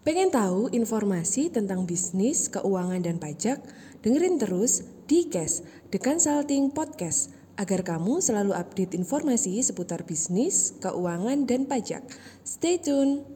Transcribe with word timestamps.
Pengen 0.00 0.32
tahu 0.32 0.72
informasi 0.72 1.52
tentang 1.52 1.84
bisnis, 1.84 2.48
keuangan, 2.48 3.04
dan 3.04 3.20
pajak? 3.20 3.60
Dengerin 4.00 4.40
terus 4.40 4.80
di 5.04 5.28
Cash, 5.28 5.60
The 5.92 6.00
Consulting 6.00 6.72
Podcast, 6.72 7.36
agar 7.60 7.84
kamu 7.84 8.24
selalu 8.24 8.56
update 8.56 8.96
informasi 8.96 9.60
seputar 9.60 10.08
bisnis, 10.08 10.72
keuangan, 10.80 11.44
dan 11.44 11.68
pajak. 11.68 12.00
Stay 12.40 12.80
tune! 12.80 13.28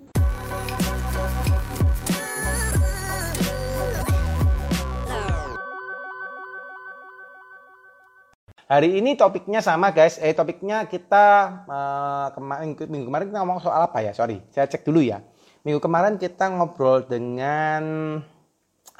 Hari 8.64 8.96
ini 8.96 9.20
topiknya 9.20 9.60
sama 9.60 9.92
guys, 9.92 10.16
eh 10.16 10.32
topiknya 10.32 10.88
kita 10.88 11.24
uh, 11.68 12.32
kemarin 12.32 12.72
minggu 12.88 13.12
kemarin 13.12 13.28
kita 13.28 13.38
ngomong 13.44 13.60
soal 13.60 13.84
apa 13.84 14.00
ya? 14.00 14.16
Sorry, 14.16 14.40
saya 14.48 14.64
cek 14.64 14.88
dulu 14.88 15.04
ya. 15.04 15.20
Minggu 15.64 15.80
kemarin 15.80 16.20
kita 16.20 16.52
ngobrol 16.52 17.08
dengan 17.08 18.20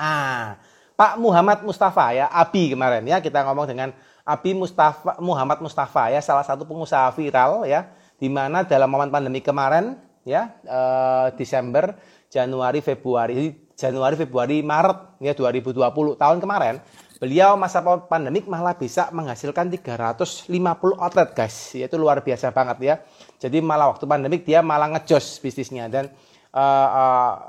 ah 0.00 0.56
Pak 0.96 1.20
Muhammad 1.20 1.60
Mustafa 1.60 2.16
ya, 2.16 2.26
Abi 2.32 2.72
kemarin 2.72 3.04
ya 3.04 3.20
kita 3.20 3.44
ngomong 3.44 3.68
dengan 3.68 3.92
Abi 4.24 4.56
Mustafa 4.56 5.20
Muhammad 5.20 5.60
Mustafa 5.60 6.08
ya, 6.08 6.24
salah 6.24 6.40
satu 6.40 6.64
pengusaha 6.64 7.12
viral 7.12 7.68
ya, 7.68 7.92
di 8.16 8.32
mana 8.32 8.64
dalam 8.64 8.88
momen 8.88 9.12
pandemi 9.12 9.44
kemarin 9.44 10.00
ya 10.24 10.56
uh, 10.64 11.28
Desember, 11.36 12.00
Januari, 12.32 12.80
Februari, 12.80 13.52
Januari, 13.76 14.16
Februari, 14.16 14.64
Maret 14.64 15.20
ya 15.20 15.36
2020 15.36 15.76
tahun 16.16 16.38
kemarin 16.40 16.80
Beliau 17.24 17.54
masa 17.54 17.80
pandemik 17.80 18.44
malah 18.50 18.76
bisa 18.76 19.08
menghasilkan 19.08 19.70
350 19.70 20.50
outlet 20.98 21.30
guys. 21.32 21.72
Itu 21.72 21.94
luar 21.94 22.20
biasa 22.20 22.50
banget 22.50 22.78
ya. 22.84 22.94
Jadi 23.38 23.62
malah 23.62 23.94
waktu 23.94 24.04
pandemik 24.04 24.42
dia 24.42 24.60
malah 24.60 24.92
ngejos 24.92 25.38
bisnisnya 25.38 25.86
dan 25.86 26.12
uh, 26.54 26.88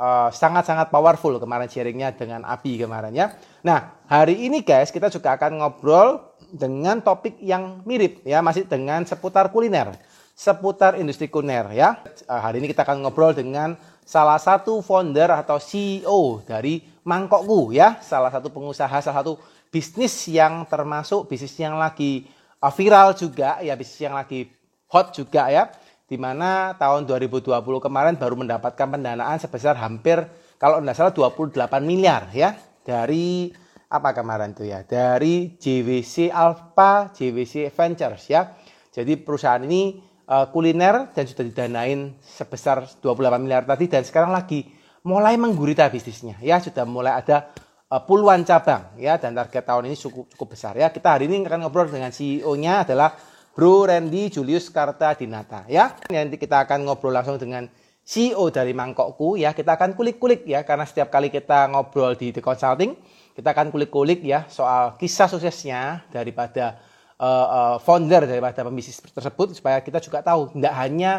uh, 0.02 0.30
uh, 0.34 0.86
powerful 0.90 1.38
kemarin 1.38 1.70
sharingnya 1.70 2.10
dengan 2.18 2.42
Abi 2.42 2.82
kemarin 2.82 3.14
ya. 3.14 3.38
Nah 3.62 4.02
hari 4.10 4.50
ini 4.50 4.66
guys 4.66 4.90
kita 4.90 5.14
juga 5.14 5.38
akan 5.38 5.62
ngobrol 5.62 6.34
dengan 6.50 7.00
topik 7.06 7.38
yang 7.40 7.86
mirip 7.86 8.26
ya 8.26 8.42
masih 8.42 8.66
dengan 8.66 9.06
seputar 9.06 9.54
kuliner, 9.54 9.94
seputar 10.34 10.98
industri 10.98 11.30
kuliner 11.30 11.70
ya. 11.72 12.02
Uh, 12.26 12.42
hari 12.42 12.60
ini 12.60 12.74
kita 12.74 12.82
akan 12.82 13.06
ngobrol 13.06 13.38
dengan 13.38 13.78
salah 14.02 14.42
satu 14.42 14.82
founder 14.82 15.30
atau 15.30 15.62
CEO 15.62 16.42
dari 16.44 16.82
Mangkokku 17.06 17.70
ya, 17.70 18.02
salah 18.02 18.34
satu 18.34 18.50
pengusaha, 18.50 18.98
salah 18.98 19.22
satu 19.22 19.38
bisnis 19.70 20.26
yang 20.26 20.66
termasuk 20.66 21.30
bisnis 21.30 21.54
yang 21.62 21.78
lagi 21.78 22.26
viral 22.74 23.14
juga 23.14 23.62
ya 23.62 23.78
bisnis 23.78 24.10
yang 24.10 24.18
lagi 24.18 24.50
hot 24.90 25.14
juga 25.14 25.52
ya 25.54 25.70
di 26.06 26.18
mana 26.22 26.78
tahun 26.78 27.10
2020 27.10 27.50
kemarin 27.82 28.14
baru 28.16 28.38
mendapatkan 28.38 28.88
pendanaan 28.94 29.42
sebesar 29.42 29.74
hampir 29.82 30.22
kalau 30.62 30.78
tidak 30.80 30.96
salah 30.96 31.14
28 31.14 31.82
miliar 31.82 32.30
ya. 32.32 32.54
Dari 32.86 33.50
apa 33.90 34.14
kemarin 34.14 34.54
itu 34.54 34.70
ya? 34.70 34.86
Dari 34.86 35.58
JWC 35.58 36.30
Alpha 36.30 37.10
JWC 37.10 37.74
Ventures 37.74 38.24
ya. 38.30 38.54
Jadi 38.94 39.18
perusahaan 39.18 39.60
ini 39.66 39.98
uh, 40.30 40.48
kuliner 40.54 41.10
dan 41.12 41.26
sudah 41.26 41.44
didanain 41.50 42.16
sebesar 42.22 42.86
28 43.02 43.42
miliar 43.42 43.66
tadi 43.66 43.90
dan 43.90 44.06
sekarang 44.06 44.32
lagi 44.32 44.70
mulai 45.02 45.34
menggurita 45.42 45.90
bisnisnya 45.90 46.38
ya. 46.46 46.62
Sudah 46.62 46.86
mulai 46.86 47.18
ada 47.18 47.50
uh, 47.90 48.06
puluhan 48.06 48.46
cabang 48.46 48.94
ya. 49.02 49.18
Dan 49.18 49.34
target 49.34 49.66
tahun 49.66 49.90
ini 49.90 49.98
cukup 49.98 50.30
cukup 50.38 50.54
besar 50.54 50.78
ya. 50.78 50.94
Kita 50.94 51.18
hari 51.18 51.26
ini 51.26 51.42
akan 51.42 51.66
ngobrol 51.66 51.90
dengan 51.90 52.14
CEO-nya 52.14 52.86
adalah 52.86 53.18
Bro 53.56 53.88
Randy 53.88 54.28
Julius 54.28 54.68
Karta 54.68 55.16
Dinata 55.16 55.64
ya. 55.72 55.96
Nanti 56.12 56.36
kita 56.36 56.68
akan 56.68 56.86
ngobrol 56.86 57.16
langsung 57.16 57.40
dengan 57.40 57.72
CEO 58.04 58.52
dari 58.52 58.76
Mangkokku 58.76 59.40
ya. 59.40 59.56
Kita 59.56 59.80
akan 59.80 59.96
kulik-kulik 59.96 60.44
ya 60.44 60.68
karena 60.68 60.84
setiap 60.84 61.08
kali 61.08 61.32
kita 61.32 61.72
ngobrol 61.72 62.20
di 62.20 62.36
The 62.36 62.44
Consulting 62.44 63.00
kita 63.36 63.52
akan 63.52 63.68
kulik-kulik 63.68 64.24
ya 64.24 64.48
soal 64.48 64.96
kisah 64.96 65.28
suksesnya 65.28 66.08
daripada 66.08 66.80
uh, 67.20 67.26
uh, 67.28 67.76
founder 67.84 68.24
daripada 68.24 68.64
pembisnis 68.64 69.04
tersebut 69.04 69.60
supaya 69.60 69.84
kita 69.84 70.00
juga 70.00 70.24
tahu 70.24 70.56
tidak 70.56 70.74
hanya 70.80 71.12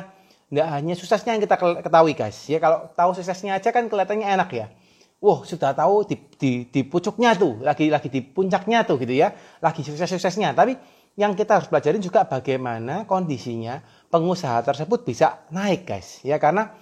tidak 0.49 0.67
hanya 0.73 0.95
suksesnya 0.97 1.37
yang 1.37 1.45
kita 1.45 1.61
ketahui 1.61 2.17
guys 2.17 2.49
ya 2.49 2.57
kalau 2.57 2.89
tahu 2.97 3.13
suksesnya 3.13 3.61
aja 3.61 3.69
kan 3.69 3.85
kelihatannya 3.93 4.33
enak 4.33 4.51
ya 4.57 4.67
wah 5.21 5.45
sudah 5.45 5.77
tahu 5.77 6.09
di, 6.09 6.17
di, 6.37 6.51
di 6.69 6.81
pucuknya 6.85 7.33
tuh, 7.35 7.59
lagi 7.65 7.89
lagi 7.89 8.13
di 8.13 8.21
puncaknya 8.21 8.85
tuh 8.85 9.01
gitu 9.01 9.17
ya, 9.17 9.33
lagi 9.65 9.81
sukses-suksesnya. 9.81 10.53
Tapi 10.53 10.77
yang 11.17 11.33
kita 11.33 11.59
harus 11.59 11.69
pelajarin 11.73 12.05
juga 12.05 12.29
bagaimana 12.29 13.09
kondisinya 13.09 13.81
pengusaha 14.13 14.61
tersebut 14.61 15.03
bisa 15.09 15.49
naik 15.49 15.89
guys. 15.89 16.21
Ya 16.21 16.37
karena 16.37 16.77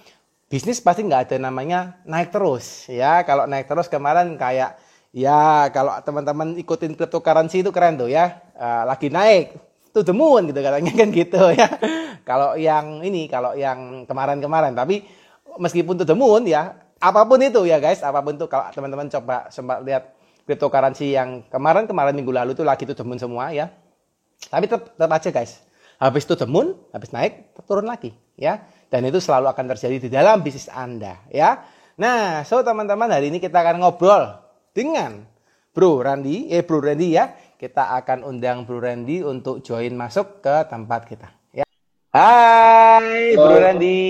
bisnis 0.51 0.83
pasti 0.83 1.07
nggak 1.07 1.31
ada 1.31 1.37
namanya 1.39 2.03
naik 2.03 2.35
terus. 2.35 2.91
Ya 2.91 3.23
kalau 3.23 3.47
naik 3.47 3.71
terus 3.71 3.87
kemarin 3.87 4.35
kayak 4.35 4.75
ya 5.15 5.71
kalau 5.71 5.95
teman-teman 6.03 6.59
ikutin 6.59 6.99
cryptocurrency 6.99 7.63
itu 7.63 7.71
keren 7.71 7.95
tuh 7.95 8.11
ya. 8.11 8.43
Uh, 8.59 8.83
lagi 8.83 9.07
naik. 9.07 9.55
To 9.95 10.03
the 10.03 10.11
moon 10.11 10.51
gitu 10.51 10.59
katanya 10.59 10.91
kan 10.91 11.07
gitu 11.15 11.41
ya. 11.59 11.67
Kalau 12.27 12.59
yang 12.59 12.99
ini 13.07 13.31
kalau 13.31 13.55
yang 13.55 14.03
kemarin-kemarin. 14.03 14.75
Tapi 14.75 15.07
meskipun 15.55 15.95
to 15.95 16.03
the 16.03 16.11
moon 16.11 16.43
ya 16.43 16.75
apa 16.99 17.23
pun 17.23 17.39
itu 17.39 17.63
ya 17.63 17.79
guys, 17.79 18.03
apa 18.03 18.19
pun 18.19 18.35
itu 18.35 18.51
kalau 18.51 18.67
teman-teman 18.75 19.07
coba 19.07 19.47
sempat 19.47 19.79
lihat 19.87 20.11
cryptocurrency 20.43 21.15
yang 21.15 21.47
kemarin-kemarin 21.47 22.11
minggu 22.11 22.35
lalu 22.35 22.51
itu 22.51 22.67
lagi 22.67 22.83
tuh 22.83 22.99
demun 22.99 23.15
semua 23.15 23.55
ya. 23.55 23.71
Tapi 24.49 24.65
tetap, 24.69 24.93
tetap 24.93 25.11
aja 25.11 25.29
guys. 25.31 25.53
Habis 25.95 26.27
itu 26.27 26.35
demun, 26.35 26.75
habis 26.91 27.09
naik, 27.15 27.55
turun 27.63 27.87
lagi 27.87 28.11
ya. 28.35 28.67
Dan 28.91 29.07
itu 29.07 29.19
selalu 29.19 29.51
akan 29.51 29.65
terjadi 29.75 29.97
di 29.97 30.09
dalam 30.11 30.43
bisnis 30.43 30.67
Anda 30.69 31.19
ya. 31.31 31.63
Nah, 31.95 32.43
so 32.43 32.59
teman-teman 32.59 33.07
hari 33.07 33.31
ini 33.31 33.39
kita 33.39 33.63
akan 33.63 33.79
ngobrol 33.79 34.35
dengan 34.75 35.23
Bro 35.71 36.03
Randy, 36.03 36.51
eh 36.51 36.63
Bro 36.63 36.83
Randy 36.83 37.15
ya. 37.15 37.31
Kita 37.55 37.95
akan 37.95 38.27
undang 38.27 38.67
Bro 38.67 38.83
Randy 38.83 39.23
untuk 39.23 39.63
join 39.63 39.95
masuk 39.95 40.43
ke 40.43 40.55
tempat 40.67 41.07
kita. 41.07 41.31
Ya. 41.55 41.63
Hai 42.11 43.35
Bro 43.39 43.55
Randy. 43.63 44.03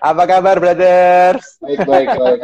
Apa 0.00 0.22
kabar, 0.24 0.56
brothers? 0.64 1.60
Baik, 1.60 1.80
baik, 1.84 2.08
baik. 2.16 2.40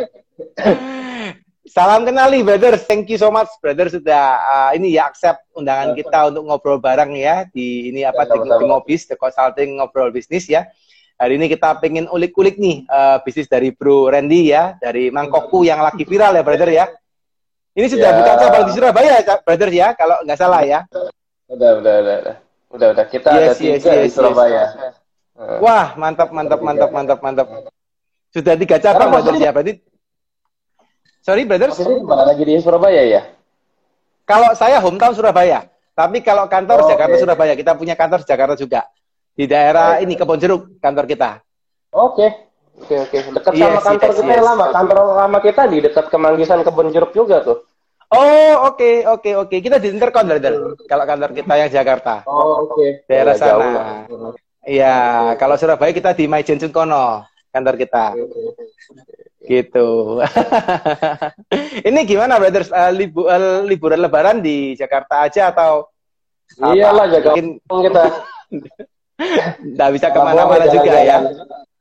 Salam 1.64 2.04
kenal 2.04 2.28
nih, 2.28 2.44
brothers. 2.44 2.84
Thank 2.84 3.08
you 3.08 3.16
so 3.16 3.32
much, 3.32 3.48
brothers 3.64 3.96
sudah 3.96 4.36
uh, 4.36 4.70
ini 4.76 5.00
ya 5.00 5.08
accept 5.08 5.48
undangan 5.56 5.96
kita 5.96 6.28
untuk 6.28 6.44
ngobrol 6.44 6.76
bareng 6.76 7.16
ya 7.16 7.48
di 7.48 7.88
ini 7.88 8.04
apa 8.04 8.28
ya, 8.28 8.36
di 8.36 8.68
Ngobis, 8.68 9.08
the 9.08 9.16
consulting 9.16 9.80
ngobrol 9.80 10.12
bisnis 10.12 10.44
ya. 10.44 10.68
Hari 11.16 11.40
ini 11.40 11.48
kita 11.48 11.80
pengen 11.80 12.04
ulik-ulik 12.12 12.60
nih 12.60 12.84
uh, 12.84 13.16
bisnis 13.24 13.48
dari 13.48 13.72
Bro 13.72 14.12
Randy 14.12 14.52
ya, 14.52 14.76
dari 14.76 15.08
Mangkokku 15.08 15.64
yang 15.64 15.80
lagi 15.80 16.04
viral 16.04 16.36
ya, 16.36 16.44
brother 16.44 16.68
ya. 16.68 16.84
Ini 17.72 17.86
sudah 17.88 18.12
ya. 18.12 18.16
buka 18.20 18.32
cabang 18.44 18.64
di 18.68 18.72
Surabaya, 18.76 19.12
brother 19.40 19.70
ya, 19.72 19.88
kalau 19.96 20.20
nggak 20.20 20.36
salah 20.36 20.60
ya. 20.68 20.84
Udah, 21.48 21.80
udah, 21.80 21.94
udah, 22.04 22.16
udah. 22.20 22.36
Udah, 22.76 22.88
udah. 22.92 23.04
Kita 23.08 23.28
yes, 23.40 23.40
ada 23.40 23.52
tiga 23.56 23.72
yes, 23.72 23.84
yes, 23.88 24.02
di 24.04 24.10
Surabaya. 24.12 24.64
Yes. 24.68 24.94
Wah, 25.64 25.96
mantap, 25.96 26.28
mantap, 26.28 26.60
mantap, 26.60 26.90
mantap, 26.92 27.18
mantap. 27.24 27.46
Sudah 28.36 28.52
tiga 28.60 28.76
cabang 28.76 29.08
berarti 29.16 29.40
ya, 29.40 29.48
berarti. 29.48 29.93
Sorry, 31.24 31.48
brothers. 31.48 31.80
Mana 32.04 32.28
lagi 32.28 32.44
di 32.44 32.52
Surabaya 32.60 33.00
ya? 33.00 33.22
Kalau 34.28 34.52
saya 34.52 34.76
hometown 34.84 35.16
Surabaya, 35.16 35.64
tapi 35.96 36.20
kalau 36.20 36.44
kantor 36.52 36.84
oh, 36.84 36.88
Jakarta 36.92 37.16
okay. 37.16 37.22
Surabaya, 37.24 37.52
kita 37.56 37.72
punya 37.72 37.96
kantor 37.96 38.20
Jakarta 38.28 38.54
juga 38.60 38.92
di 39.32 39.48
daerah 39.48 39.96
oh, 39.96 40.04
ini 40.04 40.20
Kebon 40.20 40.36
Jeruk 40.36 40.76
kantor 40.84 41.08
kita. 41.08 41.40
Oke, 41.96 42.28
oke, 42.76 42.94
oke. 43.08 43.16
Dekat 43.40 43.52
yes, 43.56 43.64
sama 43.72 43.80
kantor 43.80 44.10
yes, 44.12 44.18
kita 44.20 44.28
yes. 44.28 44.36
yang 44.36 44.46
lama. 44.52 44.66
Kantor 44.68 44.98
lama 45.16 45.38
kita 45.40 45.62
di 45.72 45.78
dekat 45.80 46.04
Kemanggisan 46.12 46.60
Kebon 46.60 46.92
Jeruk 46.92 47.12
juga 47.16 47.40
tuh. 47.40 47.64
Oh, 48.12 48.68
oke, 48.68 48.76
okay, 48.76 48.94
oke, 49.08 49.24
okay, 49.24 49.32
oke. 49.32 49.48
Okay. 49.48 49.58
Kita 49.64 49.80
di 49.80 49.88
Intercon, 49.96 50.28
brother. 50.28 50.76
Kalau 50.84 51.04
kantor 51.08 51.30
kita 51.32 51.54
yang 51.56 51.70
Jakarta. 51.72 52.20
Oh, 52.28 52.68
oke. 52.68 52.76
Okay. 52.76 52.90
Daerah 53.08 53.34
ya, 53.34 53.40
sana. 53.40 53.68
Jauh. 54.12 54.36
Iya, 54.64 54.96
kalau 55.40 55.56
Surabaya 55.56 55.92
kita 55.92 56.12
di 56.12 56.28
Maijen 56.28 56.60
Kono, 56.68 57.24
kantor 57.48 57.74
kita. 57.80 58.12
Gitu. 59.44 59.88
Ini 61.88 62.00
gimana, 62.08 62.40
brothers? 62.40 62.72
Uh, 62.72 62.92
libu, 62.92 63.28
uh, 63.28 63.60
liburan 63.68 64.00
Lebaran 64.00 64.40
di 64.40 64.72
Jakarta 64.72 65.28
aja 65.28 65.52
atau? 65.52 65.92
Iyalah, 66.60 67.06
jaga 67.12 67.36
mungkin 67.36 67.60
kita. 67.68 68.02
Nggak 69.74 69.90
bisa 69.94 70.06
ke 70.10 70.20
mana-mana 70.20 70.66
juga 70.68 70.98
ya. 71.00 71.18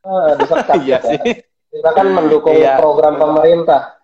Ah, 0.03 0.35
iya 0.85 0.99
sih. 1.01 1.19
Kita 1.73 1.89
kan 1.95 2.07
mendukung 2.11 2.53
iya. 2.53 2.77
program 2.77 3.17
pemerintah. 3.17 3.97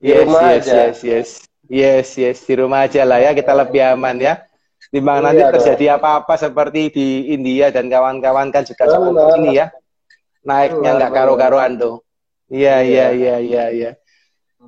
Di 0.00 0.14
yes, 0.14 0.24
rumah 0.24 0.42
yes, 0.48 0.64
aja. 0.64 0.72
yes, 0.72 0.98
yes. 1.02 1.28
Yes, 1.64 2.08
yes, 2.20 2.38
di 2.44 2.60
rumah 2.60 2.84
aja 2.84 3.08
lah 3.08 3.24
ya, 3.24 3.32
kita 3.32 3.56
lebih 3.56 3.80
aman 3.96 4.20
ya. 4.20 4.44
Timbang 4.92 5.24
oh, 5.24 5.32
nanti 5.32 5.40
iya, 5.40 5.48
terjadi 5.48 5.84
apa-apa 5.96 6.36
seperti 6.36 6.92
di 6.92 7.32
India 7.32 7.72
dan 7.72 7.88
kawan-kawan 7.88 8.52
kan 8.52 8.68
juga 8.68 8.84
oh, 8.92 9.32
ini 9.40 9.58
ya. 9.64 9.72
Naiknya 10.44 11.00
nggak 11.00 11.12
karo-karuan 11.12 11.80
tuh. 11.80 12.03
Iya, 12.50 12.84
iya, 12.84 13.06
iya, 13.12 13.34
iya, 13.40 13.64
iya. 13.72 13.90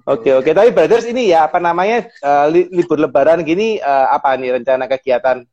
Oke, 0.04 0.32
oke. 0.36 0.50
Tapi 0.52 0.70
brothers 0.72 1.08
ini 1.08 1.32
ya 1.32 1.48
apa 1.48 1.56
namanya 1.56 2.08
uh, 2.20 2.46
li 2.52 2.68
libur 2.68 3.00
lebaran 3.00 3.40
gini 3.40 3.80
uh, 3.80 4.12
apa 4.12 4.36
nih 4.36 4.60
rencana 4.60 4.84
kegiatan? 4.88 5.44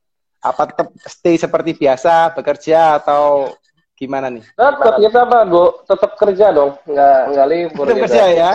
Apa 0.44 0.68
tetap 0.68 0.92
stay 1.08 1.40
seperti 1.40 1.72
biasa 1.72 2.36
bekerja 2.36 3.00
atau 3.00 3.56
Gimana 3.94 4.26
nih? 4.26 4.42
Tetap 4.58 4.94
kita 4.98 5.18
apa, 5.22 5.38
Bu? 5.46 5.64
Tetap 5.86 6.10
kerja 6.18 6.46
dong, 6.50 6.74
nggak 6.82 7.18
nggak 7.30 7.46
libur. 7.46 7.84
Tetap 7.86 8.02
kerja 8.10 8.24
ya. 8.26 8.50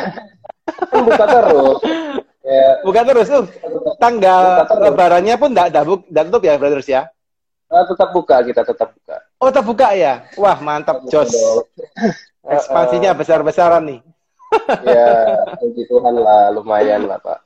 Kan 0.92 1.01
buka 1.07 1.25
terus. 1.25 1.77
ya, 2.45 2.69
Bukan 2.83 3.04
terus 3.07 3.27
tuh. 3.31 3.45
Tanggal 3.98 4.44
Buka 4.45 4.63
terus. 4.68 4.83
lebarannya 4.92 5.36
pun 5.39 5.50
enggak 5.56 5.68
enggak 5.74 6.24
tutup 6.30 6.42
ya, 6.44 6.54
Brothers 6.60 6.89
ya. 6.92 7.01
eh, 7.69 7.83
tetap 7.86 8.10
buka 8.12 8.36
kita 8.44 8.62
tetap 8.66 8.89
buka. 8.94 9.16
Oh, 9.39 9.48
tetap 9.50 9.66
buka 9.66 9.88
ya. 9.95 10.13
Wah, 10.36 10.57
mantap, 10.60 11.06
Jos. 11.07 11.31
Ekspansinya 12.45 13.12
besar-besaran 13.18 13.83
nih. 13.88 14.01
ya, 14.86 15.45
puji 15.62 15.86
Tuhan 15.86 16.15
lah, 16.18 16.50
lumayan 16.50 17.06
lah 17.06 17.21
Pak. 17.21 17.39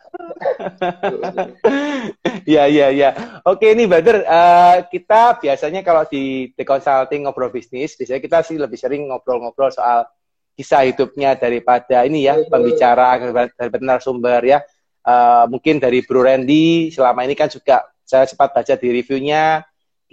ya, 2.55 2.63
ya, 2.71 2.87
ya. 2.95 3.09
Oke, 3.43 3.75
ini 3.75 3.83
Brother, 3.83 4.23
eh, 4.23 4.77
kita 4.87 5.35
biasanya 5.43 5.83
kalau 5.83 6.07
di 6.07 6.55
The 6.55 6.63
Consulting 6.63 7.27
ngobrol 7.27 7.51
bisnis, 7.51 7.99
biasanya 7.99 8.21
kita 8.23 8.39
sih 8.47 8.55
lebih 8.55 8.79
sering 8.79 9.11
ngobrol-ngobrol 9.11 9.75
soal 9.75 10.07
kisah 10.55 10.87
hidupnya 10.87 11.35
daripada 11.35 12.07
ini 12.07 12.23
ya, 12.23 12.39
pembicara 12.47 13.19
dari 13.19 13.71
benar 13.71 13.99
sumber 13.99 14.39
ya. 14.47 14.63
Eh, 15.03 15.45
mungkin 15.51 15.83
dari 15.83 15.99
Bro 16.07 16.23
Randy, 16.23 16.87
selama 16.87 17.27
ini 17.27 17.35
kan 17.35 17.51
juga 17.51 17.83
saya 18.07 18.23
sempat 18.23 18.55
baca 18.55 18.73
di 18.79 18.87
reviewnya, 18.95 19.59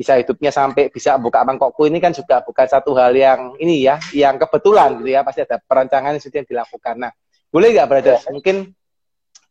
kisah 0.01 0.17
hidupnya 0.17 0.49
sampai 0.49 0.89
bisa 0.89 1.21
buka 1.21 1.45
mangkokku 1.45 1.85
ini 1.85 2.01
kan 2.01 2.17
juga 2.17 2.41
bukan 2.41 2.65
satu 2.65 2.97
hal 2.97 3.13
yang 3.13 3.53
ini 3.61 3.85
ya, 3.85 4.01
yang 4.17 4.41
kebetulan 4.41 4.97
gitu 4.97 5.13
ya, 5.13 5.21
pasti 5.21 5.45
ada 5.45 5.61
perancangan 5.61 6.17
yang 6.17 6.25
sudah 6.25 6.41
dilakukan. 6.41 6.95
Nah, 6.97 7.13
boleh 7.53 7.77
nggak 7.77 7.85
Brothers? 7.85 8.25
Mungkin 8.33 8.73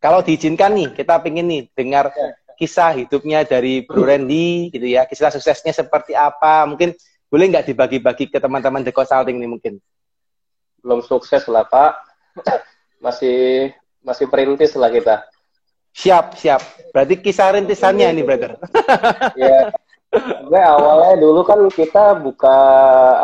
kalau 0.02 0.26
diizinkan 0.26 0.74
nih, 0.74 0.98
kita 0.98 1.22
pengen 1.22 1.46
nih 1.54 1.70
dengar 1.78 2.10
kisah 2.58 2.98
hidupnya 2.98 3.46
dari 3.46 3.86
Bro 3.86 4.10
Randy 4.10 4.74
gitu 4.74 4.90
ya, 4.90 5.06
kisah 5.06 5.30
suksesnya 5.30 5.70
seperti 5.70 6.18
apa, 6.18 6.66
mungkin 6.66 6.98
boleh 7.30 7.46
nggak 7.54 7.70
dibagi-bagi 7.70 8.34
ke 8.34 8.42
teman-teman 8.42 8.82
The 8.82 8.90
Consulting 8.90 9.38
nih 9.38 9.50
mungkin? 9.54 9.74
Belum 10.82 11.06
sukses 11.06 11.46
lah 11.46 11.70
Pak. 11.70 11.94
Masih 13.06 13.70
masih 14.02 14.26
perintis 14.28 14.74
lah 14.76 14.90
kita. 14.92 15.24
Siap, 15.94 16.36
siap. 16.36 16.60
Berarti 16.92 17.16
kisah 17.22 17.56
rintisannya 17.56 18.12
ini, 18.12 18.28
brother. 18.28 18.60
ya 19.40 19.72
gue 20.50 20.58
awalnya 20.58 21.22
dulu 21.22 21.46
kan 21.46 21.62
kita 21.70 22.18
buka 22.18 22.58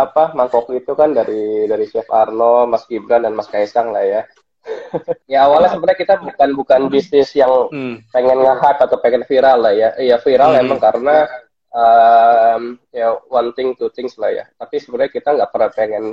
apa 0.06 0.38
mangkok 0.38 0.70
itu 0.70 0.94
kan 0.94 1.18
dari 1.18 1.66
dari 1.66 1.86
Chef 1.90 2.06
Arno, 2.14 2.70
Mas 2.70 2.86
Gibran 2.86 3.26
dan 3.26 3.34
Mas 3.34 3.50
Kaisang 3.50 3.90
lah 3.90 4.06
ya. 4.06 4.22
ya 5.34 5.50
awalnya 5.50 5.74
sebenarnya 5.74 6.00
kita 6.02 6.16
bukan 6.22 6.50
bukan 6.54 6.82
bisnis 6.90 7.34
yang 7.34 7.50
Hmm. 7.74 8.02
pengen 8.14 8.38
nge-hype 8.42 8.82
atau 8.86 8.98
pengen 9.02 9.26
viral 9.26 9.66
lah 9.66 9.74
ya. 9.74 9.90
Iya 9.98 10.22
viral 10.22 10.54
Hmm. 10.54 10.62
emang 10.62 10.80
karena 10.82 11.26
um, 11.74 12.62
ya 12.94 13.18
one 13.30 13.50
thing 13.58 13.74
two 13.74 13.90
things 13.90 14.14
lah 14.22 14.30
ya. 14.30 14.46
Tapi 14.58 14.78
sebenarnya 14.78 15.12
kita 15.14 15.34
nggak 15.34 15.50
pernah 15.50 15.70
pengen 15.74 16.04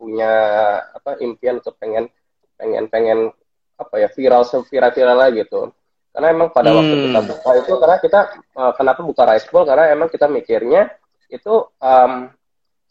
punya 0.00 0.32
apa 0.96 1.20
impian 1.20 1.60
untuk 1.60 1.76
pengen 1.76 2.08
pengen 2.56 2.84
pengen 2.88 3.18
apa 3.76 3.94
ya 4.00 4.08
viral 4.08 4.48
seviral 4.48 4.92
viral 4.96 5.16
lah 5.16 5.28
gitu. 5.28 5.72
Karena 6.12 6.28
emang 6.28 6.48
pada 6.52 6.70
waktu 6.76 6.92
Hmm. 6.92 7.04
kita 7.08 7.20
buka 7.24 7.50
itu 7.56 7.72
karena 7.80 7.96
kita 7.96 8.20
uh, 8.52 8.72
kenapa 8.76 9.00
buka 9.00 9.22
rice 9.32 9.48
bowl 9.48 9.64
karena 9.64 9.88
emang 9.88 10.12
kita 10.12 10.28
mikirnya 10.28 10.92
itu 11.26 11.54
um, 11.80 12.12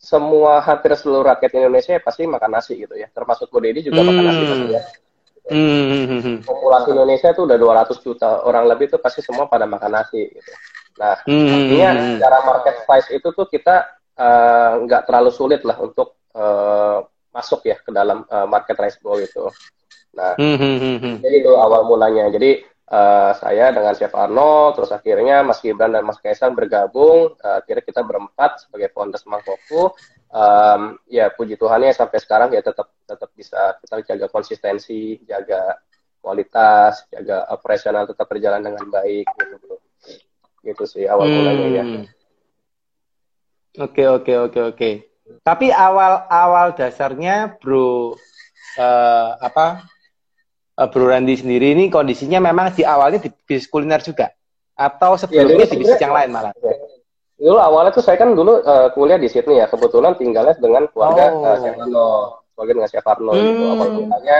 semua 0.01 0.57
hampir 0.65 0.89
seluruh 0.97 1.29
rakyat 1.29 1.53
Indonesia 1.53 1.93
pasti 2.01 2.25
makan 2.25 2.57
nasi 2.57 2.73
gitu 2.81 2.97
ya. 2.97 3.05
Termasuk 3.13 3.53
Bu 3.53 3.61
Dedi 3.61 3.85
juga 3.85 4.01
makan 4.01 4.23
nasi 4.25 4.41
Hmm. 4.41 4.49
pasti 4.49 4.67
ya. 4.73 4.81
Hmm, 5.41 5.57
hmm, 5.89 6.05
hmm, 6.05 6.21
hmm. 6.21 6.37
Populasi 6.45 6.87
Indonesia 6.93 7.27
itu 7.29 7.41
udah 7.43 7.57
200 7.57 7.97
juta 8.01 8.29
orang 8.45 8.65
lebih 8.65 8.89
tuh 8.89 9.01
pasti 9.01 9.21
semua 9.21 9.45
pada 9.45 9.65
makan 9.65 9.91
nasi 9.93 10.29
gitu. 10.29 10.51
Nah, 10.97 11.17
Hmm, 11.25 11.33
hmm, 11.45 11.53
artinya 11.53 11.89
hmm, 11.89 11.97
hmm. 12.01 12.09
secara 12.17 12.37
market 12.45 12.75
size 12.85 13.09
itu 13.17 13.27
tuh 13.33 13.45
kita 13.49 13.75
uh, 14.17 14.71
nggak 14.85 15.01
terlalu 15.09 15.29
sulit 15.33 15.61
lah 15.61 15.77
untuk 15.77 16.17
uh, 16.33 17.01
masuk 17.29 17.65
ya 17.65 17.77
ke 17.77 17.89
dalam 17.89 18.21
uh, 18.25 18.45
market 18.45 18.77
rice 18.77 18.97
bowl 19.01 19.17
itu. 19.17 19.45
Nah, 20.13 20.35
Hmm, 20.37 20.57
hmm, 20.57 20.77
hmm, 20.77 20.97
hmm. 20.97 21.15
jadi 21.21 21.35
itu 21.41 21.51
awal 21.57 21.85
mulanya. 21.85 22.29
Jadi 22.29 22.61
eh, 22.91 23.31
saya 23.39 23.71
dengan 23.71 23.95
Chef 23.95 24.11
Arno, 24.11 24.75
terus 24.75 24.91
akhirnya 24.91 25.47
Mas 25.47 25.63
Gibran 25.63 25.95
dan 25.95 26.03
Mas 26.03 26.19
Kaisang 26.19 26.51
bergabung. 26.51 27.39
Eh, 27.39 27.55
akhirnya 27.63 27.83
kita 27.87 28.03
berempat 28.03 28.67
sebagai 28.67 28.91
founders 28.91 29.23
Mangkokku. 29.23 29.95
Em, 30.31 30.95
ya 31.11 31.27
puji 31.27 31.59
Tuhan 31.59 31.83
ya 31.83 31.91
sampai 31.91 32.23
sekarang 32.23 32.55
ya 32.55 32.63
tetap 32.63 32.87
tetap 33.03 33.27
bisa 33.35 33.75
kita 33.83 34.15
jaga 34.15 34.27
konsistensi, 34.31 35.19
jaga 35.27 35.75
kualitas, 36.23 37.03
jaga 37.11 37.51
operasional 37.51 38.07
tetap 38.07 38.31
berjalan 38.31 38.63
dengan 38.63 38.87
baik 38.87 39.27
gitu 39.27 39.55
bro. 39.59 39.77
Gitu 40.63 40.83
sih 40.87 41.03
awal 41.03 41.27
mulanya 41.27 41.67
ya. 41.67 41.83
Hmm. 41.83 42.05
Oke 43.83 44.03
oke 44.07 44.33
oke 44.51 44.59
oke. 44.71 44.91
Tapi 45.43 45.67
awal 45.71 46.27
awal 46.27 46.75
dasarnya 46.79 47.55
Bro 47.59 48.15
eh, 48.79 49.31
apa 49.35 49.83
eh, 50.77 50.87
Bro 50.87 51.05
Randy 51.09 51.35
sendiri 51.35 51.73
ini 51.73 51.89
kondisinya 51.89 52.39
memang 52.39 52.71
di 52.71 52.83
awalnya 52.85 53.19
di 53.19 53.29
bisnis 53.31 53.67
kuliner 53.67 53.99
juga 53.99 54.31
atau 54.71 55.13
sebelumnya 55.19 55.67
dulu 55.67 55.71
di 55.73 55.77
bisnis 55.81 56.01
yang 56.01 56.15
lain 56.15 56.29
malah. 56.31 56.53
Dulu 57.41 57.57
awalnya 57.57 57.89
tuh 57.89 58.05
saya 58.05 58.21
kan 58.21 58.37
dulu 58.37 58.61
eh, 58.61 58.87
kuliah 58.93 59.17
di 59.17 59.25
Sydney 59.25 59.57
ya, 59.57 59.65
kebetulan 59.65 60.13
tinggalnya 60.13 60.53
dengan 60.61 60.85
keluarga 60.93 61.23
Oh. 61.33 61.45
eh, 61.49 61.57
Chef 61.57 61.73
Arno, 61.77 62.09
keluarga 62.53 62.71
dengan 62.77 62.89
Chef 62.89 63.05
Arno 63.07 63.31
gitu. 63.33 63.63
Hmm. 63.65 63.71
Awal 63.73 63.87
mulanya 63.97 64.37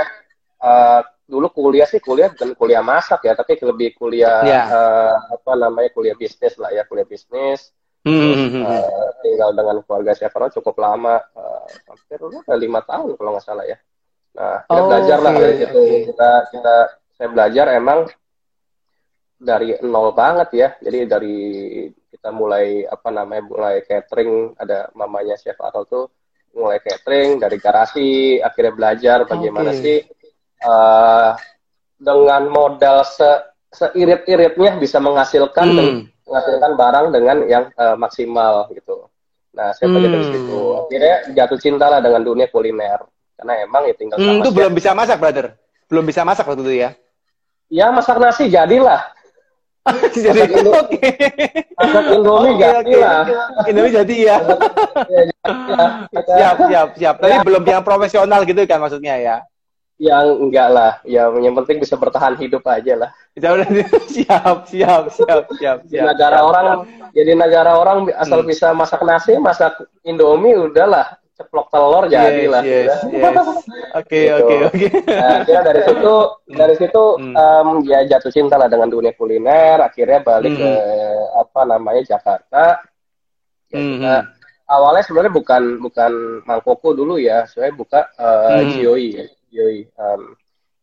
eh, 0.62 1.00
dulu 1.26 1.48
kuliah 1.50 1.88
sih 1.90 1.98
kuliah 1.98 2.30
bukan 2.30 2.54
kuliah 2.54 2.84
masak 2.86 3.26
ya, 3.26 3.34
tapi 3.34 3.58
lebih 3.58 3.98
kuliah 3.98 4.46
Ya. 4.46 4.62
eh, 4.70 5.14
apa 5.34 5.52
namanya 5.58 5.90
kuliah 5.94 6.14
bisnis 6.14 6.54
lah 6.62 6.70
ya, 6.70 6.86
kuliah 6.86 7.10
bisnis. 7.10 7.74
Hmm, 8.02 8.18
Terus 8.18 8.66
eh, 8.66 9.10
tinggal 9.26 9.50
dengan 9.54 9.78
keluarga 9.82 10.14
Chef 10.14 10.34
Arno 10.34 10.50
cukup 10.54 10.76
lama, 10.78 11.18
eh, 11.18 11.66
hampir 11.90 12.18
udah 12.22 12.58
lima 12.58 12.82
tahun 12.86 13.18
kalau 13.18 13.34
nggak 13.34 13.46
salah 13.46 13.66
ya. 13.66 13.78
Nah, 14.32 14.64
kita 14.64 14.80
Oh, 14.80 14.88
belajar 14.88 15.18
lah 15.20 15.32
oke, 15.32 15.40
dari 15.40 15.56
situ. 15.58 15.78
oke. 15.78 15.98
Kita 16.08 16.30
kita 16.50 16.76
saya 17.12 17.28
belajar 17.30 17.66
emang 17.74 18.00
dari 19.38 19.70
nol 19.82 20.14
banget 20.14 20.50
ya. 20.54 20.70
Jadi 20.80 21.00
dari 21.06 21.38
kita 22.08 22.30
mulai 22.30 22.86
apa 22.86 23.10
namanya 23.10 23.44
mulai 23.44 23.76
catering 23.82 24.54
ada 24.56 24.88
mamanya 24.94 25.36
chef 25.36 25.58
Arnold 25.58 25.88
tuh 25.88 26.06
mulai 26.52 26.78
catering 26.78 27.40
dari 27.40 27.58
garasi 27.58 28.10
akhirnya 28.38 28.74
belajar 28.76 29.18
bagaimana 29.24 29.72
Oke. 29.72 29.80
sih 29.80 29.98
eh, 30.62 31.30
dengan 31.98 32.44
modal 32.48 33.02
se 33.02 33.30
seirit-iritnya 33.72 34.76
bisa 34.76 35.00
menghasilkan 35.00 35.68
Hmm. 35.72 36.04
menghasilkan 36.28 36.72
barang 36.76 37.08
dengan 37.10 37.38
yang 37.48 37.64
eh, 37.72 37.96
maksimal 37.96 38.68
gitu. 38.72 39.08
Nah, 39.52 39.72
saya 39.72 39.88
belajar 39.90 40.12
dari 40.12 40.26
Hmm. 40.28 40.34
situ. 40.34 40.60
Akhirnya 40.78 41.16
jatuh 41.34 41.60
cinta 41.60 41.86
lah 41.88 42.00
dengan 42.00 42.22
dunia 42.22 42.48
kuliner. 42.48 43.00
Karena 43.42 43.54
emang 43.60 43.90
ya 43.90 43.96
tinggal 43.98 44.16
Hmm, 44.16 44.38
itu 44.38 44.48
chef. 44.48 44.56
belum 44.56 44.72
bisa 44.72 44.94
masak, 44.94 45.18
brother. 45.18 45.58
Belum 45.90 46.06
bisa 46.06 46.22
masak 46.22 46.46
waktu 46.46 46.62
itu 46.62 46.74
ya. 46.78 46.90
Ya 47.68 47.90
masak 47.90 48.22
nasi 48.22 48.46
jadilah. 48.48 49.02
Jadi 50.14 50.30
Masak 50.38 50.52
Indo- 50.54 50.78
oke. 50.86 51.10
Masak 51.74 52.06
Indomie 52.14 52.54
Oke, 52.54 52.62
jadi 52.62 52.92
oke. 52.94 53.02
lah. 53.02 53.22
Indomie 53.66 53.92
jadi 53.92 54.16
ya. 54.22 54.38
Ya, 55.10 55.22
jadilah. 55.26 55.90
Siap, 56.14 56.56
siap, 56.62 56.88
siap. 56.96 57.16
Tapi 57.18 57.36
belum 57.42 57.64
yang 57.66 57.82
profesional 57.82 58.46
gitu 58.46 58.62
kan 58.64 58.78
maksudnya 58.78 59.18
ya. 59.18 59.36
Yang 59.98 60.26
enggak 60.38 60.68
lah. 60.70 60.92
Ya 61.02 61.34
yang 61.34 61.58
penting 61.58 61.82
bisa 61.82 61.98
bertahan 61.98 62.38
hidup 62.38 62.62
aja 62.64 62.94
lah. 62.96 63.10
Ya 63.34 63.50
siap, 64.06 64.70
siap, 64.70 65.04
siap, 65.10 65.44
siap, 65.52 65.78
siap. 65.90 66.06
negara 66.06 66.38
siap, 66.38 66.46
orang 66.46 66.66
jadi 67.12 67.32
negara 67.34 67.72
orang 67.74 67.98
asal 68.14 68.42
Hmm. 68.42 68.50
bisa 68.50 68.70
masak 68.72 69.02
nasi, 69.02 69.34
masak 69.36 69.74
Indomie 70.04 70.54
udahlah. 70.54 71.18
Ceplok 71.42 71.68
telur 71.74 72.04
Yes, 72.06 72.14
yes, 72.14 72.46
Udah. 72.46 72.64
yes. 72.64 72.92
Oke, 73.98 74.20
Gitu. 74.30 74.36
oke, 74.38 74.56
oke. 74.70 74.86
Nah, 75.10 75.30
akhirnya 75.42 75.62
dari 75.66 75.82
situ 75.82 76.14
dari 76.62 76.76
situ 76.78 77.04
Hmm. 77.18 77.34
em, 77.36 77.68
ya 77.90 78.00
jatuh 78.06 78.30
cinta 78.30 78.56
lah 78.56 78.70
dengan 78.70 78.88
dunia 78.88 79.12
kuliner. 79.18 79.82
Akhirnya 79.82 80.22
balik 80.22 80.54
Hmm. 80.54 80.62
ke 80.62 80.72
apa 81.36 81.62
namanya 81.66 82.02
Jakarta. 82.06 82.80
Ya, 83.68 83.78
Hmm, 83.80 83.98
kita 83.98 84.16
hmm. 84.22 84.28
awalnya 84.70 85.04
sebenarnya 85.04 85.34
bukan 85.34 85.64
bukan 85.82 86.12
mangkoko 86.46 86.94
dulu 86.94 87.18
ya. 87.18 87.50
Saya 87.50 87.74
buka 87.74 88.06
eh, 88.14 88.62
Hmm. 88.62 88.70
Jioi 88.78 89.08
ya. 89.18 89.26
Em, 89.92 90.22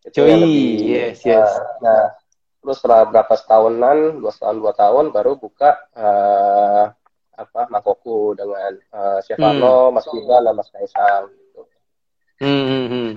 itu 0.05 0.25
Joy, 0.25 0.29
lebih, 0.29 0.73
yes, 0.89 1.21
yes. 1.21 1.45
eh, 1.45 1.61
nah, 1.81 2.13
terus 2.59 2.81
setelah 2.81 3.09
berapa 3.09 3.33
setahunan, 3.33 4.21
dua 4.21 4.33
tahun 4.33 4.57
dua 4.61 4.73
tahun 4.73 5.05
baru 5.13 5.37
buka 5.37 5.71
eh, 5.93 6.85
apa 7.39 7.71
mangkoko 7.71 8.35
dengan 8.35 8.75
eh, 8.75 9.19
Chef 9.23 9.39
Hmm. 9.39 9.95
Mas 9.95 10.05
Gibran, 10.11 10.43
dan 10.43 10.55
Mas 10.59 10.69
Kaisang. 10.75 11.31
Gitu. 11.31 11.61
Hmm, 12.43 12.65
hmm, 12.67 12.87
hmm. 12.91 13.11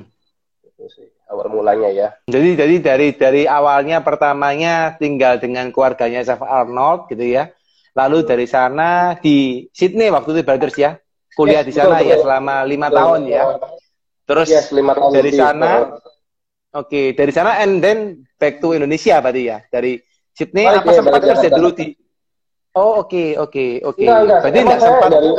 Itu 0.70 0.84
sih 0.94 1.10
awal 1.26 1.50
mulanya 1.50 1.90
ya. 1.90 2.08
Jadi, 2.30 2.54
jadi 2.54 2.76
dari 2.78 3.08
dari 3.18 3.44
awalnya 3.50 4.06
pertamanya 4.06 4.94
tinggal 5.02 5.42
dengan 5.42 5.74
keluarganya 5.74 6.22
Chef 6.22 6.42
Arnold 6.42 7.10
gitu 7.10 7.26
ya. 7.26 7.50
Lalu 7.98 8.24
dari 8.24 8.48
sana 8.48 9.20
di 9.20 9.68
Sydney 9.76 10.08
waktu 10.14 10.38
itu 10.38 10.42
Brothers 10.46 10.78
ya. 10.78 10.96
Kuliah 11.32 11.64
Yes, 11.64 11.68
di 11.68 11.74
sana 11.76 12.00
betul, 12.00 12.08
ya 12.08 12.16
betul. 12.16 12.24
selama 12.28 12.56
lima 12.68 12.88
Betul. 12.88 12.98
tahun 13.00 13.22
ya. 13.28 13.44
Terus 14.28 14.48
Yes, 14.52 14.68
tahun 14.72 15.12
dari 15.12 15.32
lebih. 15.32 15.40
sana, 15.40 15.70
oke, 16.72 17.02
dari 17.16 17.32
sana 17.32 17.52
and 17.64 17.74
then 17.84 18.00
back 18.40 18.60
to 18.60 18.76
Indonesia 18.76 19.20
berarti 19.20 19.42
ya. 19.48 19.58
Dari 19.68 20.00
Sydney 20.32 20.64
Balik 20.68 20.84
apa 20.84 20.92
ya, 20.92 20.96
sempat 21.00 21.20
dari 21.20 21.30
kerja 21.36 21.50
dulu 21.52 21.70
di 21.76 21.86
Oh, 22.72 23.04
oke, 23.04 23.36
oke, 23.36 23.66
oke. 23.84 24.06
Enggak 24.08 24.48
saya 24.48 24.80
sempat 24.80 25.12
dari 25.12 25.30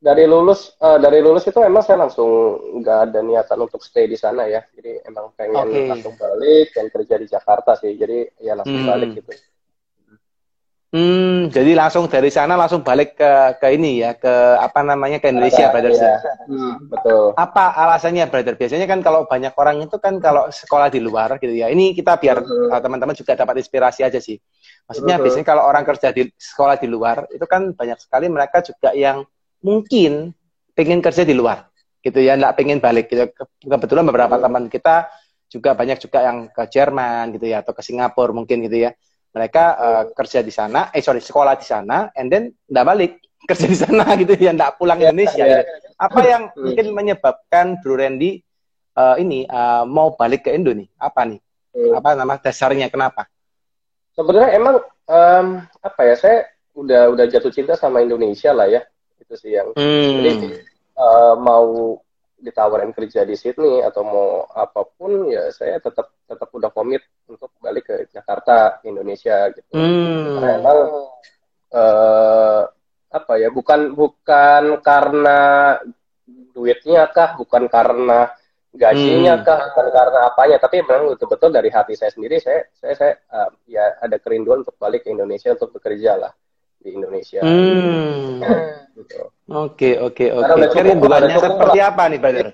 dari 0.00 0.24
lulus 0.24 0.72
uh, 0.80 0.96
dari 0.96 1.20
lulus 1.20 1.44
itu 1.44 1.60
emang 1.60 1.84
saya 1.84 2.08
langsung 2.08 2.56
nggak 2.80 2.98
ada 3.12 3.20
niatan 3.20 3.60
untuk 3.60 3.84
stay 3.84 4.08
di 4.08 4.16
sana 4.16 4.48
ya 4.48 4.64
jadi 4.72 5.04
emang 5.04 5.28
pengen 5.36 5.68
okay. 5.68 5.92
langsung 5.92 6.16
balik 6.16 6.72
dan 6.72 6.88
kerja 6.88 7.20
di 7.20 7.28
Jakarta 7.28 7.76
sih 7.76 8.00
jadi 8.00 8.32
ya 8.40 8.56
langsung 8.56 8.80
hmm. 8.80 8.88
balik 8.88 9.12
gitu 9.20 9.32
Hmm, 10.90 11.54
jadi 11.54 11.78
langsung 11.78 12.10
dari 12.10 12.34
sana 12.34 12.58
langsung 12.58 12.82
balik 12.82 13.14
ke 13.14 13.62
ke 13.62 13.78
ini 13.78 14.02
ya, 14.02 14.18
ke 14.18 14.58
apa 14.58 14.82
namanya 14.82 15.22
ke 15.22 15.30
Indonesia, 15.30 15.70
brother. 15.70 15.94
Ya. 15.94 16.18
Hmm, 16.50 16.90
betul. 16.90 17.30
Apa 17.38 17.78
alasannya, 17.78 18.26
brother? 18.26 18.58
Biasanya 18.58 18.90
kan 18.90 18.98
kalau 18.98 19.22
banyak 19.22 19.54
orang 19.54 19.86
itu 19.86 19.94
kan 20.02 20.18
kalau 20.18 20.50
sekolah 20.50 20.90
di 20.90 20.98
luar 20.98 21.38
gitu 21.38 21.54
ya. 21.54 21.70
Ini 21.70 21.94
kita 21.94 22.18
biar 22.18 22.42
teman-teman 22.82 23.14
juga 23.14 23.38
dapat 23.38 23.62
inspirasi 23.62 24.02
aja 24.02 24.18
sih. 24.18 24.34
Maksudnya 24.90 25.22
biasanya 25.22 25.46
kalau 25.46 25.62
orang 25.70 25.86
kerja 25.86 26.10
di 26.10 26.26
sekolah 26.34 26.74
di 26.82 26.90
luar 26.90 27.30
itu 27.30 27.46
kan 27.46 27.70
banyak 27.70 27.94
sekali 28.02 28.26
mereka 28.26 28.58
juga 28.58 28.90
yang 28.90 29.22
mungkin 29.62 30.34
pengen 30.74 30.98
kerja 30.98 31.22
di 31.22 31.30
luar 31.30 31.70
gitu 32.02 32.18
ya 32.18 32.34
nggak 32.34 32.58
pengen 32.58 32.82
balik 32.82 33.06
gitu. 33.06 33.30
Kebetulan 33.62 34.02
beberapa 34.02 34.34
teman 34.42 34.66
kita 34.66 35.06
juga 35.46 35.78
banyak 35.78 35.94
juga 36.02 36.26
yang 36.26 36.50
ke 36.50 36.66
Jerman 36.66 37.38
gitu 37.38 37.46
ya 37.46 37.62
atau 37.62 37.70
ke 37.70 37.86
Singapura 37.86 38.34
mungkin 38.34 38.66
gitu 38.66 38.82
ya. 38.82 38.90
Mereka 39.30 39.64
uh, 39.78 40.04
kerja 40.10 40.42
di 40.42 40.50
sana 40.50 40.90
eh 40.90 40.98
sorry 41.06 41.22
sekolah 41.22 41.54
di 41.54 41.62
sana 41.62 42.10
and 42.18 42.26
then 42.34 42.50
nggak 42.66 42.82
balik 42.82 43.12
kerja 43.50 43.70
di 43.70 43.78
sana 43.78 44.18
gitu 44.18 44.34
ya 44.34 44.50
nggak 44.50 44.74
pulang 44.74 44.98
iya, 44.98 45.14
Indonesia 45.14 45.44
ya, 45.46 45.62
gitu. 45.62 45.86
apa 46.02 46.20
yang 46.26 46.42
hmm. 46.50 46.60
mungkin 46.66 46.86
menyebabkan 46.90 47.66
Bro 47.78 48.02
Randy 48.02 48.42
uh, 48.98 49.14
ini 49.22 49.46
uh, 49.46 49.86
mau 49.86 50.18
balik 50.18 50.50
ke 50.50 50.50
Indo 50.50 50.74
nih? 50.74 50.90
Apa 50.98 51.30
nih? 51.30 51.38
Apa 51.94 52.18
nama 52.18 52.34
dasarnya? 52.42 52.90
Kenapa 52.90 53.30
sebenarnya 54.20 54.50
emang 54.60 54.76
um, 55.08 55.46
apa 55.80 56.00
ya 56.04 56.14
saya 56.14 56.38
udah 56.76 57.10
udah 57.16 57.24
jatuh 57.26 57.50
cinta 57.50 57.74
sama 57.74 58.04
Indonesia 58.04 58.52
lah 58.52 58.68
ya 58.68 58.84
itu 59.18 59.34
sih 59.36 59.56
yang 59.56 59.72
hmm. 59.72 60.12
jadi 60.20 60.48
uh, 61.00 61.34
mau 61.40 61.98
ditawarin 62.40 62.96
kerja 62.96 63.24
di 63.28 63.36
Sydney 63.36 63.84
atau 63.84 64.00
mau 64.00 64.28
apa 64.56 64.84
pun 64.96 65.28
ya 65.28 65.52
saya 65.52 65.76
tetap 65.76 66.16
tetap 66.24 66.48
udah 66.48 66.72
komit 66.72 67.04
untuk 67.28 67.52
balik 67.60 67.84
ke 67.88 67.96
Jakarta 68.08 68.80
Indonesia 68.88 69.52
gitu 69.52 69.76
hmm. 69.76 70.40
karena 70.40 70.50
emang 70.56 70.78
uh, 71.76 72.62
apa 73.10 73.32
ya 73.36 73.50
bukan 73.52 73.92
bukan 73.92 74.80
karena 74.80 75.40
duitnya 76.54 77.10
kah 77.12 77.36
bukan 77.36 77.66
karena 77.68 78.30
gajinya 78.70 79.34
hmm. 79.34 79.44
kah 79.44 79.60
bukan 79.74 79.86
karena 79.90 80.20
apanya 80.30 80.56
tapi 80.62 80.86
memang 80.86 81.18
betul-betul 81.18 81.50
dari 81.50 81.70
hati 81.74 81.98
saya 81.98 82.14
sendiri 82.14 82.38
saya 82.38 82.70
saya 82.78 82.94
saya 82.94 83.12
uh, 83.34 83.50
ya 83.66 83.98
ada 83.98 84.14
kerinduan 84.22 84.62
untuk 84.62 84.78
balik 84.78 85.02
ke 85.02 85.10
Indonesia 85.10 85.50
untuk 85.50 85.74
bekerja 85.74 86.14
lah 86.14 86.32
di 86.80 86.96
Indonesia. 86.96 87.44
Hmm. 87.44 88.40
Gitu. 89.00 89.16
Oke 89.48 89.96
oke 89.96 90.26
oke. 90.28 90.66
Kerinduannya 90.76 91.38
seperti 91.40 91.78
lah. 91.80 91.88
apa 91.88 92.02
nih, 92.10 92.20
Brother? 92.20 92.48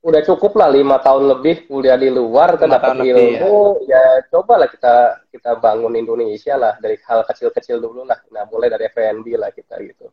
Udah 0.00 0.20
cukup 0.24 0.52
lah 0.60 0.68
lima 0.68 1.00
tahun 1.00 1.28
lebih 1.28 1.68
kuliah 1.68 1.96
di 1.96 2.12
luar, 2.12 2.56
kita 2.56 2.68
dapat 2.68 3.04
ilmu, 3.04 3.84
ya. 3.84 3.96
ya 3.96 4.04
cobalah 4.28 4.68
kita 4.68 5.24
kita 5.28 5.56
bangun 5.56 5.92
Indonesia 5.96 6.56
lah 6.56 6.76
dari 6.80 7.00
hal 7.04 7.24
kecil-kecil 7.24 7.80
dulu 7.80 8.04
lah. 8.04 8.16
Nah 8.28 8.44
mulai 8.48 8.68
dari 8.68 8.92
FNB 8.92 9.40
lah 9.40 9.52
kita 9.52 9.76
gitu. 9.80 10.08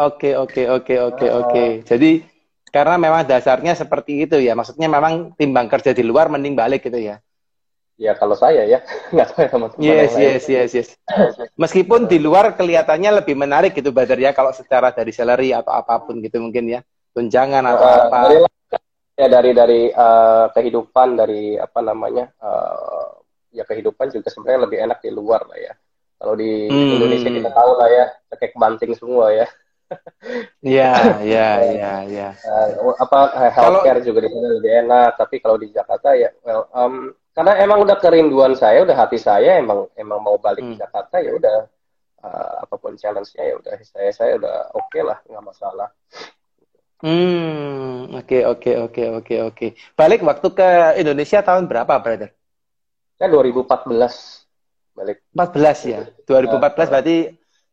Oke 0.00 0.32
oke 0.32 0.64
oke 0.68 0.94
oke 0.96 1.26
oh. 1.28 1.40
oke. 1.44 1.64
Jadi 1.84 2.24
karena 2.70 2.96
memang 2.96 3.26
dasarnya 3.26 3.74
seperti 3.74 4.24
itu 4.26 4.38
ya, 4.38 4.54
maksudnya 4.54 4.86
memang 4.86 5.34
timbang 5.34 5.66
kerja 5.66 5.90
di 5.90 6.06
luar 6.06 6.30
mending 6.30 6.54
balik 6.54 6.86
gitu 6.86 6.98
ya. 6.98 7.18
Ya 8.00 8.16
kalau 8.16 8.32
saya 8.32 8.64
ya, 8.64 8.80
nggak 9.12 9.26
tahu 9.28 9.40
ya 9.44 9.48
teman-teman. 9.52 9.84
Yes, 9.84 10.10
yes, 10.16 10.42
yes, 10.48 10.70
yes. 10.72 10.88
Meskipun 11.60 12.08
di 12.08 12.16
luar 12.16 12.56
kelihatannya 12.56 13.20
lebih 13.20 13.36
menarik 13.36 13.76
gitu, 13.76 13.92
Badar 13.92 14.16
ya, 14.16 14.32
kalau 14.32 14.56
secara 14.56 14.88
dari 14.94 15.12
salary 15.12 15.52
atau 15.52 15.74
apa 15.74 16.00
pun 16.00 16.22
gitu 16.24 16.40
mungkin 16.40 16.70
ya, 16.70 16.80
tunjangan 17.12 17.60
atau 17.60 17.84
uh, 17.84 17.98
apa. 18.08 18.18
Dari, 18.24 18.36
ya 19.20 19.26
dari 19.28 19.50
dari 19.52 19.80
uh, 19.92 20.48
kehidupan 20.56 21.20
dari 21.20 21.60
apa 21.60 21.84
namanya, 21.84 22.32
uh, 22.40 23.20
ya 23.52 23.68
kehidupan 23.68 24.08
juga 24.08 24.32
sebenarnya 24.32 24.64
lebih 24.64 24.78
enak 24.80 24.98
di 25.04 25.10
luar 25.12 25.44
lah 25.44 25.58
ya. 25.60 25.74
Kalau 26.16 26.34
di 26.40 26.72
hmm. 26.72 26.90
Indonesia 26.96 27.30
kita 27.32 27.50
tahu 27.52 27.70
lah 27.76 27.88
ya, 27.92 28.04
kayak 28.32 28.56
banting 28.56 28.92
semua 28.96 29.28
ya. 29.34 29.44
Iya, 30.60 31.18
iya, 31.24 31.48
iya, 31.72 31.92
iya. 32.04 32.28
Apa 33.00 33.32
healthcare 33.50 33.98
kalau, 33.98 34.06
juga 34.06 34.18
di 34.22 34.28
sana 34.28 34.48
lebih 34.52 34.72
enak, 34.86 35.16
tapi 35.16 35.40
kalau 35.40 35.56
di 35.56 35.72
Jakarta 35.72 36.12
ya, 36.12 36.28
well, 36.44 36.68
um, 36.76 37.16
karena 37.32 37.56
emang 37.64 37.82
udah 37.82 37.96
kerinduan 37.96 38.52
saya, 38.52 38.84
udah 38.84 38.92
hati 38.92 39.16
saya 39.16 39.56
emang 39.56 39.88
emang 39.96 40.20
mau 40.20 40.36
balik 40.36 40.60
hmm. 40.60 40.76
ke 40.76 40.82
Jakarta 40.84 41.16
ya 41.24 41.32
udah 41.32 41.56
uh, 42.20 42.54
apa 42.68 42.74
pun 42.76 42.94
challenge-nya 43.00 43.42
ya 43.48 43.54
udah 43.56 43.72
saya 43.80 44.10
saya 44.12 44.32
udah 44.36 44.56
oke 44.76 44.86
okay 44.92 45.02
lah 45.02 45.18
nggak 45.24 45.44
masalah. 45.44 45.88
Hmm, 47.00 48.12
oke 48.12 48.28
okay, 48.28 48.42
oke 48.44 48.60
okay, 48.60 48.76
oke 48.76 49.00
okay, 49.16 49.38
oke 49.48 49.56
oke. 49.56 49.66
Balik 49.96 50.20
waktu 50.20 50.48
ke 50.52 50.68
Indonesia 51.00 51.40
tahun 51.40 51.64
berapa, 51.64 51.96
brother? 51.96 52.30
Saya 53.16 53.28
2014 53.32 53.88
balik. 54.92 55.24
14 55.32 55.92
ya. 55.92 56.00
2014 56.28 56.60
uh, 56.60 56.88
berarti 56.92 57.16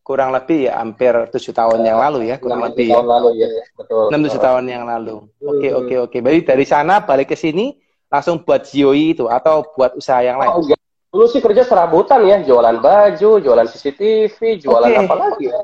kurang 0.07 0.31
lebih 0.31 0.71
ya 0.71 0.79
hampir 0.79 1.11
tujuh 1.35 1.51
tahun 1.51 1.83
yang 1.83 1.99
lalu 1.99 2.31
ya, 2.31 2.39
kurang 2.39 2.63
lebih. 2.63 2.95
Tahun 2.95 3.03
ya. 3.03 3.11
lalu 3.11 3.29
ya, 3.43 3.47
betul. 3.75 4.07
Enam 4.07 4.21
tujuh 4.23 4.39
tahun 4.39 4.63
yang 4.71 4.83
lalu. 4.87 5.15
Oke 5.43 5.69
oke 5.75 5.95
oke. 6.07 6.17
Berarti 6.23 6.41
dari 6.47 6.63
sana 6.63 7.03
balik 7.03 7.35
ke 7.35 7.35
sini 7.35 7.75
langsung 8.07 8.39
buat 8.39 8.63
GOI 8.63 9.19
itu 9.19 9.27
atau 9.27 9.67
buat 9.75 9.99
usaha 9.99 10.23
yang 10.23 10.39
lain? 10.39 10.55
Oh, 10.55 10.63
enggak. 10.63 10.79
Dulu 11.11 11.25
sih 11.27 11.43
kerja 11.43 11.67
serabutan 11.67 12.23
ya, 12.23 12.39
jualan 12.39 12.79
baju, 12.79 13.31
jualan 13.43 13.67
CCTV, 13.67 14.63
jualan 14.63 14.91
okay. 14.95 15.03
apa 15.03 15.15
lagi 15.19 15.45
ya? 15.51 15.59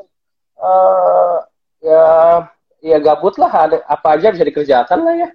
Uh, 0.59 1.37
ya, 1.79 2.05
ya 2.83 2.97
gabut 2.99 3.35
lah, 3.39 3.51
ada 3.51 3.77
apa 3.87 4.19
aja 4.19 4.35
bisa 4.35 4.43
dikerjakan 4.43 4.99
lah 5.07 5.15
ya. 5.23 5.29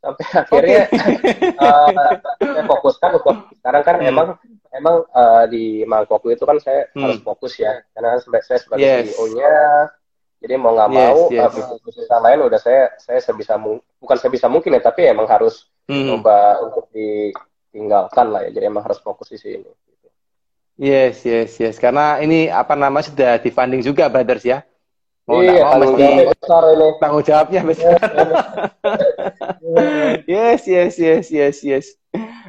Sampai 0.00 0.26
akhirnya 0.44 0.82
okay. 0.92 1.56
uh, 1.64 1.90
eh, 1.90 2.12
saya 2.42 2.64
fokuskan 2.68 3.10
untuk 3.18 3.36
sekarang 3.58 3.82
kan 3.82 3.96
hmm. 4.00 4.10
emang 4.10 4.28
emang 4.72 4.96
uh, 5.10 5.44
di 5.48 5.82
Mangkok 5.88 6.24
itu 6.28 6.44
kan 6.44 6.60
saya 6.60 6.88
hmm. 6.92 7.02
harus 7.02 7.18
fokus 7.24 7.56
ya, 7.56 7.80
karena 7.96 8.20
saya 8.44 8.58
sebagai 8.60 8.84
yes. 8.84 9.16
CEO-nya 9.16 9.54
jadi 10.36 10.54
mau 10.60 10.76
nggak 10.76 10.90
mau 10.92 11.18
yes. 11.32 11.56
Uh, 11.56 11.80
bisnis 11.80 12.08
lain 12.12 12.38
udah 12.44 12.60
saya 12.60 12.92
saya 13.00 13.18
sebisa 13.24 13.56
mungkin 13.56 13.82
bukan 13.98 14.18
sebisa 14.20 14.46
mungkin 14.52 14.76
ya 14.76 14.82
tapi 14.84 15.08
emang 15.08 15.24
harus 15.26 15.66
hmm. 15.88 16.06
coba 16.12 16.60
untuk 16.62 16.86
ditinggalkan 16.92 18.26
lah 18.30 18.40
ya. 18.46 18.50
Jadi 18.52 18.64
emang 18.68 18.84
harus 18.84 19.00
fokus 19.00 19.32
di 19.32 19.38
sini. 19.40 19.70
Yes, 20.76 21.24
yes, 21.24 21.56
yes. 21.56 21.80
Karena 21.80 22.20
ini 22.20 22.52
apa 22.52 22.76
nama 22.76 23.00
sudah 23.00 23.40
difunding 23.40 23.80
juga, 23.80 24.12
brothers 24.12 24.44
ya. 24.44 24.60
Mau 25.26 25.42
iya, 25.42 25.74
mau 25.74 25.90
mesti 25.90 26.30
besar 26.30 26.62
ini. 26.70 26.88
tanggung 27.02 27.24
jawabnya 27.26 27.60
besar. 27.66 27.98
yes, 30.30 30.62
yes, 30.70 30.94
yes, 31.02 31.26
yes, 31.34 31.56
yes. 31.66 31.86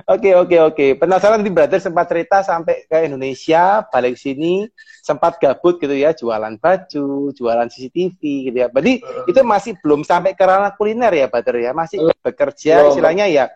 Oke, 0.05 0.38
oke, 0.38 0.57
oke. 0.62 0.86
Penasaran 1.01 1.41
di 1.41 1.50
brother 1.50 1.81
sempat 1.81 2.05
cerita 2.05 2.46
sampai 2.46 2.86
ke 2.86 3.10
Indonesia, 3.10 3.81
balik 3.89 4.13
sini, 4.13 4.69
sempat 5.01 5.41
gabut 5.41 5.81
gitu 5.81 5.91
ya, 5.98 6.13
jualan 6.13 6.53
baju, 6.62 7.34
jualan 7.34 7.65
CCTV 7.65 8.22
gitu 8.53 8.57
ya. 8.62 8.69
Berarti 8.69 9.01
uh. 9.01 9.25
itu 9.25 9.41
masih 9.41 9.74
belum 9.81 10.05
sampai 10.05 10.38
ke 10.38 10.46
ranah 10.46 10.77
kuliner 10.77 11.10
ya, 11.17 11.25
brother 11.25 11.57
ya. 11.57 11.74
Masih 11.74 11.98
uh. 12.05 12.13
bekerja, 12.22 12.93
istilahnya 12.93 13.25
ya, 13.25 13.50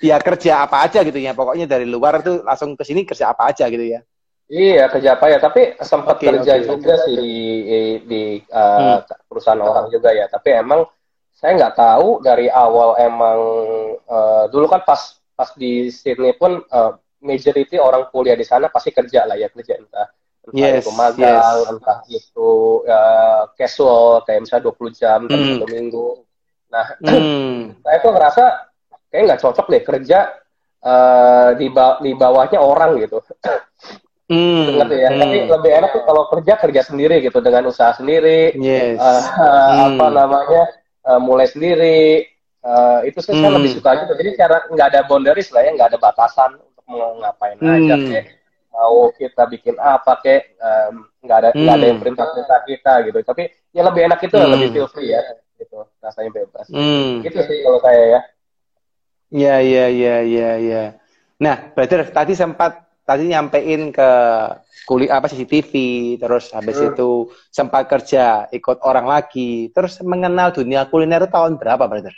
ya 0.00 0.16
kerja 0.24 0.64
apa 0.64 0.88
aja 0.88 1.04
gitu 1.04 1.20
ya. 1.20 1.36
Pokoknya 1.36 1.68
dari 1.68 1.84
luar 1.84 2.24
tuh 2.24 2.40
langsung 2.48 2.72
ke 2.80 2.82
sini 2.88 3.04
kerja 3.04 3.28
apa 3.28 3.52
aja 3.52 3.68
gitu 3.68 3.84
ya. 3.84 4.00
Iya 4.48 4.88
kerja 4.88 5.20
apa 5.20 5.28
ya, 5.28 5.38
tapi 5.44 5.76
sempat 5.84 6.16
okay, 6.16 6.32
kerja 6.32 6.52
okay. 6.56 6.64
juga 6.64 6.94
sih 7.04 7.16
di 7.20 7.36
di 8.08 8.22
uh, 8.48 8.96
hmm. 8.96 9.28
perusahaan 9.28 9.60
orang 9.60 9.92
juga 9.92 10.08
ya. 10.16 10.24
Tapi 10.24 10.56
emang 10.56 10.88
saya 11.36 11.52
nggak 11.54 11.76
tahu 11.76 12.24
dari 12.24 12.48
awal 12.48 12.96
emang 12.96 13.40
uh, 14.08 14.48
dulu 14.48 14.72
kan 14.72 14.82
pas 14.88 15.20
pas 15.36 15.52
di 15.52 15.92
Sydney 15.92 16.32
pun 16.34 16.64
uh, 16.64 16.96
majority 17.20 17.76
orang 17.76 18.08
kuliah 18.08 18.34
di 18.34 18.42
sana 18.42 18.72
pasti 18.72 18.88
kerja 18.88 19.28
lah 19.28 19.36
ya 19.36 19.52
kerja 19.52 19.78
entah 19.78 20.08
entah 20.48 20.68
yes, 20.72 20.80
itu 20.80 20.92
magang, 20.96 21.56
yes. 21.60 21.68
entah 21.68 21.98
itu 22.08 22.50
uh, 22.88 23.52
casual 23.52 24.24
kayak 24.24 24.48
misalnya 24.48 24.72
20 24.72 24.96
jam 24.96 25.20
hmm. 25.28 25.36
satu 25.60 25.66
minggu. 25.68 26.08
Nah, 26.72 26.86
hmm. 27.04 27.84
saya 27.84 27.96
tuh 28.00 28.12
ngerasa 28.16 28.44
kayak 29.12 29.22
nggak 29.28 29.40
cocok 29.44 29.66
deh 29.68 29.82
kerja 29.84 30.18
uh, 30.80 31.52
di 31.52 31.68
ba 31.68 32.00
di 32.00 32.16
bawahnya 32.16 32.64
orang 32.64 32.96
gitu. 32.96 33.20
Hmm, 34.28 34.76
ya. 34.92 35.08
Hmm. 35.08 35.20
Tapi 35.24 35.36
lebih 35.48 35.70
enak 35.72 35.90
tuh 35.96 36.04
kalau 36.04 36.28
kerja 36.28 36.60
kerja 36.60 36.82
sendiri 36.84 37.24
gitu 37.24 37.40
dengan 37.40 37.72
usaha 37.72 37.96
sendiri, 37.96 38.52
yes. 38.60 39.00
uh, 39.00 39.24
hmm. 39.24 39.78
apa 39.96 40.06
namanya 40.12 40.62
uh, 41.08 41.20
mulai 41.20 41.48
sendiri. 41.48 42.28
Uh, 42.58 43.00
itu 43.06 43.22
saya, 43.22 43.38
hmm. 43.38 43.54
lebih 43.54 43.70
suka 43.80 43.96
gitu. 44.04 44.12
Jadi 44.18 44.30
cara 44.36 44.66
nggak 44.68 44.88
ada 44.92 45.00
boundaries 45.08 45.48
lah 45.54 45.64
ya, 45.64 45.72
nggak 45.78 45.94
ada 45.94 45.98
batasan 46.02 46.58
untuk 46.58 46.84
mau 46.90 47.16
ngapain 47.22 47.56
hmm. 47.56 47.70
aja 47.70 47.94
kayak 47.96 48.26
mau 48.74 49.08
kita 49.14 49.42
bikin 49.48 49.74
apa 49.78 50.12
kayak 50.20 50.58
nggak 51.22 51.36
um, 51.38 51.40
ada 51.40 51.48
nggak 51.54 51.64
hmm. 51.72 51.78
ada 51.80 51.86
yang 51.88 51.98
perintah 52.02 52.26
perintah 52.34 52.60
kita 52.66 52.92
gitu. 53.08 53.18
Tapi 53.24 53.42
yang 53.72 53.86
lebih 53.88 54.02
enak 54.10 54.20
itu 54.20 54.36
hmm. 54.36 54.50
lebih 54.52 54.68
feel 54.74 54.88
free 54.90 55.14
ya, 55.14 55.22
gitu 55.56 55.86
rasanya 56.02 56.30
bebas. 56.34 56.66
Hmm. 56.68 57.24
Gitu 57.24 57.38
sih 57.46 57.58
kalau 57.64 57.78
saya 57.80 58.02
ya. 58.04 58.20
Ya 59.28 59.56
ya 59.62 59.86
ya 59.88 60.16
ya 60.26 60.50
ya. 60.60 60.84
Nah, 61.38 61.72
berarti 61.72 62.10
tadi 62.10 62.32
sempat 62.34 62.87
tadi 63.08 63.32
nyampein 63.32 63.88
ke 63.88 64.10
kulit 64.84 65.08
apa 65.08 65.24
CCTV, 65.32 65.72
terus 66.20 66.52
habis 66.52 66.76
Hmm. 66.76 66.92
itu 66.92 67.10
sempat 67.48 67.88
kerja, 67.88 68.48
ikut 68.52 68.84
orang 68.84 69.08
lagi, 69.08 69.72
terus 69.72 69.96
mengenal 70.04 70.52
dunia 70.52 70.84
kuliner 70.84 71.24
itu 71.24 71.32
tahun 71.32 71.56
berapa, 71.56 71.84
brother? 71.88 72.12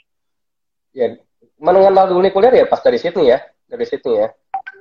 Ya, 0.90 1.14
mengenal 1.62 2.10
dunia 2.10 2.34
kuliah 2.34 2.50
ya 2.50 2.66
pas 2.66 2.82
dari 2.82 2.98
Sydney 2.98 3.30
ya, 3.30 3.38
dari 3.70 3.86
Sydney 3.86 4.26
ya. 4.26 4.28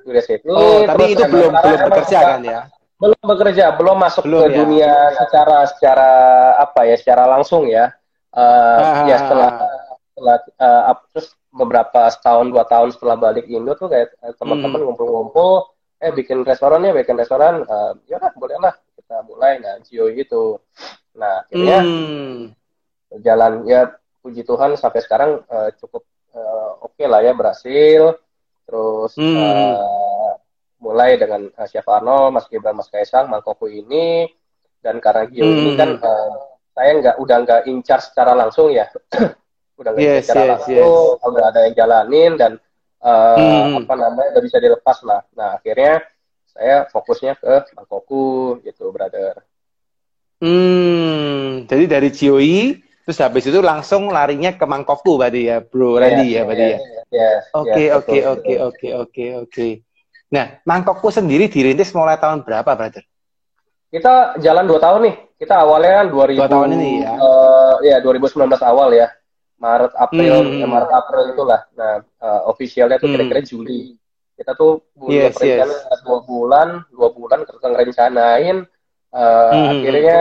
Dari 0.02 0.22
Sydney. 0.26 0.50
Oh, 0.50 0.82
tapi 0.82 1.14
itu 1.14 1.22
belum 1.22 1.52
belum 1.54 1.78
bekerja 1.86 2.18
kan 2.26 2.40
ya? 2.42 2.60
belum 3.00 3.20
bekerja, 3.24 3.64
belum 3.80 3.96
masuk 3.96 4.24
Belum 4.28 4.40
ke 4.44 4.46
ya? 4.52 4.56
dunia 4.60 4.92
secara 5.16 5.58
secara 5.72 6.10
apa 6.60 6.80
ya, 6.84 6.96
secara 7.00 7.24
langsung 7.24 7.64
ya. 7.64 7.88
Eh, 8.30 8.82
Ah, 8.82 9.08
ya 9.08 9.16
ah, 9.16 9.20
setelah 9.24 9.50
ah. 9.50 9.70
setelah 10.12 10.36
eh, 10.60 10.82
ap- 10.92 11.06
terus 11.10 11.28
beberapa 11.50 12.00
setahun 12.12 12.46
dua 12.52 12.64
tahun 12.68 12.88
setelah 12.92 13.16
balik 13.16 13.48
Indo 13.48 13.72
tuh 13.74 13.88
kayak 13.88 14.12
eh, 14.20 14.34
teman-teman 14.36 14.78
Hmm. 14.78 14.86
ngumpul-ngumpul, 14.92 15.64
eh 16.00 16.12
bikin 16.16 16.42
restoran 16.48 16.80
ya, 16.86 16.92
bikin 16.96 17.16
restoran, 17.20 17.54
eh, 17.64 17.92
ya 18.08 18.16
lah 18.22 18.32
boleh 18.36 18.56
lah 18.56 18.74
kita 18.96 19.16
mulai 19.28 19.60
nah 19.60 19.76
Gio 19.84 20.08
itu. 20.08 20.56
Nah 21.20 21.44
akhirnya 21.44 21.78
Hmm. 21.84 22.52
jalan 23.20 23.66
ya 23.66 23.90
puji 24.22 24.42
Tuhan 24.46 24.76
sampai 24.80 25.00
sekarang 25.04 25.30
eh, 25.44 25.70
cukup 25.80 26.02
eh, 26.34 26.70
oke 26.86 27.04
lah 27.04 27.20
ya 27.24 27.32
berhasil. 27.36 28.16
Terus 28.66 29.12
Hmm. 29.18 29.34
eh, 29.34 30.32
mulai 30.80 31.20
dengan 31.20 31.50
eh, 31.52 31.68
Chef 31.68 31.84
Arno, 31.88 32.30
Mas 32.32 32.46
Gibran, 32.48 32.76
Mas 32.78 32.88
Kaisang, 32.88 33.28
Mangkoko 33.28 33.66
ini 33.68 34.24
dan 34.80 34.96
karena 35.04 35.28
Gio 35.28 35.52
ini 35.52 35.70
Hmm. 35.70 35.76
kan 35.76 35.90
eh, 36.00 36.34
saya 36.72 36.90
nggak 36.96 37.16
udah 37.20 37.36
nggak 37.44 37.60
incar 37.68 38.00
secara 38.00 38.32
langsung 38.32 38.72
ya, 38.72 38.88
udah 39.80 39.90
nggak 39.92 40.06
Yes, 40.06 40.24
secara 40.24 40.42
yes, 40.48 40.48
langsung, 40.56 41.18
udah 41.20 41.44
ada 41.52 41.60
yang 41.68 41.74
jalanin 41.76 42.32
dan 42.40 42.52
eh, 43.00 43.62
Hmm. 43.64 43.84
apa 43.84 43.94
namanya 43.96 44.28
udah 44.36 44.42
bisa 44.44 44.58
dilepas 44.60 44.98
lah. 45.04 45.20
Nah 45.34 45.56
akhirnya 45.56 46.04
saya 46.50 46.84
fokusnya 46.90 47.38
ke 47.40 47.72
Mangkoko 47.78 48.58
gitu, 48.64 48.90
brother. 48.92 49.40
Hmm, 50.40 51.68
jadi 51.68 51.84
dari 51.84 52.08
GOI, 52.08 52.80
terus 53.04 53.20
habis 53.20 53.44
itu 53.44 53.60
langsung 53.60 54.08
larinya 54.08 54.56
ke 54.56 54.64
Mangkokku 54.64 55.20
berarti 55.20 55.52
ya, 55.52 55.60
Bro 55.60 56.00
Randy 56.00 56.32
ya 56.36 56.42
berarti 56.48 56.64
ya. 56.64 56.78
Yes, 57.10 57.42
Oke, 57.52 57.84
oke, 57.92 58.18
oke, 58.24 58.54
oke, 58.64 58.88
oke, 59.04 59.24
oke. 59.44 59.66
Nah, 60.32 60.62
Mangkokku 60.64 61.12
sendiri 61.12 61.50
dirintis 61.50 61.92
mulai 61.92 62.16
tahun 62.16 62.46
berapa, 62.46 62.70
brother? 62.72 63.04
Kita 63.90 64.38
jalan 64.38 64.64
dua 64.70 64.78
tahun 64.80 65.00
nih. 65.10 65.14
Kita 65.40 65.54
awalnya 65.66 65.92
kan 66.04 66.06
2000 66.14 66.38
Dua 66.40 66.48
tahun 66.48 66.68
ini 66.78 66.90
ya? 67.02 67.12
eh, 67.18 67.74
ya 67.90 67.96
2019 67.98 68.62
awal 68.62 68.88
ya. 68.94 69.08
Maret 69.60 69.92
April 69.94 70.34
Hmm. 70.40 70.56
ya, 70.56 70.66
Maret 70.66 70.90
April 70.90 71.22
itulah. 71.30 71.60
Nah, 71.76 71.94
eh, 72.00 72.40
officialnya 72.48 72.96
tuh 72.96 73.12
Hmm. 73.12 73.14
kira-kira 73.14 73.40
Juli. 73.44 73.94
Kita 74.34 74.56
tuh 74.56 74.80
bulan 74.96 75.28
Yes, 75.28 75.36
perencanaan 75.36 75.68
yes. 75.92 76.00
dua 76.00 76.18
bulan, 76.24 76.68
dua 76.88 77.08
bulan 77.12 77.38
kita 77.44 77.66
ngerencanain. 77.68 78.56
eh, 79.10 79.52
Hmm. 79.52 79.70
Akhirnya 79.74 80.20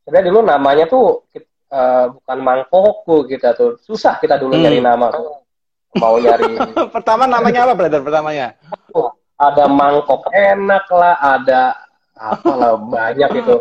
sebenarnya 0.00 0.26
dulu 0.28 0.40
namanya 0.40 0.84
tuh 0.86 1.26
eh, 1.66 2.06
bukan 2.14 2.38
Mangkokku 2.38 3.26
kita 3.26 3.58
tuh. 3.58 3.74
Susah 3.82 4.22
kita 4.22 4.38
dulu 4.38 4.54
Hmm. 4.54 4.62
nyari 4.62 4.78
nama. 4.78 5.10
Mau 5.96 6.14
nyari 6.20 6.46
Pertama 6.94 7.26
namanya 7.26 7.66
apa, 7.66 7.74
brother? 7.74 8.00
Pertamanya? 8.00 8.54
ada 9.36 9.68
mangkok 9.68 10.32
enak 10.32 10.88
lah, 10.88 11.14
ada 11.20 11.76
apalah 12.16 12.72
banyak 12.78 13.30
itu. 13.36 13.56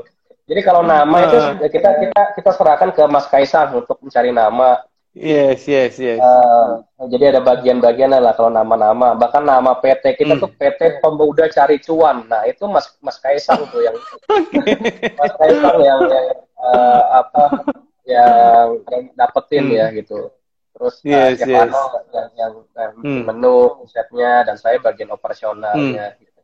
Jadi 0.46 0.62
kalau 0.62 0.86
nama 0.86 1.18
itu 1.26 1.38
kita 1.68 1.90
kita 2.00 2.22
kita 2.38 2.52
serahkan 2.54 2.94
ke 2.94 3.04
Mas 3.10 3.26
Kaisang 3.28 3.82
untuk 3.82 3.98
mencari 4.00 4.30
nama. 4.30 4.86
Yes, 5.16 5.64
yes, 5.64 5.96
yes. 5.96 6.20
Eh, 6.20 6.70
jadi 7.08 7.32
ada 7.32 7.40
bagian-bagian 7.40 8.12
lah 8.12 8.36
kalau 8.36 8.52
nama-nama. 8.52 9.16
Bahkan 9.16 9.48
nama 9.48 9.80
PT 9.80 10.20
kita 10.20 10.36
Hmm. 10.36 10.44
tuh 10.44 10.52
PT 10.52 11.00
Pemuda 11.00 11.48
Cari 11.48 11.80
Cuan. 11.80 12.28
Nah 12.28 12.44
itu 12.44 12.68
Mas 12.68 12.92
Mas 13.00 13.16
Kaisang 13.24 13.64
tuh 13.72 13.80
yang 13.80 13.96
Mas 15.16 15.34
Kaisang 15.40 15.80
yang, 15.80 16.02
yang 16.12 16.26
eh, 16.60 17.02
apa 17.16 17.44
yang, 18.04 18.32
yang 18.92 19.04
dapetin 19.16 19.72
Hmm. 19.72 19.78
ya 19.80 19.86
gitu. 19.96 20.36
Terus 20.76 20.96
eh, 21.08 21.32
Yes, 21.32 21.40
Chef 21.40 21.48
yes. 21.48 21.72
Yang, 22.36 22.54
yang 22.76 22.92
Hmm. 23.00 23.24
menu 23.24 23.56
konsepnya 23.80 24.44
dan 24.44 24.60
saya 24.60 24.84
bagian 24.84 25.16
operasionalnya. 25.16 26.20
Gitu. 26.20 26.40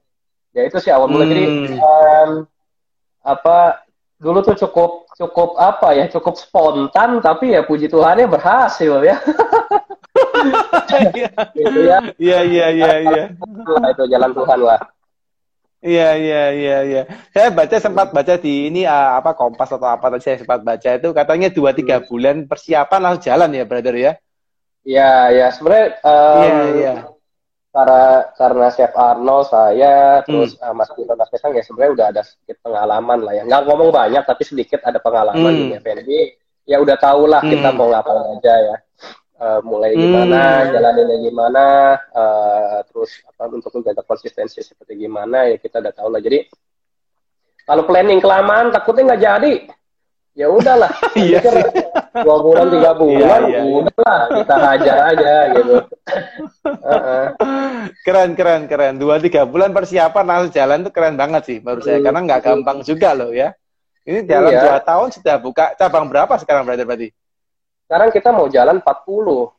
Ya 0.56 0.62
itu 0.64 0.80
sih 0.80 0.96
awal 0.96 1.12
mula. 1.12 1.28
Jadi 1.28 1.44
Hmm. 1.44 1.76
em, 1.76 2.32
apa 3.20 3.84
dulu 4.22 4.46
tuh 4.46 4.54
cukup 4.54 5.10
cukup 5.18 5.58
apa 5.58 5.98
ya 5.98 6.06
cukup 6.06 6.38
spontan 6.38 7.18
tapi 7.26 7.58
ya 7.58 7.66
puji 7.66 7.90
Tuhannya 7.90 8.30
berhasil 8.30 9.02
ya. 9.02 9.18
gitu 11.58 11.80
ya. 11.86 11.98
Iya, 12.22 12.40
iya, 12.46 12.68
iya, 12.70 12.94
iya. 13.02 13.24
Nah, 13.66 13.90
itu 13.90 14.04
jalan 14.06 14.32
Tuhan 14.38 14.60
lah. 14.62 14.80
Iya, 15.82 16.10
iya, 16.14 16.44
iya, 16.54 16.78
iya. 16.86 17.02
Saya 17.34 17.50
baca 17.50 17.78
sempat 17.82 18.14
baca 18.14 18.38
di 18.38 18.70
ini 18.70 18.86
ah, 18.86 19.18
apa 19.18 19.34
Kompas 19.34 19.74
atau 19.74 19.90
apa 19.90 20.14
tadi 20.14 20.22
saya 20.22 20.38
sempat 20.38 20.62
baca 20.62 20.90
itu 20.94 21.10
katanya 21.10 21.50
dua 21.50 21.74
tiga 21.74 22.06
bulan 22.06 22.46
persiapan 22.46 23.00
langsung 23.02 23.26
jalan 23.26 23.50
ya, 23.50 23.66
brother 23.66 23.96
ya. 23.98 24.14
Iya, 24.86 25.14
ya 25.34 25.48
sebenarnya 25.50 25.88
em, 26.06 26.38
Iya, 26.38 26.62
iya. 26.78 26.94
Karena 27.72 28.04
karena 28.36 28.68
Chef 28.70 28.92
Arnold 28.92 29.48
saya 29.48 30.20
Hmm. 30.22 30.28
terus 30.28 30.60
eh, 30.60 30.74
Mas 30.76 30.92
Tito 30.92 31.14
Mas 31.16 31.32
Kesang 31.32 31.56
ya 31.56 31.64
sebenarnya 31.64 31.94
udah 31.96 32.08
ada 32.12 32.22
sedikit 32.22 32.60
pengalaman 32.62 33.20
lah 33.24 33.34
ya 33.34 33.44
nggak 33.48 33.64
ngomong 33.64 33.90
banyak 33.90 34.24
tapi 34.24 34.44
sedikit 34.44 34.84
ada 34.84 35.00
pengalaman 35.00 35.40
Hmm. 35.50 35.72
di 35.72 35.76
F&B 35.80 36.10
ya 36.68 36.78
udah 36.78 37.00
tau 37.00 37.24
lah 37.26 37.40
kita 37.42 37.72
Hmm. 37.72 37.78
mau 37.80 37.88
ngapain 37.90 38.38
aja 38.38 38.56
ya 38.56 38.78
Eh, 39.42 39.58
mulai 39.66 39.98
gimana 39.98 40.62
Hmm. 40.62 40.70
jalaninnya 40.70 41.18
gimana 41.18 41.64
eh, 41.98 42.80
terus 42.86 43.10
apa 43.26 43.50
untuk 43.50 43.74
menjaga 43.74 44.06
konsistensi 44.06 44.62
seperti 44.62 44.94
gimana 44.94 45.50
ya 45.50 45.58
kita 45.58 45.82
udah 45.82 45.90
tahu 45.90 46.14
lah 46.14 46.22
jadi 46.22 46.46
kalau 47.66 47.90
planning 47.90 48.22
kelamaan 48.22 48.70
takutnya 48.70 49.10
nggak 49.10 49.24
jadi 49.26 49.54
ya 50.38 50.46
udahlah 50.46 50.94
Iya 51.18 51.42
sih. 51.42 51.74
Dua 52.12 52.38
bulan 52.44 52.66
tiga 52.68 52.92
bulan 52.92 53.42
iya, 53.48 53.60
iya. 53.60 53.62
udahlah 53.64 54.20
kita 54.36 54.56
hajar 54.60 54.98
aja 55.16 55.34
gitu 55.56 55.76
Heeh. 56.68 57.26
Keren, 58.06 58.36
keren, 58.38 58.62
keren. 58.68 58.94
Dua 59.00 59.18
tiga 59.18 59.42
bulan 59.44 59.72
persiapan 59.72 60.26
langsung 60.26 60.52
jalan 60.54 60.86
tuh 60.86 60.94
keren 60.94 61.16
banget 61.16 61.42
sih 61.48 61.58
menurut 61.60 61.82
saya 61.82 61.98
Hmm. 61.98 62.06
karena 62.06 62.20
nggak 62.28 62.42
gampang 62.44 62.78
juga 62.84 63.10
loh 63.14 63.32
ya. 63.32 63.56
Ini 64.02 64.26
dalam 64.26 64.50
Iya. 64.50 64.62
dua 64.66 64.78
tahun 64.82 65.08
sudah 65.14 65.36
buka 65.38 65.66
cabang 65.78 66.10
berapa 66.10 66.34
sekarang 66.38 66.66
brother 66.66 66.86
berarti? 66.86 67.10
Sekarang 67.86 68.10
kita 68.10 68.30
mau 68.32 68.48
jalan 68.48 68.78
40. 68.82 69.54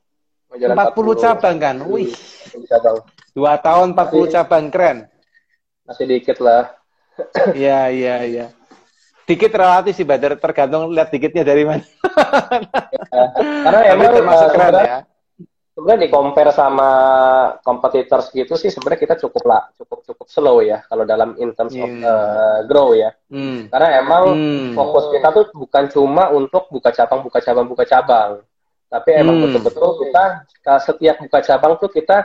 Mau 0.50 0.56
jalan 0.58 0.74
40 0.76 1.14
cabang 1.14 1.56
kan? 1.56 1.76
Wih, 1.86 2.10
40 2.50 2.66
cabang. 2.68 2.96
dua 3.32 3.52
tahun 3.58 3.86
40 3.94 4.26
cabang 4.28 4.64
keren. 4.68 4.98
Masih 5.86 6.04
dikit 6.06 6.38
lah. 6.42 6.74
Iya, 7.52 7.92
iya, 7.92 8.14
iya. 8.24 8.46
Dikit 9.22 9.52
relatif 9.54 9.92
sih, 9.94 10.02
brother. 10.02 10.34
Tergantung 10.34 10.90
lihat 10.90 11.08
dikitnya 11.08 11.42
dari 11.42 11.62
mana. 11.62 11.84
Karena 13.64 13.80
Tapi 13.80 13.92
emang 13.94 14.10
termasuk 14.12 14.46
eh, 14.46 14.52
keren 14.52 14.74
ya. 14.74 14.98
sebenarnya 15.72 16.00
di 16.04 16.10
compare 16.12 16.52
sama 16.52 16.90
competitors 17.64 18.28
gitu 18.28 18.60
sih 18.60 18.68
sebenarnya 18.68 19.00
kita 19.00 19.16
cukup 19.16 19.42
lah, 19.48 19.62
cukup 19.72 20.04
cukup 20.04 20.26
slow 20.28 20.60
ya 20.60 20.84
kalau 20.84 21.08
dalam 21.08 21.32
in 21.40 21.56
terms 21.56 21.72
of 21.72 21.88
Iya. 21.88 22.04
eh, 22.04 22.58
grow 22.68 22.92
ya. 22.92 23.10
Hmm. 23.32 23.72
Karena 23.72 23.88
emang 23.98 24.22
Hmm. 24.36 24.70
fokus 24.76 25.08
kita 25.08 25.32
tuh 25.32 25.48
bukan 25.54 25.88
cuma 25.88 26.28
untuk 26.28 26.68
buka 26.68 26.92
cabang, 26.92 27.24
buka 27.24 27.40
cabang, 27.40 27.64
buka 27.64 27.84
cabang. 27.88 28.44
Tapi 28.86 29.08
emang 29.16 29.40
Hmm. 29.40 29.44
betul-betul 29.48 29.90
kita, 30.04 30.24
kita 30.52 30.74
setiap 30.84 31.16
buka 31.24 31.38
cabang 31.40 31.72
tuh 31.80 31.88
kita 31.88 32.16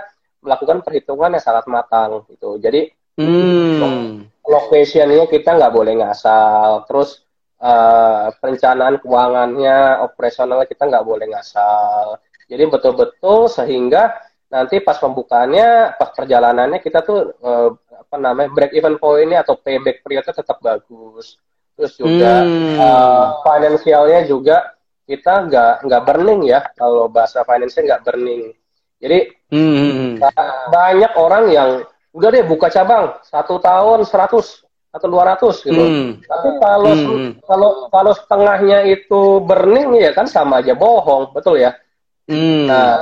melakukan 0.43 0.83
perhitungan 0.83 1.31
yang 1.31 1.43
sangat 1.43 1.65
matang 1.65 2.27
gitu. 2.27 2.60
Jadi 2.60 2.91
Hmm. 3.17 4.30
locationnya 4.45 5.25
kita 5.25 5.58
nggak 5.58 5.73
boleh 5.73 5.93
ngasal 5.99 6.86
terus 6.86 7.25
eh, 7.58 8.27
perencanaan 8.38 9.01
keuangannya 9.01 10.06
operasionalnya 10.06 10.69
kita 10.69 10.86
nggak 10.86 11.01
boleh 11.06 11.25
ngasal 11.34 12.21
jadi 12.45 12.69
betul-betul 12.69 13.49
sehingga 13.49 14.13
nanti 14.47 14.80
pas 14.80 14.95
pembukaannya 14.95 15.97
pas 15.97 16.10
perjalanannya 16.13 16.80
kita 16.80 17.01
tuh 17.01 17.34
eh, 17.36 17.69
apa 17.97 18.15
namanya 18.15 18.53
break 18.53 18.71
even 18.77 18.95
pointnya 19.01 19.41
atau 19.43 19.58
payback 19.60 20.06
periodnya 20.06 20.32
tetap 20.32 20.62
bagus 20.62 21.41
terus 21.73 21.97
juga 21.97 22.45
Hmm. 22.45 22.77
eh, 22.77 23.25
finansialnya 23.43 24.21
juga 24.30 24.77
kita 25.10 25.49
nggak 25.49 25.73
nggak 25.89 26.03
burning 26.06 26.41
ya 26.45 26.62
kalau 26.77 27.10
bahasa 27.10 27.41
financial 27.43 27.84
nggak 27.84 28.03
burning 28.06 28.53
jadi 29.01 29.34
Hmm. 29.47 30.19
Ba- 30.19 30.67
banyak 30.67 31.15
orang 31.15 31.47
yang 31.47 31.69
udah 32.17 32.30
deh 32.34 32.43
buka 32.43 32.73
cabang 32.73 33.13
satu 33.21 33.62
tahun 33.62 34.01
100 34.01 34.65
atau 34.89 35.08
200 35.08 35.62
gitu. 35.62 35.77
Hmm. 35.77 36.10
Tapi 36.25 36.49
kalau 36.58 36.93
Hmm. 36.97 37.32
kalau 37.45 37.69
kalau 37.93 38.12
setengahnya 38.17 38.89
itu 38.89 39.38
burning 39.45 39.93
ya 40.01 40.10
kan 40.17 40.25
sama 40.25 40.65
aja 40.65 40.73
bohong, 40.73 41.30
betul 41.38 41.62
ya. 41.62 41.77
Hmm. 42.25 42.65
Nah, 42.65 42.97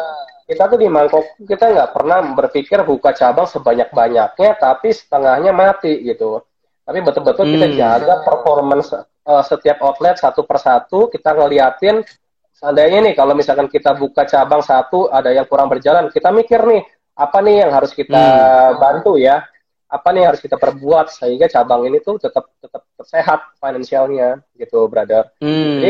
kita 0.45 0.67
tuh 0.67 0.77
di 0.77 0.91
Mangkok 0.91 1.23
kita 1.39 1.71
nggak 1.71 1.89
pernah 1.95 2.19
berpikir 2.35 2.83
buka 2.83 3.15
cabang 3.15 3.47
sebanyak-banyaknya 3.47 4.51
tapi 4.59 4.91
setengahnya 4.91 5.55
mati 5.55 6.03
gitu. 6.03 6.43
Tapi 6.85 6.99
betul-betul 7.01 7.49
kita 7.49 7.67
Hmm. 7.71 7.77
jaga 7.79 8.13
performance 8.21 8.91
eh, 9.25 9.41
setiap 9.41 9.81
outlet 9.81 10.21
satu 10.21 10.45
persatu, 10.45 11.09
kita 11.09 11.33
ngeliatin 11.33 12.05
seandainya 12.53 13.09
nih 13.09 13.13
kalau 13.17 13.33
misalkan 13.33 13.65
kita 13.65 13.97
buka 13.97 14.21
cabang 14.29 14.61
satu 14.61 15.09
ada 15.09 15.33
yang 15.33 15.49
kurang 15.49 15.65
berjalan, 15.65 16.13
kita 16.13 16.29
mikir 16.29 16.61
nih 16.61 16.85
apa 17.15 17.37
nih 17.39 17.63
yang 17.65 17.71
harus 17.71 17.91
kita 17.95 18.19
Hmm. 18.19 18.79
bantu 18.79 19.15
ya? 19.15 19.43
apa 19.85 20.11
nih 20.11 20.25
yang 20.25 20.29
harus 20.35 20.43
kita 20.43 20.57
perbuat 20.59 21.13
sehingga 21.13 21.45
cabang 21.47 21.87
ini 21.87 22.01
tuh 22.03 22.19
tetap 22.19 22.51
tetap 22.59 22.83
sehat 23.05 23.39
finansialnya 23.61 24.43
gitu 24.57 24.89
brother 24.91 25.29
Hmm. 25.39 25.79
Jadi, 25.79 25.89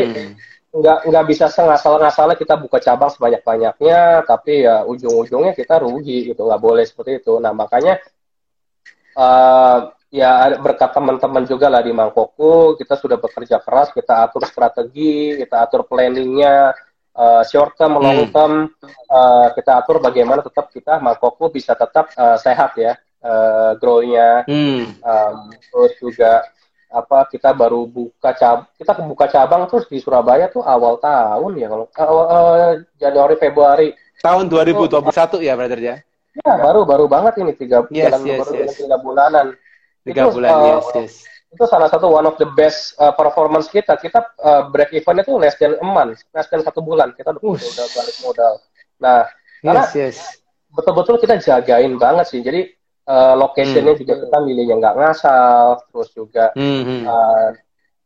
nggak 0.76 0.98
nggak 1.08 1.24
bisa 1.26 1.48
sengasal-ngasalnya 1.48 2.36
kita 2.36 2.54
buka 2.60 2.76
cabang 2.78 3.08
sebanyak-banyaknya 3.08 4.22
tapi 4.28 4.68
ya 4.68 4.84
ujung-ujungnya 4.84 5.56
kita 5.56 5.80
rugi 5.80 6.30
gitu 6.30 6.44
nggak 6.44 6.60
boleh 6.60 6.84
seperti 6.84 7.24
itu 7.24 7.40
nah 7.40 7.56
makanya 7.56 7.96
eh, 9.16 9.78
ya 10.12 10.54
berkat 10.60 10.92
teman-teman 10.92 11.48
juga 11.48 11.66
lah 11.72 11.82
di 11.82 11.90
Mangkoko 11.90 12.76
kita 12.78 12.94
sudah 12.94 13.16
bekerja 13.18 13.58
keras 13.58 13.90
kita 13.90 14.28
atur 14.28 14.44
strategi 14.46 15.34
kita 15.40 15.66
atur 15.66 15.88
planningnya 15.88 16.76
eh, 17.16 17.42
short 17.48 17.72
term 17.74 17.96
long 17.96 18.28
Hmm. 18.28 18.32
term 18.32 18.52
eh, 19.08 19.46
kita 19.56 19.80
atur 19.80 19.98
bagaimana 19.98 20.44
tetap 20.44 20.68
kita 20.68 21.00
Mangkoko 21.00 21.48
bisa 21.48 21.72
tetap 21.72 22.12
eh, 22.12 22.36
sehat 22.38 22.76
ya 22.76 22.92
eh, 23.24 23.70
grow-nya 23.80 24.44
Hmm. 24.44 24.84
Um, 25.00 25.36
terus 25.72 25.92
juga 25.98 26.44
apa 26.86 27.26
kita 27.26 27.50
baru 27.50 27.84
buka 27.84 28.30
cab 28.32 28.70
kita 28.78 28.94
buka 29.02 29.26
cabang 29.26 29.66
terus 29.66 29.90
di 29.90 29.98
Surabaya 29.98 30.46
tuh 30.46 30.62
awal 30.62 30.96
tahun 31.02 31.52
ya 31.58 31.66
kalau 31.66 31.86
awal 31.98 32.24
eh, 32.30 32.74
Januari 32.96 33.36
Februari 33.36 33.88
Tahun 34.16 34.48
2021 34.48 35.44
ya, 35.44 35.52
brother 35.58 35.76
ya. 35.76 35.96
ya 36.40 36.52
baru 36.56 36.88
baru 36.88 37.04
banget 37.04 37.42
ini 37.44 37.52
tiga 37.52 37.84
Yes, 37.92 38.14
jalan 38.16 38.20
yes, 38.24 38.38
baru 38.40 38.52
yes. 38.56 38.70
tiga 38.80 38.96
bulanan 39.02 39.46
Tiga 40.06 40.22
Itu, 40.30 40.38
bulan, 40.38 40.50
uh, 40.54 40.62
yes, 40.62 40.86
yes. 40.94 41.14
Itu 41.46 41.64
salah 41.64 41.86
satu 41.86 42.10
one 42.10 42.26
of 42.26 42.36
the 42.36 42.48
best 42.52 42.98
uh, 42.98 43.14
performance 43.14 43.70
kita 43.70 43.94
kita 43.96 44.18
uh, 44.38 44.66
break 44.68 44.90
even 44.92 45.20
itu 45.20 45.32
less 45.38 45.54
than 45.56 45.78
a 45.78 45.86
month 45.86 46.20
less 46.30 46.50
than 46.50 46.60
satu 46.60 46.82
bulan 46.82 47.14
kita 47.14 47.30
udah, 47.32 47.40
udah 47.54 47.86
balik 47.94 48.16
modal 48.20 48.54
nah 48.98 49.24
karena 49.62 49.82
Yes, 49.88 49.92
yes. 49.94 50.16
betul-betul 50.68 51.16
kita 51.16 51.38
jagain 51.38 51.96
banget 51.96 52.26
sih 52.28 52.40
jadi 52.42 52.66
uh, 53.06 53.34
locationnya 53.38 53.94
juga 53.94 54.20
kita 54.20 54.38
milihnya 54.42 54.74
nggak 54.76 54.96
ngasal 54.98 55.80
terus 55.88 56.08
juga 56.12 56.50
Hmm, 56.52 56.82
hmm. 56.82 57.00
Uh, 57.04 57.48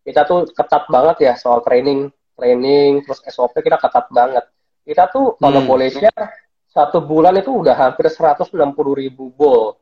kita 0.00 0.24
tuh 0.24 0.48
ketat 0.48 0.88
banget 0.88 1.16
ya 1.20 1.32
soal 1.36 1.60
training, 1.60 2.08
training, 2.32 3.04
terus 3.04 3.20
SOP 3.28 3.52
kita 3.60 3.76
ketat 3.76 4.08
banget. 4.08 4.48
Kita 4.80 5.12
tuh 5.12 5.36
kalau 5.36 5.60
Hmm. 5.60 5.68
boleh 5.68 5.92
share 5.92 6.24
satu 6.66 7.04
bulan 7.04 7.36
itu 7.36 7.52
udah 7.52 7.76
hampir 7.76 8.08
160 8.08 8.48
ribu 8.96 9.28
bowl 9.28 9.76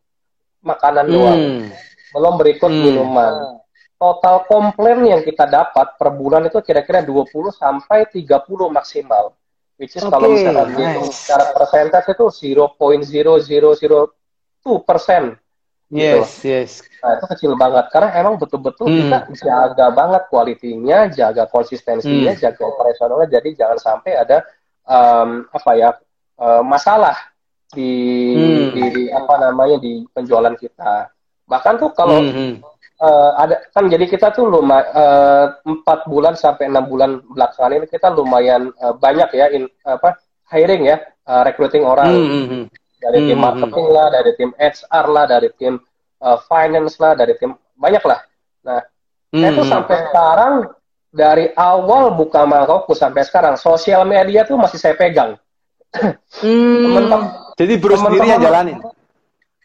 makanan 0.60 1.06
doang, 1.06 1.38
Hmm. 1.38 1.70
Belum 2.12 2.34
berikut 2.36 2.70
Hmm. 2.70 2.82
minuman. 2.82 3.34
Total 3.98 4.46
komplain 4.46 5.02
yang 5.02 5.20
kita 5.20 5.44
dapat 5.44 5.98
per 5.98 6.14
bulan 6.14 6.46
itu 6.46 6.62
kira-kira 6.62 7.02
20 7.02 7.50
sampai 7.50 8.06
30 8.06 8.70
maksimal. 8.70 9.34
Which 9.74 9.94
is 9.94 10.02
kalau 10.02 10.30
Oke, 10.30 10.42
misalkan 10.42 10.74
dihitung 10.74 11.06
nice. 11.06 11.18
secara 11.18 11.44
persentase 11.50 12.10
itu 12.10 12.26
0.0002 12.30 14.10
persen. 14.82 15.38
Yes, 15.88 16.44
yes. 16.44 16.84
Nah, 17.00 17.16
itu 17.16 17.24
kecil 17.32 17.56
banget 17.56 17.88
karena 17.88 18.12
emang 18.12 18.36
betul-betul 18.36 18.86
Hmm. 18.86 19.08
kita 19.08 19.18
jaga 19.40 19.86
banget 19.88 20.22
kualitinya, 20.28 21.08
jaga 21.08 21.48
konsistensinya, 21.48 22.36
Hmm. 22.36 22.42
jaga 22.42 22.60
operasionalnya. 22.60 23.28
Jadi 23.32 23.56
jangan 23.56 23.78
sampai 23.80 24.12
ada 24.14 24.44
em, 24.84 25.44
apa 25.48 25.70
ya 25.74 25.90
eh, 26.38 26.62
masalah 26.62 27.16
di, 27.68 27.92
Hmm. 28.36 28.70
di 28.72 28.82
di 28.94 29.04
apa 29.10 29.34
namanya 29.40 29.76
di 29.76 30.04
penjualan 30.12 30.54
kita. 30.54 31.08
Bahkan 31.48 31.74
tuh 31.80 31.90
kalau 31.96 32.20
Hmm, 32.20 32.30
hmm. 32.30 32.52
eh, 33.00 33.30
ada 33.40 33.56
kan 33.72 33.88
jadi 33.88 34.04
kita 34.04 34.36
tuh 34.36 34.46
lumayan 34.46 35.56
empat 35.64 36.04
bulan 36.06 36.36
sampai 36.36 36.68
enam 36.68 36.84
bulan 36.84 37.24
belakangan 37.24 37.80
ini 37.80 37.86
kita 37.88 38.12
lumayan 38.12 38.68
eh, 38.76 38.94
banyak 38.94 39.28
ya 39.32 39.46
in, 39.50 39.64
apa 39.88 40.20
hiring 40.52 40.88
ya, 40.92 40.96
eh, 41.00 41.42
recruiting 41.48 41.88
orang 41.88 42.12
Hmm, 42.12 42.28
hmm, 42.28 42.46
hmm. 42.48 42.64
dari 42.98 43.18
tim 43.24 43.38
Hmm, 43.38 43.44
marketing 43.46 43.86
lah, 43.88 44.06
dari 44.12 44.30
tim 44.36 44.50
HR 44.58 45.06
lah, 45.08 45.24
dari 45.30 45.48
tim 45.54 45.74
uh, 46.18 46.38
finance 46.50 46.98
lah, 46.98 47.14
dari 47.14 47.34
tim 47.38 47.54
banyak 47.78 48.02
lah. 48.02 48.20
Nah, 48.66 48.82
saya 49.30 49.50
tuh 49.54 49.62
Hmm, 49.62 49.70
sampai 49.70 49.96
sekarang 50.10 50.54
dari 51.14 51.46
awal 51.54 52.12
buka 52.18 52.42
Mangkokku 52.42 52.92
sampai 52.98 53.22
sekarang 53.22 53.54
sosial 53.54 54.02
media 54.02 54.42
tuh 54.42 54.58
masih 54.58 54.82
saya 54.82 54.98
pegang. 54.98 55.38
Hmm. 56.42 57.06
Jadi 57.56 57.74
bro 57.80 57.96
sendiri 57.96 58.26
yang 58.28 58.42
jalanin. 58.42 58.82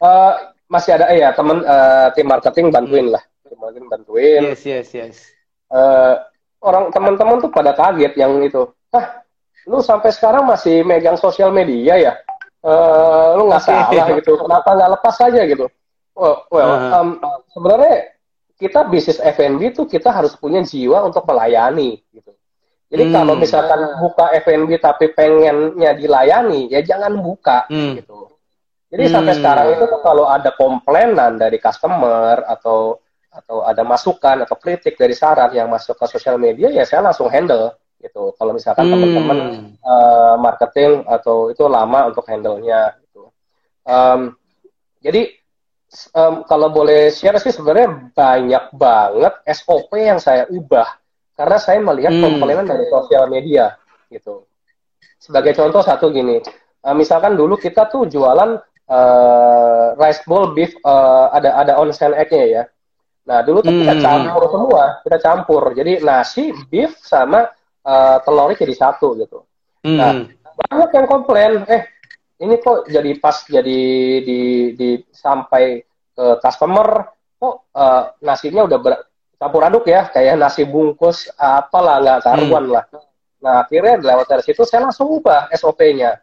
Uh, 0.00 0.53
masih 0.68 0.96
ada 0.96 1.12
ya 1.12 1.30
temen 1.36 1.60
uh, 1.62 2.08
tim 2.16 2.26
marketing 2.26 2.72
bantuin 2.72 3.06
lah, 3.12 3.22
tim 3.44 3.58
marketing 3.60 3.86
bantuin. 3.90 4.42
Yes, 4.52 4.62
yes, 4.64 4.88
yes. 4.94 5.16
Uh, 5.68 6.18
orang 6.64 6.88
teman-teman 6.90 7.44
tuh 7.44 7.52
pada 7.52 7.76
kaget 7.76 8.16
yang 8.16 8.40
itu. 8.40 8.64
Ah, 8.94 9.20
lu 9.68 9.84
sampai 9.84 10.10
sekarang 10.14 10.48
masih 10.48 10.80
megang 10.80 11.20
sosial 11.20 11.52
media 11.52 11.96
ya? 12.00 12.12
Eh, 12.64 13.28
lu 13.36 13.44
nggak 13.52 13.60
Oke. 13.60 13.68
salah 13.68 14.06
gitu. 14.16 14.32
Kenapa 14.40 14.68
nggak 14.72 14.90
lepas 14.96 15.16
aja 15.20 15.40
gitu? 15.44 15.68
Well, 16.16 16.48
well 16.48 16.70
Uh-huh. 16.72 16.96
um, 16.96 17.08
sebenarnya 17.52 18.16
kita 18.56 18.88
bisnis 18.88 19.20
F&B 19.20 19.76
tuh 19.76 19.84
kita 19.84 20.08
harus 20.08 20.32
punya 20.38 20.64
jiwa 20.64 21.04
untuk 21.04 21.28
melayani 21.28 22.00
gitu. 22.08 22.32
Jadi 22.88 23.10
Hmm. 23.10 23.12
kalau 23.12 23.34
misalkan 23.36 23.80
buka 24.00 24.32
F&B 24.40 24.78
tapi 24.80 25.12
pengennya 25.12 25.92
dilayani, 25.98 26.70
ya 26.72 26.80
jangan 26.80 27.20
buka 27.20 27.68
Hmm. 27.68 28.00
gitu. 28.00 28.32
Jadi 28.94 29.10
sampai 29.10 29.34
Hmm. 29.34 29.40
sekarang 29.42 29.66
itu 29.74 29.84
tuh 29.90 30.00
kalau 30.06 30.30
ada 30.30 30.54
komplainan 30.54 31.34
dari 31.34 31.58
customer 31.58 32.46
atau 32.46 33.02
atau 33.34 33.66
ada 33.66 33.82
masukan 33.82 34.46
atau 34.46 34.54
kritik 34.54 34.94
dari 34.94 35.10
saran 35.10 35.50
yang 35.50 35.66
masuk 35.66 35.98
ke 35.98 36.06
sosial 36.06 36.38
media, 36.38 36.70
ya 36.70 36.86
saya 36.86 37.02
langsung 37.02 37.26
handle 37.26 37.74
gitu. 37.98 38.30
Kalau 38.38 38.54
misalkan 38.54 38.86
Hmm. 38.86 38.94
teman-teman 38.94 39.38
eh, 39.82 40.34
marketing 40.38 41.02
atau 41.10 41.50
itu 41.50 41.66
lama 41.66 42.06
untuk 42.06 42.22
handle-nya 42.30 42.94
gitu. 43.02 43.34
Em, 43.82 44.30
jadi 45.02 45.34
em, 46.14 46.34
kalau 46.46 46.70
boleh 46.70 47.10
share 47.10 47.42
sih 47.42 47.50
sebenarnya 47.50 48.14
banyak 48.14 48.64
banget 48.70 49.34
SOP 49.50 49.90
yang 49.98 50.22
saya 50.22 50.46
ubah 50.46 50.86
karena 51.34 51.58
saya 51.58 51.82
melihat 51.82 52.14
Hmm. 52.14 52.22
komplainan 52.30 52.70
dari 52.70 52.86
sosial 52.86 53.26
media 53.26 53.74
gitu. 54.06 54.46
Sebagai 55.18 55.50
contoh 55.58 55.82
satu 55.82 56.14
gini, 56.14 56.38
eh, 56.78 56.94
misalkan 56.94 57.34
dulu 57.34 57.58
kita 57.58 57.90
tuh 57.90 58.06
jualan 58.06 58.54
eh, 58.84 59.86
rice 59.96 60.22
bowl 60.24 60.52
beef 60.52 60.72
eh, 60.76 61.26
ada 61.32 61.56
ada 61.56 61.72
onsen 61.78 62.12
egg-nya 62.12 62.46
ya. 62.46 62.62
Nah 63.24 63.40
dulu 63.40 63.64
tuh 63.64 63.72
kita 63.72 63.94
Hmm. 63.96 64.04
campur 64.04 64.44
semua, 64.52 64.82
kita 65.00 65.18
campur. 65.20 65.62
Jadi 65.72 65.92
nasi, 66.04 66.52
beef 66.68 66.96
sama 67.00 67.48
eh, 67.84 68.16
telurnya 68.24 68.56
jadi 68.64 68.74
satu 68.74 69.16
gitu 69.20 69.44
Hmm. 69.84 70.00
Nah, 70.00 70.12
banyak 70.72 70.90
yang 70.96 71.06
komplain 71.06 71.52
eh 71.68 71.84
ini 72.40 72.56
kok 72.56 72.88
jadi 72.88 73.20
pas 73.20 73.44
jadi 73.44 73.80
di, 74.24 74.72
di 74.72 74.96
sampai 75.12 75.84
ke 76.16 76.26
customer 76.40 77.04
kok 77.36 77.68
eh, 77.76 78.02
nasinya 78.24 78.64
udah 78.64 78.78
ber, 78.80 78.96
campur 79.36 79.60
aduk 79.60 79.84
ya 79.84 80.08
kayak 80.08 80.40
nasi 80.40 80.64
bungkus 80.64 81.28
apalah 81.36 82.00
nggak 82.00 82.24
karuan 82.24 82.64
lah 82.72 82.84
nah 83.44 83.60
akhirnya 83.60 84.00
lewat 84.00 84.24
dari 84.24 84.40
situ 84.40 84.64
saya 84.64 84.88
langsung 84.88 85.20
ubah 85.20 85.52
SOP-nya 85.52 86.16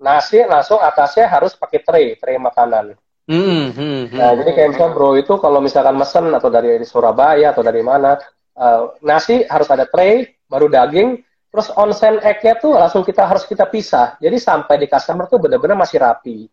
nasi 0.00 0.42
langsung 0.42 0.82
atasnya 0.82 1.30
harus 1.30 1.54
pakai 1.54 1.80
tray 1.82 2.06
tray 2.18 2.36
makanan 2.38 2.94
Hmm, 3.24 3.72
hmm. 3.72 4.20
Nah, 4.20 4.36
jadi 4.36 4.50
kayak 4.52 4.68
misalnya 4.76 4.92
bro 4.92 5.16
itu 5.16 5.32
kalau 5.40 5.56
misalkan 5.64 5.96
mesen 5.96 6.28
atau 6.36 6.52
dari 6.52 6.76
Surabaya 6.84 7.56
atau 7.56 7.64
dari 7.64 7.80
mana, 7.80 8.20
eh, 8.52 8.80
nasi 9.00 9.48
harus 9.48 9.64
ada 9.72 9.88
tray, 9.88 10.28
baru 10.44 10.68
daging, 10.68 11.24
terus 11.48 11.72
onsen 11.72 12.20
egg-nya 12.20 12.60
tuh 12.60 12.76
langsung 12.76 13.00
kita 13.00 13.24
harus 13.24 13.48
kita 13.48 13.64
pisah. 13.64 14.20
Jadi 14.20 14.36
sampai 14.36 14.76
di 14.76 14.86
customer 14.92 15.24
tuh 15.24 15.40
benar-benar 15.40 15.72
masih 15.72 16.04
rapi, 16.04 16.44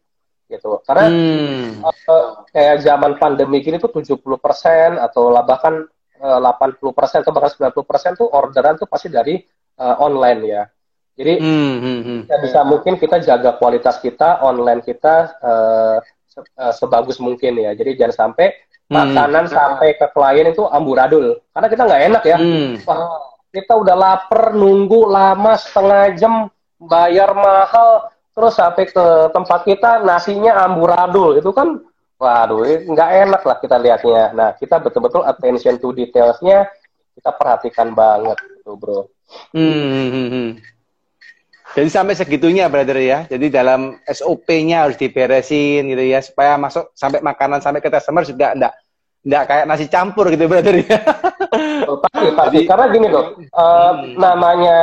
gitu. 0.47 0.79
Karena 0.87 1.11
Hmm. 1.11 1.83
eh, 1.91 2.27
kayak 2.55 2.87
zaman 2.87 3.19
pandemi 3.19 3.59
gini 3.59 3.75
tuh 3.75 3.91
70% 3.91 4.95
atau 4.95 5.27
lah 5.27 5.43
bahkan 5.43 5.83
eh, 6.23 6.39
80% 6.39 7.27
atau 7.27 7.35
bahkan 7.35 7.51
90% 7.51 8.15
tuh 8.15 8.31
orderan 8.31 8.79
tuh 8.79 8.87
pasti 8.87 9.11
dari 9.11 9.35
eh, 9.75 9.95
online 9.99 10.41
ya. 10.47 10.63
Jadi 11.21 11.33
Hmm, 11.37 11.75
hmm, 11.77 11.99
hmm. 12.01 12.19
bisa 12.41 12.59
mungkin 12.65 12.97
kita 12.97 13.21
jaga 13.21 13.53
kualitas 13.55 14.01
kita 14.01 14.41
online 14.41 14.81
kita 14.81 15.29
eh, 15.37 15.97
se- 16.25 16.49
eh, 16.57 16.73
sebagus 16.73 17.21
mungkin 17.21 17.61
ya 17.61 17.77
jadi 17.77 17.93
jangan 17.93 18.15
sampai 18.27 18.47
Hmm. 18.91 18.97
makanan 19.07 19.45
sampai 19.47 19.95
ke 19.95 20.03
klien 20.11 20.49
itu 20.49 20.67
amburadul 20.67 21.39
karena 21.53 21.67
kita 21.69 21.81
nggak 21.85 22.03
enak 22.11 22.23
ya 22.25 22.37
Hmm. 22.41 22.75
Wah, 22.83 23.21
kita 23.47 23.73
udah 23.77 23.95
lapar 23.95 24.51
nunggu 24.51 25.07
lama 25.07 25.55
setengah 25.55 26.11
jam 26.17 26.33
bayar 26.75 27.31
mahal 27.31 28.09
terus 28.31 28.57
sampai 28.57 28.89
ke 28.89 29.05
tempat 29.31 29.63
kita 29.63 30.01
nasinya 30.01 30.65
amburadul 30.65 31.37
itu 31.37 31.51
kan 31.51 31.79
waduh 32.17 32.63
nggak 32.63 33.09
enak 33.27 33.41
lah 33.43 33.57
kita 33.59 33.75
lihatnya 33.77 34.23
nah 34.33 34.49
kita 34.55 34.79
betul-betul 34.79 35.23
attention 35.23 35.77
to 35.77 35.91
detailsnya 35.91 36.67
kita 37.13 37.31
perhatikan 37.31 37.93
banget 37.93 38.39
gitu 38.57 38.75
bro 38.75 39.07
Hmm, 39.55 39.63
hmm, 39.63 40.09
hmm, 40.11 40.27
hmm. 40.27 40.49
Jadi 41.71 41.87
sampai 41.87 42.13
segitunya, 42.13 42.67
brother 42.67 42.99
ya. 42.99 43.23
Jadi 43.25 43.47
dalam 43.47 43.95
SOP-nya 44.03 44.83
harus 44.83 44.99
diberesin 44.99 45.87
gitu 45.87 46.03
ya, 46.03 46.19
supaya 46.19 46.59
masuk 46.59 46.91
sampai 46.91 47.23
makanan 47.23 47.63
sampai 47.63 47.79
ke 47.79 47.87
customer 47.87 48.23
juga 48.23 48.51
enggak 48.51 48.73
enggak 49.21 49.43
kayak 49.47 49.65
nasi 49.69 49.85
campur 49.85 50.27
gitu, 50.29 50.49
brother 50.49 50.75
ya. 50.81 50.97
Oh, 51.85 52.01
pasti 52.01 52.27
pasti 52.33 52.57
Jadi- 52.63 52.67
karena 52.67 52.85
gini 52.89 53.07
loh 53.07 53.25
eh, 53.37 53.91
namanya 54.15 54.79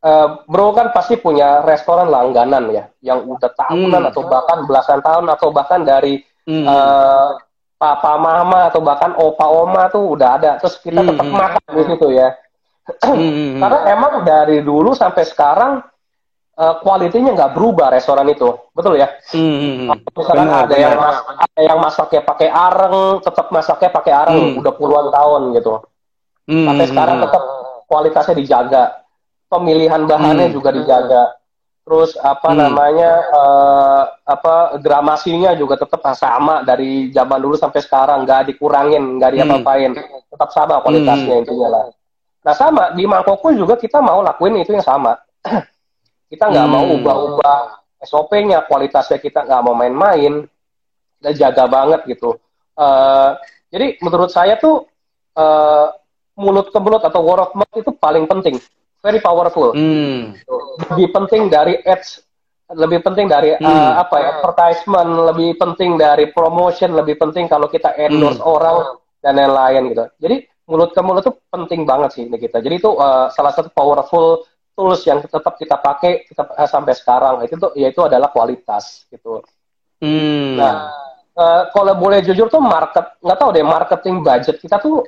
eh, 0.00 0.28
bro 0.46 0.72
kan 0.72 0.90
pasti 0.90 1.14
punya 1.14 1.60
restoran 1.62 2.08
langganan 2.08 2.70
ya 2.70 2.84
yang 3.02 3.22
udah 3.22 3.50
tahunan 3.52 4.02
Hmm. 4.02 4.10
atau 4.10 4.22
bahkan 4.24 4.58
belasan 4.64 4.98
tahun 5.04 5.26
atau 5.28 5.48
bahkan 5.50 5.82
dari 5.82 6.22
Hmm. 6.42 6.64
eh, 6.66 7.28
papa 7.76 8.14
mama 8.16 8.70
atau 8.70 8.80
bahkan 8.80 9.12
opa 9.14 9.46
oma 9.46 9.90
tuh 9.90 10.14
udah 10.14 10.38
ada 10.38 10.50
terus 10.56 10.78
kita 10.78 11.02
Hmm, 11.02 11.08
tetap 11.12 11.26
hmm. 11.26 11.34
makan 11.36 11.62
di 11.70 11.84
situ 11.86 12.08
ya 12.14 12.28
Hmm, 12.82 13.14
hmm, 13.14 13.30
hmm. 13.30 13.60
karena 13.62 13.78
emang 13.90 14.12
dari 14.22 14.58
dulu 14.58 14.90
sampai 14.90 15.22
sekarang 15.22 15.82
eh, 16.52 16.74
kualitinya 16.80 17.30
nggak 17.32 17.52
berubah 17.52 17.88
restoran 17.90 18.28
itu 18.28 18.48
betul 18.72 18.94
ya 18.94 19.08
Hmm, 19.32 19.56
hmm, 19.56 19.74
hmm. 19.78 19.88
misalkan 20.12 20.46
Benar, 20.46 20.64
ada 20.64 20.76
yang 20.76 20.92
benar. 20.94 21.04
mas- 21.08 21.24
ada 21.40 21.60
yang 21.60 21.78
masaknya 21.78 22.20
pakai 22.22 22.48
areng 22.48 22.96
tetap 23.20 23.46
masaknya 23.48 23.90
pakai 23.90 24.12
areng 24.12 24.36
Hmm. 24.36 24.60
udah 24.60 24.72
puluhan 24.74 25.08
tahun 25.08 25.42
gitu 25.56 25.72
Hmm, 26.42 26.66
sampai 26.66 26.84
hmm, 26.84 26.90
sekarang 26.90 27.16
hmm. 27.16 27.24
tetap 27.24 27.42
kualitasnya 27.86 28.34
dijaga 28.34 28.82
pemilihan 29.46 30.02
bahannya 30.04 30.46
Hmm. 30.48 30.54
juga 30.54 30.70
dijaga 30.70 31.22
terus 31.82 32.14
apa 32.14 32.48
Hmm. 32.48 32.58
namanya 32.62 33.10
eh, 33.26 34.02
apa 34.24 34.54
gramasinya 34.78 35.50
juga 35.52 35.74
tetap 35.76 35.98
sama 36.14 36.62
dari 36.62 37.10
zaman 37.10 37.38
dulu 37.38 37.54
sampai 37.54 37.80
sekarang 37.80 38.22
nggak 38.22 38.48
dikurangin 38.48 39.18
nggak 39.18 39.30
Hmm. 39.30 39.38
diapa-apain 39.40 39.92
tetap 40.28 40.48
sama 40.50 40.78
kualitasnya 40.78 41.34
intinya 41.38 41.68
lah 41.68 41.84
nah 42.42 42.54
sama 42.54 42.90
di 42.92 43.02
mangkokku 43.02 43.54
juga 43.54 43.74
kita 43.74 43.98
mau 43.98 44.18
lakuin 44.18 44.58
itu 44.58 44.74
yang 44.74 44.82
sama 44.82 45.14
kita 46.32 46.48
nggak 46.48 46.66
mau 46.66 46.84
Hmm. 46.88 46.96
ubah-ubah 46.96 47.58
SOP-nya 48.00 48.64
kualitasnya 48.64 49.20
kita 49.20 49.44
nggak 49.44 49.62
mau 49.62 49.76
main-main 49.76 50.48
kita 51.20 51.30
jaga 51.36 51.68
banget 51.68 52.08
gitu 52.08 52.40
Eh, 52.72 53.30
jadi 53.68 54.00
menurut 54.00 54.32
saya 54.32 54.56
tuh 54.56 54.88
eh, 55.32 55.86
mulut 56.34 56.72
ke 56.72 56.78
mulut 56.80 57.04
atau 57.04 57.20
word 57.20 57.44
of 57.44 57.52
mouth 57.52 57.76
itu 57.76 57.92
paling 57.92 58.24
penting 58.24 58.56
very 58.98 59.20
powerful 59.20 59.76
Hmm. 59.76 60.32
lebih 60.88 61.12
penting 61.12 61.52
dari 61.52 61.76
ads 61.84 62.24
lebih 62.72 63.04
penting 63.04 63.28
dari 63.28 63.52
Hmm. 63.52 63.68
uh, 63.68 64.00
apa 64.00 64.16
ya 64.16 64.28
advertisement 64.32 65.28
lebih 65.28 65.60
penting 65.60 66.00
dari 66.00 66.32
promotion 66.32 66.96
lebih 66.96 67.20
penting 67.20 67.44
kalau 67.44 67.68
kita 67.68 67.92
endorse 68.00 68.40
Hmm. 68.40 68.48
orang 68.48 68.76
dan 69.20 69.36
lain-lain 69.36 69.92
gitu 69.92 70.04
jadi 70.16 70.36
mulut 70.64 70.96
ke 70.96 71.00
mulut 71.04 71.20
itu 71.20 71.36
penting 71.52 71.84
banget 71.84 72.16
sih 72.16 72.24
ini 72.24 72.40
kita 72.40 72.64
jadi 72.64 72.80
itu 72.80 72.88
uh, 72.88 73.28
salah 73.28 73.52
satu 73.52 73.68
powerful 73.68 74.48
tools 74.72 75.04
yang 75.04 75.20
tetap 75.20 75.54
kita 75.54 75.76
pakai 75.76 76.24
kita 76.24 76.42
uh, 76.48 76.64
sampai 76.64 76.92
sekarang 76.92 77.44
itu 77.44 77.54
tuh 77.54 77.72
yaitu 77.74 78.00
adalah 78.02 78.28
kualitas 78.28 79.04
gitu 79.08 79.40
Hmm. 80.02 80.58
Nah, 80.58 80.90
eh, 81.30 81.62
kalau 81.70 81.94
boleh 81.94 82.26
jujur 82.26 82.50
tuh 82.50 82.58
market 82.58 83.22
nggak 83.22 83.38
tahu 83.38 83.54
deh 83.54 83.62
marketing 83.62 84.18
budget 84.18 84.58
kita 84.58 84.82
tuh 84.82 85.06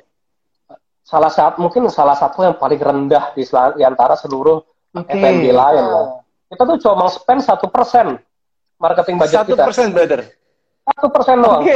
salah 1.03 1.27
satu 1.27 1.59
mungkin 1.59 1.91
salah 1.91 2.15
satu 2.15 2.41
yang 2.41 2.55
paling 2.55 2.79
rendah 2.79 3.35
di, 3.35 3.43
di 3.45 3.83
antara 3.83 4.15
seluruh 4.15 4.63
Oke. 4.95 5.11
F&B 5.11 5.51
lain. 5.51 5.83
lah. 5.83 6.23
Kita 6.47 6.63
tuh 6.63 6.77
cuma 6.79 7.11
spend 7.11 7.43
satu 7.43 7.67
persen 7.67 8.15
marketing 8.79 9.19
budget 9.19 9.43
Satu 9.43 9.51
kita. 9.51 9.63
persen, 9.67 9.87
brother. 9.91 10.21
Satu 10.85 11.07
persen 11.11 11.35
doang. 11.43 11.61
Oke. 11.67 11.75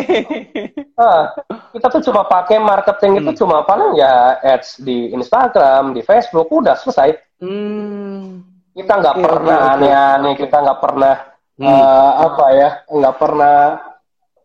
Nah, 0.96 1.20
kita 1.76 1.88
tuh 1.92 2.02
cuma 2.08 2.24
pakai 2.24 2.58
marketing 2.58 3.12
itu 3.20 3.32
Hmm. 3.36 3.40
cuma 3.44 3.58
paling 3.68 4.00
ya 4.00 4.40
ads 4.40 4.80
di 4.80 5.12
Instagram, 5.12 5.92
di 5.92 6.00
Facebook, 6.00 6.48
udah 6.48 6.80
selesai. 6.80 7.20
Hmm. 7.40 8.44
Kita 8.72 8.94
nggak 8.96 9.16
Oke, 9.18 9.24
pernah 9.26 9.58
oke. 9.58 9.72
aneh-aneh, 9.76 10.34
kita 10.36 10.58
nggak 10.60 10.80
pernah 10.80 11.16
Hmm. 11.60 11.68
eh, 11.68 12.12
apa 12.24 12.46
ya, 12.56 12.70
nggak 12.88 13.16
pernah 13.20 13.56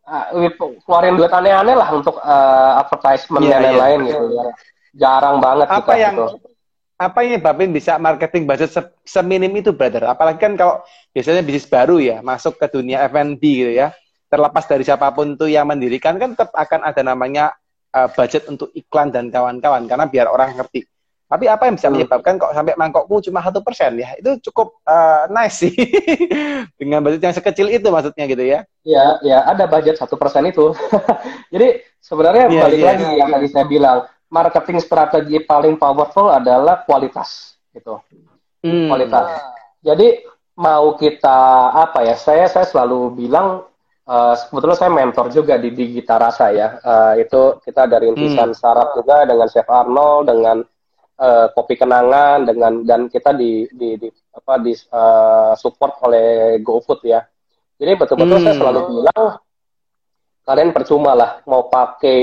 ah, 0.03 0.27
keluarin 0.83 1.15
duit 1.15 1.31
aneh-aneh 1.31 1.75
lah 1.79 1.89
untuk 1.95 2.19
eh, 2.19 2.73
advertisement 2.83 3.43
Iya, 3.47 3.51
dan 3.51 3.59
iya. 3.59 3.67
lain-lain 3.71 3.99
gitu 4.11 4.25
ya. 4.35 4.45
Jarang 4.95 5.37
banget 5.39 5.67
Apa 5.71 5.79
kita 5.79 5.95
yang 5.95 6.15
gitu. 6.19 6.39
apa 6.95 7.19
yang 7.23 7.31
nyebabin 7.39 7.71
bisa 7.71 7.99
marketing 7.99 8.47
budget 8.47 8.71
se- 8.71 8.95
seminim 9.03 9.51
itu, 9.55 9.71
brother? 9.71 10.07
Apalagi 10.07 10.39
kan 10.39 10.55
kalau 10.55 10.83
biasanya 11.11 11.43
bisnis 11.43 11.67
baru 11.67 11.99
ya, 11.99 12.19
masuk 12.19 12.59
ke 12.59 12.67
dunia 12.67 13.03
F&B 13.07 13.43
gitu 13.43 13.73
ya. 13.75 13.91
Terlepas 14.27 14.67
dari 14.67 14.83
siapa 14.83 15.11
pun 15.11 15.35
tuh 15.35 15.47
yang 15.47 15.67
mendirikan 15.67 16.19
kan 16.19 16.35
tetap 16.35 16.51
akan 16.51 16.81
ada 16.83 17.03
namanya 17.03 17.55
uh, 17.91 18.11
budget 18.11 18.47
untuk 18.47 18.75
iklan 18.75 19.11
dan 19.11 19.31
kawan-kawan 19.31 19.87
karena 19.87 20.07
biar 20.07 20.27
orang 20.27 20.55
ngerti. 20.55 20.83
Tapi 21.35 21.51
apa 21.51 21.67
yang 21.67 21.75
bisa 21.75 21.91
Hmm. 21.91 21.99
menyebabkan 21.99 22.39
kok 22.39 22.55
sampai 22.55 22.79
mangkokku 22.79 23.27
cuma 23.27 23.43
satu 23.43 23.59
persen 23.59 23.99
ya? 23.99 24.15
Itu 24.15 24.39
cukup 24.39 24.79
uh, 24.87 25.27
nice 25.35 25.67
sih 25.67 25.75
dengan 26.79 27.03
budget 27.03 27.27
yang 27.27 27.35
sekecil 27.35 27.67
itu 27.75 27.91
maksudnya 27.91 28.31
gitu 28.31 28.47
ya. 28.47 28.63
Ya, 28.87 29.19
ya 29.27 29.43
ada 29.43 29.67
budget 29.67 29.99
satu 29.99 30.15
persen 30.15 30.47
itu. 30.47 30.71
Jadi 31.55 31.83
sebenarnya 31.99 32.47
Iya, 32.47 32.61
balik 32.63 32.79
iya. 32.79 32.87
lagi 32.87 33.07
yang 33.19 33.31
tadi 33.35 33.47
saya 33.51 33.67
bilang, 33.67 33.99
marketing 34.31 34.79
strategi 34.79 35.43
paling 35.43 35.75
powerful 35.75 36.31
adalah 36.31 36.87
kualitas 36.87 37.59
gitu. 37.75 37.99
Hmm. 38.63 38.87
kualitas. 38.87 39.27
Jadi 39.83 40.23
mau 40.55 40.95
kita 40.95 41.39
apa 41.75 42.07
ya? 42.07 42.15
Saya 42.15 42.47
saya 42.47 42.63
selalu 42.63 43.11
bilang 43.19 43.67
eh, 44.05 44.35
sebetulnya 44.39 44.79
saya 44.79 44.93
mentor 44.93 45.33
juga 45.33 45.59
di 45.59 45.75
Digita 45.75 46.15
Rasa 46.15 46.55
ya. 46.55 46.79
Eh, 46.79 47.27
itu 47.27 47.59
kita 47.59 47.91
dari 47.91 48.07
rintisan 48.07 48.53
Hmm. 48.53 48.57
saraf 48.57 48.95
juga 48.95 49.27
dengan 49.27 49.49
Chef 49.49 49.67
Arnold 49.67 50.31
dengan 50.31 50.63
eh, 51.25 51.47
kopi 51.57 51.75
kenangan 51.81 52.45
dengan 52.45 52.85
dan 52.85 53.01
kita 53.09 53.33
di 53.33 53.65
di, 53.73 53.97
di 53.97 54.09
apa 54.37 54.61
di 54.61 54.73
eh, 54.77 55.53
support 55.57 56.05
oleh 56.05 56.61
GoFood 56.61 57.01
ya. 57.09 57.25
Jadi 57.81 57.93
betul-betul 57.97 58.39
Hmm. 58.39 58.45
saya 58.45 58.55
selalu 58.55 58.81
bilang 58.93 59.25
kalian 60.45 60.71
percuma 60.77 61.17
lah 61.17 61.31
mau 61.49 61.67
pakai 61.73 62.19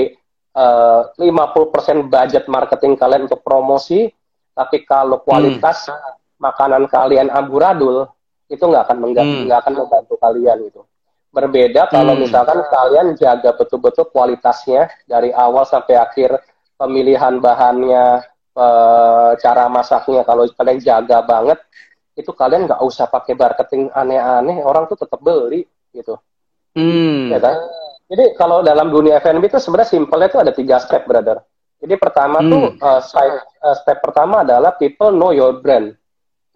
eh, 0.52 1.00
50% 1.18 2.06
budget 2.06 2.44
marketing 2.46 2.94
kalian 2.94 3.26
untuk 3.26 3.40
promosi, 3.42 4.06
tapi 4.52 4.84
kalau 4.84 5.18
kualitas 5.24 5.88
makanan 6.36 6.86
kalian 6.86 7.28
amburadul 7.30 8.06
itu 8.46 8.60
nggak 8.60 8.84
akan 8.84 8.98
Hmm. 9.00 9.48
nggak 9.48 9.58
akan 9.64 9.74
membantu 9.80 10.14
kalian 10.20 10.58
gitu. 10.68 10.84
Berbeda 11.32 11.88
kalau 11.88 12.12
Hmm. 12.12 12.28
misalkan 12.28 12.60
kalian 12.68 13.16
jaga 13.16 13.56
betul-betul 13.56 14.12
kualitasnya 14.12 14.92
dari 15.08 15.32
awal 15.32 15.64
sampai 15.64 15.96
akhir 15.96 16.36
pemilihan 16.76 17.40
bahannya, 17.40 18.20
eh, 18.52 19.30
cara 19.40 19.64
masaknya 19.68 20.22
kalau 20.22 20.44
kalian 20.52 20.78
jaga 20.80 21.24
banget 21.24 21.58
itu 22.12 22.28
kalian 22.36 22.68
nggak 22.68 22.82
usah 22.84 23.08
pakai 23.08 23.32
marketing 23.32 23.88
aneh-aneh 23.90 24.60
orang 24.60 24.84
tuh 24.84 25.00
tetap 25.00 25.20
beli 25.20 25.64
gitu 25.92 26.16
Hmm. 26.72 27.28
ya 27.28 27.36
kan? 27.36 27.56
Jadi 28.08 28.32
kalau 28.36 28.64
dalam 28.64 28.88
dunia 28.88 29.20
F&B 29.20 29.44
itu 29.44 29.60
sebenarnya 29.60 29.92
simpelnya 29.92 30.28
itu 30.28 30.40
ada 30.40 30.52
tiga 30.52 30.76
step, 30.80 31.04
brother. 31.04 31.44
Jadi 31.80 31.94
pertama 32.00 32.40
Hmm. 32.40 32.48
tuh 32.48 32.64
uh, 32.80 33.00
side- 33.04 33.44
uh, 33.60 33.76
step 33.76 34.00
pertama 34.00 34.40
adalah 34.40 34.72
people 34.76 35.12
know 35.12 35.36
your 35.36 35.60
brand. 35.60 35.92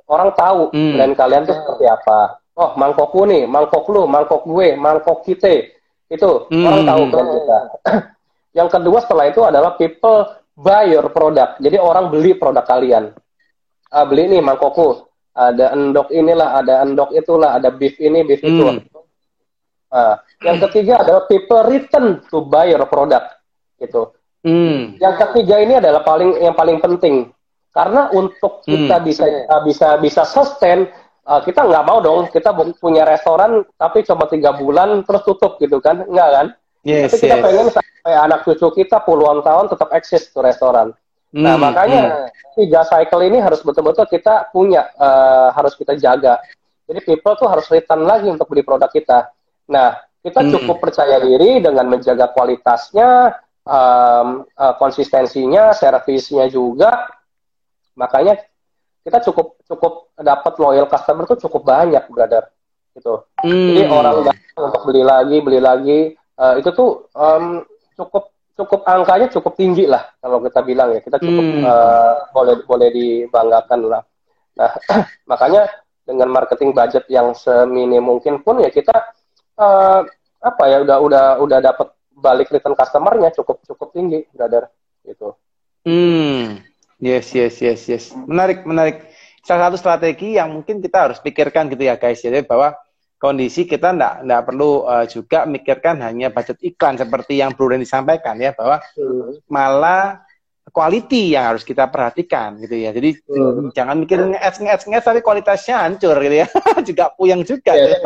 Orang 0.09 0.33
tahu 0.33 0.73
Hmm. 0.73 0.97
brand 0.97 1.13
kalian 1.13 1.45
tuh 1.45 1.53
seperti 1.53 1.85
apa. 1.85 2.41
Oh, 2.57 2.73
mangkokku 2.81 3.29
nih, 3.29 3.45
mangkok 3.45 3.85
lu, 3.93 4.09
mangkok 4.09 4.49
gue, 4.49 4.73
mangkok 4.73 5.21
kita. 5.21 5.69
Itu 6.09 6.49
Hmm. 6.49 6.65
orang 6.65 6.83
tahu 6.89 7.03
brand 7.13 7.31
kita. 7.37 7.59
Yang 8.57 8.69
kedua 8.73 8.99
setelah 9.05 9.25
itu 9.29 9.41
adalah 9.45 9.77
people 9.77 10.33
buy 10.57 10.89
your 10.89 11.13
product. 11.13 11.61
Jadi 11.61 11.77
orang 11.77 12.09
beli 12.09 12.35
produk 12.35 12.65
kalian. 12.65 13.13
Ah, 13.93 14.09
beli 14.09 14.27
nih 14.33 14.41
mangkokku. 14.41 15.07
Ada 15.37 15.77
endok 15.77 16.09
inilah, 16.11 16.57
ada 16.65 16.81
endok 16.81 17.13
itulah, 17.13 17.61
ada 17.61 17.69
beef 17.69 18.01
ini, 18.01 18.25
beef 18.25 18.41
itu. 18.41 18.65
Hmm. 18.65 18.81
Ah, 19.93 20.19
yang 20.43 20.59
ketiga 20.67 21.05
adalah 21.05 21.29
people 21.29 21.63
return 21.69 22.25
to 22.33 22.43
buy 22.43 22.67
your 22.67 22.83
product 22.89 23.37
gitu. 23.79 24.17
Hmm. 24.43 24.97
Yang 24.97 25.15
ketiga 25.29 25.61
ini 25.61 25.79
adalah 25.79 26.03
paling 26.03 26.41
yang 26.41 26.57
paling 26.57 26.81
penting 26.81 27.31
karena 27.77 28.09
untuk 28.17 28.65
kita 28.65 28.97
Hmm. 28.97 29.05
bisa 29.05 29.25
uh, 29.29 29.63
bisa 29.63 29.89
bisa 30.01 30.23
sustain 30.25 30.89
uh, 31.29 31.41
kita 31.45 31.61
nggak 31.61 31.85
mau 31.85 32.01
dong 32.01 32.33
kita 32.33 32.57
punya 32.81 33.05
restoran 33.05 33.69
tapi 33.77 34.01
cuma 34.01 34.25
tiga 34.33 34.57
bulan 34.57 35.05
terus 35.05 35.23
tutup 35.29 35.61
gitu 35.61 35.77
kan 35.85 36.09
nggak 36.09 36.29
kan? 36.33 36.47
Yes, 36.87 37.19
tapi 37.19 37.27
kita 37.27 37.37
yes. 37.37 37.45
pengen 37.45 37.69
sampai 37.75 38.15
anak 38.15 38.41
cucu 38.47 38.67
kita 38.87 39.03
puluhan 39.03 39.43
tahun 39.43 39.67
tetap 39.67 39.91
eksis 39.91 40.31
tuh 40.31 40.47
restoran. 40.47 40.95
Nah 41.35 41.59
Hmm, 41.59 41.67
makanya 41.67 42.31
tiga 42.55 42.87
cycle 42.87 43.27
ini 43.27 43.43
harus 43.43 43.61
betul-betul 43.67 44.07
kita 44.07 44.55
punya 44.55 44.87
uh, 44.95 45.51
harus 45.51 45.75
kita 45.75 45.99
jaga. 45.99 46.39
Jadi 46.87 47.03
people 47.03 47.35
tuh 47.35 47.51
harus 47.51 47.67
return 47.67 48.07
lagi 48.07 48.31
untuk 48.31 48.47
beli 48.47 48.63
produk 48.63 48.87
kita. 48.87 49.35
Nah, 49.67 49.99
kita 50.23 50.47
Hmm. 50.47 50.55
cukup 50.55 50.79
percaya 50.79 51.19
diri 51.19 51.59
dengan 51.59 51.91
menjaga 51.91 52.31
kualitasnya, 52.31 53.43
um, 53.67 54.47
uh, 54.47 54.75
konsistensinya, 54.79 55.75
servisnya 55.75 56.47
juga. 56.47 57.11
Makanya 57.99 58.39
kita 59.03 59.19
cukup 59.27 59.59
cukup 59.67 60.15
dapat 60.15 60.55
loyal 60.63 60.87
customer 60.87 61.27
tuh 61.27 61.43
cukup 61.43 61.67
banyak, 61.67 62.07
brother. 62.07 62.47
Gitu. 62.95 63.15
Hmm. 63.43 63.67
Jadi 63.75 63.83
orang 63.91 64.15
datang 64.23 64.63
untuk 64.71 64.83
beli 64.87 65.03
lagi, 65.03 65.37
beli 65.43 65.61
lagi, 65.61 66.01
uh, 66.41 66.55
itu 66.61 66.71
tuh 66.73 67.11
um, 67.17 67.65
cukup 67.97 68.33
cukup 68.57 68.81
angkanya 68.89 69.29
cukup 69.29 69.53
tinggi 69.53 69.85
lah 69.85 70.09
kalau 70.21 70.41
kita 70.41 70.61
bilang 70.65 70.97
ya. 70.97 71.01
Kita 71.05 71.21
cukup 71.21 71.45
Hmm. 71.45 71.65
uh, 71.65 72.15
boleh 72.33 72.55
boleh 72.65 72.89
dibanggakan 72.93 73.81
lah. 73.85 74.03
Nah, 74.57 74.73
makanya 75.31 75.69
dengan 76.07 76.31
marketing 76.33 76.73
budget 76.73 77.05
yang 77.13 77.35
seminim 77.37 78.01
mungkin 78.01 78.41
pun 78.41 78.63
ya 78.63 78.71
kita 78.71 78.95
uh, 79.59 80.01
apa 80.41 80.65
ya 80.71 80.81
udah 80.87 80.97
udah 81.03 81.25
udah 81.43 81.59
dapat 81.61 81.89
balik 82.17 82.49
return 82.49 82.73
customernya 82.73 83.35
cukup 83.37 83.61
cukup 83.69 83.93
tinggi, 83.93 84.25
brother. 84.33 84.73
Gitu. 85.05 85.29
Hmm. 85.85 86.65
Yes, 86.97 87.29
yes, 87.37 87.61
yes, 87.61 87.85
yes. 87.85 88.05
Menarik, 88.17 88.65
menarik. 88.65 89.05
Salah 89.45 89.71
satu 89.71 89.79
strategi 89.79 90.35
yang 90.35 90.51
mungkin 90.51 90.81
kita 90.83 91.07
harus 91.07 91.19
pikirkan 91.21 91.69
gitu 91.71 91.87
ya 91.87 91.95
guys. 92.01 92.19
Jadi 92.25 92.43
bahwa 92.43 92.75
kondisi 93.27 93.67
kita 93.67 93.91
tidak 93.91 94.23
tidak 94.23 94.43
perlu 94.47 94.87
uh, 94.87 95.03
juga 95.11 95.43
mikirkan 95.51 95.99
hanya 95.99 96.31
budget 96.31 96.63
iklan 96.63 96.95
seperti 96.95 97.43
yang 97.43 97.51
Bro 97.59 97.75
Randy 97.75 97.83
sampaikan 97.83 98.39
ya 98.39 98.55
bahwa 98.55 98.79
hmm. 98.95 99.43
malah 99.51 100.23
quality 100.71 101.35
yang 101.35 101.51
harus 101.55 101.67
kita 101.67 101.91
perhatikan 101.91 102.63
gitu 102.63 102.79
ya. 102.79 102.95
Jadi 102.95 103.19
hmm. 103.27 103.75
jangan 103.75 103.99
mikir 103.99 104.23
nge-ads 104.23 104.63
nge-ads 104.63 104.87
nge 104.87 105.01
tapi 105.03 105.21
kualitasnya 105.27 105.83
hancur 105.83 106.15
gitu 106.23 106.37
ya. 106.45 106.47
juga 106.89 107.05
puyeng 107.19 107.43
juga. 107.43 107.75
Yeah. 107.75 107.99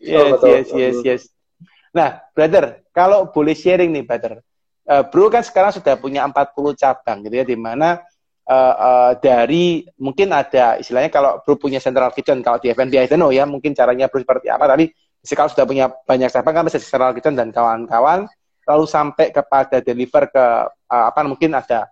yes, 0.00 0.40
oh, 0.40 0.48
yes, 0.48 0.66
yes, 0.72 0.96
yes. 1.04 1.22
Nah, 1.92 2.24
brother, 2.32 2.84
kalau 2.96 3.28
boleh 3.28 3.52
sharing 3.52 3.92
nih, 3.92 4.04
brother. 4.08 4.40
Uh, 4.86 5.02
bro 5.02 5.26
kan 5.26 5.42
sekarang 5.42 5.74
sudah 5.74 5.98
punya 5.98 6.22
40 6.22 6.78
cabang 6.78 7.18
gitu 7.26 7.34
ya 7.34 7.42
di 7.42 7.58
mana 7.58 8.05
uh, 8.46 8.74
uh, 8.78 9.12
dari 9.18 9.84
mungkin 9.98 10.30
ada 10.30 10.78
istilahnya 10.78 11.10
kalau 11.10 11.42
bro 11.42 11.58
punya 11.58 11.82
central 11.82 12.10
kitchen 12.14 12.40
kalau 12.40 12.62
di 12.62 12.70
FNB 12.72 12.94
I 12.96 13.06
don't 13.10 13.20
know 13.20 13.34
ya 13.34 13.44
mungkin 13.44 13.74
caranya 13.74 14.06
bro 14.06 14.22
seperti 14.22 14.48
apa 14.48 14.64
tapi 14.70 14.90
sekarang 15.26 15.50
sudah 15.50 15.66
punya 15.66 15.86
banyak 15.90 16.30
cabang 16.30 16.54
kan 16.54 16.64
bisa 16.70 16.78
central 16.78 17.12
kitchen 17.12 17.34
dan 17.34 17.50
kawan-kawan 17.50 18.30
lalu 18.66 18.84
sampai 18.86 19.30
kepada 19.30 19.82
deliver 19.82 20.30
ke 20.30 20.46
uh, 20.70 21.04
apa 21.10 21.26
mungkin 21.26 21.54
ada 21.54 21.90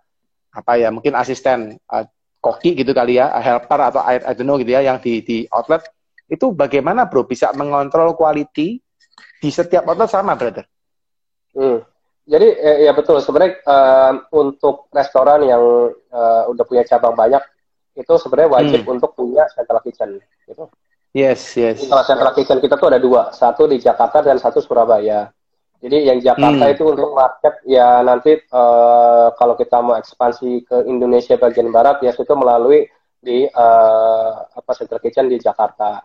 apa 0.55 0.79
ya 0.79 0.91
mungkin 0.91 1.15
asisten 1.19 1.75
uh, 1.91 2.03
koki 2.39 2.77
gitu 2.77 2.95
kali 2.95 3.19
ya 3.19 3.31
helper 3.41 3.79
atau 3.91 4.01
I, 4.03 4.23
I 4.23 4.31
don't 4.37 4.47
know 4.47 4.55
gitu 4.59 4.71
ya 4.71 4.83
yang 4.83 4.99
di 5.03 5.19
di 5.23 5.37
outlet 5.51 5.83
itu 6.25 6.53
bagaimana 6.53 7.05
bro 7.05 7.27
bisa 7.27 7.51
mengontrol 7.53 8.17
quality 8.17 8.81
di 9.41 9.49
setiap 9.49 9.85
outlet 9.89 10.09
sama 10.09 10.33
brother? 10.33 10.65
Hmm. 11.53 11.85
Jadi 12.25 12.47
eh, 12.57 12.77
ya 12.89 12.91
betul 12.97 13.21
sebenarnya 13.21 13.61
uh, 13.69 14.13
untuk 14.33 14.89
restoran 14.89 15.45
yang 15.45 15.61
uh, 16.09 16.43
udah 16.49 16.65
punya 16.65 16.81
cabang 16.81 17.13
banyak 17.13 17.41
itu 17.93 18.13
sebenarnya 18.17 18.49
wajib 18.49 18.81
hmm. 18.81 18.93
untuk 18.97 19.13
punya 19.13 19.45
central 19.53 19.79
kitchen 19.85 20.17
gitu. 20.49 20.65
Yes, 21.15 21.53
yes. 21.55 21.85
Kalau 21.85 22.03
central 22.03 22.33
kitchen 22.35 22.59
kita 22.59 22.75
tuh 22.75 22.91
ada 22.91 22.99
dua, 22.99 23.31
satu 23.31 23.69
di 23.69 23.79
Jakarta 23.79 24.19
dan 24.25 24.35
satu 24.41 24.59
Surabaya. 24.59 25.31
Jadi 25.79 26.01
yang 26.01 26.19
Jakarta 26.19 26.65
hmm. 26.65 26.73
itu 26.75 26.83
untuk 26.89 27.13
market 27.13 27.61
ya 27.69 28.01
nanti 28.01 28.41
uh, 28.51 29.29
kalau 29.37 29.53
kita 29.53 29.77
mau 29.85 29.93
ekspansi 29.95 30.65
ke 30.65 30.77
Indonesia 30.89 31.37
bagian 31.37 31.69
barat 31.69 32.01
ya 32.01 32.09
itu 32.09 32.33
melalui 32.33 32.89
di 33.21 33.45
uh, 33.45 34.33
apa 34.49 34.71
central 34.73 34.97
kitchen 34.97 35.29
di 35.29 35.37
Jakarta. 35.37 36.01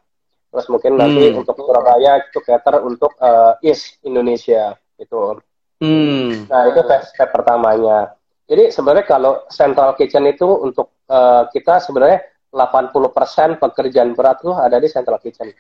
Terus 0.53 0.67
mungkin 0.69 1.01
nanti 1.01 1.33
hmm. 1.33 1.41
untuk 1.43 1.57
Surabaya 1.57 2.21
itu 2.21 2.45
cater 2.45 2.85
untuk 2.85 3.17
uh, 3.25 3.57
East 3.65 4.05
Indonesia 4.05 4.77
itu. 5.01 5.41
Hmm. 5.81 6.45
Nah, 6.47 6.63
itu 6.69 6.81
step, 6.85 7.03
step 7.09 7.29
pertamanya. 7.33 8.13
Jadi 8.45 8.69
sebenarnya 8.75 9.07
kalau 9.07 9.47
central 9.49 9.97
kitchen 9.97 10.27
itu 10.29 10.45
untuk 10.45 10.93
uh, 11.09 11.47
kita 11.49 11.81
sebenarnya 11.81 12.21
80% 12.53 13.63
pekerjaan 13.63 14.13
berat 14.13 14.43
tuh 14.43 14.59
ada 14.59 14.77
di 14.77 14.91
central 14.91 15.23
kitchen. 15.23 15.55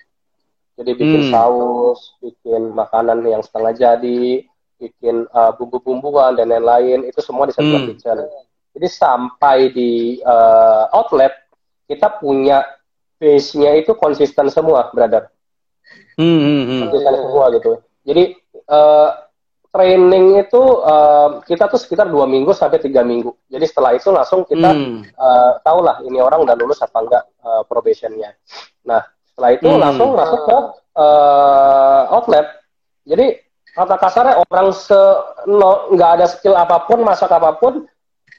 Jadi 0.74 0.90
bikin 0.96 1.28
hmm. 1.28 1.32
saus, 1.32 2.18
bikin 2.18 2.74
makanan 2.74 3.22
yang 3.24 3.40
setengah 3.44 3.72
jadi, 3.76 4.42
bikin 4.80 5.28
uh, 5.30 5.52
bumbu-bumbuan 5.54 6.34
dan 6.34 6.50
lain-lain 6.50 7.04
itu 7.04 7.20
semua 7.22 7.46
di 7.46 7.54
central 7.54 7.84
hmm. 7.84 7.88
kitchen. 7.94 8.18
Jadi 8.74 8.86
sampai 8.88 9.58
di 9.70 10.18
uh, 10.24 10.90
outlet 10.90 11.36
kita 11.86 12.18
punya 12.18 12.64
base-nya 13.20 13.76
itu 13.76 13.92
konsisten 13.94 14.48
semua, 14.48 14.88
brother. 14.90 15.28
Hmm, 16.16 16.40
hmm, 16.40 16.62
hmm. 16.64 16.80
Konsisten 16.88 17.14
semua 17.22 17.44
gitu. 17.54 17.72
Jadi 18.08 18.24
uh, 18.66 19.29
training 19.70 20.42
itu 20.42 20.62
uh, 20.82 21.38
kita 21.46 21.70
tuh 21.70 21.78
sekitar 21.78 22.10
dua 22.10 22.26
minggu 22.26 22.50
sampai 22.50 22.82
tiga 22.82 23.06
minggu. 23.06 23.30
Jadi 23.46 23.64
setelah 23.70 23.94
itu 23.94 24.10
langsung 24.10 24.42
kita 24.42 24.70
hmm. 24.74 25.14
uh, 25.14 25.52
tahu 25.62 25.80
lah 25.86 26.02
ini 26.02 26.18
orang 26.18 26.42
udah 26.42 26.54
lulus 26.58 26.82
apa 26.82 26.98
enggak 26.98 27.24
uh, 27.46 27.62
probationnya. 27.70 28.34
Nah 28.82 28.98
setelah 29.30 29.50
itu 29.54 29.70
hmm. 29.70 29.78
langsung 29.78 30.08
masuk 30.18 30.40
ke 30.42 30.58
uh, 30.98 32.02
outlet. 32.10 32.46
Jadi 33.06 33.26
kata 33.70 33.94
kasarnya 34.02 34.34
orang 34.42 34.74
se 34.74 35.00
nggak 35.94 36.10
ada 36.18 36.26
skill 36.26 36.58
apa 36.58 36.90
pun 36.90 37.06
masak 37.06 37.30
apa 37.30 37.54
pun 37.54 37.86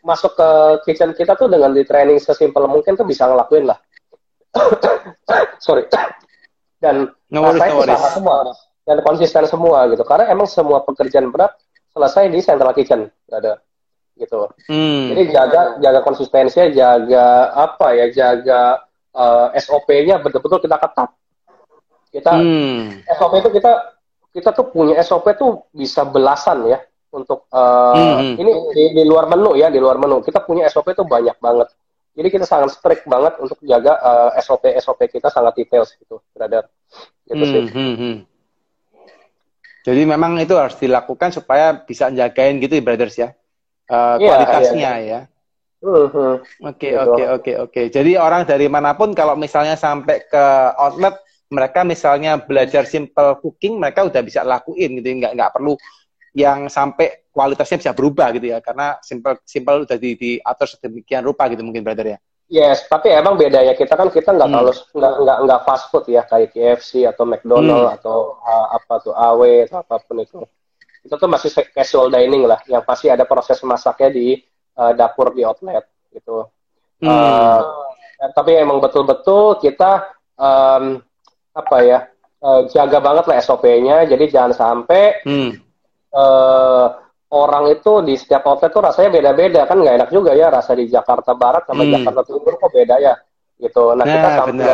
masuk 0.03 0.35
ke 0.35 0.49
kitchen 0.91 1.15
kita 1.15 1.39
tuh 1.39 1.47
dengan 1.47 1.71
di 1.71 1.87
training 1.87 2.19
sesimpel 2.19 2.67
mungkin 2.67 2.99
tuh 2.99 3.07
bisa 3.07 3.23
ngelakuin 3.23 3.71
lah. 3.71 3.79
Sorry. 5.65 5.87
Dan 6.83 7.07
no 7.31 7.45
worries, 7.45 7.61
no 7.61 7.77
worries. 7.85 8.03
semua 8.11 8.51
dan 8.91 8.99
konsisten 9.07 9.47
semua 9.47 9.87
gitu 9.87 10.03
karena 10.03 10.27
emang 10.27 10.51
semua 10.51 10.83
pekerjaan 10.83 11.31
berat 11.31 11.55
selesai 11.95 12.27
di 12.27 12.43
central 12.43 12.75
kitchen 12.75 13.07
ada 13.31 13.63
gitu 14.19 14.51
hmm. 14.67 15.15
jadi 15.15 15.21
jaga 15.31 15.61
jaga 15.79 15.99
konsistensinya 16.03 16.67
jaga 16.75 17.55
apa 17.55 17.87
ya 17.95 18.05
jaga 18.11 18.83
uh, 19.15 19.55
eh, 19.55 19.63
SOP-nya 19.63 20.19
betul-betul 20.19 20.59
kita 20.59 20.75
ketat 20.75 21.09
kita 22.11 22.31
hmm. 22.35 23.07
SOP 23.15 23.33
itu 23.39 23.49
kita 23.55 23.71
kita 24.35 24.49
tuh 24.51 24.67
punya 24.67 24.99
SOP 24.99 25.31
tuh 25.39 25.71
bisa 25.71 26.03
belasan 26.03 26.67
ya 26.67 26.83
untuk 27.15 27.47
uh, 27.51 28.19
hmm. 28.19 28.35
ini 28.35 28.51
di, 28.75 28.83
di 28.99 29.03
luar 29.07 29.31
menu 29.31 29.55
ya 29.55 29.71
di 29.71 29.79
luar 29.79 29.95
menu 29.95 30.19
kita 30.19 30.43
punya 30.43 30.67
SOP 30.67 30.91
tuh 30.91 31.07
banyak 31.07 31.39
banget 31.39 31.71
jadi 32.11 32.27
kita 32.27 32.45
sangat 32.47 32.75
strict 32.75 33.07
banget 33.07 33.39
untuk 33.39 33.55
jaga 33.63 33.95
uh, 33.99 34.29
eh, 34.35 34.43
SOP 34.43 34.67
SOP 34.83 34.99
kita 35.07 35.31
sangat 35.31 35.55
details 35.55 35.95
gitu 35.95 36.19
brother 36.35 36.67
gitu 37.27 37.43
hmm. 37.43 37.51
sih 37.51 37.63
hmm. 37.71 37.95
hmm. 37.95 38.15
Jadi 39.81 40.01
memang 40.05 40.37
itu 40.37 40.53
harus 40.53 40.77
dilakukan 40.77 41.33
supaya 41.33 41.73
bisa 41.73 42.13
jagain 42.13 42.61
gitu 42.61 42.77
ya 42.77 42.83
brothers 42.83 43.15
ya. 43.17 43.29
Uh, 43.89 44.15
yeah, 44.21 44.27
kualitasnya 44.29 44.77
yeah, 44.77 44.97
ya. 45.01 45.21
Uh-huh. 45.81 46.37
Oke 46.61 46.93
oke 46.93 47.23
oke 47.41 47.51
oke. 47.65 47.81
Jadi 47.89 48.13
orang 48.13 48.45
dari 48.45 48.69
mana 48.69 48.93
pun 48.93 49.17
kalau 49.17 49.33
misalnya 49.33 49.73
sampai 49.73 50.21
ke 50.29 50.45
outlet 50.77 51.17
mereka 51.49 51.81
misalnya 51.81 52.37
belajar 52.37 52.85
simple 52.85 53.41
cooking 53.41 53.81
mereka 53.81 54.05
udah 54.05 54.21
bisa 54.21 54.45
lakuin 54.45 55.01
gitu 55.01 55.19
nggak 55.19 55.33
nggak 55.35 55.51
perlu 55.51 55.75
yang 56.31 56.71
sampai 56.71 57.27
kualitasnya 57.33 57.81
bisa 57.81 57.91
berubah 57.91 58.31
gitu 58.37 58.55
ya 58.55 58.63
karena 58.63 58.95
simple 59.03 59.41
simple 59.43 59.83
udah 59.83 59.97
di, 59.99 60.15
diatur 60.15 60.67
sedemikian 60.69 61.25
rupa 61.25 61.49
gitu 61.51 61.65
mungkin 61.65 61.83
brother 61.83 62.15
ya. 62.15 62.19
Yes, 62.51 62.83
tapi 62.91 63.07
emang 63.07 63.39
beda 63.39 63.63
ya 63.63 63.71
kita 63.71 63.95
kan 63.95 64.11
kita 64.11 64.35
nggak 64.35 64.49
hmm. 64.51 64.57
kalau 64.59 64.73
nggak 64.75 65.13
nggak 65.23 65.37
nggak 65.47 65.61
fast 65.63 65.87
food 65.87 66.03
ya 66.11 66.27
kayak 66.27 66.51
KFC 66.51 67.07
atau 67.07 67.23
McDonald 67.23 67.87
hmm. 67.87 67.95
atau 67.95 68.43
uh, 68.43 68.75
apa 68.75 68.93
tuh 68.99 69.15
AW 69.15 69.71
atau 69.71 69.79
apa 69.79 69.95
pun 70.03 70.19
itu. 70.19 70.43
Itu 70.99 71.15
tuh 71.15 71.31
masih 71.31 71.47
casual 71.71 72.11
dining 72.11 72.43
lah, 72.43 72.59
yang 72.67 72.83
pasti 72.83 73.07
ada 73.07 73.23
proses 73.23 73.55
masaknya 73.63 74.11
di 74.11 74.35
uh, 74.75 74.91
dapur 74.91 75.31
di 75.31 75.47
outlet 75.47 75.87
gitu. 76.11 76.51
Hmm. 76.99 77.07
Uh, 77.07 77.87
tapi 78.35 78.59
emang 78.59 78.83
betul-betul 78.83 79.55
kita 79.63 80.11
um, 80.35 80.99
apa 81.55 81.77
ya 81.87 81.99
uh, 82.43 82.67
jaga 82.67 82.99
banget 82.99 83.31
lah 83.31 83.39
SOP-nya, 83.39 84.03
jadi 84.11 84.27
jangan 84.27 84.51
sampai 84.51 85.23
hmm. 85.23 85.51
uh, 86.11 86.99
orang 87.31 87.71
itu 87.71 88.03
di 88.03 88.19
setiap 88.19 88.43
outlet 88.47 88.71
tuh 88.75 88.83
rasanya 88.83 89.09
beda-beda 89.11 89.63
kan 89.63 89.79
nggak 89.79 89.95
enak 90.03 90.09
juga 90.11 90.35
ya 90.35 90.51
rasa 90.51 90.75
di 90.75 90.91
Jakarta 90.91 91.31
Barat 91.31 91.63
sama 91.63 91.87
hmm. 91.87 91.91
Jakarta 91.95 92.21
Timur 92.27 92.53
kok 92.59 92.71
beda 92.75 92.95
ya 92.99 93.13
gitu. 93.61 93.95
Nah, 93.95 94.03
nah 94.03 94.05
kita 94.09 94.29
sampai 94.41 94.65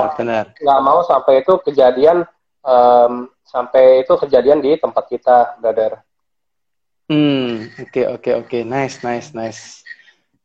nggak 0.64 0.82
mau 0.82 1.00
sampai 1.06 1.34
itu 1.46 1.54
kejadian 1.68 2.18
um, 2.66 3.30
sampai 3.46 4.08
itu 4.08 4.14
kejadian 4.18 4.60
di 4.64 4.80
tempat 4.80 5.06
kita, 5.08 5.60
brother. 5.62 6.02
Hmm, 7.08 7.72
oke 7.80 7.88
okay, 7.88 8.06
oke 8.08 8.20
okay, 8.20 8.34
oke, 8.36 8.48
okay. 8.52 8.62
nice 8.68 9.00
nice 9.06 9.32
nice. 9.32 9.86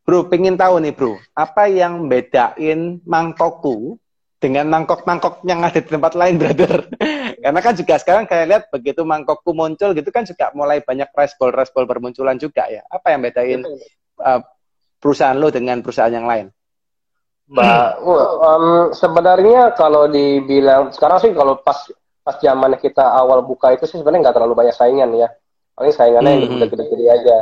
Bro, 0.03 0.27
pengen 0.27 0.59
tahu 0.59 0.83
nih 0.83 0.95
bro, 0.95 1.15
apa 1.35 1.71
yang 1.71 2.11
bedain 2.11 2.99
mangkokku 3.07 4.02
dengan 4.43 4.67
mangkok-mangkok 4.67 5.47
yang 5.47 5.63
ada 5.63 5.79
di 5.79 5.87
tempat 5.87 6.19
lain, 6.19 6.35
brother. 6.35 6.91
Karena 7.47 7.61
kan 7.63 7.75
juga 7.79 7.95
sekarang 8.03 8.27
kayak 8.27 8.47
lihat 8.51 8.63
begitu 8.75 9.07
mangkokku 9.07 9.55
muncul 9.55 9.95
gitu 9.95 10.11
kan 10.11 10.27
juga 10.27 10.51
mulai 10.59 10.83
banyak 10.83 11.07
respol-respol 11.15 11.87
bermunculan 11.87 12.35
juga 12.43 12.67
ya. 12.67 12.83
Apa 12.91 13.15
yang 13.15 13.23
bedain 13.23 13.63
uh, 14.19 14.43
perusahaan 14.99 15.39
lo 15.39 15.55
dengan 15.55 15.79
perusahaan 15.79 16.11
yang 16.11 16.27
lain? 16.27 16.51
Mbak, 17.51 17.89
um, 18.03 18.67
sebenarnya 18.95 19.75
kalau 19.79 20.11
dibilang 20.11 20.91
sekarang 20.95 21.19
sih 21.23 21.31
kalau 21.35 21.59
pas 21.59 21.91
pas 22.23 22.39
zaman 22.39 22.79
kita 22.79 23.03
awal 23.03 23.43
buka 23.43 23.75
itu 23.75 23.87
sih 23.91 23.99
sebenarnya 23.99 24.31
nggak 24.31 24.37
terlalu 24.39 24.55
banyak 24.59 24.75
saingan 24.75 25.11
ya. 25.15 25.29
Paling 25.75 25.95
saingannya 25.95 26.33
hmm. 26.35 26.43
yang 26.59 26.71
gede-gede 26.71 27.07
aja. 27.11 27.39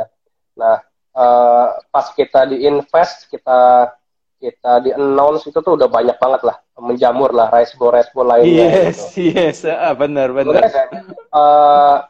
Nah, 0.57 0.77
uh, 1.13 1.67
pas 1.93 2.07
kita 2.13 2.49
diinvest, 2.49 3.29
kita 3.29 3.93
kita 4.41 4.81
di 4.81 4.89
announce 4.89 5.45
itu 5.45 5.61
tuh 5.61 5.77
udah 5.77 5.85
banyak 5.85 6.17
banget 6.17 6.41
lah 6.49 6.57
menjamur 6.81 7.29
lah 7.29 7.53
resbo 7.53 7.93
resbo 7.93 8.25
lainnya 8.25 8.89
yes 8.89 9.13
gitu. 9.13 9.37
yes 9.37 9.61
uh, 9.69 9.93
benar 9.93 10.33
benar 10.33 10.65
uh, 11.29 12.01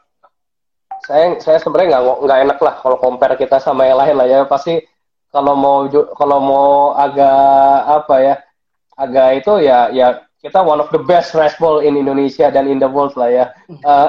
saya 1.04 1.36
saya 1.44 1.58
sebenarnya 1.60 2.00
nggak 2.00 2.04
nggak 2.24 2.40
enak 2.48 2.60
lah 2.64 2.74
kalau 2.80 2.98
compare 3.04 3.36
kita 3.36 3.60
sama 3.60 3.84
yang 3.84 4.00
lain 4.00 4.16
lah 4.16 4.28
ya 4.32 4.40
pasti 4.48 4.80
kalau 5.28 5.60
mau 5.60 5.84
kalau 6.16 6.40
mau 6.40 6.72
agak 6.96 7.78
apa 8.00 8.16
ya 8.24 8.36
agak 8.96 9.28
itu 9.44 9.54
ya 9.68 9.92
ya 9.92 10.08
kita 10.42 10.64
one 10.64 10.82
of 10.82 10.90
the 10.90 11.02
best 11.04 11.38
resball 11.38 11.84
in 11.84 12.00
Indonesia 12.00 12.50
dan 12.50 12.66
in 12.66 12.80
the 12.80 12.88
world 12.88 13.14
lah 13.20 13.28
ya 13.28 13.46
uh, 13.88 14.08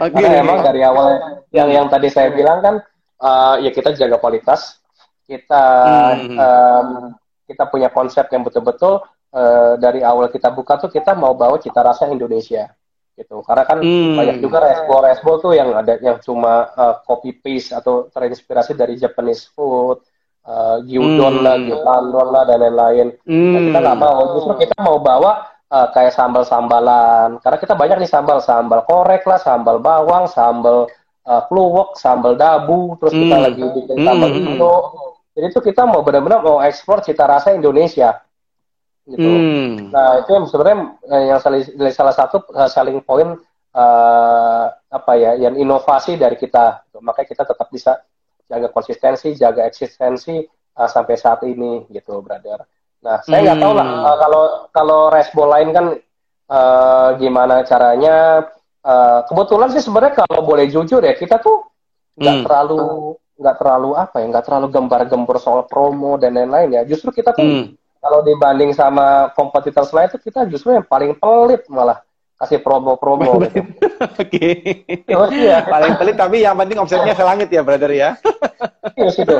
okay. 0.00 0.24
karena 0.24 0.40
emang 0.40 0.64
dari 0.64 0.80
awal 0.80 1.42
yang 1.52 1.68
yang 1.68 1.86
tadi 1.92 2.08
saya 2.08 2.32
bilang 2.32 2.64
kan 2.64 2.74
uh, 3.20 3.60
ya 3.60 3.68
kita 3.74 3.92
jaga 3.92 4.16
kualitas 4.16 4.78
kita 5.28 5.64
hmm. 6.16 6.36
um, 6.40 6.88
kita 7.48 7.64
punya 7.72 7.88
konsep 7.88 8.28
yang 8.28 8.44
betul-betul 8.44 9.00
uh, 9.32 9.74
dari 9.80 10.04
awal 10.04 10.28
kita 10.28 10.52
buka 10.52 10.76
tuh 10.76 10.92
kita 10.92 11.16
mau 11.16 11.32
bawa 11.32 11.56
cita 11.56 11.80
rasa 11.80 12.12
Indonesia 12.12 12.68
gitu 13.18 13.42
karena 13.42 13.64
kan 13.66 13.82
hmm. 13.82 14.14
banyak 14.14 14.36
juga 14.38 14.62
resbol 14.62 15.00
resbol 15.02 15.36
tuh 15.42 15.52
yang 15.58 15.74
ada 15.74 15.98
yang 15.98 16.22
cuma 16.22 16.70
uh, 16.78 17.02
copy 17.02 17.34
paste 17.34 17.74
atau 17.74 18.06
terinspirasi 18.14 18.78
dari 18.78 18.94
Japanese 18.94 19.50
food 19.50 19.98
uh, 20.46 20.78
gyudon 20.86 21.42
hmm. 21.42 21.44
lah 21.44 21.56
gyudon 21.58 22.04
lah 22.30 22.42
dan 22.46 22.58
lain-lain 22.62 23.08
hmm. 23.26 23.50
nah, 23.50 23.60
kita 23.66 23.78
nggak 23.82 23.98
mau 23.98 24.20
justru 24.38 24.52
kita 24.62 24.76
mau 24.78 25.02
bawa 25.02 25.50
uh, 25.66 25.88
kayak 25.90 26.14
sambal-sambalan 26.14 27.42
karena 27.42 27.58
kita 27.58 27.74
banyak 27.74 27.96
nih 28.06 28.10
sambal 28.10 28.38
sambal 28.38 28.86
korek 28.86 29.26
lah 29.26 29.42
sambal 29.42 29.82
bawang 29.82 30.30
sambal 30.30 30.86
uh, 31.26 31.42
kluwok 31.50 31.98
sambal 31.98 32.38
dabu 32.38 32.94
terus 33.02 33.18
hmm. 33.18 33.22
kita 33.26 33.36
lagi 33.36 33.62
bikin 33.66 33.96
sambal 33.98 34.30
hmm. 34.30 34.38
Indo 34.46 34.74
jadi 35.38 35.54
itu 35.54 35.62
kita 35.62 35.86
mau 35.86 36.02
benar-benar 36.02 36.42
mau 36.42 36.58
ekspor 36.58 36.98
cita 36.98 37.22
rasa 37.22 37.54
Indonesia 37.54 38.18
gitu. 39.06 39.22
Hmm. 39.22 39.94
Nah 39.94 40.18
itu 40.18 40.34
yang 40.34 40.50
sebenarnya 40.50 40.78
eh, 41.06 41.24
yang 41.30 41.38
salah, 41.38 41.62
salah 41.94 42.14
satu 42.18 42.42
uh, 42.50 42.66
selling 42.66 42.98
point 43.06 43.38
uh, 43.70 44.64
apa 44.74 45.12
ya, 45.14 45.38
yang 45.38 45.54
inovasi 45.54 46.18
dari 46.18 46.34
kita. 46.34 46.82
Gitu. 46.90 46.98
Makanya 46.98 47.28
kita 47.30 47.42
tetap 47.46 47.70
bisa 47.70 48.02
jaga 48.50 48.68
konsistensi, 48.74 49.38
jaga 49.38 49.62
eksistensi 49.62 50.42
uh, 50.74 50.88
sampai 50.90 51.14
saat 51.14 51.46
ini 51.46 51.86
gitu, 51.94 52.18
brother. 52.18 52.66
Nah 53.06 53.22
saya 53.22 53.46
nggak 53.46 53.58
hmm. 53.62 53.64
tahu 53.64 53.72
lah 53.78 53.86
uh, 53.86 54.16
kalau 54.18 54.44
kalau 54.74 55.00
resbol 55.14 55.48
lain 55.48 55.70
kan 55.70 55.86
uh, 56.50 57.08
gimana 57.14 57.62
caranya. 57.62 58.42
Uh, 58.78 59.20
kebetulan 59.26 59.68
sih 59.74 59.82
sebenarnya 59.84 60.22
kalau 60.22 60.42
boleh 60.46 60.70
jujur 60.70 61.02
ya 61.02 61.12
kita 61.12 61.42
tuh 61.42 61.66
nggak 62.14 62.36
hmm. 62.40 62.44
terlalu 62.46 63.14
nggak 63.38 63.56
terlalu 63.62 63.94
apa 63.94 64.18
ya 64.18 64.26
nggak 64.34 64.44
terlalu 64.44 64.66
gembar-gembur 64.74 65.38
soal 65.38 65.62
promo 65.70 66.18
dan 66.18 66.34
lain-lain 66.34 66.74
ya 66.74 66.82
justru 66.82 67.14
kita 67.14 67.30
tuh 67.32 67.46
hmm 67.46 67.78
kalau 67.98 68.22
dibanding 68.22 68.70
sama 68.72 69.34
kompetitor 69.34 69.84
lain 69.90 70.08
itu 70.10 70.18
kita 70.22 70.46
justru 70.46 70.74
yang 70.74 70.86
paling 70.86 71.18
pelit 71.18 71.66
malah 71.66 71.98
kasih 72.38 72.62
promo-promo 72.62 73.42
gitu. 73.42 73.66
Oke. 74.22 74.86
Okay. 74.86 75.42
ya. 75.42 75.66
Paling 75.66 75.98
pelit 75.98 76.14
tapi 76.14 76.46
yang 76.46 76.54
penting 76.54 76.78
omsetnya 76.78 77.14
selangit 77.18 77.50
ya, 77.50 77.66
brother 77.66 77.90
ya. 77.90 78.14
Iya 78.94 79.10
gitu. 79.10 79.34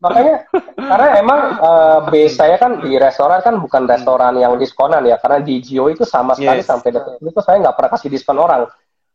Makanya 0.00 0.48
karena 0.78 1.08
emang 1.20 1.40
uh, 1.60 1.98
base 2.08 2.38
saya 2.38 2.56
kan 2.56 2.80
di 2.80 2.96
restoran 2.96 3.44
kan 3.44 3.60
bukan 3.60 3.84
restoran 3.84 4.32
yang 4.40 4.56
diskonan 4.56 5.04
ya, 5.04 5.20
karena 5.20 5.44
di 5.44 5.60
Gio 5.60 5.92
itu 5.92 6.08
sama 6.08 6.38
sekali 6.38 6.64
yes. 6.64 6.70
sampai 6.70 6.88
detik 6.94 7.20
itu 7.20 7.40
saya 7.44 7.60
nggak 7.60 7.76
pernah 7.76 7.90
kasih 7.92 8.08
diskon 8.08 8.38
orang 8.40 8.70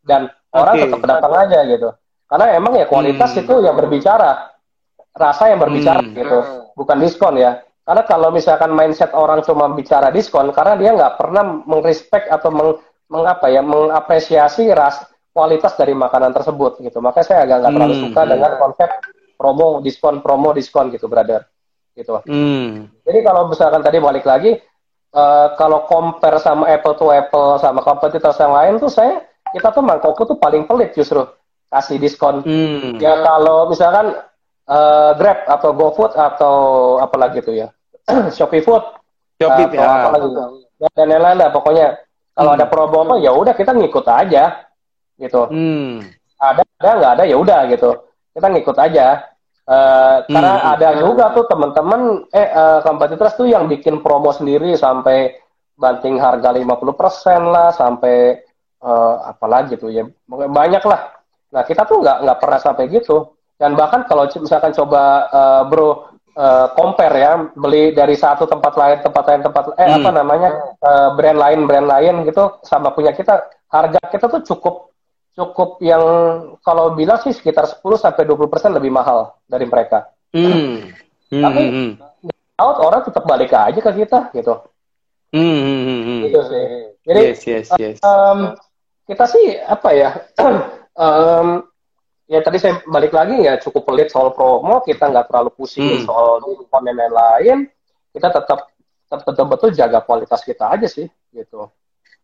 dan 0.05 0.27
orang 0.53 0.75
okay. 0.77 0.83
tetap 0.85 1.01
datang 1.07 1.33
aja 1.33 1.59
gitu. 1.65 1.89
Karena 2.27 2.55
emang 2.57 2.73
ya 2.77 2.85
kualitas 2.89 3.35
hmm. 3.35 3.41
itu 3.45 3.53
yang 3.61 3.75
berbicara, 3.77 4.51
rasa 5.13 5.53
yang 5.53 5.61
berbicara 5.61 6.01
hmm. 6.01 6.15
gitu, 6.17 6.37
bukan 6.73 6.97
diskon 7.03 7.35
ya. 7.37 7.61
Karena 7.83 8.03
kalau 8.07 8.31
misalkan 8.31 8.71
mindset 8.71 9.11
orang 9.11 9.43
cuma 9.43 9.67
bicara 9.75 10.09
diskon, 10.09 10.49
karena 10.55 10.73
dia 10.79 10.91
nggak 10.95 11.13
pernah 11.19 11.43
mengrespek 11.67 12.31
atau 12.31 12.49
meng, 12.49 12.79
mengapa 13.11 13.51
ya, 13.51 13.59
mengapresiasi 13.59 14.71
ras 14.71 15.03
kualitas 15.35 15.75
dari 15.75 15.91
makanan 15.91 16.31
tersebut 16.31 16.79
gitu. 16.79 17.03
Makanya 17.03 17.25
saya 17.27 17.39
agak 17.43 17.57
nggak 17.59 17.73
terlalu 17.75 17.95
hmm. 17.95 18.03
suka 18.07 18.21
dengan 18.23 18.51
konsep 18.57 18.89
promo, 19.35 19.67
diskon, 19.83 20.15
promo, 20.23 20.49
diskon 20.55 20.89
gitu, 20.95 21.11
brother. 21.11 21.43
Gitu. 21.93 22.09
Hmm. 22.25 22.89
Jadi 23.05 23.19
kalau 23.21 23.51
misalkan 23.51 23.83
tadi 23.85 24.01
balik 24.01 24.25
lagi, 24.25 24.57
uh, 25.13 25.47
kalau 25.55 25.85
compare 25.85 26.41
sama 26.41 26.67
Apple 26.67 26.95
to 26.97 27.07
Apple 27.13 27.61
sama 27.61 27.79
kompetitor 27.85 28.33
yang 28.33 28.53
lain 28.53 28.73
tuh 28.81 28.89
saya 28.89 29.21
kita 29.53 29.69
tuh 29.69 29.85
mangkokku 29.85 30.25
tuh 30.25 30.37
paling 30.41 30.65
pelit 30.65 30.97
justru 30.97 31.21
kasih 31.73 31.97
diskon. 31.97 32.45
Hmm. 32.45 33.01
Ya 33.01 33.17
kalau 33.25 33.65
misalkan 33.65 34.13
uh, 34.67 35.11
Grab 35.17 35.43
atau 35.47 35.69
GoFood 35.75 36.13
atau 36.15 36.55
apa 36.99 37.15
lagi 37.19 37.43
tuh 37.43 37.55
ya 37.55 37.67
Shopee 38.35 38.63
Food 38.63 38.83
Shopee 39.39 39.67
atau 39.71 39.79
ya. 39.79 40.07
apa 40.07 40.09
lagi 40.19 40.29
ya, 40.79 40.87
dan 40.95 41.05
lain-lain 41.09 41.37
lah 41.39 41.49
pokoknya 41.51 41.87
kalau 42.33 42.51
hmm. 42.53 42.57
ada 42.59 42.65
promo 42.67 42.97
apa 43.05 43.15
ya 43.21 43.31
udah 43.31 43.53
kita 43.55 43.71
ngikut 43.75 44.05
aja 44.07 44.43
gitu 45.19 45.41
hmm. 45.47 46.01
ada 46.41 46.61
ada 46.81 46.91
nggak 46.99 47.11
ada 47.19 47.23
ya 47.27 47.35
udah 47.37 47.59
gitu 47.69 47.89
kita 48.33 48.47
ngikut 48.49 48.77
aja 48.79 49.05
uh, 49.69 50.25
hmm. 50.25 50.31
karena 50.31 50.53
ada 50.75 50.89
juga 50.97 51.25
tuh 51.31 51.45
teman-teman 51.47 52.01
eh 52.33 52.49
uh, 52.49 52.79
kompetitor 52.81 53.27
tuh 53.35 53.47
yang 53.47 53.69
bikin 53.69 54.01
promo 54.01 54.33
sendiri 54.33 54.73
sampai 54.73 55.37
banting 55.73 56.21
harga 56.21 56.53
50% 56.53 56.69
lah 57.49 57.73
sampai 57.73 58.37
uh, 58.85 59.15
apa 59.25 59.45
lagi 59.49 59.73
tuh 59.77 59.89
ya 59.89 60.05
banyak 60.29 60.83
lah 60.85 61.22
nah 61.53 61.61
kita 61.61 61.85
tuh 61.85 62.01
nggak 62.01 62.17
nggak 62.25 62.37
pernah 62.41 62.59
sampai 62.59 62.89
gitu 62.89 63.37
dan 63.61 63.77
bahkan 63.77 64.03
kalau 64.09 64.25
misalkan 64.25 64.73
coba 64.73 65.29
uh, 65.29 65.61
bro 65.69 66.13
uh, 66.37 66.67
compare 66.73 67.15
ya, 67.15 67.33
beli 67.53 67.93
dari 67.93 68.17
satu 68.17 68.49
tempat 68.49 68.73
lain, 68.73 68.97
tempat 69.01 69.23
lain, 69.29 69.41
tempat 69.45 69.63
eh 69.77 69.87
hmm. 69.87 69.97
apa 70.01 70.09
namanya 70.09 70.49
uh, 70.81 71.09
brand 71.15 71.39
lain, 71.39 71.59
brand 71.69 71.87
lain 71.87 72.15
gitu 72.25 72.57
sama 72.65 72.93
punya 72.93 73.13
kita, 73.13 73.45
harga 73.69 74.01
kita 74.09 74.25
tuh 74.29 74.41
cukup 74.45 74.93
cukup 75.33 75.81
yang 75.81 76.03
kalau 76.61 76.93
bilang 76.93 77.17
sih 77.25 77.33
sekitar 77.33 77.65
10 77.65 77.81
sampai 77.97 78.21
20 78.21 78.53
persen 78.53 78.69
lebih 78.69 78.93
mahal 78.93 79.33
dari 79.49 79.65
mereka. 79.65 80.13
Hmm. 80.29 80.93
Hmm. 81.33 81.41
Tapi 81.41 81.61
hmm. 81.65 81.91
out 82.61 82.77
orang 82.77 83.01
tetap 83.01 83.25
balik 83.25 83.49
aja 83.49 83.79
ke 83.81 83.91
kita 83.97 84.29
gitu. 84.37 84.53
Hmm. 85.33 85.41
hmm, 85.41 85.81
hmm, 85.81 86.01
hmm. 86.05 86.21
Gitu 86.29 86.39
sih. 86.45 86.65
Jadi 87.03 87.21
yes, 87.25 87.41
yes, 87.49 87.67
yes. 87.81 87.97
Um, 88.05 88.53
kita 89.09 89.25
sih 89.25 89.57
apa 89.57 89.89
ya? 89.89 90.09
um, 91.03 91.47
ya 92.27 92.39
tadi 92.39 92.57
saya 92.57 92.79
balik 92.87 93.11
lagi 93.11 93.43
ya 93.43 93.59
cukup 93.59 93.83
pelit 93.83 94.09
soal 94.09 94.31
promo 94.31 94.79
kita 94.81 95.11
nggak 95.11 95.27
terlalu 95.27 95.51
pusing 95.53 96.01
hmm. 96.01 96.05
soal 96.07 96.39
diskon 96.41 96.83
dan 96.87 96.95
lain-lain 96.95 97.57
kita 98.15 98.27
tetap 98.31 98.73
betul-betul 99.13 99.69
jaga 99.75 100.01
kualitas 100.01 100.41
kita 100.41 100.73
aja 100.73 100.87
sih 100.89 101.05
gitu 101.35 101.69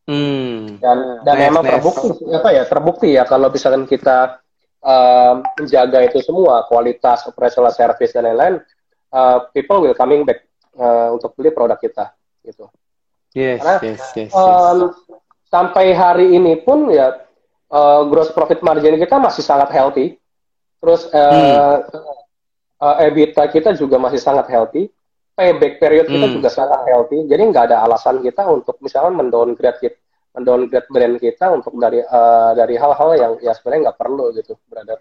hmm. 0.09 0.82
dan 0.82 1.21
dan 1.21 1.36
nice, 1.38 1.43
memang 1.51 1.63
nice. 1.67 1.71
terbukti 1.77 2.09
apa 2.34 2.49
ya 2.49 2.63
terbukti 2.65 3.09
ya 3.13 3.23
kalau 3.30 3.53
misalkan 3.53 3.86
kita 3.86 4.41
uh, 4.82 5.43
menjaga 5.59 5.99
itu 6.07 6.23
semua 6.25 6.65
kualitas 6.65 7.30
operational 7.30 7.75
service 7.75 8.15
dan 8.15 8.25
lain-lain 8.32 8.63
uh, 9.13 9.45
people 9.53 9.84
will 9.84 9.93
coming 9.93 10.25
back 10.25 10.41
uh, 10.80 11.13
untuk 11.13 11.36
beli 11.38 11.53
produk 11.53 11.77
kita 11.77 12.15
gitu 12.41 12.65
yes 13.38 13.61
Karena, 13.61 13.77
yes 13.84 14.01
yes, 14.17 14.32
yes. 14.32 14.34
Um, 14.34 14.95
sampai 15.51 15.93
hari 15.93 16.34
ini 16.34 16.57
pun 16.65 16.89
ya 16.89 17.28
uh, 17.70 18.01
gross 18.09 18.34
profit 18.34 18.59
margin 18.65 18.97
kita 18.97 19.15
masih 19.22 19.45
sangat 19.45 19.70
healthy. 19.72 20.17
Terus 20.80 21.07
uh, 21.11 21.84
hmm. 21.86 21.99
uh, 22.82 22.95
EBITDA 23.05 23.43
kita 23.51 23.70
juga 23.78 24.01
masih 24.01 24.20
sangat 24.20 24.49
healthy. 24.49 24.89
Payback 25.39 25.80
period 25.80 26.11
kita 26.11 26.28
hmm. 26.28 26.36
juga 26.36 26.49
sangat 26.51 26.84
healthy. 26.84 27.24
Jadi 27.30 27.41
nggak 27.47 27.72
ada 27.72 27.88
alasan 27.88 28.20
kita 28.20 28.43
untuk 28.47 28.76
misalnya 28.84 29.24
mendowngrade 29.24 29.80
kita, 29.80 29.97
mendowngrade 30.36 30.88
brand 30.91 31.15
kita 31.15 31.45
untuk 31.55 31.72
dari 31.80 32.03
uh, 32.03 32.51
dari 32.51 32.76
hal-hal 32.76 33.09
yang 33.15 33.34
ya 33.39 33.55
sebenarnya 33.55 33.91
nggak 33.91 33.99
perlu 33.99 34.36
gitu, 34.36 34.59
brother. 34.67 34.99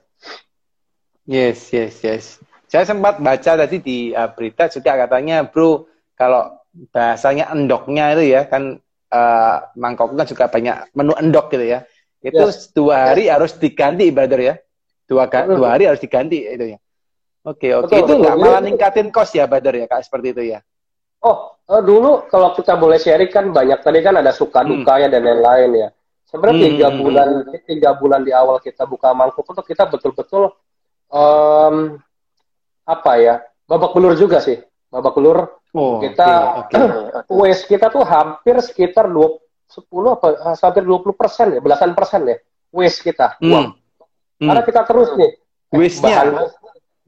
Yes, 1.26 1.74
yes, 1.74 2.00
yes. 2.06 2.24
Saya 2.68 2.86
sempat 2.86 3.18
baca 3.18 3.52
tadi 3.58 3.82
di 3.82 3.98
uh, 4.14 4.30
berita 4.30 4.70
juga 4.70 4.94
katanya, 4.94 5.42
bro, 5.42 5.90
kalau 6.14 6.54
bahasanya 6.94 7.50
endoknya 7.50 8.14
itu 8.14 8.30
ya 8.38 8.46
kan 8.46 8.78
uh, 9.10 9.56
mangkok 9.74 10.14
kan 10.14 10.28
juga 10.28 10.46
banyak 10.46 10.94
menu 10.94 11.12
endok 11.18 11.50
gitu 11.50 11.64
ya 11.64 11.82
itu 12.22 12.44
yes. 12.50 12.74
dua 12.74 13.12
hari 13.12 13.30
yes. 13.30 13.32
harus 13.38 13.52
diganti 13.56 14.10
brother 14.10 14.40
ya 14.42 14.54
dua 15.06 15.24
dua 15.28 15.68
hari 15.78 15.86
harus 15.86 16.02
diganti 16.02 16.44
itu 16.44 16.76
ya 16.76 16.78
oke 17.46 17.68
oke 17.84 17.94
itu 17.94 18.12
nggak 18.18 18.36
malah 18.36 18.60
ningkatin 18.60 19.08
kos 19.14 19.32
ya 19.32 19.46
brother 19.46 19.74
ya 19.74 19.86
kak 19.86 20.02
seperti 20.02 20.34
itu 20.34 20.42
ya 20.56 20.58
oh 21.22 21.58
uh, 21.70 21.82
dulu 21.82 22.26
kalau 22.26 22.52
kita 22.56 22.74
boleh 22.74 22.98
sharing 22.98 23.30
kan 23.30 23.54
banyak 23.54 23.78
tadi 23.80 23.98
kan 24.02 24.18
ada 24.18 24.34
suka 24.34 24.62
hmm. 24.64 24.68
dukanya 24.82 25.08
dan 25.14 25.22
lain-lain 25.24 25.70
ya 25.86 25.88
sebenarnya 26.28 26.58
hmm. 26.58 26.66
tiga 26.66 26.88
hmm, 26.90 26.98
bulan 26.98 27.28
hmm. 27.46 27.64
tiga 27.64 27.90
bulan 27.96 28.20
di 28.26 28.32
awal 28.34 28.56
kita 28.58 28.84
buka 28.84 29.14
mangkuk 29.14 29.46
itu 29.46 29.62
kita 29.74 29.88
betul-betul 29.88 30.52
um, 31.08 31.96
apa 32.88 33.12
ya 33.20 33.34
babak 33.68 33.92
belur 33.96 34.16
juga 34.16 34.40
sih 34.40 34.60
babak 34.88 35.12
belur 35.16 35.38
oh, 35.76 36.00
kita 36.00 36.28
okay, 36.66 36.80
okay. 37.24 37.34
waste 37.40 37.68
kita 37.68 37.92
tuh 37.92 38.04
hampir 38.04 38.56
sekitar 38.64 39.08
dua 39.08 39.40
10 39.68 40.16
apa 40.16 40.28
eh, 40.32 40.56
sampai 40.56 40.80
20 40.80 41.12
persen 41.12 41.46
ya, 41.52 41.60
belasan 41.60 41.92
persen 41.92 42.24
ya, 42.24 42.36
waste 42.72 43.04
kita, 43.04 43.36
hmm. 43.38 43.48
uang. 43.52 43.66
Hmm. 44.40 44.48
Karena 44.48 44.62
kita 44.64 44.80
terus 44.88 45.10
nih, 45.14 45.30
waste-nya. 45.76 46.20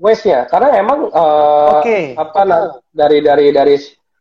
Waste-nya, 0.01 0.49
karena 0.49 0.81
emang 0.81 1.13
uh, 1.13 1.85
okay. 1.85 2.17
apa 2.17 2.41
nah, 2.49 2.73
dari 2.89 3.21
dari 3.21 3.53
dari 3.53 3.77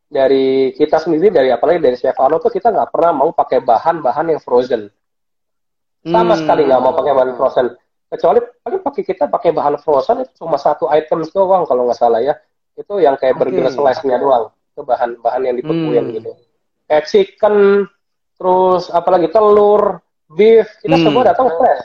dari 0.10 0.76
kita 0.76 1.00
sendiri 1.00 1.32
dari 1.32 1.50
apalagi 1.54 1.80
dari 1.80 1.96
Chef 1.96 2.18
Arno 2.20 2.42
tuh 2.42 2.52
kita 2.52 2.74
nggak 2.74 2.92
pernah 2.92 3.24
mau 3.24 3.32
pakai 3.32 3.64
bahan-bahan 3.64 4.36
yang 4.36 4.42
frozen. 4.44 4.92
Sama 6.04 6.36
hmm. 6.36 6.40
sekali 6.44 6.62
nggak 6.68 6.82
mau 6.84 6.92
pakai 6.98 7.14
bahan 7.16 7.32
frozen. 7.38 7.68
Kecuali 8.10 8.40
paling 8.42 8.82
pakai 8.82 9.04
kita 9.06 9.24
pakai 9.30 9.54
bahan 9.54 9.76
frozen 9.80 10.26
itu 10.26 10.34
cuma 10.42 10.58
satu 10.58 10.90
item 10.90 11.22
doang 11.30 11.64
kalau 11.70 11.86
nggak 11.86 12.00
salah 12.00 12.20
ya. 12.20 12.36
Itu 12.74 12.98
yang 12.98 13.16
kayak 13.22 13.38
okay. 13.38 13.42
burger 13.46 13.70
slice-nya 13.70 14.18
doang. 14.18 14.50
Itu 14.74 14.82
bahan-bahan 14.82 15.42
yang 15.46 15.56
dibekuin 15.62 16.04
hmm. 16.10 16.16
gitu. 16.18 16.32
Kayak 16.90 17.06
chicken, 17.06 17.56
terus 18.40 18.88
apalagi 18.88 19.28
telur, 19.28 20.00
beef, 20.32 20.66
kita 20.80 20.96
hmm. 20.96 21.04
semua 21.04 21.24
datang 21.28 21.48
fresh. 21.52 21.84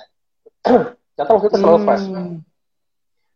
datang 1.19 1.37
kita 1.43 1.57
selalu 1.59 1.79
hmm. 1.83 1.87
fresh. 1.87 2.05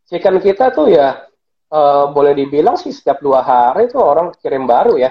Chicken 0.09 0.37
kita 0.41 0.71
tuh 0.71 0.87
ya 0.89 1.27
uh, 1.75 2.09
boleh 2.15 2.33
dibilang 2.33 2.79
sih 2.79 2.95
setiap 2.95 3.19
dua 3.19 3.43
hari 3.43 3.91
itu 3.91 3.99
orang 3.99 4.31
kirim 4.39 4.65
baru 4.65 4.97
ya, 4.97 5.11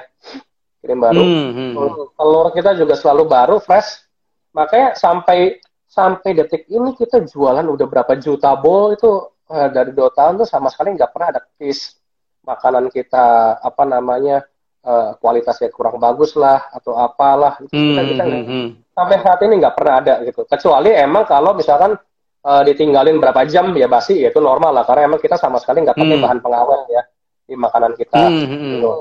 kirim 0.80 1.04
baru. 1.04 1.22
Hmm, 1.22 1.50
hmm. 1.52 1.74
Telur 2.16 2.48
kita 2.56 2.72
juga 2.80 2.96
selalu 2.96 3.24
baru, 3.28 3.58
fresh. 3.60 4.08
makanya 4.56 4.98
sampai 4.98 5.62
sampai 5.86 6.34
detik 6.34 6.66
ini 6.66 6.98
kita 6.98 7.22
jualan 7.30 7.62
udah 7.62 7.86
berapa 7.86 8.18
juta 8.18 8.58
bowl 8.58 8.98
itu 8.98 9.12
uh, 9.50 9.70
dari 9.72 9.96
dua 9.96 10.12
tahun 10.12 10.44
tuh 10.44 10.48
sama 10.50 10.68
sekali 10.68 10.94
nggak 10.94 11.12
pernah 11.14 11.30
ada 11.36 11.42
case 11.58 11.98
makanan 12.44 12.88
kita 12.92 13.60
apa 13.60 13.84
namanya 13.84 14.44
uh, 14.88 15.12
kualitasnya 15.20 15.68
kurang 15.70 16.00
bagus 16.00 16.34
lah 16.40 16.72
atau 16.72 16.96
apalah 16.96 17.60
itu 17.60 17.76
Hmm, 17.76 17.94
kita, 17.94 18.02
kita 18.16 18.24
hmm, 18.24 18.46
hmm. 18.48 18.68
sampai 18.96 19.18
saat 19.20 19.40
ini 19.44 19.54
nggak 19.60 19.76
pernah 19.76 19.94
ada 20.00 20.14
gitu 20.24 20.48
kecuali 20.48 20.96
emang 20.96 21.28
kalau 21.28 21.52
misalkan 21.52 22.00
uh, 22.48 22.62
ditinggalin 22.64 23.20
berapa 23.20 23.44
jam 23.44 23.76
ya 23.76 23.92
basi 23.92 24.24
ya 24.24 24.32
itu 24.32 24.40
normal 24.40 24.72
lah 24.72 24.84
karena 24.88 25.12
emang 25.12 25.20
kita 25.20 25.36
sama 25.36 25.60
sekali 25.60 25.84
nggak 25.84 26.00
pakai 26.00 26.16
Hmm. 26.16 26.24
bahan 26.24 26.40
pengawet 26.40 26.82
ya 26.88 27.04
di 27.48 27.56
makanan 27.60 27.92
kita 28.00 28.18
Hmm, 28.24 28.44
hmm, 28.48 28.58
hmm. 28.58 28.72
gitu. 28.80 28.92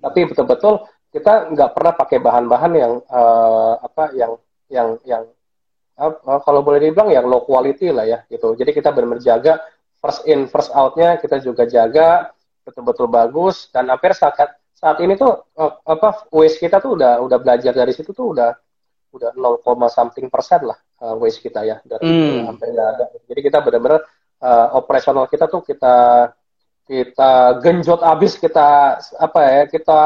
tapi 0.00 0.20
betul-betul 0.30 0.74
kita 1.10 1.50
nggak 1.50 1.70
pernah 1.74 1.92
pakai 1.98 2.18
bahan-bahan 2.22 2.72
yang 2.78 2.92
uh, 3.10 3.74
apa 3.82 4.14
yang 4.14 4.32
yang 4.70 4.88
yang 5.02 5.22
uh, 5.98 6.38
kalau 6.46 6.62
boleh 6.62 6.78
dibilang 6.78 7.10
yang 7.10 7.26
low 7.26 7.42
quality 7.42 7.90
lah 7.90 8.06
ya 8.06 8.22
gitu 8.30 8.54
jadi 8.54 8.70
kita 8.70 8.94
benar-benar 8.94 9.22
jaga 9.22 9.58
first 9.98 10.22
in 10.30 10.46
first 10.46 10.70
outnya 10.72 11.18
kita 11.18 11.42
juga 11.42 11.66
jaga 11.66 12.30
betul-betul 12.62 13.10
bagus 13.10 13.66
dan 13.74 13.90
hampir 13.90 14.14
saat 14.14 14.38
saat 14.80 14.96
ini 15.04 15.12
tuh 15.14 15.52
uh, 15.60 15.72
apa 15.84 16.24
waste 16.32 16.56
kita 16.58 16.80
tuh 16.80 16.96
udah 16.96 17.20
udah 17.20 17.38
belajar 17.38 17.76
dari 17.76 17.92
situ 17.92 18.10
tuh 18.10 18.32
udah 18.32 18.50
udah 19.12 19.30
0, 19.36 19.60
something 19.92 20.32
persen 20.32 20.64
lah 20.64 20.78
uh, 21.02 21.14
waste 21.20 21.44
kita 21.44 21.60
ya 21.62 21.76
dari 21.84 22.00
Hmm. 22.00 22.48
hampir 22.48 22.72
nggak 22.72 22.88
ada 22.96 23.04
jadi 23.28 23.40
kita 23.44 23.58
benar-benar 23.60 24.00
uh, 24.40 24.66
operasional 24.80 25.28
kita 25.28 25.44
tuh 25.46 25.60
kita 25.60 25.94
kita 26.88 27.30
genjot 27.60 28.00
abis 28.00 28.40
kita 28.40 28.96
apa 28.98 29.40
ya 29.44 29.62
kita 29.68 29.98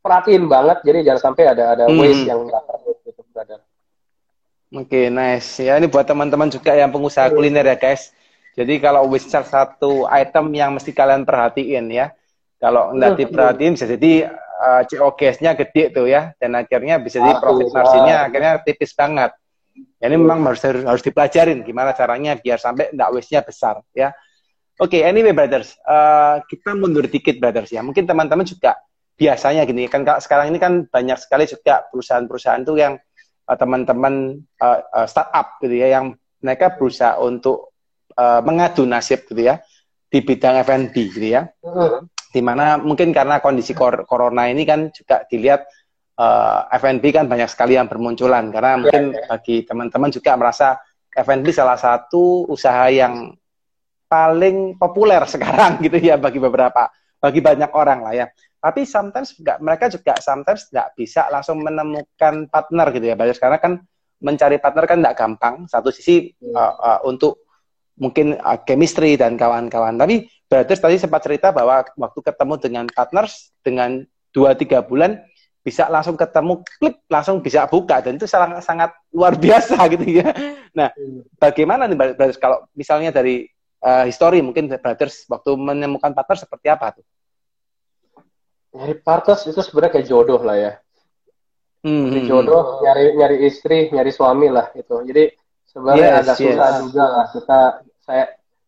perhatiin 0.00 0.44
banget 0.44 0.82
jadi 0.82 0.98
jangan 1.06 1.32
sampai 1.32 1.44
ada 1.46 1.64
ada 1.78 1.84
Hmm. 1.86 2.00
waste 2.00 2.26
yang 2.26 2.42
nggak 2.44 2.62
perlu 2.66 2.92
gitu 3.06 3.22
brother 3.30 3.60
Oke, 4.70 5.10
nice. 5.10 5.58
Ya, 5.58 5.74
ini 5.82 5.90
buat 5.90 6.06
teman-teman 6.06 6.46
juga 6.46 6.70
yang 6.70 6.94
pengusaha 6.94 7.26
kuliner 7.26 7.66
ya, 7.66 7.74
guys. 7.74 8.14
Jadi 8.54 8.78
kalau 8.78 9.02
waste 9.10 9.26
charge 9.26 9.50
satu 9.50 10.06
item 10.06 10.46
yang 10.54 10.70
mesti 10.70 10.94
kalian 10.94 11.26
perhatiin 11.26 11.90
ya. 11.90 12.14
Kalau 12.60 12.92
nggak 12.92 13.16
diperhatiin 13.16 13.72
bisa 13.72 13.88
jadi 13.88 14.28
uh, 14.60 14.82
COGS-nya 14.84 15.56
gede 15.56 15.96
tuh 15.96 16.04
ya, 16.04 16.36
dan 16.36 16.60
akhirnya 16.60 17.00
bisa 17.00 17.16
jadi 17.18 17.40
profit 17.40 17.72
marginnya 17.72 18.28
akhirnya 18.28 18.52
tipis 18.60 18.92
banget. 18.92 19.32
Ini 20.00 20.16
memang 20.16 20.44
harus 20.44 20.60
harus 20.60 21.00
dipelajarin 21.00 21.64
gimana 21.64 21.96
caranya 21.96 22.36
biar 22.36 22.60
sampai 22.60 22.92
nggak 22.92 23.08
waste-nya 23.16 23.40
besar 23.40 23.80
ya. 23.96 24.12
Oke, 24.80 25.00
anyway 25.04 25.32
brothers, 25.32 25.76
uh, 25.84 26.40
kita 26.48 26.72
mundur 26.76 27.04
dikit 27.08 27.36
brothers 27.40 27.72
ya. 27.72 27.80
Mungkin 27.80 28.04
teman-teman 28.04 28.44
juga 28.44 28.76
biasanya 29.20 29.68
gini 29.68 29.84
kan 29.84 30.00
sekarang 30.16 30.48
ini 30.48 30.56
kan 30.56 30.88
banyak 30.88 31.20
sekali 31.20 31.44
juga 31.44 31.84
perusahaan-perusahaan 31.92 32.64
tuh 32.64 32.76
yang 32.80 32.96
uh, 33.44 33.56
teman-teman 33.56 34.40
uh, 34.56 34.80
uh, 34.96 35.04
startup 35.04 35.60
gitu 35.60 35.76
ya 35.76 36.00
yang 36.00 36.16
mereka 36.40 36.72
berusaha 36.72 37.20
untuk 37.20 37.76
uh, 38.16 38.40
mengadu 38.40 38.88
nasib 38.88 39.28
gitu 39.28 39.44
ya 39.44 39.60
di 40.08 40.24
bidang 40.24 40.64
F&B 40.64 40.94
gitu 41.12 41.28
ya 41.36 41.52
Hmm. 41.60 42.08
Di 42.30 42.40
mana 42.40 42.78
mungkin 42.78 43.10
karena 43.10 43.42
kondisi 43.42 43.74
kor- 43.74 44.06
corona 44.06 44.46
ini 44.46 44.62
kan 44.62 44.94
juga 44.94 45.26
dilihat 45.26 45.66
uh, 46.14 46.70
F&B 46.78 47.02
kan 47.10 47.26
banyak 47.26 47.50
sekali 47.50 47.74
yang 47.74 47.90
bermunculan. 47.90 48.54
Karena 48.54 48.78
mungkin 48.78 49.18
bagi 49.26 49.66
teman-teman 49.66 50.14
juga 50.14 50.38
merasa 50.38 50.78
F&B 51.10 51.50
salah 51.50 51.74
satu 51.74 52.46
usaha 52.46 52.86
yang 52.86 53.34
paling 54.06 54.78
populer 54.78 55.22
sekarang 55.34 55.82
gitu 55.82 55.98
ya 55.98 56.14
bagi 56.18 56.38
beberapa 56.38 56.86
bagi 57.18 57.42
banyak 57.42 57.70
orang 57.74 57.98
lah 58.06 58.14
ya. 58.14 58.26
Tapi 58.60 58.84
sometimes 58.84 59.34
juga 59.34 59.56
mereka 59.58 59.90
juga 59.90 60.14
sometimes 60.20 60.68
nggak 60.70 60.88
bisa 60.94 61.26
langsung 61.32 61.64
menemukan 61.64 62.46
partner 62.46 62.86
gitu 62.92 63.06
ya 63.08 63.16
Bagus 63.16 63.40
karena 63.40 63.56
kan 63.56 63.80
mencari 64.20 64.60
partner 64.60 64.84
kan 64.86 64.98
nggak 65.02 65.16
gampang. 65.16 65.54
Satu 65.66 65.90
sisi 65.90 66.30
uh, 66.54 66.74
uh, 66.78 67.00
untuk 67.08 67.49
mungkin 68.00 68.40
uh, 68.40 68.58
chemistry 68.64 69.20
dan 69.20 69.36
kawan-kawan. 69.36 70.00
Tapi 70.00 70.26
Brothers 70.48 70.80
tadi 70.80 70.96
sempat 70.98 71.22
cerita 71.22 71.52
bahwa 71.52 71.84
waktu 71.84 72.20
ketemu 72.24 72.54
dengan 72.58 72.84
partners 72.90 73.52
dengan 73.62 74.02
dua 74.32 74.56
tiga 74.56 74.80
bulan 74.80 75.20
bisa 75.60 75.92
langsung 75.92 76.16
ketemu 76.16 76.64
klik 76.80 76.96
langsung 77.06 77.44
bisa 77.44 77.68
buka. 77.68 78.00
Dan 78.00 78.16
itu 78.16 78.24
sangat 78.24 78.64
sangat 78.64 78.90
luar 79.12 79.36
biasa 79.36 79.76
gitu 79.92 80.24
ya. 80.24 80.32
Nah, 80.72 80.88
bagaimana 81.36 81.84
nih 81.84 81.94
Brothers? 81.94 82.40
Kalau 82.40 82.64
misalnya 82.72 83.12
dari 83.12 83.44
uh, 83.84 84.08
history 84.08 84.40
mungkin 84.40 84.72
Brothers 84.72 85.28
waktu 85.28 85.52
menemukan 85.54 86.16
partner 86.16 86.40
seperti 86.40 86.66
apa 86.72 86.96
tuh? 86.98 87.04
nyari 88.70 88.94
partners 89.02 89.42
itu 89.50 89.60
sebenarnya 89.66 89.92
kayak 89.98 90.06
jodoh 90.06 90.40
lah 90.42 90.56
ya. 90.56 90.72
Nyari 91.80 92.20
hmm, 92.22 92.28
jodoh 92.28 92.84
nyari 92.84 93.04
nyari 93.16 93.36
istri 93.48 93.88
nyari 93.90 94.12
suami 94.12 94.52
lah 94.52 94.68
itu 94.76 94.94
jadi 95.08 95.32
sebenarnya 95.64 96.06
Yes, 96.06 96.18
agak 96.22 96.36
susah 96.36 96.68
yes. 96.70 96.80
juga 96.86 97.04
lah. 97.08 97.26
Kita 97.32 97.60
saya 98.10 98.24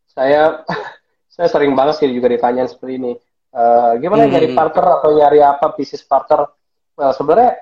saya 0.07 0.43
saya 1.35 1.49
sering 1.51 1.75
banget 1.75 1.99
sih 1.99 2.09
juga 2.15 2.31
ditanyain 2.31 2.71
seperti 2.71 2.95
ini 3.03 3.13
Eh, 3.53 3.93
gimana 4.01 4.25
Hmm. 4.25 4.33
nyari 4.33 4.57
partner 4.57 4.97
atau 4.97 5.13
nyari 5.13 5.45
apa 5.45 5.77
bisnis 5.77 6.01
partner 6.01 6.49
Well, 6.97 7.13
sebenarnya 7.13 7.61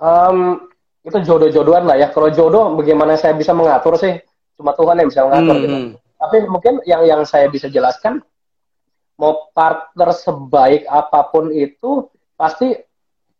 em, 0.00 0.56
itu 1.04 1.20
jodoh-jodohan 1.20 1.84
lah 1.84 2.00
ya 2.00 2.08
kalau 2.08 2.32
jodoh 2.32 2.72
bagaimana 2.72 3.12
saya 3.20 3.36
bisa 3.36 3.52
mengatur 3.52 4.00
sih 4.00 4.16
cuma 4.56 4.72
Tuhan 4.72 4.96
yang 4.96 5.08
bisa 5.12 5.28
mengatur 5.28 5.60
Hmm, 5.60 5.64
gitu 5.68 5.76
hmm. 5.76 5.90
tapi 6.16 6.36
mungkin 6.48 6.74
yang 6.88 7.04
yang 7.04 7.20
saya 7.28 7.44
bisa 7.52 7.68
jelaskan 7.68 8.24
mau 9.20 9.52
partner 9.52 10.16
sebaik 10.16 10.88
apa 10.88 11.28
pun 11.28 11.52
itu 11.52 12.08
pasti 12.32 12.72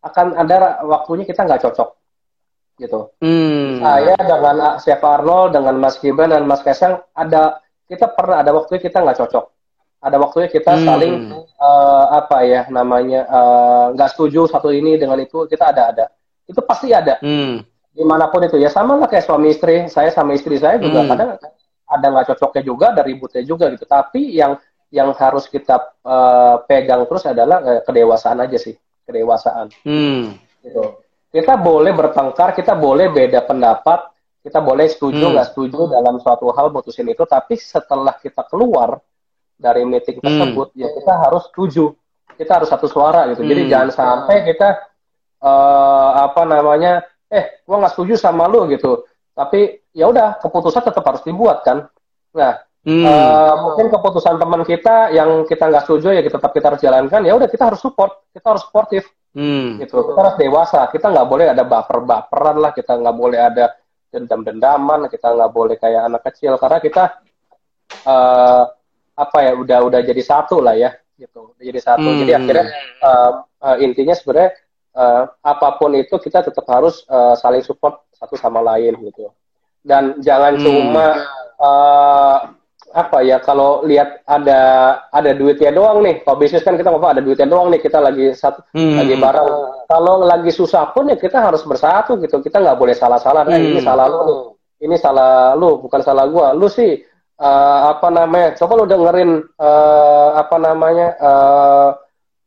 akan 0.05 0.37
ada 0.37 0.85
waktunya 0.85 1.24
kita 1.24 1.41
nggak 1.49 1.62
cocok 1.72 1.89
gitu. 2.79 3.11
Hmm. 3.24 3.81
Saya 3.81 4.14
dengan 4.20 4.76
Chef 4.79 5.03
Arnold, 5.03 5.57
dengan 5.57 5.74
Mas 5.81 5.97
Gibran 5.99 6.31
dan 6.31 6.45
Mas 6.47 6.61
Kaisang 6.61 7.01
ada 7.16 7.64
kita 7.89 8.07
pernah 8.12 8.45
ada 8.45 8.53
waktunya 8.53 8.80
kita 8.84 9.01
nggak 9.01 9.18
cocok. 9.24 9.45
Ada 9.99 10.16
waktunya 10.20 10.47
kita 10.47 10.72
Hmm. 10.78 10.84
saling 10.86 11.14
eh, 11.59 12.05
apa 12.14 12.39
ya 12.47 12.61
namanya 12.70 13.20
eh, 13.26 13.84
nggak 13.97 14.11
setuju 14.14 14.47
satu 14.47 14.70
ini 14.70 14.95
dengan 14.95 15.18
itu 15.18 15.49
kita 15.49 15.74
ada 15.74 15.82
ada. 15.91 16.07
Itu 16.47 16.61
pasti 16.62 16.93
ada 16.95 17.18
Hmm. 17.18 17.64
di 17.91 18.05
mana 18.07 18.30
pun 18.30 18.45
itu 18.47 18.61
ya 18.61 18.70
sama 18.70 18.95
lah 18.95 19.09
kayak 19.11 19.26
suami 19.26 19.51
istri. 19.51 19.91
Saya 19.91 20.12
sama 20.14 20.36
istri 20.39 20.61
saya 20.61 20.78
juga 20.78 21.03
Hmm. 21.03 21.11
kadang 21.11 21.30
ada 21.89 22.07
nggak 22.12 22.26
cocoknya 22.36 22.62
juga, 22.62 22.84
ada 22.93 23.03
ributnya 23.03 23.43
juga 23.43 23.72
gitu. 23.72 23.89
Tapi 23.89 24.36
yang 24.36 24.55
yang 24.93 25.11
harus 25.16 25.49
kita 25.49 25.99
eh, 26.07 26.57
pegang 26.68 27.09
terus 27.09 27.24
adalah 27.26 27.59
eh, 27.64 27.80
kedewasaan 27.82 28.39
aja 28.45 28.57
sih, 28.57 28.76
kedewasaan 29.03 29.72
Hmm. 29.82 30.36
gitu. 30.62 31.01
Kita 31.28 31.61
boleh 31.61 31.93
bertengkar, 31.93 32.57
kita 32.57 32.72
boleh 32.72 33.12
beda 33.12 33.45
pendapat, 33.45 34.01
kita 34.49 34.65
boleh 34.65 34.89
setuju 34.89 35.29
Hmm. 35.29 35.37
nggak 35.37 35.49
setuju 35.53 35.93
dalam 35.93 36.17
suatu 36.19 36.49
hal 36.57 36.73
mutusin 36.73 37.05
itu, 37.05 37.29
tapi 37.29 37.61
setelah 37.61 38.17
kita 38.17 38.49
keluar 38.49 38.97
dari 39.55 39.85
meeting 39.85 40.19
Hmm. 40.19 40.25
tersebut, 40.25 40.73
ya 40.73 40.89
kita 40.89 41.13
harus 41.21 41.45
setuju, 41.53 41.93
kita 42.35 42.57
harus 42.57 42.73
satu 42.73 42.89
suara 42.89 43.29
gitu. 43.29 43.45
Jadi 43.45 43.69
Hmm. 43.69 43.71
jangan 43.71 43.91
sampai 43.93 44.49
kita 44.49 44.89
eh, 45.39 46.11
apa 46.19 46.43
namanya, 46.43 46.99
eh 47.31 47.63
gua 47.63 47.79
nggak 47.79 47.95
setuju 47.95 48.19
sama 48.19 48.51
lu 48.51 48.67
gitu, 48.67 49.07
tapi 49.31 49.79
ya 49.95 50.11
udah 50.11 50.43
keputusan 50.43 50.83
tetap 50.83 51.07
harus 51.07 51.23
dibuat 51.23 51.63
kan. 51.63 51.87
Nah, 52.35 52.59
Hmm. 52.83 53.05
Eh, 53.05 53.55
mungkin 53.61 53.87
keputusan 53.93 54.39
teman 54.39 54.63
kita 54.65 55.13
yang 55.13 55.45
kita 55.45 55.69
nggak 55.69 55.85
setuju 55.85 56.15
ya 56.15 56.23
kita 56.23 56.41
tetap 56.41 56.55
kita 56.57 56.67
harus 56.73 56.81
jalankan 56.81 57.21
ya 57.21 57.35
udah 57.37 57.51
kita 57.51 57.69
harus 57.69 57.83
support 57.83 58.25
kita 58.33 58.47
harus 58.49 58.65
sportif 58.65 59.05
Hmm. 59.35 59.77
gitu 59.83 59.99
kita 60.09 60.17
harus 60.17 60.37
dewasa 60.41 60.87
kita 60.89 61.11
nggak 61.11 61.27
boleh 61.29 61.47
ada 61.53 61.63
baper-baperan 61.63 62.57
lah 62.57 62.73
kita 62.73 62.97
nggak 62.97 63.17
boleh 63.19 63.39
ada 63.39 63.77
dendam-dendaman 64.09 65.09
kita 65.13 65.29
nggak 65.33 65.53
boleh 65.53 65.77
kayak 65.77 66.09
anak 66.09 66.23
kecil 66.33 66.57
karena 66.57 66.79
kita 66.81 67.05
eh 68.05 68.65
apa 69.19 69.39
ya 69.43 69.53
udah 69.59 69.79
udah 69.91 70.01
jadi 70.01 70.23
satu 70.23 70.63
lah 70.63 70.79
ya 70.79 70.95
gitu 71.19 71.51
udah 71.53 71.65
jadi 71.65 71.81
satu 71.83 72.09
Hmm. 72.09 72.21
jadi 72.23 72.33
akhirnya 72.39 72.67
eh, 73.03 73.33
eh, 73.67 73.77
intinya 73.83 74.15
sebenarnya 74.15 74.55
eh, 74.95 75.23
apa 75.43 75.69
pun 75.77 75.91
itu 75.99 76.15
kita 76.23 76.47
tetap 76.47 76.63
harus 76.71 77.03
eh, 77.05 77.35
saling 77.37 77.65
support 77.67 78.07
satu 78.15 78.39
sama 78.39 78.63
lain 78.63 78.95
gitu 79.03 79.29
dan 79.83 80.17
jangan 80.23 80.55
Hmm. 80.57 80.63
cuma 80.63 81.07
eh, 81.59 82.37
apa 82.91 83.20
ya 83.20 83.36
kalau 83.39 83.84
lihat 83.84 84.24
ada 84.24 84.61
ada 85.09 85.30
duitnya 85.36 85.68
doang 85.70 86.01
nih. 86.01 86.24
Kalau 86.24 86.36
bisnis 86.36 86.64
kan 86.64 86.74
kita 86.74 86.89
ngomong 86.89 87.12
ada 87.16 87.22
duitnya 87.24 87.45
doang 87.45 87.68
nih 87.68 87.80
kita 87.80 88.01
lagi 88.01 88.32
satu 88.32 88.64
Hmm. 88.72 88.97
lagi 88.97 89.14
bareng. 89.16 89.51
Kalau 89.84 90.24
lagi 90.24 90.51
susah 90.51 90.93
pun 90.93 91.09
ya 91.09 91.16
kita 91.16 91.41
harus 91.41 91.61
bersatu 91.62 92.16
gitu. 92.20 92.41
Kita 92.41 92.61
nggak 92.61 92.78
boleh 92.78 92.97
salah-salah. 92.97 93.45
Nah 93.45 93.59
ini 93.61 93.80
Hmm. 93.80 93.89
salah 93.89 94.07
lu 94.09 94.18
nih. 94.24 94.39
Ini 94.78 94.97
salah 94.97 95.53
lu 95.59 95.82
bukan 95.82 96.01
salah 96.01 96.24
gua. 96.30 96.55
Lu 96.55 96.70
sih 96.70 97.03
eh, 97.39 97.80
apa 97.86 98.09
namanya 98.11 98.55
coba 98.59 98.72
lu 98.78 98.84
dengerin 98.86 99.30
eh, 99.43 100.28
apa 100.39 100.57
namanya 100.59 101.09
eh, 101.18 101.89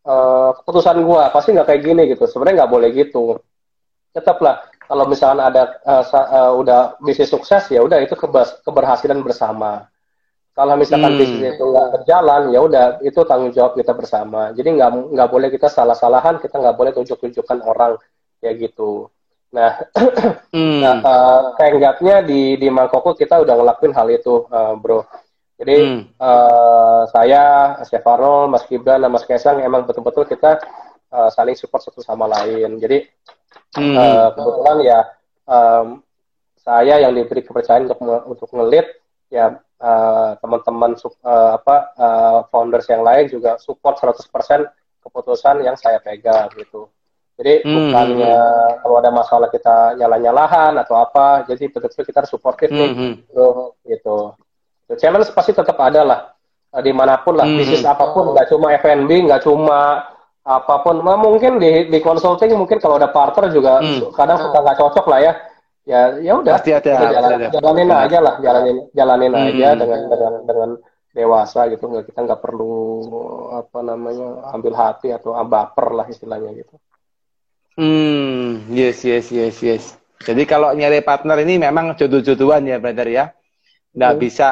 eh, 0.08 0.50
keputusan 0.62 1.04
gua. 1.04 1.30
Pasti 1.30 1.52
nggak 1.54 1.68
kayak 1.68 1.82
gini 1.84 2.02
gitu. 2.10 2.24
Sebenarnya 2.26 2.64
nggak 2.66 2.72
boleh 2.72 2.90
gitu. 2.96 3.38
Tetaplah 4.12 4.64
kalau 4.90 5.08
misalkan 5.08 5.40
ada 5.40 5.80
sa- 6.04 6.28
eh, 6.28 6.52
udah 6.52 7.00
bisnis 7.00 7.32
sukses 7.32 7.68
ya 7.72 7.80
udah 7.80 8.04
itu 8.04 8.12
keberhasilan 8.64 9.24
bersama 9.24 9.88
kalau 10.52 10.76
misalkan 10.76 11.16
Hmm. 11.16 11.22
bisnis 11.22 11.56
itu 11.56 11.64
nggak 11.64 11.88
berjalan 11.96 12.42
ya 12.52 12.60
udah 12.60 12.86
itu 13.02 13.20
tanggung 13.24 13.54
jawab 13.56 13.74
kita 13.80 13.96
bersama 13.96 14.52
jadi 14.52 14.70
nggak 14.76 14.90
nggak 15.16 15.30
boleh 15.32 15.50
kita 15.50 15.72
salah-salahan 15.72 16.44
kita 16.44 16.60
nggak 16.60 16.76
boleh 16.76 16.92
tunjuk-tunjukkan 16.92 17.64
orang 17.64 17.96
kayak 18.44 18.70
gitu 18.72 19.08
Nah, 19.52 19.84
hmm. 20.56 20.80
nah 20.80 20.96
uh, 21.04 21.42
tenggatnya 21.60 22.24
di 22.24 22.56
di 22.56 22.68
Mangkoko 22.72 23.12
kita 23.12 23.44
udah 23.44 23.54
ngelakuin 23.60 23.92
hal 23.92 24.08
itu, 24.08 24.48
uh, 24.48 24.80
bro. 24.80 25.04
Jadi 25.60 25.76
hmm. 25.78 26.02
uh, 26.18 27.04
saya, 27.12 27.76
Chef 27.86 28.02
Arnold, 28.02 28.50
Mas 28.50 28.64
Gibran, 28.66 29.04
dan 29.04 29.12
Mas 29.12 29.28
Kaisang 29.28 29.62
emang 29.62 29.86
betul-betul 29.86 30.26
kita 30.26 30.58
uh, 31.12 31.30
saling 31.30 31.54
support 31.54 31.84
satu 31.84 32.00
sama 32.00 32.26
lain. 32.32 32.80
Jadi 32.80 33.04
hmm. 33.78 33.96
uh, 33.96 34.28
kebetulan 34.40 34.78
ya 34.82 35.00
um, 35.46 36.00
saya 36.56 37.04
yang 37.04 37.12
diberi 37.14 37.44
kepercayaan 37.44 37.92
untuk 37.92 38.00
untuk 38.26 38.50
ngelit 38.56 39.01
ya 39.32 39.58
uh, 39.82 40.38
teman-teman 40.44 40.94
uh, 41.00 41.58
apa 41.58 41.76
uh, 41.96 42.40
founders 42.52 42.86
yang 42.92 43.02
lain 43.02 43.32
juga 43.32 43.58
support 43.58 43.98
100% 43.98 44.22
keputusan 45.02 45.66
yang 45.66 45.74
saya 45.80 45.98
pegang 46.04 46.52
gitu. 46.54 46.92
Jadi 47.42 47.66
hmm. 47.66 47.74
bukannya 47.74 48.38
kalau 48.86 48.96
ada 49.02 49.10
masalah 49.10 49.50
kita 49.50 49.98
nyala-nyalahan 49.98 50.78
atau 50.78 50.94
apa, 51.02 51.42
jadi 51.50 51.74
betul-betul 51.74 52.06
kita 52.06 52.22
harus 52.22 52.30
supportif 52.30 52.70
hmm. 52.70 52.78
nih, 52.78 52.90
gitu. 53.26 53.48
gitu. 53.90 54.18
Challenge 55.00 55.26
pasti 55.34 55.56
tetap 55.56 55.80
ada 55.82 56.06
lah, 56.06 56.20
di 56.86 56.94
mana 56.94 57.18
pun 57.24 57.34
lah, 57.40 57.50
hmm. 57.50 57.58
bisnis 57.58 57.88
apa 57.88 58.14
pun, 58.14 58.36
nggak 58.36 58.46
cuma 58.52 58.78
F&B, 58.78 59.26
nggak 59.26 59.42
cuma 59.42 60.06
apa 60.46 60.76
pun. 60.86 61.02
Nah, 61.02 61.18
mungkin 61.18 61.58
di, 61.58 61.90
di 61.90 61.98
consulting 61.98 62.54
mungkin 62.54 62.78
kalau 62.78 63.02
ada 63.02 63.10
partner 63.10 63.50
juga 63.50 63.82
hmm. 63.82 64.14
kadang 64.14 64.38
suka 64.38 64.58
nggak 64.62 64.78
cocok 64.78 65.06
lah 65.10 65.20
ya. 65.22 65.34
Ya 65.82 66.14
ya 66.22 66.38
udah, 66.38 66.62
jalan, 66.62 67.50
jalanin 67.50 67.90
hmm. 67.90 68.04
aja 68.06 68.18
lah, 68.22 68.36
jalanin 68.38 68.78
jalanin 68.94 69.34
hmm. 69.34 69.48
aja 69.50 69.68
dengan 69.74 70.02
dengan 70.14 70.34
dengan 70.46 70.70
dewasa 71.12 71.68
gitu 71.74 71.90
nggak 71.90 72.14
kita 72.14 72.20
nggak 72.24 72.42
perlu 72.42 72.78
apa 73.52 73.80
namanya 73.84 74.46
ambil 74.56 74.78
hati 74.78 75.10
atau 75.10 75.34
baper 75.42 75.90
lah 75.92 76.06
istilahnya 76.06 76.54
gitu. 76.54 76.78
Hmm, 77.82 78.68
yes, 78.70 79.02
yes, 79.02 79.34
yes, 79.34 79.58
yes. 79.64 79.84
Jadi 80.22 80.46
kalau 80.46 80.76
nyari 80.76 81.02
partner 81.02 81.42
ini 81.42 81.58
memang 81.58 81.98
jodoh-jodohan 81.98 82.68
ya, 82.68 82.78
brother 82.78 83.10
ya. 83.10 83.26
Nggak 83.96 84.14
hmm. 84.14 84.22
bisa 84.22 84.48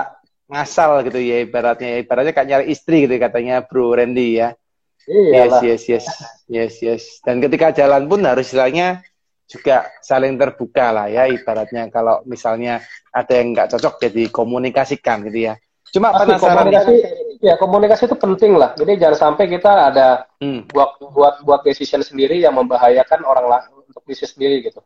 ngasal 0.50 1.06
gitu 1.06 1.20
ya 1.22 1.46
ibaratnya. 1.46 2.02
Ibaratnya 2.02 2.34
kayak 2.34 2.48
nyari 2.50 2.66
istri 2.74 3.06
gitu 3.06 3.22
katanya 3.22 3.62
Bro 3.62 3.94
Randy 3.94 4.40
ya. 4.42 4.58
Iyalah. 5.06 5.62
Yes, 5.62 5.86
yes, 5.86 6.06
yes, 6.06 6.06
yes, 6.50 6.74
yes. 6.82 7.04
Dan 7.22 7.42
ketika 7.42 7.70
jalan 7.74 8.10
pun 8.10 8.26
harus 8.26 8.50
istilahnya 8.50 9.06
juga 9.50 9.90
saling 10.06 10.38
terbuka 10.38 10.94
lah 10.94 11.10
ya 11.10 11.26
ibaratnya 11.26 11.90
kalau 11.90 12.22
misalnya 12.30 12.86
ada 13.10 13.34
yang 13.34 13.58
nggak 13.58 13.74
cocok 13.74 13.98
jadi 13.98 14.30
komunikasikan 14.30 15.26
gitu 15.26 15.50
ya. 15.50 15.58
Cuma 15.90 16.14
Pasti, 16.14 16.22
penasaran 16.30 16.70
komunikasi, 16.70 16.94
ya 17.42 17.54
komunikasi 17.58 18.04
itu 18.06 18.18
penting 18.22 18.54
lah. 18.54 18.78
Jadi 18.78 18.94
jangan 19.02 19.18
sampai 19.18 19.50
kita 19.50 19.90
ada 19.90 20.08
hmm. 20.38 20.70
buat 20.70 21.02
buat 21.02 21.36
buat 21.42 21.62
decision 21.66 22.06
sendiri 22.06 22.38
yang 22.38 22.54
membahayakan 22.54 23.26
orang 23.26 23.50
lain 23.50 23.70
untuk 23.90 24.06
bisnis 24.06 24.38
sendiri 24.38 24.62
gitu. 24.62 24.86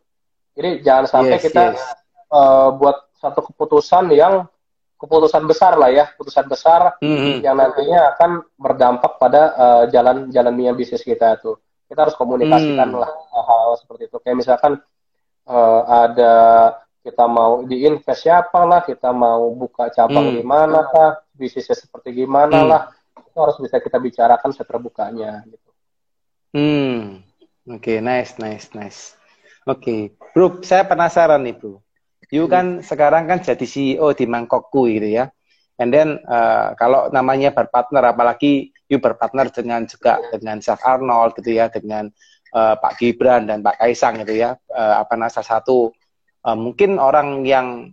Jadi 0.56 0.80
jangan 0.80 1.06
sampai 1.12 1.38
yes, 1.38 1.44
kita 1.44 1.64
yes. 1.76 1.84
Uh, 2.32 2.72
buat 2.80 3.14
satu 3.20 3.46
keputusan 3.52 4.10
yang 4.16 4.48
keputusan 4.96 5.44
besar 5.44 5.76
lah 5.76 5.92
ya, 5.92 6.08
keputusan 6.16 6.48
besar 6.48 6.96
hmm. 7.04 7.44
yang 7.44 7.60
nantinya 7.60 8.16
akan 8.16 8.48
berdampak 8.56 9.20
pada 9.20 9.42
uh, 9.60 9.84
jalan 9.92 10.32
jalannya 10.32 10.72
bisnis 10.72 11.04
kita 11.04 11.36
itu. 11.36 11.60
Kita 11.94 12.10
harus 12.10 12.18
komunikasikan 12.18 12.90
hmm. 12.90 13.02
lah 13.06 13.12
hal, 13.14 13.44
hal 13.46 13.78
seperti 13.78 14.10
itu. 14.10 14.18
Kayak 14.18 14.38
misalkan 14.42 14.82
uh, 15.46 15.82
ada 15.86 16.34
kita 17.06 17.30
mau 17.30 17.62
diinvest 17.62 18.26
siapa 18.26 18.66
lah, 18.66 18.82
kita 18.82 19.14
mau 19.14 19.54
buka 19.54 19.94
cabang 19.94 20.34
hmm. 20.34 20.36
di 20.40 20.44
mana 20.44 20.90
kah, 20.90 21.22
bisnisnya 21.38 21.78
seperti 21.78 22.26
gimana 22.26 22.66
hmm. 22.66 22.70
lah, 22.74 22.82
itu 23.22 23.38
harus 23.38 23.62
bisa 23.62 23.78
kita 23.78 24.02
bicarakan 24.02 24.50
seterbukanya 24.58 25.46
gitu. 25.46 25.70
Hmm, 26.58 27.22
oke, 27.70 27.78
okay, 27.78 28.02
nice, 28.02 28.42
nice, 28.42 28.74
nice. 28.74 29.14
Oke, 29.70 29.78
okay. 29.78 30.02
bro, 30.34 30.66
saya 30.66 30.90
penasaran 30.90 31.46
nih 31.46 31.54
bro. 31.54 31.78
You 32.34 32.50
hmm. 32.50 32.54
kan 32.58 32.66
sekarang 32.82 33.30
kan 33.30 33.46
jadi 33.46 33.70
CEO 33.70 34.10
di 34.18 34.26
Mangkokku 34.26 34.90
gitu 34.90 35.14
ya. 35.14 35.30
And 35.82 35.90
then 35.90 36.22
uh, 36.30 36.78
kalau 36.78 37.10
namanya 37.10 37.50
berpartner, 37.50 38.06
apalagi 38.06 38.70
you 38.86 39.02
berpartner 39.02 39.50
dengan 39.50 39.90
juga 39.90 40.22
dengan 40.30 40.62
Chef 40.62 40.78
Arnold 40.86 41.34
gitu 41.42 41.50
ya, 41.58 41.66
dengan 41.74 42.14
uh, 42.54 42.78
Pak 42.78 43.02
Gibran 43.02 43.50
dan 43.50 43.66
Pak 43.66 43.82
Kaisang 43.82 44.22
gitu 44.22 44.38
ya, 44.38 44.54
uh, 44.70 45.02
apa 45.02 45.18
salah 45.34 45.58
satu 45.58 45.90
uh, 46.46 46.54
mungkin 46.54 47.02
orang 47.02 47.42
yang 47.42 47.90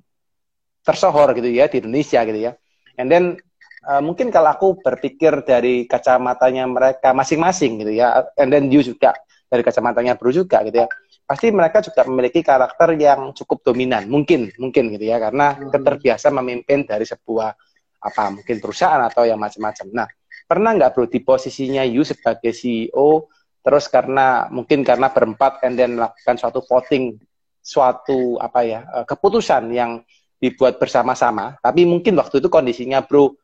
tersohor 0.84 1.32
gitu 1.32 1.48
ya 1.48 1.72
di 1.72 1.80
Indonesia 1.80 2.20
gitu 2.28 2.52
ya. 2.52 2.52
And 3.00 3.08
then 3.08 3.40
uh, 3.88 4.04
mungkin 4.04 4.28
kalau 4.28 4.52
aku 4.52 4.68
berpikir 4.84 5.40
dari 5.48 5.88
kacamatanya 5.88 6.68
mereka 6.68 7.16
masing-masing 7.16 7.80
gitu 7.80 7.96
ya, 7.96 8.28
and 8.36 8.52
then 8.52 8.68
you 8.68 8.84
juga 8.84 9.16
dari 9.48 9.64
kacamatanya 9.64 10.20
Bro 10.20 10.36
juga 10.36 10.60
gitu 10.68 10.84
ya. 10.84 10.88
Pasti 11.24 11.48
mereka 11.48 11.80
juga 11.80 12.04
memiliki 12.04 12.44
karakter 12.44 12.92
yang 12.98 13.32
cukup 13.32 13.72
dominan, 13.72 14.04
mungkin 14.04 14.52
mungkin 14.60 14.92
gitu 14.92 15.08
ya, 15.08 15.16
karena 15.16 15.56
hmm. 15.56 15.72
terbiasa 15.80 16.28
memimpin 16.28 16.84
dari 16.84 17.08
sebuah 17.08 17.56
apa 18.00 18.32
mungkin 18.32 18.56
perusahaan 18.58 19.00
atau 19.04 19.28
yang 19.28 19.36
macam-macam. 19.36 19.86
Nah, 19.92 20.08
pernah 20.48 20.74
nggak 20.74 20.90
Bro 20.96 21.06
di 21.06 21.20
posisinya 21.20 21.84
you 21.84 22.02
sebagai 22.02 22.50
CEO 22.50 23.28
terus 23.60 23.92
karena 23.92 24.48
mungkin 24.48 24.80
karena 24.80 25.12
berempat 25.12 25.60
and 25.68 25.76
then 25.76 26.00
melakukan 26.00 26.40
suatu 26.40 26.64
voting 26.64 27.20
suatu 27.60 28.40
apa 28.40 28.60
ya 28.64 28.80
eh, 28.88 29.04
keputusan 29.04 29.68
yang 29.70 30.00
dibuat 30.40 30.80
bersama-sama, 30.80 31.60
tapi 31.60 31.84
mungkin 31.84 32.16
waktu 32.16 32.40
itu 32.40 32.48
kondisinya 32.48 33.04
bro 33.04 33.36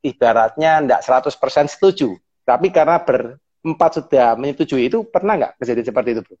ibaratnya 0.00 0.80
tidak 0.80 1.28
100% 1.28 1.68
setuju, 1.68 2.16
tapi 2.48 2.72
karena 2.72 3.04
berempat 3.04 4.00
sudah 4.00 4.32
menyetujui 4.40 4.88
itu 4.88 5.04
pernah 5.04 5.36
nggak 5.36 5.60
kejadian 5.60 5.86
seperti 5.92 6.10
itu 6.16 6.22
bro? 6.24 6.36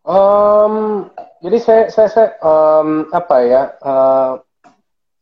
Um, 0.00 1.08
jadi 1.40 1.58
saya 1.60 1.82
saya, 1.88 2.08
saya 2.12 2.28
um, 2.44 3.08
apa 3.12 3.36
ya 3.44 3.62
uh, 3.80 4.32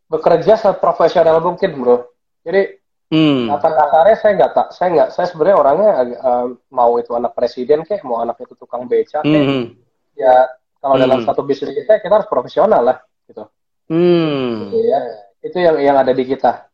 bekerja 0.09 0.57
seprofesional 0.57 1.39
mungkin 1.45 1.71
bro. 1.79 2.09
Jadi 2.43 2.81
Hmm. 3.09 3.49
Kata 3.49 3.73
kasarnya 3.73 4.17
saya 4.21 4.33
nggak 4.37 4.53
tak, 4.53 4.69
saya 4.77 4.89
nggak, 4.93 5.09
saya 5.17 5.27
sebenarnya 5.33 5.57
orangnya 5.57 5.91
uh, 6.21 6.47
mau 6.69 6.93
itu 7.01 7.17
anak 7.17 7.33
presiden 7.33 7.81
kayak, 7.81 8.05
mau 8.05 8.21
anak 8.21 8.37
itu 8.37 8.53
tukang 8.53 8.85
beca 8.85 9.25
kayak, 9.25 9.49
hmm. 9.49 9.65
ya 10.13 10.45
kalau 10.77 11.01
hmm. 11.01 11.05
dalam 11.09 11.21
satu 11.25 11.41
bisnis 11.41 11.73
kita, 11.73 12.05
kita 12.05 12.21
harus 12.21 12.29
profesional 12.29 12.85
lah, 12.85 13.01
gitu. 13.25 13.49
Hmm. 13.89 14.69
Gitu 14.69 14.93
ya. 14.93 15.01
Itu 15.41 15.57
yang 15.57 15.81
yang 15.81 15.97
ada 15.97 16.13
di 16.13 16.21
kita, 16.29 16.69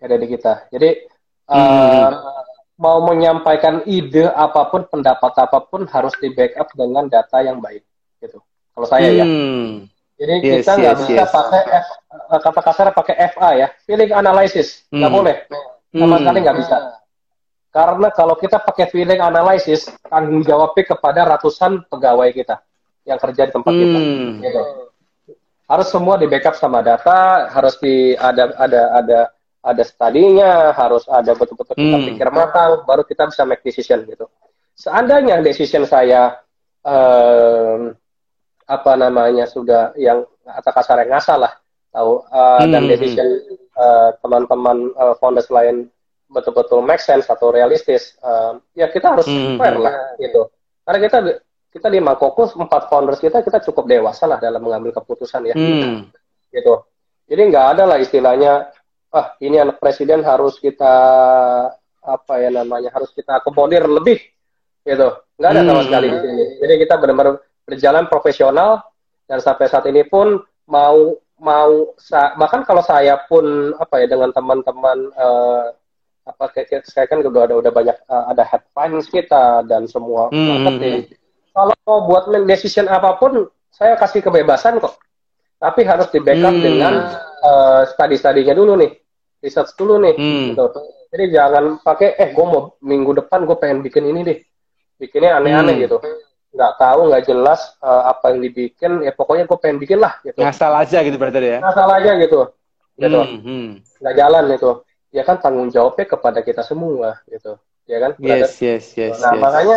yang 0.00 0.06
ada 0.08 0.18
di 0.24 0.28
kita. 0.32 0.52
Jadi 0.72 0.90
hmm. 1.52 1.52
uh, 1.52 2.10
mau 2.80 3.04
menyampaikan 3.04 3.84
ide 3.84 4.24
apa 4.24 4.72
pun, 4.72 4.88
pendapat 4.88 5.36
apa 5.36 5.68
pun 5.68 5.84
harus 5.84 6.16
di 6.16 6.32
backup 6.32 6.72
dengan 6.72 7.12
data 7.12 7.44
yang 7.44 7.60
baik, 7.60 7.84
gitu. 8.24 8.40
Kalau 8.72 8.88
saya 8.88 9.12
ya. 9.12 9.24
hmm. 9.28 9.84
ya. 9.84 9.93
Jadi 10.14 10.34
yes, 10.46 10.62
kita 10.62 10.72
nggak 10.78 10.94
yes, 10.94 11.00
bisa 11.02 11.24
yes. 11.26 11.32
pakai 11.34 11.62
F, 11.66 11.86
eh, 12.14 12.40
kata 12.40 12.60
kasar 12.62 12.86
pakai 12.94 13.14
FA 13.34 13.48
ya, 13.58 13.68
feeling 13.82 14.12
analysis 14.14 14.86
nggak 14.94 15.10
hmm. 15.10 15.18
boleh, 15.18 15.36
sama 15.90 16.06
hmm. 16.06 16.20
sekali 16.22 16.38
nggak 16.38 16.58
bisa. 16.62 16.76
Karena 17.74 18.08
kalau 18.14 18.38
kita 18.38 18.62
pakai 18.62 18.86
feeling 18.86 19.18
analysis, 19.18 19.90
tanggung 20.06 20.46
jawabnya 20.46 20.94
kepada 20.94 21.20
ratusan 21.26 21.82
pegawai 21.90 22.30
kita 22.30 22.62
yang 23.02 23.18
kerja 23.18 23.50
di 23.50 23.52
tempat 23.52 23.72
hmm. 23.74 23.82
kita. 23.82 23.98
Gitu. 24.46 24.62
Harus 25.66 25.88
semua 25.90 26.14
di 26.14 26.30
backup 26.30 26.54
sama 26.54 26.86
data, 26.86 27.50
harus 27.50 27.74
di 27.82 28.14
ada 28.14 28.54
ada 28.54 28.82
ada 28.94 29.20
ada 29.64 29.82
studinya, 29.82 30.70
harus 30.76 31.02
ada 31.10 31.34
betul-betul 31.34 31.74
kita 31.74 31.98
hmm. 31.98 32.06
pikir 32.14 32.28
matang, 32.30 32.86
baru 32.86 33.02
kita 33.02 33.26
bisa 33.34 33.42
make 33.42 33.66
decision 33.66 34.06
gitu. 34.06 34.30
Seandainya 34.78 35.42
decision 35.42 35.82
saya 35.90 36.38
um, 36.86 37.96
apa 38.64 38.92
namanya 38.96 39.44
sudah 39.44 39.92
yang 40.00 40.24
kata 40.44 40.70
kasar 40.72 40.96
yang 41.04 41.16
ngasal 41.16 41.38
lah 41.44 41.52
tahu 41.92 42.24
uh, 42.32 42.64
hmm. 42.64 42.72
dan 42.72 42.82
decision 42.88 43.28
uh, 43.76 44.10
teman-teman 44.24 44.90
uh, 44.96 45.14
founders 45.20 45.48
lain 45.52 45.88
betul-betul 46.32 46.82
make 46.82 47.04
sense 47.04 47.30
atau 47.30 47.54
realistis 47.54 48.18
uh, 48.24 48.58
ya 48.74 48.90
kita 48.90 49.14
harus 49.14 49.28
hmm. 49.28 49.60
fair 49.60 49.76
lah 49.78 49.94
gitu 50.18 50.50
karena 50.82 50.98
kita 50.98 51.16
kita 51.70 51.88
di 51.90 52.00
Makokus 52.02 52.58
empat 52.58 52.90
founders 52.90 53.20
kita 53.22 53.44
kita 53.44 53.62
cukup 53.70 53.86
dewasa 53.86 54.26
lah 54.26 54.42
dalam 54.42 54.64
mengambil 54.64 54.90
keputusan 54.96 55.52
ya 55.52 55.54
hmm. 55.54 56.10
gitu 56.50 56.82
jadi 57.30 57.40
nggak 57.52 57.66
ada 57.78 57.84
lah 57.86 57.98
istilahnya 58.02 58.74
ah 59.14 59.38
ini 59.38 59.62
anak 59.62 59.78
presiden 59.78 60.26
harus 60.26 60.58
kita 60.58 60.94
apa 62.04 62.34
ya 62.42 62.50
namanya 62.50 62.90
harus 62.90 63.14
kita 63.14 63.38
akomodir 63.38 63.86
lebih 63.86 64.18
gitu 64.82 65.08
nggak 65.38 65.50
ada 65.54 65.62
sama 65.62 65.80
hmm. 65.80 65.86
sekali 65.86 66.06
di 66.10 66.18
sini 66.18 66.44
jadi 66.58 66.74
kita 66.82 66.94
benar-benar 66.98 67.38
berjalan 67.64 68.06
profesional 68.08 68.84
dan 69.28 69.40
sampai 69.40 69.66
saat 69.68 69.88
ini 69.88 70.04
pun 70.04 70.40
mau 70.68 71.16
mau 71.40 71.92
bahkan 72.38 72.62
kalau 72.62 72.80
saya 72.80 73.18
pun 73.26 73.74
apa 73.76 74.04
ya 74.04 74.06
dengan 74.06 74.30
teman-teman 74.30 75.10
uh, 75.18 75.74
apa 76.24 76.44
kayak 76.56 76.88
saya 76.88 77.04
kan 77.04 77.20
udah 77.20 77.44
ada 77.44 77.54
udah 77.60 77.72
banyak 77.72 77.96
uh, 78.08 78.32
ada 78.32 78.44
head 78.48 78.64
finance 78.72 79.12
kita 79.12 79.60
dan 79.68 79.84
semua 79.84 80.32
hmm. 80.32 80.64
marketing 80.64 80.96
kalau 81.52 81.74
mau 81.84 81.98
buat 82.08 82.24
decision 82.48 82.88
apa 82.88 83.20
pun 83.20 83.44
saya 83.68 83.98
kasih 84.00 84.24
kebebasan 84.24 84.80
kok 84.80 84.96
tapi 85.60 85.84
harus 85.84 86.08
di 86.08 86.20
backup 86.24 86.54
hmm. 86.54 86.64
dengan 86.64 86.94
uh, 87.44 87.82
study-studinya 87.92 88.56
dulu 88.56 88.80
nih 88.80 88.92
research 89.44 89.76
dulu 89.76 90.00
nih 90.00 90.16
hmm. 90.16 90.44
gitu. 90.56 90.64
jadi 91.12 91.24
jangan 91.28 91.64
pakai 91.84 92.16
eh 92.16 92.32
gue 92.32 92.46
mau 92.46 92.72
minggu 92.80 93.20
depan 93.20 93.44
gue 93.44 93.56
pengen 93.60 93.84
bikin 93.84 94.08
ini 94.08 94.20
deh 94.24 94.38
bikinnya 94.96 95.36
aneh-aneh 95.36 95.76
hmm. 95.76 95.84
gitu 95.84 95.96
nggak 96.54 96.72
tahu 96.78 97.10
nggak 97.10 97.24
jelas 97.26 97.60
uh, 97.82 98.08
apa 98.14 98.30
yang 98.32 98.40
dibikin. 98.46 99.02
Ya 99.02 99.10
pokoknya 99.10 99.44
gue 99.50 99.58
pengen 99.58 99.82
bikin 99.82 99.98
lah 99.98 100.22
gitu. 100.22 100.38
Ngasal 100.38 100.72
aja 100.78 100.98
gitu 101.02 101.16
berarti 101.18 101.42
ya? 101.42 101.58
Ngasal 101.58 101.88
aja 101.90 102.10
gitu. 102.22 102.40
Gitu. 102.94 103.20
Hmm, 103.20 103.40
hmm. 103.42 103.68
nggak 104.00 104.14
jalan 104.14 104.44
itu. 104.54 104.70
Ya 105.14 105.22
kan 105.26 105.36
tanggung 105.42 105.70
jawabnya 105.74 106.06
kepada 106.06 106.40
kita 106.46 106.62
semua 106.62 107.18
gitu. 107.26 107.58
Ya 107.90 107.98
kan? 107.98 108.14
Yes 108.22 108.62
yes 108.62 108.94
yes 108.94 109.18
nah 109.20 109.34
yes. 109.34 109.42
makanya 109.42 109.76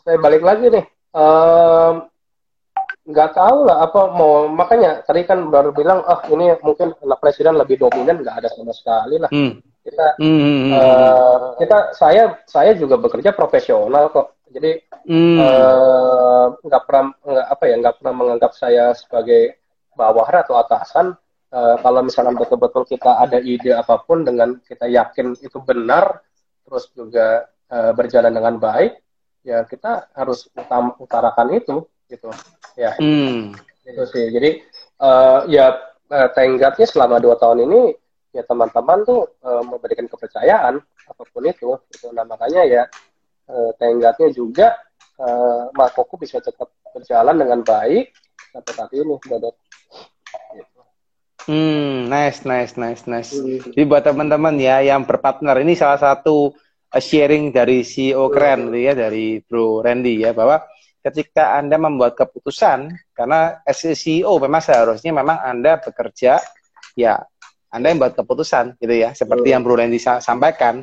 saya 0.00 0.16
balik 0.22 0.40
lagi 0.40 0.66
nih 0.72 0.84
nggak 3.10 3.30
um, 3.30 3.36
tahu 3.36 3.58
lah 3.68 3.84
apa 3.84 4.00
mau. 4.16 4.48
Makanya 4.48 5.04
tadi 5.04 5.28
kan 5.28 5.52
baru 5.52 5.76
bilang 5.76 6.00
oh 6.00 6.20
ini 6.32 6.56
mungkin 6.64 6.96
presiden 7.20 7.60
lebih 7.60 7.76
dominan. 7.76 8.24
Nggak 8.24 8.40
ada 8.40 8.48
sama 8.48 8.72
sekali 8.72 9.20
lah. 9.20 9.28
Hmm. 9.28 9.60
kita 9.80 10.20
hmm. 10.20 10.76
uh, 10.76 11.56
kita 11.56 11.96
saya 11.96 12.36
saya 12.44 12.76
juga 12.76 13.00
bekerja 13.00 13.32
profesional 13.32 14.12
kok 14.12 14.39
jadi 14.50 14.82
hmm. 15.06 15.38
uh, 15.38 16.46
nggak 16.66 16.82
pernah 16.84 17.04
nggak 17.22 17.46
apa 17.46 17.64
ya 17.64 17.74
nggak 17.78 17.96
pernah 18.02 18.14
menganggap 18.14 18.52
saya 18.58 18.84
sebagai 18.98 19.56
bawahan 19.94 20.42
atau 20.42 20.58
atasan 20.58 21.06
uh, 21.54 21.76
kalau 21.78 22.00
misalnya 22.02 22.34
betul-betul 22.34 22.82
kita 22.86 23.22
ada 23.22 23.38
ide 23.38 23.74
apa 23.74 24.02
pun 24.02 24.26
dengan 24.26 24.58
kita 24.66 24.90
yakin 24.90 25.38
itu 25.38 25.58
benar 25.62 26.22
terus 26.66 26.90
juga 26.94 27.46
uh, 27.70 27.92
berjalan 27.94 28.34
dengan 28.34 28.58
baik 28.58 28.98
ya 29.46 29.64
kita 29.64 30.12
harus 30.12 30.50
utam 30.52 30.92
utarakan 31.00 31.56
itu 31.56 31.86
gitu 32.10 32.28
ya 32.76 32.94
hmm. 32.98 33.54
itu 33.86 34.02
sih 34.10 34.24
jadi 34.34 34.50
uh, 35.00 35.46
ya 35.46 35.78
uh, 36.10 36.28
tenggatnya 36.34 36.86
selama 36.86 37.22
dua 37.22 37.38
tahun 37.38 37.64
ini 37.70 37.94
ya 38.30 38.46
teman-teman 38.46 39.02
tuh 39.02 39.26
uh, 39.42 39.62
memberikan 39.66 40.06
kepercayaan 40.06 40.78
apa 40.82 41.22
pun 41.34 41.42
itu 41.42 41.74
gitu. 41.90 42.14
nah 42.14 42.22
makanya 42.22 42.62
ya 42.62 42.82
uh, 43.50 43.70
tenggatnya 43.76 44.30
juga 44.30 44.78
uh, 45.18 45.74
Makoku 45.74 46.16
bisa 46.16 46.38
tetap 46.38 46.70
berjalan 46.94 47.34
dengan 47.34 47.60
baik 47.66 48.14
sampai 48.54 48.72
saat 48.74 48.90
ini 48.94 49.18
Dadot. 49.26 49.56
Hmm, 51.48 52.06
nice, 52.06 52.46
nice, 52.46 52.78
nice, 52.78 53.02
nice. 53.10 53.32
Hmm. 53.34 53.58
Jadi 53.74 53.82
buat 53.88 54.06
teman-teman 54.06 54.54
ya 54.60 54.84
yang 54.84 55.02
berpartner 55.02 55.58
ini 55.64 55.74
salah 55.74 55.98
satu 55.98 56.54
sharing 56.98 57.54
dari 57.54 57.86
CEO 57.86 58.26
keren 58.34 58.74
gitu 58.74 58.78
ya 58.82 58.92
dari 58.98 59.38
Bro 59.38 59.86
Randy 59.86 60.26
ya 60.26 60.34
bahwa 60.34 60.58
ketika 61.00 61.54
Anda 61.54 61.78
membuat 61.78 62.18
keputusan 62.18 62.90
karena 63.14 63.62
CEO 63.70 64.34
memang 64.42 64.58
seharusnya 64.58 65.14
memang 65.14 65.38
Anda 65.38 65.78
bekerja 65.78 66.42
ya 66.98 67.22
Anda 67.70 67.94
yang 67.94 68.02
buat 68.02 68.18
keputusan 68.18 68.82
gitu 68.82 68.94
ya 68.94 69.14
seperti 69.14 69.54
yang 69.54 69.62
Bro 69.62 69.78
Randy 69.78 70.02
sampaikan 70.02 70.82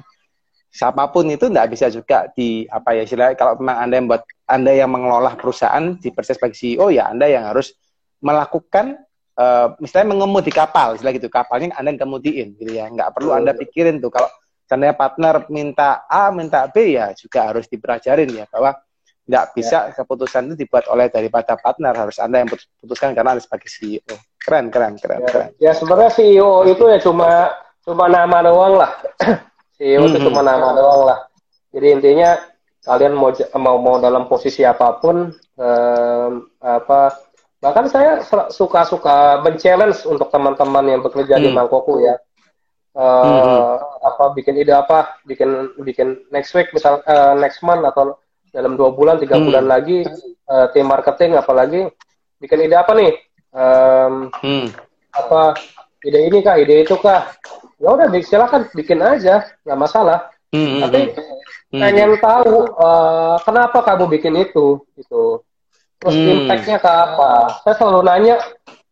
siapa 0.77 1.09
pun 1.09 1.25
itu 1.25 1.49
tidak 1.49 1.73
bisa 1.73 1.89
juga 1.89 2.29
di 2.37 2.69
apa 2.69 2.93
ya 2.93 3.01
istilahnya 3.01 3.33
kalau 3.33 3.57
memang 3.57 3.77
Anda 3.81 3.95
yang 3.97 4.07
buat 4.13 4.21
Anda 4.45 4.71
yang 4.77 4.93
mengelola 4.93 5.33
perusahaan 5.33 5.97
di 5.97 6.13
proses 6.13 6.37
sebagai 6.37 6.53
CEO 6.53 6.93
ya 6.93 7.09
Anda 7.09 7.25
yang 7.25 7.49
harus 7.49 7.73
melakukan 8.21 9.01
uh, 9.37 9.73
misalnya 9.81 10.13
mengemudi 10.13 10.53
kapal 10.53 10.93
istilah 10.93 11.13
gitu. 11.17 11.33
Kapalnya 11.33 11.73
Anda 11.73 11.97
yang 11.97 12.01
kemudiin 12.05 12.47
gitu 12.61 12.71
ya. 12.73 12.85
Nggak 12.93 13.17
perlu 13.17 13.33
Anda 13.33 13.57
pikirin 13.57 13.97
tuh. 13.97 14.13
Kalau 14.13 14.29
karena 14.67 14.93
partner 14.93 15.47
minta 15.49 16.05
A, 16.05 16.29
minta 16.29 16.67
B 16.69 16.93
ya 16.93 17.09
juga 17.17 17.49
harus 17.49 17.65
dipelajarin 17.71 18.29
ya 18.29 18.45
bahwa 18.51 18.77
tidak 19.27 19.45
bisa 19.55 19.91
ya. 19.91 19.93
keputusan 19.95 20.51
itu 20.51 20.55
dibuat 20.67 20.85
oleh 20.91 21.07
daripada 21.09 21.55
partner. 21.57 21.95
Harus 21.95 22.21
anda 22.21 22.43
yang 22.43 22.49
putuskan 22.79 23.17
karena 23.17 23.35
anda 23.35 23.43
sebagai 23.43 23.67
CEO 23.71 24.15
keren 24.39 24.71
keren 24.71 24.95
keren 24.95 25.19
ya, 25.23 25.27
keren. 25.27 25.49
Ya 25.59 25.71
sebenarnya 25.75 26.11
CEO 26.15 26.63
itu 26.67 26.83
ya 26.87 26.99
cuma 27.03 27.51
cuma 27.83 28.11
nama 28.11 28.43
doang 28.43 28.75
lah 28.83 28.91
CEO 29.77 30.03
hmm. 30.03 30.09
itu 30.11 30.17
cuma 30.27 30.41
nama 30.41 30.73
doang 30.73 31.01
lah 31.05 31.19
jadi 31.71 31.87
intinya 31.93 32.29
kalian 32.83 33.13
mau 33.13 33.29
mau 33.61 33.77
mau 33.77 33.95
dalam 34.01 34.25
posisi 34.25 34.65
apa 34.65 34.97
pun 34.97 35.29
eh, 35.59 36.29
apa 36.63 36.99
bahkan 37.57 37.89
saya 37.89 38.21
suka 38.53 38.85
suka 38.85 39.41
men-challenge 39.41 40.05
untuk 40.05 40.29
teman-teman 40.29 40.85
yang 40.85 41.01
bekerja 41.01 41.41
hmm. 41.41 41.43
di 41.43 41.49
Mangkoko 41.49 41.97
ya 41.97 42.15
uh, 42.97 43.25
hmm. 43.25 43.77
apa 44.05 44.23
bikin 44.37 44.61
ide 44.61 44.73
apa 44.73 45.17
bikin 45.25 45.73
bikin 45.81 46.21
next 46.29 46.53
week 46.57 46.69
misal 46.73 47.01
uh, 47.05 47.33
next 47.37 47.61
month 47.61 47.85
atau 47.85 48.17
dalam 48.53 48.77
dua 48.77 48.93
bulan 48.93 49.21
tiga 49.21 49.37
hmm. 49.37 49.45
bulan 49.49 49.65
lagi 49.65 50.05
uh, 50.49 50.69
tim 50.73 50.85
marketing 50.85 51.37
apalagi 51.37 51.89
bikin 52.41 52.65
ide 52.65 52.75
apa 52.77 52.91
nih 52.93 53.13
um, 53.53 54.29
hmm. 54.33 54.67
apa 55.13 55.57
ide 56.05 56.19
ini 56.29 56.45
kah 56.45 56.61
ide 56.61 56.85
itu 56.85 56.93
kah 57.01 57.25
ya 57.77 57.87
udah 57.93 58.07
silakan 58.21 58.61
bikin 58.73 58.99
aja 59.01 59.45
nggak 59.65 59.79
masalah 59.79 60.29
hmm. 60.53 60.81
tapi 60.85 60.99
hmm. 61.13 61.81
pengen 61.81 62.11
tahu 62.17 62.69
uh, 62.77 63.37
kenapa 63.45 63.85
kamu 63.85 64.05
bikin 64.17 64.33
itu 64.37 64.81
gitu 64.97 65.45
terus 65.97 66.15
hmm. 66.17 66.45
impactnya 66.45 66.77
ke 66.77 66.89
apa 66.89 67.61
saya 67.61 67.75
selalu 67.77 68.01
nanya 68.05 68.37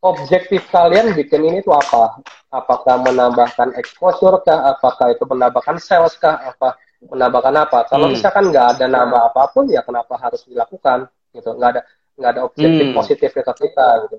objektif 0.06 0.70
kalian 0.70 1.18
bikin 1.18 1.42
ini 1.42 1.60
tuh 1.66 1.74
apa? 1.74 2.22
Apakah 2.54 3.02
menambahkan 3.02 3.74
exposure 3.76 4.38
kah? 4.46 4.78
Apakah 4.78 5.18
itu 5.18 5.26
menambahkan 5.26 5.82
sales 5.82 6.14
kah? 6.22 6.38
Apa 6.38 6.78
menambahkan 7.02 7.56
apa? 7.58 7.90
Kalau 7.90 8.08
hmm. 8.08 8.14
misalkan 8.14 8.54
nggak 8.54 8.78
ada 8.78 8.86
nambah 8.86 9.22
apa 9.34 9.50
pun, 9.50 9.66
ya 9.68 9.82
kenapa 9.82 10.14
harus 10.22 10.46
dilakukan? 10.46 11.10
Gitu, 11.34 11.50
nggak 11.50 11.70
ada 11.76 11.82
nggak 12.16 12.32
ada 12.32 12.42
objektif 12.48 12.86
hmm. 12.94 12.96
positif 12.96 13.30
ke 13.34 13.42
kita 13.42 13.88
gitu. 14.08 14.18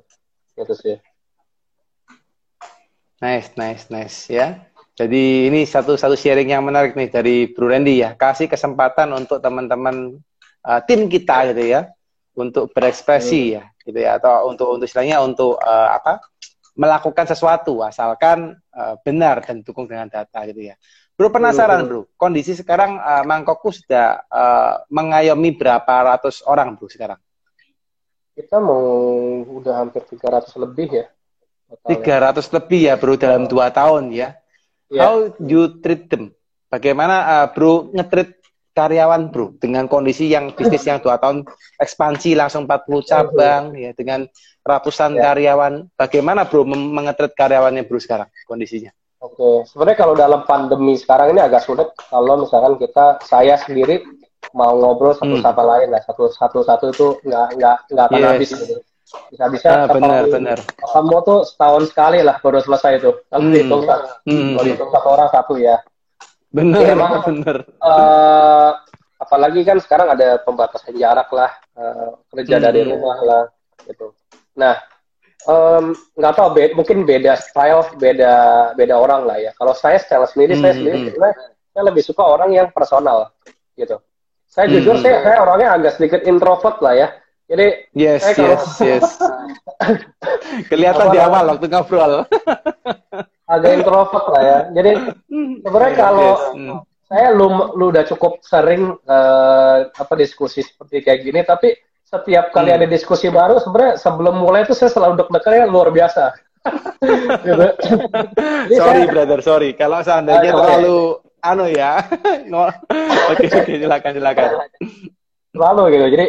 Gitu 0.58 0.74
sih. 0.74 0.96
Nice, 3.16 3.56
nice, 3.56 3.88
nice 3.88 4.28
ya. 4.28 4.60
Jadi 4.96 5.52
ini 5.52 5.64
satu 5.68 5.96
satu 5.96 6.16
sharing 6.16 6.52
yang 6.52 6.64
menarik 6.64 6.96
nih 6.96 7.08
dari 7.12 7.48
Bro 7.52 7.68
Randy 7.68 8.00
ya. 8.00 8.16
Kasih 8.16 8.48
kesempatan 8.48 9.12
untuk 9.12 9.40
teman-teman 9.40 10.20
uh, 10.64 10.80
tim 10.84 11.08
kita 11.08 11.52
gitu 11.52 11.64
ya 11.64 11.88
untuk 12.36 12.72
berekspresi 12.72 13.42
hmm. 13.48 13.54
ya 13.56 13.62
gitu 13.86 13.98
ya 14.02 14.10
atau 14.20 14.52
untuk 14.52 14.68
untuk 14.76 14.84
istilahnya 14.84 15.24
untuk 15.24 15.56
uh, 15.56 15.88
apa 15.96 16.20
melakukan 16.76 17.24
sesuatu 17.24 17.80
asalkan 17.80 18.52
uh, 18.76 19.00
benar 19.00 19.40
dan 19.40 19.64
dukung 19.64 19.88
dengan 19.88 20.12
data 20.12 20.44
gitu 20.44 20.72
ya. 20.72 20.76
Bro 21.16 21.32
penasaran 21.32 21.88
bro, 21.88 22.12
kondisi 22.20 22.52
sekarang 22.52 23.00
uh, 23.00 23.24
Mangkokku 23.24 23.72
sudah 23.72 24.20
uh, 24.28 24.84
mengayomi 24.92 25.56
berapa 25.56 26.12
ratus 26.12 26.44
orang 26.44 26.76
bro 26.76 26.92
sekarang? 26.92 27.16
Kita 28.36 28.60
mau 28.60 28.84
udah 29.48 29.80
hampir 29.80 30.04
300 30.04 30.52
lebih 30.60 30.88
ya. 30.92 31.08
300 31.66 32.56
lebih 32.56 32.80
ya 32.86 32.94
bro 32.94 33.14
dalam 33.18 33.50
dua 33.50 33.74
tahun 33.74 34.14
ya. 34.14 34.38
Yeah. 34.86 35.02
How 35.02 35.14
you 35.42 35.82
treat 35.82 36.06
them? 36.06 36.30
Bagaimana 36.70 37.42
uh, 37.42 37.46
bro 37.50 37.90
ngetrit 37.90 38.36
karyawan 38.76 39.32
bro 39.32 39.56
dengan 39.56 39.88
kondisi 39.88 40.28
yang 40.28 40.52
bisnis 40.52 40.84
yang 40.84 41.00
dua 41.00 41.16
tahun 41.16 41.48
ekspansi 41.80 42.36
langsung 42.36 42.68
40 42.68 43.08
cabang 43.08 43.72
ya 43.72 43.96
dengan 43.96 44.28
ratusan 44.60 45.16
ya. 45.16 45.32
karyawan 45.32 45.88
bagaimana 45.96 46.44
bro 46.44 46.68
mengetret 46.68 47.32
karyawannya 47.32 47.88
bro 47.88 47.96
sekarang 47.96 48.28
kondisinya 48.44 48.92
Oke 49.16 49.64
sebenarnya 49.64 49.96
kalau 49.96 50.12
dalam 50.12 50.44
pandemi 50.44 50.92
sekarang 51.00 51.32
ini 51.32 51.40
agak 51.40 51.64
sulit 51.64 51.88
kalau 52.12 52.44
misalkan 52.44 52.76
kita 52.76 53.16
saya 53.24 53.56
sendiri 53.56 54.04
mau 54.52 54.76
ngobrol 54.76 55.16
satu 55.16 55.40
hmm. 55.40 55.44
sama 55.44 55.62
lain 55.64 55.88
lah 55.88 56.04
satu 56.04 56.28
satu 56.28 56.60
satu 56.60 56.92
itu 56.92 57.08
nggak 57.24 57.56
nggak 57.56 57.76
nggak 57.96 58.04
akan 58.12 58.20
yes. 58.20 58.28
habis 58.28 58.50
gitu 58.52 58.76
bisa 59.07 59.44
bisa 59.54 59.68
ah, 59.70 59.86
benar 59.86 60.26
benar 60.26 60.59
kamu 60.82 61.16
tuh 61.22 61.40
setahun 61.46 61.94
sekali 61.94 62.26
lah 62.26 62.42
baru 62.42 62.59
selesai 62.59 62.98
itu 62.98 63.11
kalau 63.30 63.42
hmm. 63.46 63.52
dihitung 63.54 63.82
hmm. 63.86 64.50
kalau 64.59 64.64
dihitung 64.66 64.90
satu 64.90 65.09
orang 65.14 65.28
satu 65.30 65.54
ya 65.57 65.78
Bener, 66.57 66.80
ya, 66.80 66.96
emang, 66.96 67.20
bener. 67.20 67.68
Uh, 67.84 68.72
apalagi 69.20 69.61
kan 69.66 69.76
sekarang 69.76 70.09
ada 70.09 70.40
pembatasan 70.40 70.96
jarak 70.96 71.28
lah, 71.28 71.52
uh, 71.76 72.16
kerja 72.32 72.57
hmm. 72.57 72.64
dari 72.64 72.80
rumah 72.88 73.18
lah, 73.20 73.42
gitu. 73.84 74.16
Nah, 74.57 74.80
nggak 76.16 76.32
um, 76.32 76.38
tahu, 76.40 76.48
be 76.57 76.72
mungkin 76.72 77.04
beda 77.04 77.36
style, 77.36 77.84
beda 78.00 78.34
beda 78.72 78.94
orang 78.96 79.28
lah 79.28 79.36
ya. 79.36 79.52
Kalau 79.52 79.76
saya 79.76 80.00
style 80.00 80.24
sendiri, 80.32 80.57
hmm. 80.57 80.62
saya 80.64 80.72
sendiri 80.80 80.96
sebenarnya 81.12 81.36
saya 81.76 81.82
lebih 81.92 82.02
suka 82.09 82.22
orang 82.24 82.50
yang 82.57 82.72
personal, 82.72 83.28
gitu. 83.76 84.00
Saya 84.48 84.72
jujur, 84.72 84.96
hmm. 84.96 85.04
saya, 85.04 85.16
saya 85.20 85.36
orangnya 85.44 85.68
agak 85.76 85.92
sedikit 86.00 86.24
introvert 86.24 86.80
lah 86.80 86.94
ya. 86.96 87.09
Jadi 87.47 87.66
yes, 87.94 88.26
saya 88.26 88.59
yes, 88.59 88.62
yes. 88.82 89.07
Kelihatan 90.70 91.14
di 91.14 91.18
awal 91.22 91.55
waktu 91.55 91.70
ngobrol. 91.70 92.26
agak 93.55 93.70
introvert 93.78 94.26
lah 94.34 94.42
ya. 94.42 94.59
Jadi 94.74 94.90
sebenarnya 95.62 95.94
yes, 95.94 96.03
kalau 96.03 96.30
yes. 96.34 96.42
Hmm. 96.59 96.78
saya 97.07 97.26
lu 97.30 97.47
lu 97.78 97.94
udah 97.94 98.05
cukup 98.11 98.42
sering 98.42 98.99
uh, 99.07 99.86
apa 99.86 100.14
diskusi 100.18 100.66
seperti 100.66 101.07
kayak 101.07 101.20
gini, 101.22 101.40
tapi 101.47 101.78
setiap 102.03 102.51
kali 102.51 102.74
hmm. 102.74 102.78
ada 102.82 102.86
diskusi 102.90 103.30
baru 103.30 103.62
sebenarnya 103.62 103.94
sebelum 104.03 104.34
mulai 104.42 104.66
itu 104.66 104.74
saya 104.74 104.90
selalu 104.90 105.22
deg-degannya 105.22 105.70
luar 105.70 105.94
biasa. 105.94 106.34
gitu. 107.47 107.66
sorry 108.74 109.07
saya, 109.07 109.12
brother, 109.14 109.38
sorry. 109.38 109.70
Kalau 109.78 110.03
seandainya 110.03 110.51
terlalu 110.51 111.22
okay. 111.22 111.47
anu 111.47 111.66
ya. 111.70 112.03
Oke 113.30 113.47
oke 113.55 113.72
silakan 113.78 114.11
silakan. 114.18 114.49
Selalu 115.55 115.82
gitu. 115.94 116.07
Jadi 116.11 116.26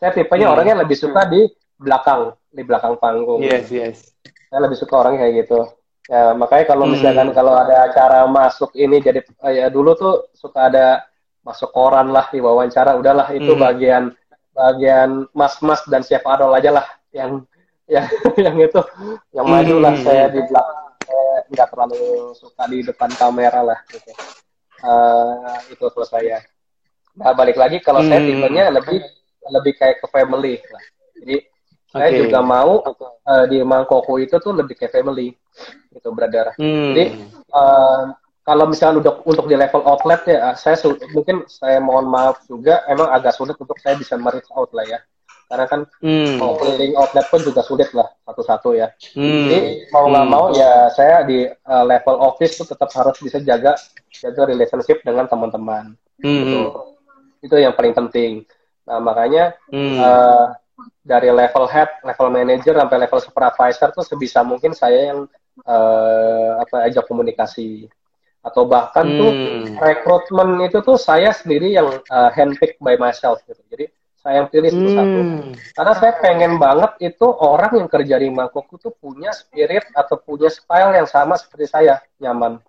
saya 0.00 0.10
tipenya 0.16 0.48
hmm. 0.48 0.54
orangnya 0.56 0.76
lebih 0.80 0.96
suka 0.96 1.28
di 1.28 1.44
belakang, 1.76 2.32
di 2.48 2.64
belakang 2.64 2.96
panggung. 2.96 3.44
Yes, 3.44 3.68
yes. 3.68 4.16
Saya 4.48 4.64
lebih 4.64 4.80
suka 4.80 4.96
orangnya 4.96 5.28
kayak 5.28 5.34
gitu. 5.44 5.60
Ya, 6.08 6.32
makanya 6.32 6.64
kalau 6.72 6.84
hmm. 6.88 6.92
misalkan 6.96 7.28
kalau 7.36 7.52
ada 7.54 7.86
acara 7.86 8.24
masuk 8.24 8.72
ini 8.74 8.98
jadi 8.98 9.20
ya 9.52 9.68
dulu 9.68 9.92
tuh 9.94 10.14
suka 10.32 10.72
ada 10.72 11.04
masuk 11.44 11.68
koran 11.70 12.10
lah 12.10 12.26
di 12.32 12.40
wawancara, 12.40 12.96
udahlah 12.96 13.28
itu 13.36 13.52
hmm. 13.52 13.60
bagian 13.60 14.04
bagian 14.56 15.28
mas-mas 15.36 15.84
dan 15.86 16.02
chef 16.02 16.24
Arnold 16.26 16.56
aja 16.56 16.80
lah 16.80 16.86
yang 17.14 17.44
yang 17.94 18.06
yang 18.38 18.56
itu 18.56 18.80
yang 19.34 19.46
maju 19.46 19.76
lah 19.82 19.94
Hmm. 19.98 20.04
saya 20.06 20.24
di 20.30 20.40
belakang 20.46 20.90
saya 21.10 21.26
nggak 21.50 21.68
terlalu 21.74 22.02
suka 22.38 22.62
di 22.70 22.78
depan 22.86 23.10
kamera 23.14 23.60
lah 23.66 23.78
gitu. 23.90 24.10
Eh, 24.80 25.58
itu 25.76 25.84
kalau 25.90 26.06
saya. 26.08 26.38
Nah 27.18 27.34
balik 27.36 27.58
lagi 27.58 27.82
kalau 27.84 28.00
saya 28.06 28.22
Hmm. 28.22 28.28
tipenya 28.30 28.70
lebih 28.72 29.02
lebih 29.48 29.72
kayak 29.80 30.04
ke 30.04 30.06
family 30.12 30.60
lah. 30.68 30.84
Jadi 31.16 31.36
saya 31.90 32.08
Oke. 32.12 32.18
juga 32.22 32.38
mau 32.38 32.84
eh, 33.26 33.44
di 33.50 33.58
Mangkoko 33.64 34.14
itu 34.20 34.36
tuh 34.38 34.52
lebih 34.54 34.76
kayak 34.76 34.94
family 34.94 35.32
gitu 35.90 36.12
brother. 36.12 36.52
Hmm. 36.60 36.92
Jadi 36.92 37.04
eh, 37.32 38.02
kalau 38.40 38.64
misalnya 38.66 39.04
untuk 39.04 39.16
untuk 39.26 39.46
di 39.46 39.54
level 39.54 39.82
outlet 39.84 40.20
ya, 40.26 40.52
saya 40.54 40.74
su- 40.74 40.98
mungkin 41.14 41.46
saya 41.46 41.78
mohon 41.78 42.08
maaf 42.08 42.42
juga, 42.50 42.82
emang 42.90 43.10
agak 43.10 43.36
sulit 43.36 43.54
untuk 43.58 43.78
saya 43.78 43.94
bisa 43.94 44.18
mereach 44.18 44.48
out 44.56 44.72
lah 44.74 44.82
ya, 44.88 44.98
karena 45.46 45.66
kan 45.70 45.80
Hmm. 46.02 46.34
mau 46.40 46.56
keliling 46.58 46.96
outlet 46.98 47.26
pun 47.30 47.38
juga 47.46 47.62
sulit 47.62 47.92
lah 47.94 48.10
satu-satu 48.26 48.74
ya. 48.74 48.90
Hmm. 49.14 49.46
Jadi 49.46 49.58
mau 49.94 50.08
nggak 50.08 50.24
Hmm. 50.26 50.34
mau 50.34 50.44
ya 50.56 50.88
saya 50.90 51.22
di 51.22 51.46
uh, 51.46 51.84
level 51.84 52.16
office 52.18 52.58
tuh 52.58 52.66
tetap 52.66 52.90
harus 52.90 53.18
bisa 53.22 53.38
jaga 53.38 53.76
jaga 54.10 54.42
relationship 54.50 54.98
dengan 55.04 55.30
teman-teman. 55.30 55.94
Hmm. 56.18 56.40
Itu, 56.42 56.58
itu 57.44 57.54
yang 57.60 57.76
paling 57.76 57.94
penting. 57.94 58.46
Nah 58.90 58.98
makanya 58.98 59.54
Hmm. 59.70 59.94
uh, 60.02 60.46
dari 61.06 61.30
level 61.30 61.70
head, 61.70 62.02
level 62.02 62.28
manager 62.34 62.74
sampai 62.74 62.98
level 63.06 63.20
supervisor 63.22 63.88
tuh 63.94 64.02
sebisa 64.02 64.42
mungkin 64.42 64.74
saya 64.74 65.14
yang 65.14 65.30
uh, 65.62 66.58
apa 66.58 66.90
ajak 66.90 67.06
komunikasi 67.06 67.86
atau 68.42 68.66
bahkan 68.66 69.06
tuh 69.14 69.30
Hmm. 69.30 69.78
rekrutmen 69.78 70.64
itu 70.66 70.82
tuh 70.82 70.98
saya 70.98 71.30
sendiri 71.30 71.76
yang 71.76 71.86
uh, 72.10 72.30
handpick 72.34 72.74
by 72.82 72.98
myself 72.98 73.38
gitu. 73.46 73.60
Jadi 73.70 73.86
saya 74.20 74.44
yang 74.44 74.48
pilih. 74.52 74.72
Hmm. 74.72 75.52
Karena 75.72 75.92
saya 75.96 76.12
pengen 76.20 76.60
banget 76.60 76.92
itu 77.00 77.24
orang 77.24 77.72
yang 77.80 77.88
kerja 77.88 78.20
di 78.20 78.28
Mangkok 78.28 78.68
itu 78.72 78.92
punya 78.92 79.32
spirit 79.32 79.88
atau 79.96 80.20
punya 80.20 80.52
style 80.52 80.92
yang 80.92 81.08
sama 81.08 81.40
seperti 81.40 81.68
saya, 81.68 82.04
nyaman. 82.20 82.60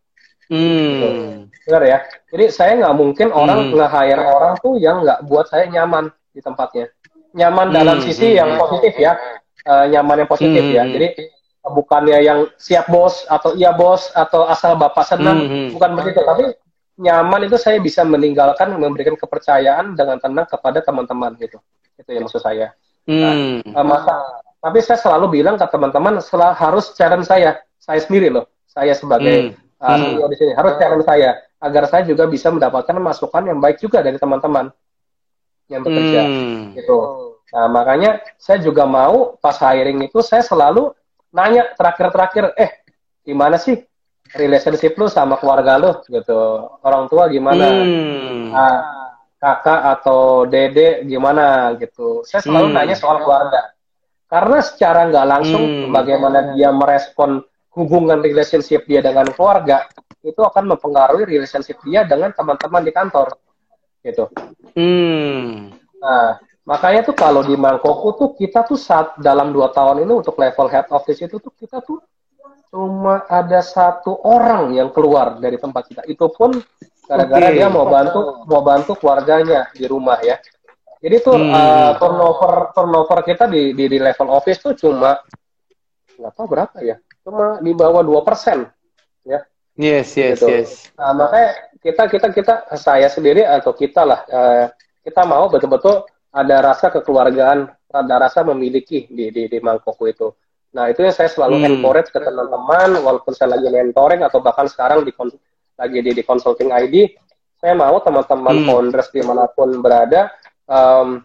Hmm. 0.52 1.48
Benar 1.64 1.82
ya? 1.88 1.98
Jadi 2.28 2.46
saya 2.52 2.72
nggak 2.76 2.96
mungkin 2.96 3.28
orang 3.32 3.72
Hmm. 3.72 3.80
nge-hire 3.80 4.24
orang 4.28 4.54
tuh 4.60 4.76
yang 4.76 5.00
nggak 5.02 5.24
buat 5.26 5.48
saya 5.48 5.72
nyaman 5.72 6.12
di 6.36 6.44
tempatnya. 6.44 6.92
Nyaman 7.32 7.72
dalam 7.72 7.98
Hmm, 7.98 8.06
sisi 8.06 8.36
hmm, 8.36 8.38
yang 8.38 8.50
positif 8.60 8.94
ya. 9.00 9.16
Eh, 9.62 9.86
nyaman 9.96 10.26
yang 10.26 10.30
positif 10.30 10.60
Hmm, 10.60 10.76
ya. 10.76 10.84
hmm. 10.84 10.92
Jadi 10.92 11.08
bukannya 11.64 12.18
yang 12.20 12.40
siap 12.60 12.92
bos 12.92 13.24
atau 13.26 13.56
iya 13.56 13.72
bos 13.72 14.12
atau 14.12 14.44
asal 14.46 14.76
bapak 14.76 15.08
senang, 15.08 15.40
Hmm, 15.40 15.50
hmm. 15.50 15.68
bukan 15.72 15.92
begitu. 15.96 16.20
Tapi 16.20 16.44
nyaman 17.00 17.48
itu 17.48 17.56
saya 17.56 17.80
bisa 17.80 18.04
meninggalkan 18.04 18.76
memberikan 18.76 19.16
kepercayaan 19.16 19.96
dengan 19.96 20.20
tenang 20.20 20.44
kepada 20.46 20.84
teman-teman 20.84 21.32
gitu. 21.40 21.56
Itu 21.96 22.10
yang 22.12 22.28
maksud 22.28 22.44
saya. 22.44 22.76
Hmm. 23.08 23.64
Eh, 23.64 23.86
masa 23.88 24.14
tapi 24.60 24.78
saya 24.78 25.00
selalu 25.00 25.42
bilang 25.42 25.58
ke 25.58 25.66
teman-teman 25.66 26.22
sel- 26.22 26.54
harus 26.54 26.94
challenge 26.94 27.26
saya 27.26 27.58
saya 27.82 27.98
sendiri 27.98 28.30
loh 28.30 28.46
saya 28.70 28.94
sebagai 28.94 29.50
Hmm. 29.50 29.58
Uh, 29.82 29.98
Hmm. 29.98 30.30
Di 30.30 30.36
sini 30.38 30.52
harus 30.54 30.78
challenge 30.78 31.04
saya 31.04 31.42
agar 31.58 31.84
saya 31.90 32.06
juga 32.06 32.26
bisa 32.26 32.54
mendapatkan 32.54 32.94
masukan 32.98 33.44
yang 33.44 33.58
baik 33.58 33.82
juga 33.82 34.02
dari 34.02 34.16
teman-teman 34.16 34.70
yang 35.68 35.82
bekerja 35.82 36.22
Hmm. 36.22 36.74
gitu 36.74 36.98
nah 37.52 37.68
makanya 37.68 38.24
saya 38.40 38.64
juga 38.64 38.88
mau 38.88 39.36
pas 39.36 39.60
hiring 39.60 40.08
itu 40.08 40.24
saya 40.24 40.40
selalu 40.40 40.96
nanya 41.36 41.68
terakhir-terakhir 41.76 42.56
eh 42.56 42.72
gimana 43.28 43.60
sih 43.60 43.76
relationship 44.32 44.96
lu 44.96 45.12
sama 45.12 45.36
keluarga 45.36 45.76
lu 45.76 45.92
gitu 46.08 46.40
orang 46.80 47.12
tua 47.12 47.28
gimana 47.28 47.66
Hmm. 47.68 48.56
Ah, 48.56 48.80
kakak 49.36 49.82
atau 50.00 50.46
dede 50.46 51.02
gimana 51.04 51.74
gitu. 51.76 52.22
Saya 52.24 52.46
selalu 52.46 52.72
Hmm. 52.72 52.76
nanya 52.78 52.96
soal 52.96 53.20
keluarga. 53.20 53.74
Karena 54.30 54.60
secara 54.62 55.10
nggak 55.10 55.28
langsung 55.28 55.64
Hmm. 55.66 55.92
bagaimana 55.92 56.54
dia 56.54 56.70
merespon 56.72 57.42
hubungan 57.72 58.20
relationship 58.20 58.84
dia 58.84 59.00
dengan 59.00 59.28
keluarga 59.32 59.88
itu 60.22 60.38
akan 60.38 60.76
mempengaruhi 60.76 61.26
relationship 61.26 61.80
dia 61.88 62.06
dengan 62.06 62.30
teman-teman 62.36 62.84
di 62.84 62.92
kantor 62.94 63.34
gitu. 64.06 64.28
Hmm. 64.78 65.72
Nah, 66.02 66.38
makanya 66.66 67.06
tuh 67.06 67.16
kalau 67.18 67.42
di 67.42 67.56
Mangkoko 67.58 68.18
tuh 68.18 68.30
kita 68.38 68.66
tuh 68.66 68.78
saat 68.78 69.18
dalam 69.18 69.54
dua 69.54 69.70
tahun 69.72 70.04
ini 70.06 70.14
untuk 70.22 70.38
level 70.38 70.68
head 70.70 70.90
office 70.94 71.22
itu 71.22 71.38
tuh 71.42 71.54
kita 71.56 71.82
tuh 71.82 72.02
cuma 72.72 73.28
ada 73.28 73.60
satu 73.60 74.16
orang 74.24 74.72
yang 74.76 74.90
keluar 74.96 75.38
dari 75.38 75.60
tempat 75.60 75.84
kita. 75.92 76.02
Itu 76.08 76.32
pun 76.32 76.56
gara-gara 77.08 77.52
Oke. 77.52 77.56
dia 77.60 77.68
mau 77.68 77.86
bantu 77.90 78.48
mau 78.48 78.64
bantu 78.64 78.92
keluarganya 78.96 79.68
di 79.76 79.86
rumah 79.90 80.22
ya. 80.24 80.40
Jadi 81.02 81.16
tuh 81.18 81.34
Hmm. 81.34 81.50
uh, 81.50 81.92
turnover 81.98 82.54
turnover 82.78 83.20
kita 83.26 83.50
di, 83.50 83.74
di 83.74 83.90
di 83.90 83.98
level 83.98 84.30
office 84.30 84.62
tuh 84.62 84.74
cuma 84.78 85.18
nggak 86.14 86.34
tahu 86.38 86.46
berapa 86.46 86.78
ya, 86.86 87.02
cuma 87.22 87.62
di 87.62 87.72
bawah 87.74 88.02
dua 88.02 88.22
persen 88.26 88.66
ya. 89.24 89.42
Yes, 89.78 90.14
yes, 90.20 90.42
Gitu. 90.42 90.48
yes. 90.52 90.70
Nah, 91.00 91.16
makanya 91.16 91.50
kita 91.80 92.04
kita 92.12 92.28
kita 92.36 92.54
saya 92.76 93.08
sendiri 93.08 93.48
atau 93.48 93.72
kita 93.72 94.04
lah 94.04 94.20
eh, 94.28 94.66
kita 95.02 95.24
mau 95.24 95.48
betul-betul 95.48 96.06
ada 96.32 96.58
rasa 96.64 96.92
kekeluargaan, 96.92 97.72
ada 97.92 98.16
rasa 98.20 98.44
memiliki 98.44 99.08
di 99.10 99.32
di, 99.32 99.48
di 99.48 99.58
Mangkoko 99.60 100.06
itu. 100.08 100.28
Nah 100.72 100.88
itu 100.88 101.04
yang 101.04 101.16
saya 101.16 101.28
selalu 101.28 101.60
Hmm. 101.60 101.68
encourage 101.68 102.10
ke 102.12 102.20
teman-teman, 102.20 103.00
walaupun 103.04 103.36
saya 103.36 103.60
lagi 103.60 103.68
mentoring 103.68 104.24
atau 104.24 104.40
bahkan 104.40 104.68
sekarang 104.72 105.04
di 105.04 105.12
lagi 105.76 106.00
di, 106.00 106.12
di 106.16 106.24
consulting 106.24 106.72
ID, 106.72 107.12
saya 107.60 107.76
mau 107.76 108.00
teman-teman 108.00 108.64
Hmm. 108.64 108.68
founders 108.68 109.12
di 109.12 109.20
mana 109.20 109.52
pun 109.52 109.84
berada, 109.84 110.32
em, 110.68 111.20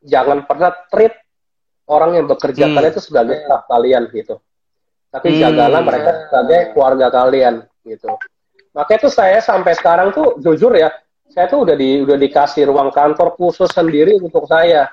jangan 0.00 0.48
pernah 0.48 0.72
treat 0.88 1.12
orang 1.88 2.22
yang 2.22 2.26
bekerja 2.28 2.70
Hmm. 2.70 2.74
kalian 2.76 2.92
itu 2.96 3.02
sebagai 3.04 3.36
staff 3.44 3.68
kalian 3.68 4.08
gitu. 4.14 4.40
Tapi 5.10 5.28
Hmm. 5.34 5.38
jagalah 5.42 5.82
mereka 5.82 6.10
sebagai 6.26 6.60
keluarga 6.70 7.06
kalian 7.10 7.66
gitu. 7.82 8.14
Makanya 8.70 8.98
itu 9.02 9.10
saya 9.10 9.38
sampai 9.42 9.74
sekarang 9.74 10.14
tuh 10.14 10.38
jujur 10.38 10.70
ya, 10.78 10.94
saya 11.26 11.50
tuh 11.50 11.66
udah 11.66 11.74
di 11.74 12.06
udah 12.06 12.14
dikasih 12.14 12.70
ruang 12.70 12.94
kantor 12.94 13.34
khusus 13.34 13.66
sendiri 13.74 14.22
untuk 14.22 14.46
saya 14.46 14.86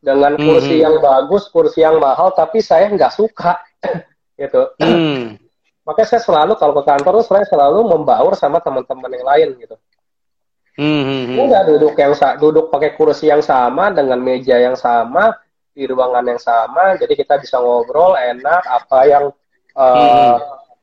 dengan 0.00 0.34
kursi 0.40 0.80
Mhm. 0.80 0.84
yang 0.88 0.96
bagus, 1.04 1.52
kursi 1.52 1.84
yang 1.84 2.00
mahal, 2.00 2.32
tapi 2.32 2.64
saya 2.64 2.88
nggak 2.88 3.12
suka 3.12 3.60
gitu. 4.40 4.72
Hmm. 4.80 5.36
Makanya 5.84 6.08
saya 6.16 6.22
selalu 6.24 6.56
kalau 6.56 6.72
ke 6.80 6.82
kantor 6.88 7.12
tuh 7.20 7.26
saya 7.36 7.44
selalu 7.44 7.84
membaur 7.84 8.32
sama 8.32 8.56
teman-teman 8.64 9.12
yang 9.12 9.26
lain 9.28 9.48
gitu. 9.60 9.76
Hmm. 10.80 11.02
hmm, 11.04 11.22
hmm. 11.28 11.38
Udah 11.44 11.62
duduk 11.68 11.92
yang 12.00 12.16
duduk 12.40 12.72
pakai 12.72 12.96
kursi 12.96 13.28
yang 13.28 13.44
sama 13.44 13.92
dengan 13.92 14.16
meja 14.16 14.56
yang 14.56 14.72
sama 14.72 15.36
di 15.76 15.84
ruangan 15.84 16.24
yang 16.24 16.40
sama, 16.40 16.96
jadi 16.96 17.12
kita 17.12 17.36
bisa 17.36 17.60
ngobrol 17.60 18.16
enak 18.16 18.64
apa 18.64 18.98
yang 19.08 19.24
uh, 19.76 20.36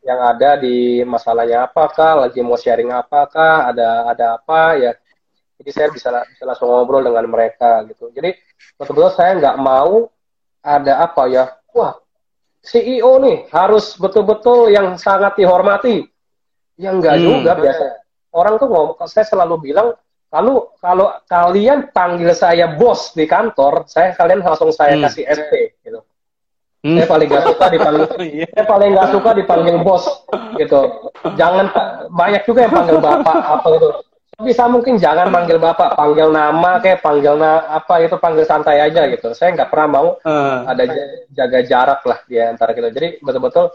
yang 0.06 0.20
ada 0.24 0.56
di 0.58 1.04
masalahnya 1.04 1.68
apakah, 1.68 2.26
lagi 2.28 2.40
mau 2.40 2.56
sharing 2.56 2.90
apakah, 2.94 3.70
ada 3.70 4.10
ada 4.10 4.26
apa 4.40 4.80
ya. 4.80 4.92
Jadi 5.60 5.70
saya 5.76 5.88
bisa 5.92 6.10
bisa 6.24 6.44
langsung 6.48 6.72
ngobrol 6.72 7.04
dengan 7.04 7.28
mereka 7.28 7.84
gitu. 7.86 8.08
Jadi 8.16 8.32
betul-betul 8.80 9.12
saya 9.12 9.36
nggak 9.36 9.58
mau 9.60 10.08
ada 10.64 11.04
apa 11.04 11.28
ya, 11.28 11.52
wah 11.76 12.00
CEO 12.60 13.20
nih 13.24 13.48
harus 13.52 13.96
betul-betul 14.00 14.72
yang 14.72 14.96
sangat 15.00 15.36
dihormati. 15.40 16.04
Yang 16.80 16.94
enggak 17.04 17.16
Hmm. 17.20 17.26
juga 17.28 17.52
biasa. 17.60 17.86
Orang 18.32 18.56
tuh 18.56 18.68
ngomong, 18.72 18.96
saya 19.10 19.26
selalu 19.28 19.72
bilang, 19.72 19.96
kalau 20.32 20.72
kalau 20.80 21.12
kalian 21.28 21.92
panggil 21.92 22.32
saya 22.32 22.72
bos 22.80 23.12
di 23.12 23.28
kantor, 23.28 23.84
saya 23.90 24.16
kalian 24.16 24.40
langsung 24.46 24.72
saya 24.72 24.96
Hmm. 24.96 25.04
kasih 25.08 25.24
SP 25.28 25.76
gitu. 25.84 26.00
Hmm. 26.80 26.96
Saya 26.96 27.08
paling 27.12 27.28
nggak 27.28 27.44
suka 27.44 27.66
dipanggil 27.68 28.06
Iya. 28.40 28.48
saya 28.56 28.66
paling 28.66 28.90
nggak 28.96 29.10
suka 29.12 29.30
dipanggil 29.36 29.76
bos 29.84 30.04
gitu. 30.56 30.80
Jangan 31.36 31.66
banyak 32.08 32.42
juga 32.48 32.60
yang 32.64 32.74
panggil 32.74 32.98
bapak 33.04 33.36
apa 33.36 33.68
gitu. 33.76 33.88
Bisa 34.40 34.64
mungkin 34.72 34.96
jangan 34.96 35.28
panggil 35.28 35.60
bapak, 35.60 36.00
panggil 36.00 36.32
nama 36.32 36.80
kayak 36.80 37.04
panggil 37.04 37.36
na, 37.36 37.68
apa 37.68 38.00
itu 38.00 38.16
panggil 38.16 38.48
santai 38.48 38.80
aja 38.80 39.04
gitu. 39.12 39.36
Saya 39.36 39.52
nggak 39.52 39.68
pernah 39.68 39.88
mau 39.92 40.08
Eh, 40.24 40.58
ada 40.64 40.84
jaga 41.36 41.60
jarak 41.62 42.02
lah 42.08 42.20
di 42.24 42.40
antara 42.40 42.72
kita. 42.72 42.88
Jadi 42.92 43.20
betul-betul 43.20 43.68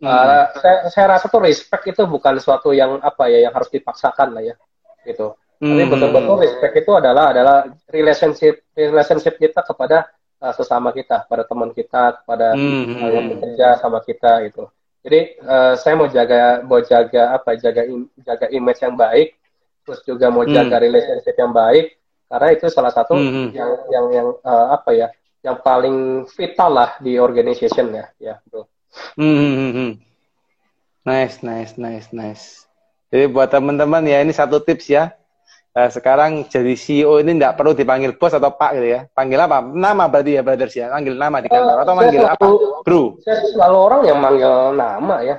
Hmm. 0.00 0.08
uh, 0.08 0.48
saya, 0.56 0.76
saya 0.88 1.06
rasa 1.12 1.28
tuh 1.28 1.44
respect 1.44 1.84
itu 1.84 2.08
bukan 2.08 2.40
suatu 2.40 2.72
yang 2.72 3.04
apa 3.04 3.28
ya 3.28 3.44
yang 3.44 3.52
harus 3.52 3.68
dipaksakan 3.68 4.32
lah 4.32 4.40
ya 4.40 4.56
gitu. 5.04 5.36
Tapi 5.60 5.76
Hmm. 5.76 5.92
betul-betul 5.92 6.36
respect 6.40 6.72
itu 6.72 6.92
adalah 6.96 7.36
adalah 7.36 7.68
relationship 7.92 8.64
relationship 8.72 9.36
kita 9.36 9.60
kepada 9.60 10.08
uh, 10.40 10.52
sesama 10.56 10.90
kita, 10.90 11.28
pada 11.28 11.44
teman 11.44 11.70
kita, 11.70 12.20
kepada 12.24 12.56
Hmm. 12.56 12.96
uh, 12.96 13.10
yang 13.12 13.24
bekerja 13.30 13.78
sama 13.78 14.00
kita 14.02 14.42
gitu. 14.48 14.66
Jadi 15.00 15.40
uh, 15.44 15.76
saya 15.80 15.94
mau 15.96 16.08
jaga 16.08 16.60
mau 16.64 16.80
jaga 16.84 17.32
apa 17.36 17.56
jaga 17.56 17.88
im- 17.88 18.10
jaga 18.20 18.48
image 18.52 18.80
yang 18.84 18.96
baik, 18.96 19.36
terus 19.84 20.00
juga 20.04 20.28
mau 20.28 20.44
Hmm. 20.44 20.52
jaga 20.52 20.76
relationship 20.80 21.36
yang 21.36 21.52
baik 21.52 21.96
karena 22.28 22.48
itu 22.52 22.66
salah 22.68 22.92
satu 22.92 23.16
Hmm. 23.16 23.48
yang 23.52 23.70
yang 23.88 24.06
yang 24.12 24.28
uh, 24.44 24.76
apa 24.76 24.90
ya 24.92 25.08
yang 25.40 25.56
paling 25.64 26.28
vital 26.36 26.70
lah 26.76 26.90
di 27.00 27.16
organization 27.16 27.96
ya 27.96 28.06
ya 28.20 28.34
betul. 28.44 28.68
Hmm, 29.16 29.36
hmm, 29.38 29.54
hmm, 29.56 29.72
hmm. 29.72 29.92
Nice, 31.00 31.40
nice, 31.40 31.72
nice, 31.80 32.08
nice. 32.12 32.44
Jadi 33.08 33.24
buat 33.32 33.48
teman-teman 33.48 34.04
ya 34.04 34.20
ini 34.20 34.36
satu 34.36 34.60
tips 34.60 34.86
ya. 34.92 35.16
Uh, 35.76 35.90
sekarang 35.90 36.46
jadi 36.48 36.74
CEO 36.74 37.20
ini 37.22 37.38
tidak 37.38 37.58
perlu 37.60 37.72
dipanggil 37.76 38.16
bos 38.16 38.34
atau 38.34 38.54
pak 38.54 38.78
gitu 38.78 38.86
ya. 38.96 39.00
Panggil 39.10 39.38
apa? 39.38 39.62
Nama 39.62 40.04
berarti 40.10 40.38
ya 40.38 40.42
brothers 40.42 40.74
ya. 40.74 40.86
Panggil 40.90 41.14
nama 41.14 41.36
di 41.38 41.48
kantor 41.50 41.76
uh, 41.78 41.82
atau 41.84 41.94
manggil 41.94 42.22
apa? 42.26 42.46
Bro. 42.82 43.02
Saya 43.22 43.38
selalu 43.50 43.76
orang 43.78 44.00
yang 44.06 44.18
manggil 44.18 44.54
nama 44.74 45.16
ya. 45.22 45.36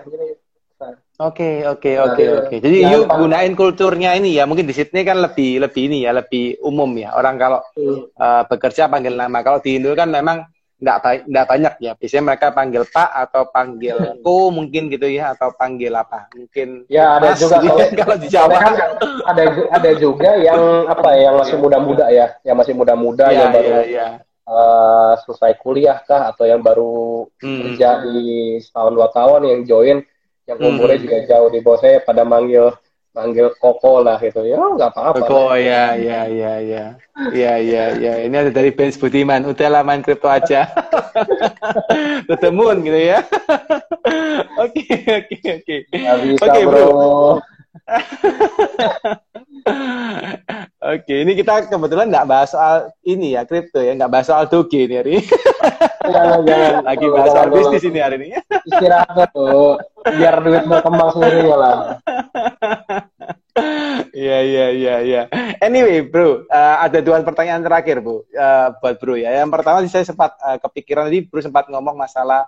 Oke 1.21 1.61
oke 1.69 1.91
oke 2.01 2.23
oke. 2.41 2.55
Jadi 2.57 2.77
ya, 2.81 2.97
yuk 2.97 3.05
gunain 3.05 3.53
kulturnya 3.53 4.17
ini 4.17 4.41
ya. 4.41 4.49
Mungkin 4.49 4.65
di 4.65 4.73
Sydney 4.73 5.05
kan 5.05 5.21
lebih 5.21 5.61
lebih 5.61 5.85
ini 5.85 6.09
ya, 6.09 6.17
lebih 6.17 6.57
umum 6.65 6.89
ya. 6.97 7.13
Orang 7.13 7.37
kalau 7.37 7.61
hmm. 7.77 8.17
uh, 8.17 8.43
bekerja 8.49 8.89
panggil 8.89 9.13
nama. 9.13 9.45
Kalau 9.45 9.61
di 9.61 9.77
Indo 9.77 9.93
kan 9.93 10.09
memang 10.09 10.49
nggak 10.81 11.29
nggak 11.29 11.45
banyak 11.45 11.73
ya. 11.77 11.91
Biasanya 11.93 12.23
mereka 12.33 12.47
panggil 12.49 12.83
Pak 12.89 13.09
atau 13.29 13.47
panggil 13.53 13.97
Ko 14.25 14.49
mungkin 14.49 14.89
gitu 14.89 15.05
ya 15.05 15.37
atau 15.37 15.53
panggil 15.53 15.93
apa? 15.93 16.27
Mungkin 16.33 16.89
Ya 16.89 17.21
ada 17.21 17.37
mas, 17.37 17.39
juga 17.39 17.61
kalau, 17.61 17.85
kalau 18.01 18.15
di 18.17 18.27
Jawa 18.27 18.57
kan 18.57 18.73
ada 19.29 19.43
ada 19.69 19.91
juga 19.95 20.35
yang 20.41 20.89
apa 20.89 21.09
ya 21.13 21.29
yang 21.29 21.35
masih 21.37 21.57
muda-muda 21.61 22.05
ya, 22.09 22.27
yang 22.41 22.57
masih 22.57 22.73
muda-muda 22.73 23.25
ya, 23.29 23.37
yang 23.45 23.49
baru 23.53 23.69
ya, 23.69 23.81
ya. 23.85 24.07
Uh, 24.41 25.13
selesai 25.23 25.61
kuliah 25.61 26.01
kah 26.03 26.33
atau 26.33 26.49
yang 26.49 26.59
baru 26.65 27.29
hmm. 27.39 27.59
kerja 27.61 28.03
di 28.03 28.57
setahun 28.59 28.91
dua 28.97 29.07
tahun 29.13 29.47
yang 29.47 29.61
join 29.69 29.97
yang 30.49 30.57
umurnya 30.59 30.97
hmm. 30.97 31.05
juga 31.05 31.17
jauh 31.29 31.49
di 31.53 31.59
bawah 31.61 31.79
saya 31.79 32.01
pada 32.01 32.25
manggil 32.25 32.73
manggil 33.11 33.51
Koko 33.59 34.03
lah 34.03 34.17
gitu. 34.19 34.43
Ya 34.47 34.59
nggak 34.59 34.91
apa-apa. 34.95 35.23
Koko 35.23 35.55
ya 35.55 35.95
ya 35.95 36.27
ya 36.27 36.53
ya. 36.59 36.85
Ya 37.31 37.53
ya 37.59 37.83
ya. 37.95 38.13
Ini 38.23 38.35
ada 38.35 38.51
dari 38.51 38.71
Benz 38.71 38.95
Budiman. 38.95 39.43
Lah 39.45 39.83
main 39.83 40.03
kripto 40.03 40.27
aja. 40.27 40.67
Ketemuan 42.29 42.83
gitu 42.83 42.97
ya. 42.97 43.23
Oke 44.63 44.83
oke 44.91 45.37
oke. 45.63 45.75
Oke 46.41 46.59
bro 46.67 47.39
Oke, 50.81 51.23
ini 51.23 51.37
kita 51.37 51.69
kebetulan 51.69 52.09
nggak 52.09 52.27
bahas 52.27 52.49
soal 52.51 52.91
ini 53.05 53.37
ya 53.37 53.45
kripto 53.45 53.79
ya, 53.79 53.93
nggak 53.95 54.11
bahas 54.11 54.27
soal 54.27 54.49
doge 54.49 54.89
ini 54.89 54.95
hari 54.97 55.11
ini. 55.17 55.23
Jangan, 56.01 56.41
jangan. 56.43 56.83
Lagi 56.89 57.05
bahas 57.07 57.31
soal 57.31 57.49
bisnis 57.53 57.83
ini 57.85 57.99
hari 58.01 58.15
ini. 58.19 58.27
Istirahat 58.67 59.29
tuh, 59.31 59.77
biar 60.17 60.41
duit 60.41 60.65
berkembang 60.67 61.09
sendiri 61.15 61.47
lah. 61.47 62.01
Iya 64.11 64.37
iya 64.43 64.65
iya 64.71 64.95
iya. 65.03 65.21
Anyway, 65.59 66.07
bro, 66.07 66.47
uh, 66.47 66.77
ada 66.83 66.99
dua 67.03 67.19
pertanyaan 67.23 67.63
terakhir, 67.63 67.99
bu, 67.99 68.23
uh, 68.31 68.67
buat 68.79 68.95
bro 68.99 69.15
ya. 69.19 69.31
Yang 69.43 69.51
pertama 69.51 69.83
saya 69.87 70.05
sempat 70.07 70.31
uh, 70.39 70.55
kepikiran 70.59 71.11
tadi, 71.11 71.27
bro 71.27 71.41
sempat 71.43 71.67
ngomong 71.67 71.99
masalah 71.99 72.47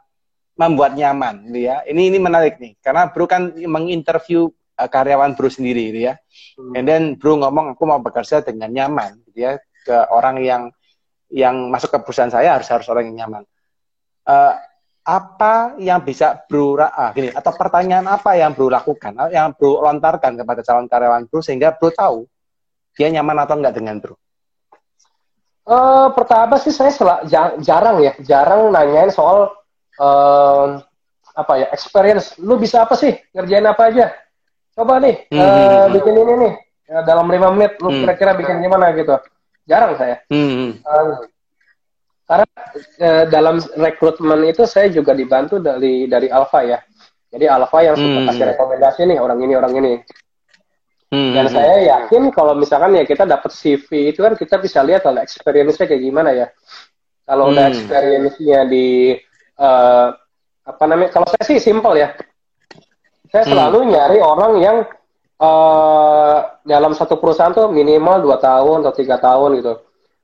membuat 0.55 0.95
nyaman, 0.95 1.43
gitu 1.51 1.67
ya. 1.67 1.83
Ini 1.87 2.07
ini 2.07 2.19
menarik 2.19 2.55
nih, 2.59 2.75
karena 2.79 3.11
bro 3.11 3.27
kan 3.27 3.51
menginterview 3.55 4.47
uh, 4.77 4.89
karyawan 4.89 5.37
bro 5.37 5.49
sendiri, 5.49 5.93
gitu 5.93 5.99
ya. 6.11 6.13
Hmm. 6.59 6.77
And 6.77 6.85
then 6.85 7.03
bro 7.15 7.37
ngomong 7.39 7.77
aku 7.77 7.83
mau 7.85 7.99
bekerja 8.01 8.41
dengan 8.41 8.69
nyaman, 8.73 9.21
gitu 9.29 9.39
ya, 9.49 9.51
ke 9.83 9.97
orang 10.09 10.41
yang 10.41 10.63
yang 11.33 11.73
masuk 11.73 11.89
ke 11.89 11.99
perusahaan 12.05 12.29
saya 12.29 12.57
harus 12.57 12.69
harus 12.69 12.87
orang 12.89 13.09
yang 13.09 13.25
nyaman. 13.25 13.43
Uh, 14.23 14.55
apa 15.03 15.75
yang 15.83 15.99
bisa 15.99 16.47
bro 16.47 16.79
ah, 16.79 17.11
gini 17.11 17.27
atau 17.27 17.51
pertanyaan 17.51 18.07
apa 18.07 18.39
yang 18.39 18.55
bro 18.55 18.71
lakukan 18.71 19.11
yang 19.35 19.51
bro 19.51 19.83
lontarkan 19.83 20.39
kepada 20.39 20.63
calon 20.63 20.87
karyawan 20.87 21.27
bro 21.27 21.43
sehingga 21.43 21.75
bro 21.75 21.91
tahu 21.91 22.23
dia 22.95 23.11
nyaman 23.11 23.43
atau 23.43 23.59
enggak 23.59 23.75
dengan 23.75 23.99
bro? 23.99 24.15
Uh, 25.67 26.07
pertama 26.15 26.55
sih 26.55 26.71
saya 26.71 26.91
sel- 26.91 27.23
jarang 27.59 27.99
ya 27.99 28.15
jarang 28.23 28.71
nanyain 28.71 29.11
soal 29.11 29.51
uh, 29.99 30.79
apa 31.35 31.53
ya 31.59 31.67
experience 31.75 32.39
lu 32.39 32.55
bisa 32.55 32.87
apa 32.87 32.95
sih 32.95 33.11
ngerjain 33.35 33.67
apa 33.67 33.83
aja 33.91 34.05
coba 34.73 34.93
nih 35.01 35.15
hmm. 35.29 35.39
uh, 35.39 35.85
bikin 35.93 36.15
ini 36.17 36.33
nih 36.41 36.53
ya, 36.89 36.99
dalam 37.05 37.29
lima 37.29 37.53
menit 37.53 37.77
lu 37.77 37.93
hmm. 37.93 38.01
kira-kira 38.05 38.31
bikin 38.33 38.57
gimana 38.61 38.89
gitu 38.97 39.15
jarang 39.69 39.93
saya 39.95 40.17
hmm. 40.33 40.81
uh, 40.81 41.21
karena 42.25 42.47
uh, 42.99 43.25
dalam 43.29 43.61
rekrutmen 43.77 44.49
itu 44.49 44.65
saya 44.65 44.89
juga 44.89 45.13
dibantu 45.13 45.61
dari 45.61 46.09
dari 46.09 46.27
Alfa 46.33 46.65
ya 46.65 46.79
jadi 47.29 47.49
Alfa 47.53 47.79
yang 47.85 47.95
suka 47.97 48.19
hmm. 48.19 48.27
kasih 48.29 48.45
rekomendasi 48.57 49.01
nih 49.09 49.17
orang 49.21 49.39
ini 49.45 49.53
orang 49.53 49.73
ini 49.77 49.93
hmm. 51.13 51.31
dan 51.37 51.45
saya 51.53 51.75
yakin 51.85 52.33
kalau 52.33 52.57
misalkan 52.57 52.97
ya 52.97 53.05
kita 53.05 53.29
dapat 53.29 53.53
CV 53.53 54.09
itu 54.09 54.25
kan 54.25 54.33
kita 54.33 54.57
bisa 54.57 54.81
lihat 54.81 55.05
kalau 55.05 55.21
experience-nya 55.21 55.85
kayak 55.85 56.01
gimana 56.01 56.29
ya 56.33 56.47
kalau 57.29 57.49
hmm. 57.49 57.51
udah 57.53 57.65
experience-nya 57.69 58.59
di 58.65 59.13
uh, 59.61 60.09
apa 60.63 60.83
namanya 60.87 61.11
kalau 61.13 61.27
saya 61.27 61.43
sih 61.45 61.59
simple 61.59 61.93
ya 61.99 62.15
saya 63.33 63.49
selalu 63.49 63.81
hmm. 63.81 63.89
nyari 63.89 64.17
orang 64.21 64.53
yang 64.61 64.77
uh, 65.41 66.37
dalam 66.61 66.93
satu 66.93 67.17
perusahaan 67.17 67.49
tuh 67.49 67.73
minimal 67.73 68.21
dua 68.21 68.37
tahun 68.37 68.85
atau 68.85 68.93
tiga 68.93 69.17
tahun 69.17 69.57
gitu. 69.57 69.73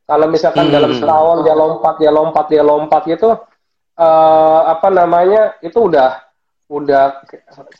Kalau 0.05 0.25
misalkan 0.29 0.69
hmm. 0.69 0.75
dalam 0.77 0.91
setahun 0.93 1.37
dia 1.41 1.55
lompat, 1.57 1.95
dia 1.97 2.11
lompat, 2.13 2.45
dia 2.53 2.61
lompat 2.61 3.01
gitu, 3.09 3.33
uh, 3.97 4.61
apa 4.69 4.87
namanya 4.93 5.57
itu 5.65 5.89
udah 5.89 6.21
udah 6.69 7.25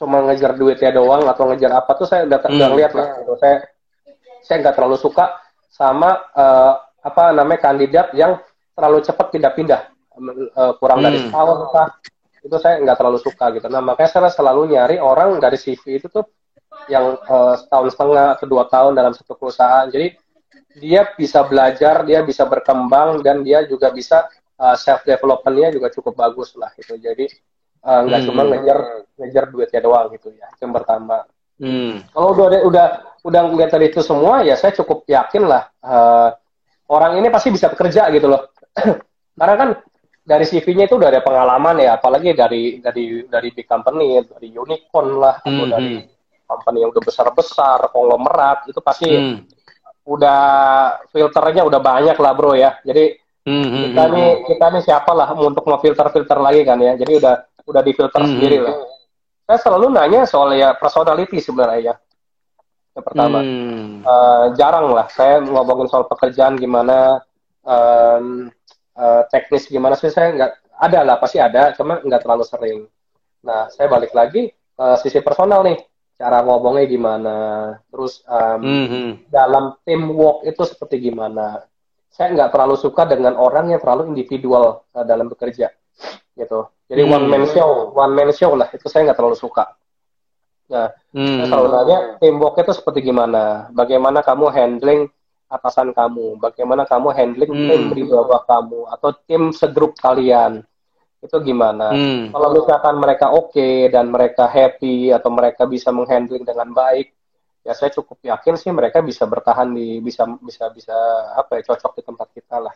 cuma 0.01 0.25
ngejar 0.25 0.57
duit 0.57 0.82
ya 0.82 0.89
doang 0.89 1.21
atau 1.30 1.45
ngejar 1.53 1.77
apa 1.77 1.93
tuh 1.93 2.09
saya 2.09 2.25
udah, 2.25 2.41
hmm. 2.41 2.53
udah 2.57 2.69
lihat 2.73 2.91
lah 2.97 3.07
gitu. 3.21 3.34
Saya 3.38 3.55
saya 4.41 4.65
nggak 4.65 4.75
terlalu 4.82 4.97
suka 4.97 5.38
sama 5.69 6.25
uh, 6.34 6.73
apa 7.05 7.38
namanya 7.38 7.69
kandidat 7.69 8.17
yang 8.17 8.41
terlalu 8.73 9.05
cepat 9.05 9.30
pindah-pindah 9.30 9.82
uh, 10.57 10.73
kurang 10.82 11.05
hmm. 11.05 11.05
dari 11.05 11.17
setahun 11.21 11.57
kah 11.69 11.88
itu 12.39 12.55
saya 12.59 12.79
nggak 12.79 12.97
terlalu 12.97 13.19
suka 13.19 13.51
gitu. 13.55 13.67
Nah 13.67 13.83
makanya 13.83 14.09
saya 14.09 14.31
selalu 14.31 14.71
nyari 14.75 14.97
orang 14.99 15.37
dari 15.39 15.59
CV 15.59 15.99
itu 15.99 16.07
tuh 16.07 16.25
yang 16.87 17.19
uh, 17.27 17.55
setahun 17.59 17.97
setengah 17.97 18.27
atau 18.39 18.45
dua 18.47 18.63
tahun 18.69 18.95
dalam 18.95 19.11
satu 19.11 19.35
perusahaan. 19.35 19.89
Jadi 19.91 20.15
dia 20.79 21.11
bisa 21.17 21.43
belajar, 21.43 22.05
dia 22.07 22.23
bisa 22.23 22.45
berkembang 22.47 23.19
dan 23.25 23.43
dia 23.43 23.65
juga 23.67 23.89
bisa 23.91 24.29
uh, 24.61 24.73
eh, 24.73 24.77
self 24.79 25.03
developmentnya 25.03 25.75
juga 25.75 25.91
cukup 25.91 26.15
bagus 26.15 26.55
lah 26.55 26.71
gitu. 26.79 26.95
Jadi 26.95 27.27
uh, 27.83 28.01
nggak 28.07 28.19
hmm. 28.23 28.27
cuma 28.31 28.41
ngejar 28.47 28.79
ngejar 29.19 29.43
duitnya 29.51 29.81
doang 29.83 30.07
gitu 30.15 30.31
ya. 30.31 30.47
Yang 30.61 30.71
pertama. 30.79 31.17
Hmm. 31.59 31.99
Kalau 32.15 32.31
udah 32.31 32.63
udah 32.63 32.85
udah 33.27 33.41
ngeliat 33.51 33.71
tadi 33.75 33.91
itu 33.91 33.99
semua 33.99 34.47
ya 34.47 34.55
saya 34.55 34.71
cukup 34.79 35.03
yakin 35.03 35.43
lah 35.43 35.67
uh, 35.83 36.31
orang 36.87 37.19
ini 37.19 37.27
pasti 37.27 37.51
bisa 37.51 37.67
bekerja 37.67 38.07
gitu 38.15 38.31
loh. 38.31 38.55
Karena 39.39 39.55
kan 39.59 39.69
dari 40.30 40.45
CV-nya 40.45 40.86
itu 40.86 41.01
udah 41.01 41.09
ada 41.09 41.25
pengalaman 41.25 41.82
ya, 41.82 41.97
apalagi 41.97 42.38
dari 42.38 42.77
dari 42.77 43.25
dari 43.25 43.49
big 43.49 43.65
company, 43.65 44.21
dari 44.21 44.53
unicorn 44.53 45.17
lah, 45.17 45.41
atau 45.41 45.65
hmm, 45.65 45.73
dari 45.73 45.89
hmm. 45.97 46.45
company 46.45 46.77
yang 46.86 46.93
udah 46.93 47.01
besar-besar, 47.01 47.89
konglomerat, 47.89 48.69
itu 48.69 48.77
pasti 48.77 49.09
hmm. 49.09 49.38
udah 50.05 50.41
filternya 51.09 51.65
udah 51.65 51.82
banyak 51.82 52.13
lah 52.13 52.32
bro 52.38 52.53
ya. 52.53 52.77
Jadi 52.86 53.17
hmm, 53.49 53.57
hmm 53.57 53.84
kita 53.89 54.03
hmm, 54.05 54.13
nih 54.13 54.30
kita 54.53 54.65
nih 54.69 54.84
siapa 54.86 55.11
lah 55.17 55.34
untuk 55.34 55.65
ngefilter-filter 55.65 56.38
lagi 56.38 56.61
kan 56.61 56.77
ya. 56.77 56.93
Jadi 56.93 57.13
udah 57.17 57.34
udah 57.65 57.82
difilter 57.82 58.21
hmm. 58.21 58.30
sendiri 58.30 58.57
lah. 58.61 58.75
Saya 59.49 59.57
selalu 59.65 59.97
nanya 59.97 60.30
soal 60.30 60.53
ya 60.53 60.77
personality 60.77 61.41
sebenarnya 61.41 61.82
ya. 61.82 61.95
Yang 62.93 63.03
pertama, 63.09 63.41
hmm. 63.41 64.05
uh, 64.05 64.45
jarang 64.53 64.93
lah 64.93 65.09
saya 65.09 65.41
ngomongin 65.41 65.89
soal 65.89 66.05
pekerjaan 66.05 66.53
gimana. 66.53 67.17
Um, 67.65 68.53
teknis 69.50 69.66
gimana 69.66 69.97
sih 69.97 70.14
saya 70.14 70.30
nggak 70.30 70.52
ada 70.78 71.00
lah 71.02 71.18
pasti 71.18 71.41
ada 71.41 71.74
cuma 71.74 71.97
nggak 72.06 72.22
terlalu 72.22 72.45
sering 72.45 72.80
nah 73.41 73.66
saya 73.74 73.89
balik 73.89 74.14
lagi 74.14 74.54
uh, 74.78 74.93
sisi 75.02 75.26
personal 75.26 75.66
nih 75.66 75.82
cara 76.22 76.45
ngomongnya 76.45 76.86
gimana 76.86 77.38
terus 77.89 78.22
um, 78.30 78.62
mm 78.62 78.86
-hmm. 78.86 79.08
dalam 79.34 79.74
teamwork 79.82 80.45
itu 80.45 80.62
seperti 80.70 81.10
gimana 81.10 81.66
saya 82.14 82.30
nggak 82.38 82.54
terlalu 82.54 82.78
suka 82.78 83.10
dengan 83.10 83.34
orang 83.41 83.74
yang 83.74 83.82
terlalu 83.82 84.14
individual 84.14 84.86
uh, 84.93 85.02
dalam 85.02 85.26
bekerja 85.26 85.74
gitu 86.38 86.70
jadi 86.86 87.02
mm. 87.02 87.10
one 87.10 87.26
man 87.26 87.43
show 87.50 87.89
one 87.97 88.14
man 88.14 88.30
show 88.30 88.54
lah 88.54 88.70
itu 88.70 88.86
saya 88.86 89.10
nggak 89.10 89.18
terlalu 89.18 89.34
suka 89.34 89.66
nah 90.70 90.93
mm. 91.18 91.26
saya 91.26 91.45
selalu 91.50 91.68
nanya 91.74 91.97
teamwork 92.22 92.62
itu 92.62 92.72
seperti 92.78 93.00
gimana 93.02 93.74
bagaimana 93.74 94.22
kamu 94.22 94.45
handling 94.54 95.10
atasan 95.50 95.91
kamu, 95.97 96.38
bagaimana 96.38 96.86
kamu 96.86 97.10
handling 97.10 97.52
hmm. 97.52 97.68
tim 97.68 97.82
di 97.97 98.04
bawah 98.06 98.45
kamu 98.45 98.86
atau 98.93 99.10
tim 99.26 99.50
segrup 99.50 99.97
kalian 99.97 100.62
itu 101.20 101.36
gimana? 101.41 101.89
Hmm. 101.89 102.30
Kalau 102.30 102.50
misalkan 102.54 102.95
mereka 103.02 103.34
oke 103.34 103.52
okay 103.52 103.89
dan 103.89 104.14
mereka 104.14 104.45
happy 104.45 105.10
atau 105.10 105.34
mereka 105.34 105.66
bisa 105.66 105.89
menghandling 105.89 106.45
dengan 106.45 106.70
baik, 106.70 107.12
ya 107.66 107.74
saya 107.74 107.89
cukup 107.89 108.22
yakin 108.22 108.56
sih 108.62 108.70
mereka 108.70 109.02
bisa 109.02 109.26
bertahan 109.26 109.74
di 109.74 110.00
bisa 110.00 110.30
bisa 110.39 110.70
bisa 110.70 110.95
apa 111.34 111.60
ya 111.60 111.74
cocok 111.74 111.91
di 111.97 112.04
tempat 112.06 112.28
kita 112.30 112.58
lah. 112.62 112.74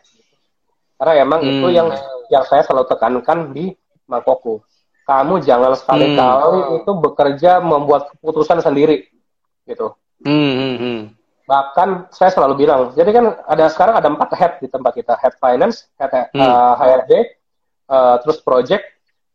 Karena 0.97 1.13
emang 1.21 1.39
hmm. 1.45 1.51
itu 1.53 1.67
yang 1.69 1.87
yang 2.33 2.43
saya 2.49 2.65
selalu 2.65 2.89
tekankan 2.89 3.53
di 3.53 3.69
Makoku. 4.09 4.65
Kamu 5.03 5.43
jangan 5.43 5.75
sekali-kali 5.77 6.59
hmm. 6.63 6.77
itu 6.79 6.91
bekerja 6.95 7.59
membuat 7.59 8.07
keputusan 8.15 8.63
sendiri, 8.63 9.03
gitu. 9.67 9.91
Hmm, 10.23 10.53
hmm, 10.55 10.75
hmm 10.79 11.22
bahkan 11.43 12.07
saya 12.15 12.31
selalu 12.31 12.63
bilang 12.63 12.95
jadi 12.95 13.09
kan 13.11 13.25
ada 13.43 13.67
sekarang 13.67 13.95
ada 13.99 14.07
empat 14.07 14.29
head 14.39 14.53
di 14.63 14.67
tempat 14.71 14.95
kita 14.95 15.13
head 15.19 15.35
finance 15.39 15.91
head 15.99 16.31
hmm. 16.31 16.39
uh, 16.39 16.73
HRD 16.79 17.11
uh, 17.91 18.15
terus 18.23 18.39
project 18.39 18.83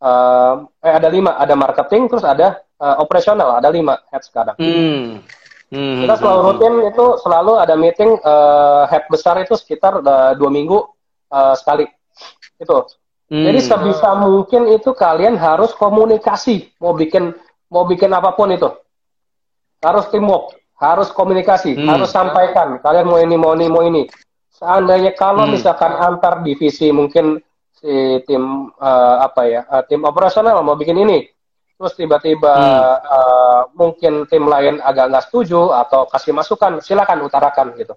uh, 0.01 0.65
eh 0.81 0.95
ada 0.97 1.09
lima 1.13 1.37
ada 1.37 1.53
marketing 1.53 2.09
terus 2.09 2.25
ada 2.25 2.65
uh, 2.81 2.97
operasional 3.05 3.61
ada 3.61 3.69
lima 3.69 4.01
head 4.09 4.25
sekarang 4.25 4.57
hmm. 4.57 5.21
Hmm, 5.69 6.01
kita 6.01 6.17
selalu 6.17 6.41
hmm, 6.41 6.49
rutin 6.49 6.75
itu 6.89 7.07
selalu 7.21 7.53
ada 7.61 7.75
meeting 7.77 8.17
uh, 8.25 8.89
head 8.89 9.05
besar 9.13 9.37
itu 9.45 9.53
sekitar 9.53 10.01
uh, 10.01 10.33
dua 10.33 10.49
minggu 10.49 10.81
uh, 11.29 11.53
sekali 11.61 11.85
itu. 12.57 12.77
Hmm. 13.29 13.45
Jadi 13.45 13.61
sebisa 13.61 14.17
mungkin 14.17 14.73
itu 14.73 14.97
kalian 14.97 15.37
harus 15.37 15.77
komunikasi 15.77 16.73
mau 16.81 16.97
bikin 16.97 17.37
mau 17.69 17.85
bikin 17.85 18.09
apa 18.17 18.33
pun 18.33 18.49
itu 18.49 18.73
harus 19.85 20.09
teamwork, 20.09 20.57
harus 20.79 21.11
komunikasi, 21.11 21.75
hmm. 21.75 21.87
harus 21.91 22.11
sampaikan 22.11 22.79
kalian 22.79 23.07
mau 23.07 23.19
ini 23.19 23.37
mau 23.37 23.53
ini 23.59 23.67
mau 23.67 23.83
ini. 23.83 24.07
Seandainya 24.55 25.15
kalau 25.15 25.47
hmm. 25.47 25.59
misalkan 25.59 25.93
antar 25.95 26.43
divisi 26.43 26.91
mungkin 26.91 27.39
si 27.79 28.23
tim 28.27 28.75
uh, 28.75 29.17
apa 29.23 29.43
ya 29.47 29.63
uh, 29.71 29.83
tim 29.87 30.03
operasional 30.03 30.59
mau 30.67 30.75
bikin 30.75 30.99
ini 30.99 31.31
terus 31.79 31.95
tiba-tiba 31.95 32.55
hmm. 32.59 32.99
uh, 33.07 33.63
mungkin 33.79 34.27
tim 34.27 34.51
lain 34.51 34.83
agak 34.83 35.15
nggak 35.15 35.25
setuju 35.31 35.71
atau 35.79 36.11
kasih 36.11 36.35
masukan 36.35 36.83
silakan 36.83 37.23
utarakan 37.23 37.71
gitu 37.79 37.95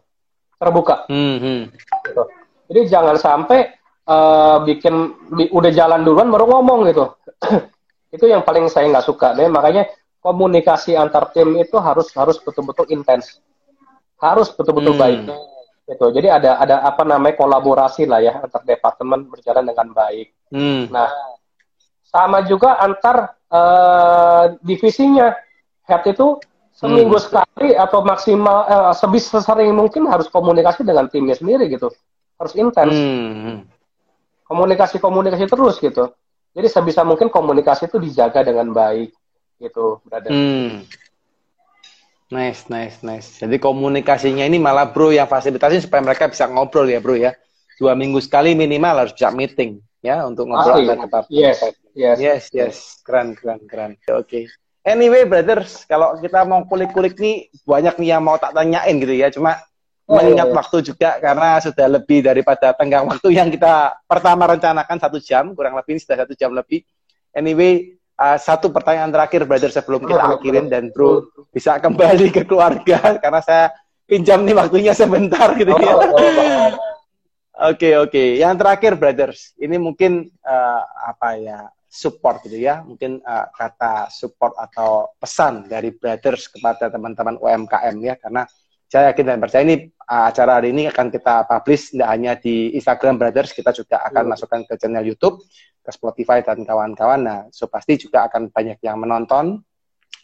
terbuka 0.62 1.10
hmm, 1.10 1.38
hmm. 1.42 1.62
Gitu. 2.06 2.24
jadi 2.70 2.82
jangan 2.86 3.18
sampai 3.18 3.74
uh, 4.06 4.62
bikin 4.62 5.18
bi, 5.34 5.50
udah 5.50 5.74
jalan 5.74 6.06
duluan 6.06 6.30
baru 6.30 6.46
ngomong 6.46 6.86
gitu 6.94 7.18
itu 8.16 8.26
yang 8.30 8.46
paling 8.46 8.70
saya 8.70 8.86
nggak 8.86 9.08
suka 9.10 9.34
deh 9.34 9.50
makanya 9.50 9.90
komunikasi 10.22 10.94
antar 10.94 11.34
tim 11.34 11.58
itu 11.58 11.76
harus 11.82 12.14
harus 12.14 12.38
betul-betul 12.40 12.88
intens. 12.94 13.42
Harus 14.22 14.54
betul-betul 14.54 14.94
hmm. 14.96 15.02
baik. 15.02 15.20
Gitu. 15.90 16.06
Jadi 16.14 16.28
ada 16.30 16.62
ada 16.62 16.76
apa 16.86 17.04
namanya 17.04 17.36
kolaborasi 17.36 18.06
lah 18.06 18.22
ya 18.22 18.38
antar 18.40 18.62
departemen 18.64 19.28
berjalan 19.28 19.66
dengan 19.66 19.92
baik. 19.92 20.30
Hmm. 20.52 20.92
nah 20.92 21.08
sama 22.12 22.46
juga 22.46 22.78
antar 22.80 23.36
uh, 23.50 24.56
divisinya. 24.62 25.34
Head 25.90 26.14
itu 26.14 26.38
seminggu 26.78 27.18
hmm. 27.18 27.26
sekali 27.26 27.70
atau 27.74 28.06
maksimal 28.06 28.58
uh, 28.70 28.94
sebisa 28.94 29.42
sering 29.42 29.74
mungkin 29.74 30.06
harus 30.08 30.30
komunikasi 30.30 30.86
dengan 30.86 31.10
timnya 31.10 31.34
sendiri 31.36 31.68
gitu. 31.68 31.90
Harus 32.38 32.54
intens. 32.56 32.94
Hmm. 32.94 33.66
komunikasi 34.46 35.00
komunikasi 35.00 35.48
terus 35.50 35.80
gitu. 35.82 36.12
Jadi 36.52 36.68
sebisa 36.68 37.08
mungkin 37.08 37.32
komunikasi 37.32 37.88
itu 37.88 37.96
dijaga 37.96 38.44
dengan 38.44 38.76
baik 38.76 39.16
gitu 39.62 40.02
brother. 40.04 40.34
Hmm. 40.34 40.84
nice 42.34 42.66
nice 42.72 42.98
nice. 43.06 43.38
Jadi 43.38 43.62
komunikasinya 43.62 44.48
ini 44.48 44.58
malah 44.58 44.90
bro 44.90 45.14
yang 45.14 45.30
fasilitasi 45.30 45.86
supaya 45.86 46.02
mereka 46.02 46.26
bisa 46.32 46.50
ngobrol 46.50 46.90
ya 46.90 46.98
bro 46.98 47.14
ya. 47.14 47.38
Dua 47.78 47.94
minggu 47.94 48.18
sekali 48.24 48.58
minimal 48.58 49.06
harus 49.06 49.14
bisa 49.14 49.30
meeting 49.30 49.78
ya 50.02 50.26
untuk 50.26 50.50
ngobrol 50.50 50.82
Asli. 50.82 50.90
tetap 50.90 51.24
yes 51.30 51.58
yes. 51.94 52.18
Yes 52.18 52.44
yes. 52.50 52.76
Keren 53.06 53.38
keren 53.38 53.62
keren. 53.70 53.92
Oke. 54.10 54.26
Okay. 54.26 54.44
anyway 54.82 55.30
brothers 55.30 55.86
kalau 55.86 56.18
kita 56.18 56.42
mau 56.42 56.66
kulik-kulik 56.66 57.14
nih 57.22 57.54
banyak 57.70 58.02
nih 58.02 58.18
yang 58.18 58.26
mau 58.26 58.40
tak 58.42 58.58
tanyain 58.58 58.96
gitu 58.98 59.14
ya. 59.14 59.28
Cuma 59.30 59.60
oh, 60.10 60.18
mengingat 60.18 60.50
iya. 60.50 60.56
waktu 60.56 60.78
juga 60.88 61.10
karena 61.22 61.60
sudah 61.62 61.88
lebih 62.00 62.20
daripada 62.26 62.74
tenggang 62.74 63.06
waktu 63.12 63.28
yang 63.30 63.52
kita 63.52 63.94
pertama 64.10 64.50
rencanakan 64.50 64.98
satu 64.98 65.20
jam 65.20 65.52
kurang 65.52 65.76
lebih 65.76 66.00
ini 66.00 66.02
sudah 66.02 66.18
satu 66.26 66.34
jam 66.34 66.56
lebih. 66.56 66.82
Anyway 67.36 68.01
uh, 68.22 68.38
satu 68.38 68.70
pertanyaan 68.70 69.10
terakhir 69.10 69.50
brother 69.50 69.74
sebelum 69.74 70.06
kita 70.06 70.38
akhirin 70.38 70.70
dan 70.70 70.94
bro 70.94 71.26
bisa 71.50 71.82
kembali 71.82 72.30
ke 72.30 72.46
keluarga 72.46 72.98
karena 73.24 73.42
saya 73.42 73.74
pinjam 74.06 74.46
nih 74.46 74.54
waktunya 74.54 74.94
sebentar 74.94 75.58
gitu 75.58 75.74
ya. 75.74 75.94
Oh, 75.98 76.06
oh, 76.06 76.22
oh. 76.22 76.70
Oke 77.62 77.94
okay, 77.94 77.94
oke. 77.94 78.10
Okay. 78.10 78.28
Yang 78.42 78.56
terakhir 78.58 78.92
brothers, 78.98 79.54
ini 79.62 79.78
mungkin 79.78 80.34
uh, 80.42 80.82
apa 80.82 81.38
ya 81.38 81.60
support 81.86 82.42
gitu 82.42 82.58
ya, 82.58 82.82
mungkin 82.82 83.22
uh, 83.22 83.46
kata 83.54 84.10
support 84.10 84.58
atau 84.58 85.14
pesan 85.22 85.70
dari 85.70 85.94
brothers 85.94 86.50
kepada 86.50 86.90
teman-teman 86.90 87.38
UMKM 87.38 87.96
ya, 88.02 88.18
karena 88.18 88.50
saya 88.92 89.16
yakin 89.16 89.24
dan 89.24 89.40
percaya 89.40 89.64
ini 89.64 89.88
uh, 89.88 90.28
acara 90.28 90.60
hari 90.60 90.76
ini 90.76 90.92
akan 90.92 91.08
kita 91.08 91.48
publish 91.48 91.96
tidak 91.96 92.10
hanya 92.12 92.36
di 92.36 92.76
Instagram 92.76 93.16
brothers, 93.16 93.56
kita 93.56 93.72
juga 93.72 94.04
akan 94.04 94.28
hmm. 94.28 94.32
masukkan 94.36 94.60
ke 94.68 94.76
channel 94.76 95.08
YouTube, 95.08 95.40
ke 95.80 95.90
Spotify 95.96 96.44
dan 96.44 96.68
kawan-kawan. 96.68 97.24
Nah, 97.24 97.40
so 97.56 97.72
pasti 97.72 97.96
juga 97.96 98.28
akan 98.28 98.52
banyak 98.52 98.84
yang 98.84 99.00
menonton 99.00 99.64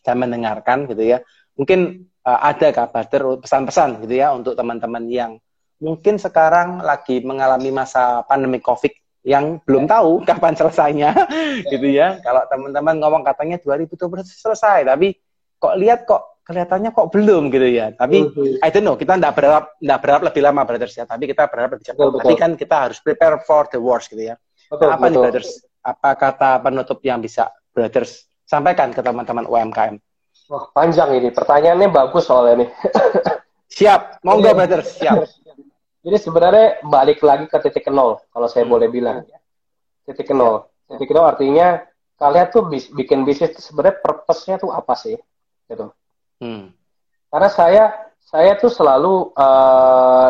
dan 0.03 0.15
mendengarkan 0.19 0.83
gitu 0.91 1.15
ya. 1.15 1.23
Mungkin 1.55 2.11
uh, 2.27 2.39
ada 2.43 2.75
kabar 2.75 3.07
pesan-pesan 3.39 4.03
gitu 4.03 4.19
ya 4.19 4.35
untuk 4.35 4.59
teman-teman 4.59 5.07
yang 5.07 5.39
mungkin 5.79 6.19
sekarang 6.19 6.83
lagi 6.83 7.23
mengalami 7.23 7.71
masa 7.71 8.27
pandemi 8.27 8.59
COVID 8.59 9.23
yang 9.23 9.63
belum 9.63 9.87
ya. 9.87 9.95
tahu 9.95 10.11
kapan 10.27 10.59
selesainya, 10.59 11.09
ya. 11.15 11.71
gitu 11.71 11.87
ya. 11.87 12.19
Kalau 12.19 12.43
teman-teman 12.51 12.99
ngomong 12.99 13.23
katanya 13.23 13.63
2020 13.63 14.27
selesai, 14.27 14.83
tapi 14.83 15.15
kok 15.55 15.79
lihat 15.79 16.03
kok 16.03 16.36
kelihatannya 16.47 16.95
kok 16.95 17.11
belum 17.11 17.51
gitu 17.51 17.67
ya. 17.67 17.91
Tapi 17.91 18.23
uh 18.23 18.31
-huh. 18.31 18.63
I 18.63 18.71
don't 18.71 18.87
know, 18.87 18.95
kita 18.95 19.19
tidak 19.19 19.35
berharap 19.35 19.75
tidak 19.75 19.99
berharap 19.99 20.21
lebih 20.31 20.41
lama 20.47 20.61
brothers 20.63 20.95
ya, 20.95 21.03
tapi 21.03 21.27
kita 21.27 21.51
berharap 21.51 21.75
lebih 21.75 21.85
cepat. 21.91 22.07
Tapi 22.23 22.35
kan 22.39 22.51
kita 22.55 22.75
harus 22.87 22.97
prepare 23.03 23.43
for 23.43 23.67
the 23.67 23.79
worst 23.79 24.07
gitu 24.07 24.31
ya. 24.31 24.39
Betul, 24.71 24.87
nah, 24.87 24.95
apa 24.95 25.03
betul. 25.03 25.11
nih 25.11 25.19
brothers? 25.27 25.49
Apa 25.83 26.09
kata 26.15 26.51
penutup 26.63 26.99
yang 27.03 27.19
bisa 27.19 27.51
brothers 27.75 28.31
sampaikan 28.47 28.95
ke 28.95 29.03
teman-teman 29.03 29.43
UMKM? 29.43 29.99
Wah, 30.47 30.63
panjang 30.71 31.19
ini. 31.19 31.29
Pertanyaannya 31.35 31.91
bagus 31.91 32.31
soalnya 32.31 32.63
nih. 32.63 32.69
siap, 33.75 34.23
monggo 34.23 34.55
brothers, 34.55 34.95
siap. 34.95 35.27
Jadi 36.07 36.17
sebenarnya 36.23 36.79
balik 36.87 37.19
lagi 37.19 37.51
ke 37.51 37.59
titik 37.59 37.91
nol, 37.91 38.23
kalau 38.31 38.47
saya 38.47 38.63
hmm. 38.63 38.71
boleh 38.71 38.87
bilang. 38.87 39.27
Titik 40.07 40.31
nol. 40.31 40.71
Titik 40.87 41.11
nol 41.11 41.27
artinya 41.27 41.83
kalian 42.15 42.47
tuh 42.47 42.63
bis, 42.71 42.87
bikin 42.87 43.27
bisnis 43.27 43.59
sebenarnya 43.59 43.99
purpose-nya 43.99 44.55
tuh 44.55 44.71
apa 44.71 44.95
sih? 44.95 45.19
Gitu. 45.67 45.91
Hmm. 46.41 46.73
Karena 47.27 47.49
saya 47.51 47.83
saya 48.21 48.59
tuh 48.59 48.71
selalu 48.71 49.31
uh, 49.35 50.29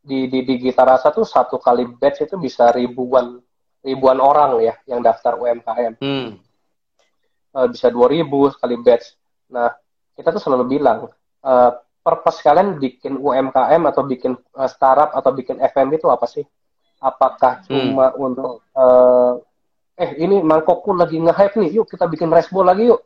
di, 0.00 0.28
di 0.28 0.38
di 0.44 0.54
Gita 0.60 0.84
Rasa 0.84 1.12
tuh 1.12 1.24
satu 1.24 1.56
kali 1.60 1.88
batch 1.88 2.28
itu 2.28 2.36
bisa 2.36 2.72
ribuan 2.72 3.40
ribuan 3.80 4.18
orang 4.20 4.60
ya 4.60 4.74
yang 4.88 5.00
daftar 5.00 5.36
UMKM. 5.40 6.00
Hmm. 6.00 6.36
Uh, 7.50 7.66
bisa 7.66 7.90
dua 7.90 8.06
ribu 8.08 8.52
kali 8.54 8.76
batch. 8.80 9.16
Nah 9.52 9.72
kita 10.14 10.36
tuh 10.36 10.42
selalu 10.42 10.78
bilang 10.78 11.08
uh, 11.44 11.70
purpose 12.00 12.40
kalian 12.40 12.80
bikin 12.80 13.16
UMKM 13.20 13.82
atau 13.88 14.02
bikin 14.04 14.32
uh, 14.56 14.68
startup 14.68 15.12
atau 15.12 15.30
bikin 15.36 15.60
FMB 15.60 16.00
itu 16.00 16.08
apa 16.08 16.26
sih? 16.28 16.44
Apakah 17.00 17.64
hmm. 17.64 17.66
cuma 17.68 18.06
hmm. 18.12 18.20
untuk 18.20 18.54
uh, 18.76 19.40
eh 20.00 20.16
ini 20.16 20.40
mangkokku 20.40 20.96
lagi 20.96 21.20
nge-hype 21.20 21.60
nih, 21.60 21.76
yuk 21.76 21.86
kita 21.88 22.08
bikin 22.08 22.32
resbo 22.32 22.64
lagi 22.64 22.88
yuk. 22.88 23.04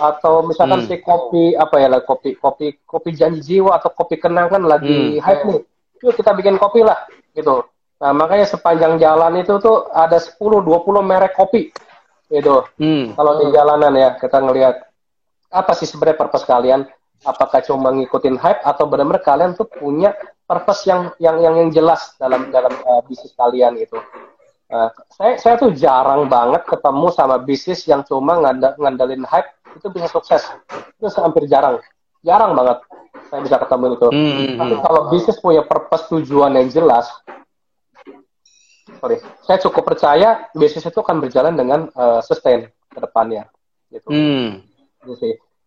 Atau 0.00 0.48
misalkan 0.48 0.84
hmm. 0.84 0.88
si 0.88 0.96
kopi 1.04 1.52
apa 1.52 1.76
ya 1.76 1.88
lah 1.92 2.00
kopi 2.00 2.36
kopi 2.40 2.80
kopi 2.88 3.12
janji 3.12 3.60
jiwa 3.60 3.76
atau 3.76 3.92
kopi 3.92 4.16
kenangan 4.16 4.64
lagi 4.64 5.18
hmm. 5.18 5.20
hype 5.20 5.42
nih. 5.48 5.60
Yuk 6.02 6.14
kita 6.16 6.32
bikin 6.32 6.56
kopi 6.56 6.80
lah 6.80 7.04
gitu. 7.36 7.66
Nah, 8.02 8.10
makanya 8.10 8.50
sepanjang 8.50 8.98
jalan 8.98 9.38
itu 9.38 9.62
tuh 9.62 9.86
ada 9.94 10.18
10 10.18 10.36
20 10.40 10.66
merek 11.04 11.36
kopi. 11.38 11.70
Gitu. 12.32 12.56
Hmm. 12.80 13.12
Kalau 13.14 13.32
di 13.38 13.46
jalanan 13.52 13.92
ya 13.94 14.08
kita 14.16 14.40
ngelihat 14.40 14.76
apa 15.52 15.72
sih 15.76 15.84
sebenarnya 15.84 16.18
purpose 16.18 16.48
kalian? 16.48 16.88
apakah 17.22 17.62
cuma 17.62 17.94
ngikutin 17.94 18.36
hype 18.38 18.62
atau 18.66 18.84
benar-benar 18.86 19.22
kalian 19.22 19.54
tuh 19.54 19.66
punya 19.66 20.14
purpose 20.46 20.86
yang 20.90 21.14
yang 21.22 21.38
yang, 21.38 21.54
yang 21.58 21.70
jelas 21.70 22.14
dalam 22.18 22.50
dalam 22.50 22.74
uh, 22.82 23.02
bisnis 23.06 23.32
kalian 23.38 23.78
gitu. 23.78 23.98
Uh, 24.72 24.88
saya 25.12 25.36
saya 25.38 25.54
tuh 25.60 25.70
jarang 25.76 26.26
banget 26.26 26.64
ketemu 26.66 27.06
sama 27.12 27.36
bisnis 27.38 27.84
yang 27.86 28.02
cuma 28.02 28.40
ngandelin 28.80 29.22
hype 29.28 29.50
itu 29.76 29.86
bisa 29.92 30.06
sukses. 30.08 30.42
Itu 30.98 31.08
hampir 31.20 31.48
jarang. 31.48 31.80
Jarang 32.22 32.54
banget 32.54 32.78
saya 33.28 33.40
bisa 33.42 33.56
ketemu 33.56 33.84
itu. 33.96 34.08
Mm 34.12 34.30
-hmm. 34.30 34.56
Tapi 34.60 34.74
kalau 34.84 35.00
bisnis 35.08 35.38
punya 35.40 35.62
purpose 35.64 36.04
tujuan 36.12 36.52
yang 36.56 36.68
jelas, 36.68 37.08
sorry, 39.00 39.18
saya 39.44 39.58
cukup 39.64 39.82
percaya 39.88 40.52
bisnis 40.52 40.84
itu 40.84 41.00
akan 41.00 41.18
berjalan 41.18 41.56
dengan 41.56 41.88
uh, 41.96 42.20
sustain 42.20 42.68
ke 42.92 42.98
depannya. 43.00 43.48
Gitu. 43.88 44.08
Mm. 44.08 44.62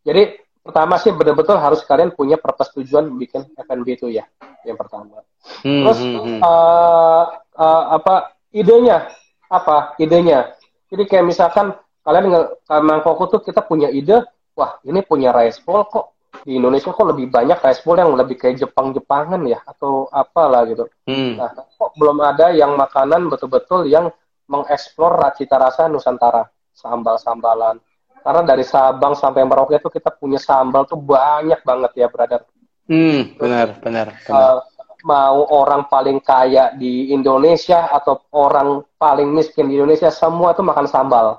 Jadi 0.06 0.24
pertama 0.66 0.98
sih 0.98 1.14
betul-betul 1.14 1.62
harus 1.62 1.86
kalian 1.86 2.10
punya 2.10 2.42
purpose 2.42 2.74
tujuan 2.82 3.14
bikin 3.22 3.46
F&B 3.54 3.86
itu 4.02 4.10
ya 4.10 4.26
yang 4.66 4.74
pertama 4.82 5.22
hmm, 5.62 5.86
terus 5.86 6.02
hmm, 6.02 6.42
Uh, 6.42 7.24
uh, 7.54 7.84
apa 8.02 8.34
idenya 8.50 9.14
apa 9.46 9.94
idenya 10.02 10.58
jadi 10.90 11.06
kayak 11.06 11.26
misalkan 11.30 11.78
kalian 12.06 12.26
nge 12.30 12.42
mangkoko 12.70 13.24
tuh 13.28 13.42
kita 13.42 13.66
punya 13.66 13.90
ide 13.90 14.22
wah 14.54 14.78
ini 14.86 15.02
punya 15.02 15.34
rice 15.34 15.60
bowl 15.66 15.84
kok 15.90 16.16
di 16.46 16.62
Indonesia 16.62 16.94
kok 16.94 17.08
lebih 17.10 17.34
banyak 17.34 17.58
rice 17.60 17.82
bowl 17.82 17.98
yang 17.98 18.14
lebih 18.14 18.38
kayak 18.38 18.62
Jepang-Jepangan 18.62 19.42
ya 19.50 19.60
atau 19.66 20.06
apalah 20.14 20.70
gitu 20.70 20.86
hmm. 21.10 21.42
nah 21.42 21.50
kok 21.52 21.92
belum 21.98 22.22
ada 22.22 22.54
yang 22.54 22.78
makanan 22.78 23.28
betul-betul 23.28 23.90
yang 23.90 24.14
mengeksplor 24.46 25.18
cita 25.34 25.58
rasa 25.58 25.90
Nusantara 25.90 26.46
sambal-sambalan 26.78 27.82
karena 28.26 28.42
dari 28.42 28.66
Sabang 28.66 29.14
sampai 29.14 29.46
Merauke 29.46 29.78
itu 29.78 29.90
kita 29.94 30.10
punya 30.10 30.42
sambal 30.42 30.90
tuh 30.90 30.98
banyak 30.98 31.62
banget 31.62 31.92
ya, 31.94 32.10
brother. 32.10 32.42
Hmm, 32.90 33.38
benar, 33.38 33.78
benar. 33.86 34.18
benar. 34.26 34.34
Uh, 34.34 34.58
mau 35.06 35.46
orang 35.54 35.86
paling 35.86 36.18
kaya 36.26 36.74
di 36.74 37.14
Indonesia 37.14 37.86
atau 37.94 38.26
orang 38.34 38.82
paling 38.98 39.30
miskin 39.30 39.70
di 39.70 39.78
Indonesia 39.78 40.10
semua 40.10 40.58
tuh 40.58 40.66
makan 40.66 40.90
sambal. 40.90 41.38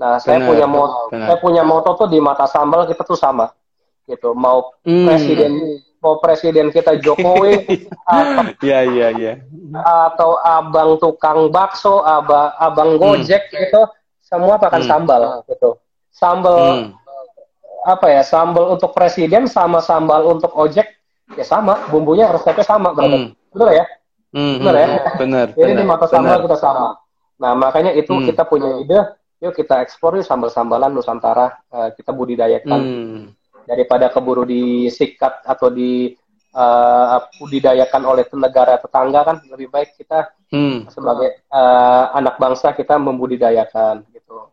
Nah, 0.00 0.16
benar, 0.16 0.24
saya 0.24 0.38
punya 0.48 0.64
moto, 0.64 1.12
saya 1.12 1.36
punya 1.36 1.62
moto 1.62 1.92
tuh 1.92 2.08
di 2.08 2.16
mata 2.16 2.48
sambal 2.48 2.88
kita 2.88 3.04
tuh 3.04 3.20
sama. 3.20 3.52
gitu 4.10 4.34
mau 4.34 4.74
hmm. 4.82 5.06
presiden 5.06 5.52
mau 6.02 6.18
presiden 6.18 6.72
kita 6.74 6.98
Jokowi 6.98 7.86
atau 8.08 8.50
ya 8.66 8.82
ya 8.82 9.14
ya 9.14 9.38
atau 10.10 10.40
abang 10.42 10.98
tukang 10.98 11.46
bakso 11.52 12.02
abang 12.02 12.50
abang 12.58 12.96
hmm. 12.96 13.00
gojek 13.00 13.46
hmm. 13.52 13.54
gitu 13.54 13.80
semua 14.24 14.56
pakai 14.56 14.82
hmm. 14.82 14.90
sambal 14.90 15.22
gitu 15.46 15.78
sambal 16.10 16.56
hmm. 16.90 16.90
apa 17.86 18.06
ya 18.08 18.22
sambal 18.24 18.74
untuk 18.74 18.90
presiden 18.96 19.46
sama 19.46 19.78
sambal 19.78 20.26
untuk 20.26 20.50
ojek 20.58 20.90
ya 21.36 21.44
sama 21.46 21.86
bumbunya 21.92 22.26
resepnya 22.32 22.66
sama 22.66 22.90
berarti 22.96 23.30
hmm. 23.30 23.52
betul 23.54 23.68
ya 23.70 23.84
hmm. 24.34 24.54
benar 24.58 24.74
ya 24.74 24.86
benar 25.20 25.46
jadi 25.54 25.72
di 25.76 25.84
mata 25.84 26.06
sambal 26.08 26.42
kita 26.48 26.56
sama 26.58 26.98
nah 27.40 27.52
makanya 27.52 27.92
itu 27.94 28.10
hmm. 28.10 28.26
kita 28.26 28.42
punya 28.48 28.80
ide 28.80 29.19
yuk 29.40 29.56
kita 29.56 29.80
eksplor 29.82 30.20
yuk 30.20 30.26
sambal-sambalan 30.28 30.92
Nusantara 30.92 31.64
uh, 31.72 31.90
kita 31.96 32.12
budidayakan 32.12 32.80
hmm. 32.80 33.22
daripada 33.64 34.12
keburu 34.12 34.44
disikat 34.44 35.40
atau 35.48 35.72
di 35.72 36.12
uh, 36.52 37.24
budidayakan 37.40 38.02
oleh 38.04 38.24
negara 38.36 38.76
tetangga 38.76 39.20
kan 39.24 39.36
lebih 39.48 39.72
baik 39.72 39.96
kita 39.96 40.28
hmm. 40.52 40.92
sebagai 40.92 41.44
uh, 41.48 42.12
anak 42.14 42.36
bangsa 42.36 42.76
kita 42.76 43.00
membudidayakan 43.00 44.04
gitu 44.12 44.52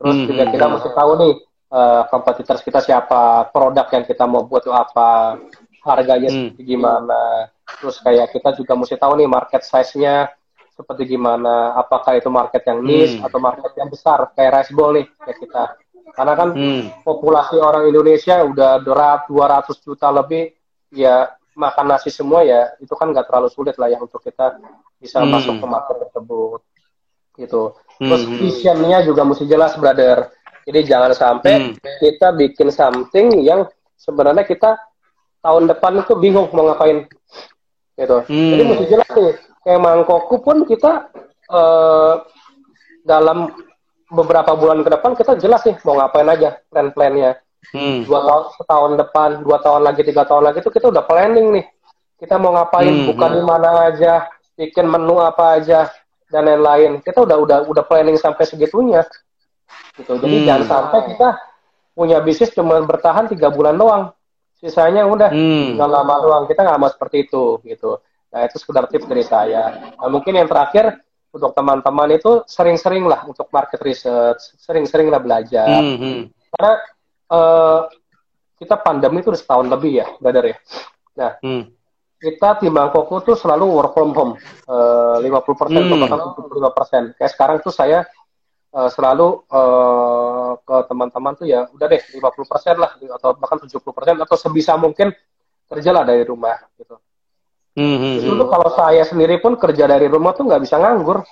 terus 0.00 0.16
hmm. 0.16 0.26
juga 0.32 0.44
kita 0.48 0.66
mesti 0.66 0.90
tahu 0.96 1.12
nih 1.20 1.34
uh, 1.70 2.02
kompetitor 2.08 2.56
kita 2.58 2.80
siapa 2.80 3.52
produk 3.52 3.86
yang 3.92 4.04
kita 4.08 4.24
mau 4.24 4.48
buat 4.48 4.64
itu 4.64 4.72
apa 4.72 5.38
harganya 5.82 6.30
hmm. 6.30 6.56
gimana 6.62 7.52
terus 7.78 7.98
kayak 8.00 8.30
kita 8.30 8.54
juga 8.54 8.78
mesti 8.78 8.94
tahu 8.94 9.18
nih 9.18 9.28
market 9.28 9.66
size-nya 9.66 10.30
seperti 10.82 11.14
gimana 11.14 11.78
apakah 11.78 12.18
itu 12.18 12.26
market 12.26 12.66
yang 12.66 12.82
niche 12.82 13.22
hmm. 13.22 13.26
atau 13.30 13.38
market 13.38 13.70
yang 13.78 13.86
besar 13.86 14.34
kayak 14.34 14.50
rice 14.58 14.72
bowl 14.74 14.90
nih 14.90 15.06
kayak 15.22 15.38
kita 15.38 15.64
karena 16.12 16.32
kan 16.34 16.48
hmm. 16.52 16.82
populasi 17.06 17.56
orang 17.62 17.86
Indonesia 17.86 18.42
udah 18.42 18.82
200 18.82 19.30
juta 19.86 20.10
lebih 20.10 20.50
ya 20.90 21.30
makan 21.54 21.86
nasi 21.94 22.10
semua 22.10 22.42
ya 22.42 22.74
itu 22.82 22.92
kan 22.98 23.14
nggak 23.14 23.30
terlalu 23.30 23.48
sulit 23.54 23.78
lah 23.78 23.88
ya 23.88 24.02
untuk 24.02 24.20
kita 24.20 24.58
bisa 24.98 25.22
hmm. 25.22 25.30
masuk 25.30 25.54
ke 25.62 25.66
market 25.70 25.96
tersebut 26.08 26.60
gitu 27.38 27.62
terus 27.96 28.22
hmm. 28.28 28.36
visionnya 28.42 28.98
juga 29.06 29.22
mesti 29.24 29.44
jelas 29.48 29.72
brother 29.78 30.28
jadi 30.68 30.80
jangan 30.84 31.12
sampai 31.14 31.54
hmm. 31.72 31.72
kita 32.02 32.28
bikin 32.36 32.68
something 32.74 33.40
yang 33.40 33.64
sebenarnya 33.96 34.44
kita 34.44 34.76
tahun 35.40 35.70
depan 35.70 36.02
itu 36.02 36.12
bingung 36.18 36.50
mau 36.52 36.68
ngapain 36.68 37.08
gitu 37.96 38.18
hmm. 38.26 38.50
jadi 38.52 38.62
mesti 38.68 38.84
jelas 38.90 39.08
nih 39.12 39.34
kayak 39.62 39.80
mangkokku 39.80 40.42
pun 40.42 40.66
kita 40.66 41.10
uh, 41.50 42.22
dalam 43.06 43.50
beberapa 44.12 44.52
bulan 44.58 44.84
ke 44.84 44.90
depan 44.92 45.16
kita 45.16 45.38
jelas 45.40 45.64
nih 45.64 45.78
mau 45.86 45.96
ngapain 45.96 46.28
aja 46.28 46.60
plan-plannya 46.68 47.40
hmm. 47.72 48.04
dua 48.04 48.20
tahun 48.20 48.44
setahun 48.60 48.92
depan 49.00 49.30
dua 49.40 49.58
tahun 49.64 49.82
lagi 49.86 50.02
tiga 50.04 50.22
tahun 50.28 50.52
lagi 50.52 50.58
itu 50.60 50.70
kita 50.70 50.92
udah 50.92 51.04
planning 51.06 51.48
nih 51.60 51.64
kita 52.20 52.36
mau 52.36 52.52
ngapain 52.54 52.92
hmm. 52.92 53.06
buka 53.14 53.26
di 53.32 53.42
mana 53.42 53.70
aja 53.88 54.28
bikin 54.58 54.86
menu 54.86 55.16
apa 55.18 55.58
aja 55.58 55.88
dan 56.28 56.44
lain-lain 56.44 57.00
kita 57.00 57.24
udah 57.24 57.36
udah 57.40 57.58
udah 57.66 57.84
planning 57.88 58.20
sampai 58.20 58.44
segitunya 58.44 59.06
gitu 59.96 60.20
jadi 60.20 60.36
hmm. 60.36 60.46
jangan 60.46 60.64
sampai 60.68 60.98
kita 61.14 61.28
punya 61.92 62.20
bisnis 62.20 62.52
cuma 62.52 62.80
bertahan 62.84 63.28
tiga 63.32 63.48
bulan 63.48 63.76
doang 63.80 64.12
sisanya 64.60 65.08
udah 65.08 65.32
hmm. 65.32 65.80
nggak 65.80 65.90
lama 65.90 66.14
doang 66.20 66.44
kita 66.48 66.60
nggak 66.64 66.78
mau 66.80 66.90
seperti 66.92 67.28
itu 67.28 67.58
gitu 67.64 68.00
Nah, 68.32 68.48
itu 68.48 68.56
sekedar 68.56 68.88
tips 68.88 69.04
dari 69.04 69.24
saya. 69.24 69.92
Nah, 70.00 70.08
mungkin 70.08 70.32
yang 70.32 70.48
terakhir 70.48 71.04
untuk 71.32 71.52
teman-teman 71.52 72.08
itu 72.16 72.44
sering-sering 72.48 73.04
lah 73.04 73.28
untuk 73.28 73.48
market 73.52 73.80
research, 73.84 74.56
sering-sering 74.56 75.12
lah 75.12 75.20
belajar. 75.20 75.80
Mm 75.80 75.96
-hmm. 75.96 76.16
Karena 76.52 76.72
uh, 77.28 77.80
kita 78.56 78.80
pandemi 78.80 79.20
itu 79.20 79.32
udah 79.32 79.40
setahun 79.40 79.66
lebih 79.68 79.92
ya, 80.00 80.06
brother 80.16 80.44
ya. 80.48 80.56
Nah, 81.16 81.32
mm. 81.44 81.62
kita 82.20 82.60
di 82.60 82.68
Bangkok 82.72 83.12
tuh 83.24 83.36
selalu 83.36 83.64
work 83.68 83.92
from 83.92 84.12
home, 84.16 84.32
uh, 84.68 85.20
50% 85.20 85.56
persen 85.56 85.82
mm. 85.88 86.00
bahkan 86.00 86.20
75%. 87.12 87.16
Kayak 87.20 87.32
sekarang 87.32 87.56
tuh 87.60 87.72
saya 87.72 88.08
uh, 88.72 88.88
selalu 88.88 89.44
uh, 89.52 90.56
ke 90.60 90.76
teman-teman 90.88 91.32
tuh 91.36 91.46
ya 91.48 91.68
udah 91.68 91.86
deh 91.88 92.00
50% 92.00 92.80
lah 92.80 92.96
atau 92.96 93.36
bahkan 93.36 93.60
70% 93.60 94.24
atau 94.24 94.36
sebisa 94.36 94.76
mungkin 94.80 95.12
kerjalah 95.68 96.04
dari 96.04 96.24
rumah 96.24 96.56
gitu. 96.80 96.96
Hmm, 97.72 98.20
Justru 98.20 98.44
hmm. 98.44 98.52
kalau 98.52 98.68
saya 98.76 99.02
sendiri 99.08 99.40
pun 99.40 99.56
kerja 99.56 99.88
dari 99.88 100.04
rumah 100.04 100.36
tuh 100.36 100.44
nggak 100.44 100.60
bisa 100.60 100.76
nganggur 100.76 101.24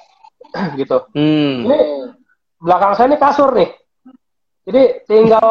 gitu. 0.80 1.04
Hmm. 1.12 1.68
Ini 1.68 1.78
belakang 2.56 2.92
saya 2.96 3.06
ini 3.12 3.18
kasur 3.20 3.52
nih. 3.52 3.70
Jadi 4.64 4.82
tinggal 5.04 5.48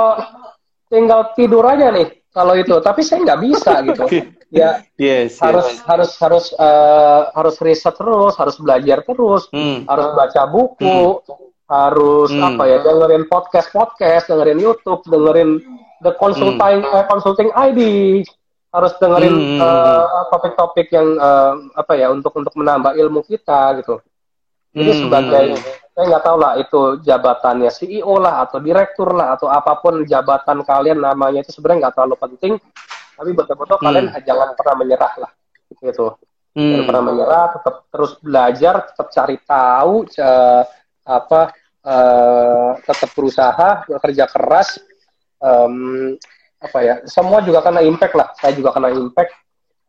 tinggal 0.90 1.22
tidur 1.38 1.62
aja 1.70 1.94
nih 1.94 2.26
kalau 2.34 2.58
itu. 2.58 2.74
Tapi 2.82 3.06
saya 3.06 3.22
nggak 3.22 3.42
bisa 3.46 3.72
gitu. 3.90 4.04
Ya 4.50 4.82
yes, 4.98 5.38
harus 5.38 5.78
yes. 5.78 5.86
harus 5.86 6.12
harus 6.18 6.46
uh, 6.58 7.30
harus 7.38 7.62
riset 7.62 7.94
terus, 7.94 8.34
harus 8.34 8.58
belajar 8.58 9.06
terus, 9.06 9.46
hmm. 9.54 9.86
harus 9.86 10.08
baca 10.18 10.42
buku, 10.50 11.22
hmm. 11.22 11.38
harus 11.70 12.34
hmm. 12.34 12.48
apa 12.50 12.64
ya 12.66 12.78
dengerin 12.82 13.30
podcast 13.30 13.70
podcast, 13.70 14.26
dengerin 14.26 14.58
YouTube, 14.58 15.06
dengerin 15.06 15.62
the 16.02 16.18
consulting 16.18 16.82
hmm. 16.82 16.98
uh, 16.98 17.06
consulting 17.06 17.54
ID 17.54 18.26
harus 18.70 18.94
dengerin 19.02 19.34
hmm. 19.34 19.60
uh, 19.62 20.30
topik-topik 20.30 20.94
yang 20.94 21.18
uh, 21.18 21.58
apa 21.74 21.94
ya 21.98 22.14
untuk 22.14 22.34
untuk 22.38 22.54
menambah 22.54 22.94
ilmu 22.94 23.26
kita 23.26 23.82
gitu. 23.82 23.98
Jadi 24.70 24.92
hmm. 24.94 25.02
sebagai 25.02 25.46
saya 25.98 26.06
nggak 26.16 26.24
tahu 26.24 26.38
lah 26.38 26.54
itu 26.62 26.82
jabatannya 27.02 27.70
CEO 27.74 28.16
lah 28.22 28.46
atau 28.46 28.62
direktur 28.62 29.10
lah 29.18 29.34
atau 29.34 29.50
apa 29.50 29.82
pun 29.82 30.06
jabatan 30.06 30.62
kalian 30.62 31.02
namanya 31.02 31.42
itu 31.42 31.50
sebenarnya 31.50 31.90
nggak 31.90 31.96
terlalu 31.98 32.16
penting. 32.22 32.54
Tapi 33.18 33.30
betul-betul 33.34 33.78
hmm. 33.82 33.86
kalian 33.90 34.06
jangan 34.22 34.50
pernah 34.54 34.76
menyerah 34.78 35.14
lah 35.18 35.32
gitu. 35.82 36.06
Hmm. 36.54 36.70
Jangan 36.74 36.86
pernah 36.86 37.04
menyerah, 37.14 37.46
tetap 37.58 37.76
terus 37.90 38.12
belajar, 38.22 38.76
tetap 38.90 39.08
cari 39.14 39.38
tahu, 39.46 39.94
uh, 40.18 40.64
apa 41.10 41.42
uh, 41.86 42.72
tetap 42.86 43.10
berusaha, 43.18 43.70
bekerja 43.90 44.26
keras. 44.30 44.78
Um, 45.40 46.18
apa 46.60 46.80
ya 46.84 46.96
semua 47.08 47.40
juga 47.40 47.64
kena 47.64 47.80
impact 47.84 48.14
lah. 48.16 48.28
Saya 48.36 48.52
juga 48.56 48.76
kena 48.76 48.92
impact 48.92 49.32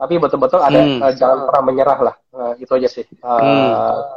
tapi 0.01 0.17
betul-betul 0.17 0.65
ada 0.65 0.81
hmm. 0.81 1.05
uh, 1.05 1.13
jangan 1.13 1.39
pernah 1.51 1.63
menyerah 1.67 1.99
lah. 2.01 2.15
Uh, 2.33 2.53
itu 2.57 2.73
aja 2.73 2.89
sih 2.89 3.05
uh, 3.21 3.37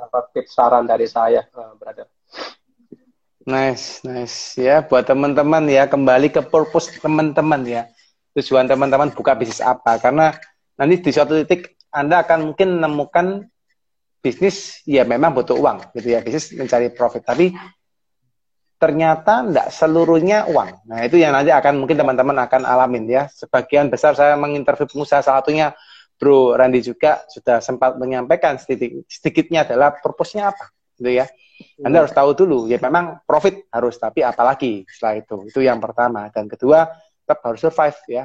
hmm. 0.07 0.31
tips 0.31 0.55
saran 0.55 0.87
dari 0.87 1.09
saya 1.11 1.43
uh, 1.51 1.75
brother. 1.75 2.07
Nice 3.43 3.99
nice. 4.07 4.55
Ya 4.55 4.79
buat 4.79 5.03
teman-teman 5.03 5.67
ya 5.67 5.83
kembali 5.83 6.31
ke 6.31 6.39
purpose 6.47 6.95
teman-teman 7.03 7.67
ya. 7.67 7.83
Tujuan 8.39 8.65
teman-teman 8.65 9.11
buka 9.11 9.35
bisnis 9.35 9.59
apa. 9.59 9.99
Karena 9.99 10.31
nanti 10.79 11.03
di 11.03 11.11
suatu 11.11 11.35
titik 11.43 11.75
anda 11.91 12.23
akan 12.23 12.55
mungkin 12.55 12.79
menemukan 12.79 13.43
bisnis 14.23 14.79
ya 14.87 15.03
memang 15.03 15.35
butuh 15.35 15.59
uang 15.59 15.91
gitu 15.99 16.15
ya. 16.15 16.23
Bisnis 16.23 16.55
mencari 16.55 16.95
profit. 16.95 17.27
Tapi 17.27 17.51
ternyata 18.83 19.47
tidak 19.47 19.71
seluruhnya 19.71 20.43
uang. 20.51 20.91
Nah 20.91 20.99
itu 21.07 21.15
yang 21.15 21.31
nanti 21.31 21.55
akan 21.55 21.79
mungkin 21.79 21.95
teman-teman 21.95 22.35
akan 22.43 22.67
alamin 22.67 23.07
ya. 23.07 23.31
Sebagian 23.31 23.87
besar 23.87 24.11
saya 24.11 24.35
menginterview 24.35 24.91
pengusaha 24.91 25.23
salah 25.23 25.39
satunya 25.39 25.71
Bro 26.19 26.59
Randy 26.59 26.83
juga 26.83 27.23
sudah 27.31 27.63
sempat 27.63 27.95
menyampaikan 27.95 28.59
sedikit, 28.59 29.07
sedikitnya 29.07 29.63
adalah 29.63 29.95
purpose-nya 30.03 30.51
apa, 30.51 30.67
gitu 30.99 31.15
ya. 31.15 31.31
Anda 31.79 32.03
harus 32.03 32.11
tahu 32.11 32.35
dulu, 32.35 32.67
ya 32.67 32.75
memang 32.83 33.23
profit 33.23 33.71
harus, 33.71 33.95
tapi 33.95 34.19
apalagi 34.19 34.83
setelah 34.87 35.23
itu. 35.23 35.35
Itu 35.47 35.59
yang 35.63 35.79
pertama. 35.79 36.27
Dan 36.27 36.51
kedua, 36.51 36.91
tetap 37.23 37.39
harus 37.43 37.63
survive 37.63 37.99
ya. 38.11 38.23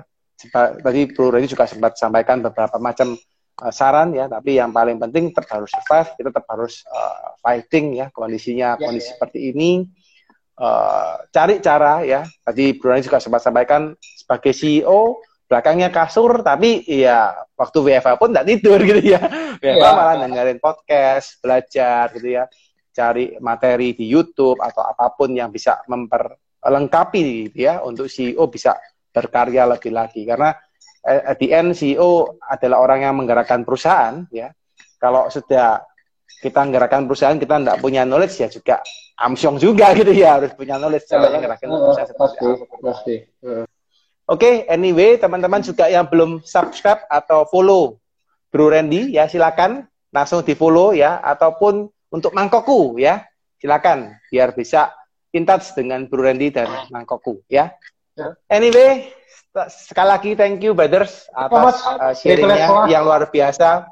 Tadi 0.54 1.00
Bro 1.14 1.38
Randy 1.38 1.46
juga 1.46 1.70
sempat 1.70 1.94
sampaikan 1.98 2.42
beberapa 2.42 2.82
macam 2.82 3.14
uh, 3.62 3.72
saran 3.74 4.10
ya, 4.10 4.26
tapi 4.26 4.58
yang 4.58 4.74
paling 4.74 4.98
penting 4.98 5.30
tetap 5.30 5.54
harus 5.54 5.70
survive, 5.70 6.10
kita 6.18 6.28
tetap 6.34 6.46
harus 6.50 6.82
uh, 6.90 7.34
fighting 7.42 7.98
ya 7.98 8.10
kondisinya, 8.10 8.74
ya, 8.78 8.82
kondisi 8.90 9.06
ya. 9.06 9.12
seperti 9.14 9.38
ini 9.54 9.70
uh, 10.58 11.24
cari 11.30 11.62
cara 11.62 12.02
ya. 12.04 12.26
Tadi 12.42 12.74
Brunei 12.76 13.02
juga 13.02 13.22
sempat 13.22 13.40
sampaikan 13.42 13.94
sebagai 13.98 14.52
CEO 14.52 15.22
belakangnya 15.48 15.88
kasur 15.88 16.44
tapi 16.44 16.84
ya 16.84 17.32
waktu 17.56 17.80
WFA 17.80 18.20
pun 18.20 18.36
tidak 18.36 18.46
tidur 18.52 18.78
gitu 18.84 19.16
ya. 19.16 19.20
WFA 19.64 19.80
yeah. 19.80 19.94
malah 19.96 20.16
dengerin 20.20 20.60
podcast, 20.60 21.40
belajar 21.40 22.12
gitu 22.12 22.28
ya. 22.36 22.44
Cari 22.92 23.38
materi 23.40 23.96
di 23.96 24.04
YouTube 24.04 24.60
atau 24.60 24.84
apa 24.84 25.14
pun 25.16 25.32
yang 25.32 25.48
bisa 25.48 25.80
memperlengkapi 25.88 27.48
gitu 27.48 27.58
ya 27.64 27.80
untuk 27.80 28.12
CEO 28.12 28.44
bisa 28.52 28.76
berkarya 29.08 29.64
lebih 29.64 29.94
lagi 29.94 30.28
karena 30.28 30.52
eh, 31.08 31.32
at 31.32 31.40
the 31.40 31.48
end 31.48 31.72
CEO 31.72 32.38
adalah 32.44 32.84
orang 32.84 33.08
yang 33.08 33.14
menggerakkan 33.16 33.64
perusahaan 33.64 34.28
ya. 34.28 34.52
Kalau 34.98 35.30
sudah 35.30 35.87
kita 36.38 36.62
menggerakkan 36.62 37.08
perusahaan 37.08 37.38
kita 37.38 37.58
tidak 37.58 37.76
punya 37.82 38.06
knowledge 38.06 38.36
ya 38.38 38.48
juga 38.48 38.78
Amsyong 39.18 39.58
juga 39.58 39.90
gitu 39.98 40.14
ya 40.14 40.38
harus 40.38 40.54
punya 40.54 40.78
knowledge 40.78 41.10
caranya 41.10 41.42
ngerakin 41.42 41.68
bisa 41.74 42.02
seperti 42.06 42.46
pasti, 42.78 43.16
Oke, 43.42 43.64
okay, 44.28 44.54
anyway 44.68 45.16
teman-teman 45.16 45.64
juga 45.64 45.88
yang 45.88 46.04
belum 46.06 46.44
subscribe 46.44 47.02
atau 47.08 47.48
follow 47.48 47.96
Bro 48.52 48.76
Randy 48.76 49.16
ya 49.16 49.24
silakan 49.26 49.88
langsung 50.12 50.44
di 50.44 50.52
follow 50.52 50.94
ya 50.94 51.18
ataupun 51.24 51.88
untuk 52.12 52.36
Mangkoku 52.36 53.00
ya 53.00 53.24
silakan 53.58 54.14
biar 54.30 54.54
bisa 54.54 54.94
in 55.32 55.44
touch 55.48 55.74
dengan 55.74 56.06
Bro 56.06 56.28
Randy 56.28 56.52
dan 56.52 56.68
Mangkoku 56.92 57.42
ya. 57.50 57.74
Ya. 58.14 58.34
Anyway, 58.50 59.10
sekali 59.68 60.08
lagi 60.08 60.30
thank 60.34 60.62
you 60.62 60.74
brothers 60.74 61.26
atas 61.34 61.82
uh, 61.86 62.14
sharingnya 62.14 62.86
yang 62.86 63.02
luar 63.06 63.26
biasa. 63.26 63.88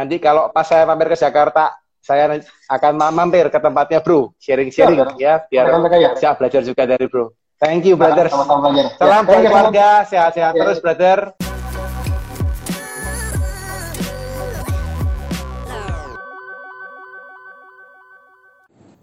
Nanti 0.00 0.16
kalau 0.16 0.48
pas 0.48 0.64
saya 0.64 0.88
mampir 0.88 1.12
ke 1.12 1.16
Jakarta, 1.20 1.76
saya 2.00 2.32
akan 2.72 3.12
mampir 3.12 3.52
ke 3.52 3.60
tempatnya 3.60 4.00
bro, 4.00 4.32
sharing-sharing 4.40 5.20
ya, 5.20 5.44
biar 5.44 5.68
bisa 6.16 6.32
belajar 6.40 6.64
juga 6.64 6.88
dari 6.88 7.04
bro. 7.04 7.36
Thank 7.60 7.84
you 7.84 8.00
brothers. 8.00 8.32
Salam 8.96 9.28
buat 9.28 9.44
keluarga, 9.44 10.00
sehat-sehat 10.08 10.56
terus 10.56 10.80
brother. 10.80 11.36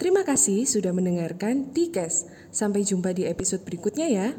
Terima 0.01 0.25
kasih 0.25 0.65
sudah 0.65 0.97
mendengarkan 0.97 1.77
Tikes. 1.77 2.25
Sampai 2.49 2.81
jumpa 2.81 3.13
di 3.13 3.29
episode 3.29 3.61
berikutnya 3.61 4.09
ya. 4.09 4.33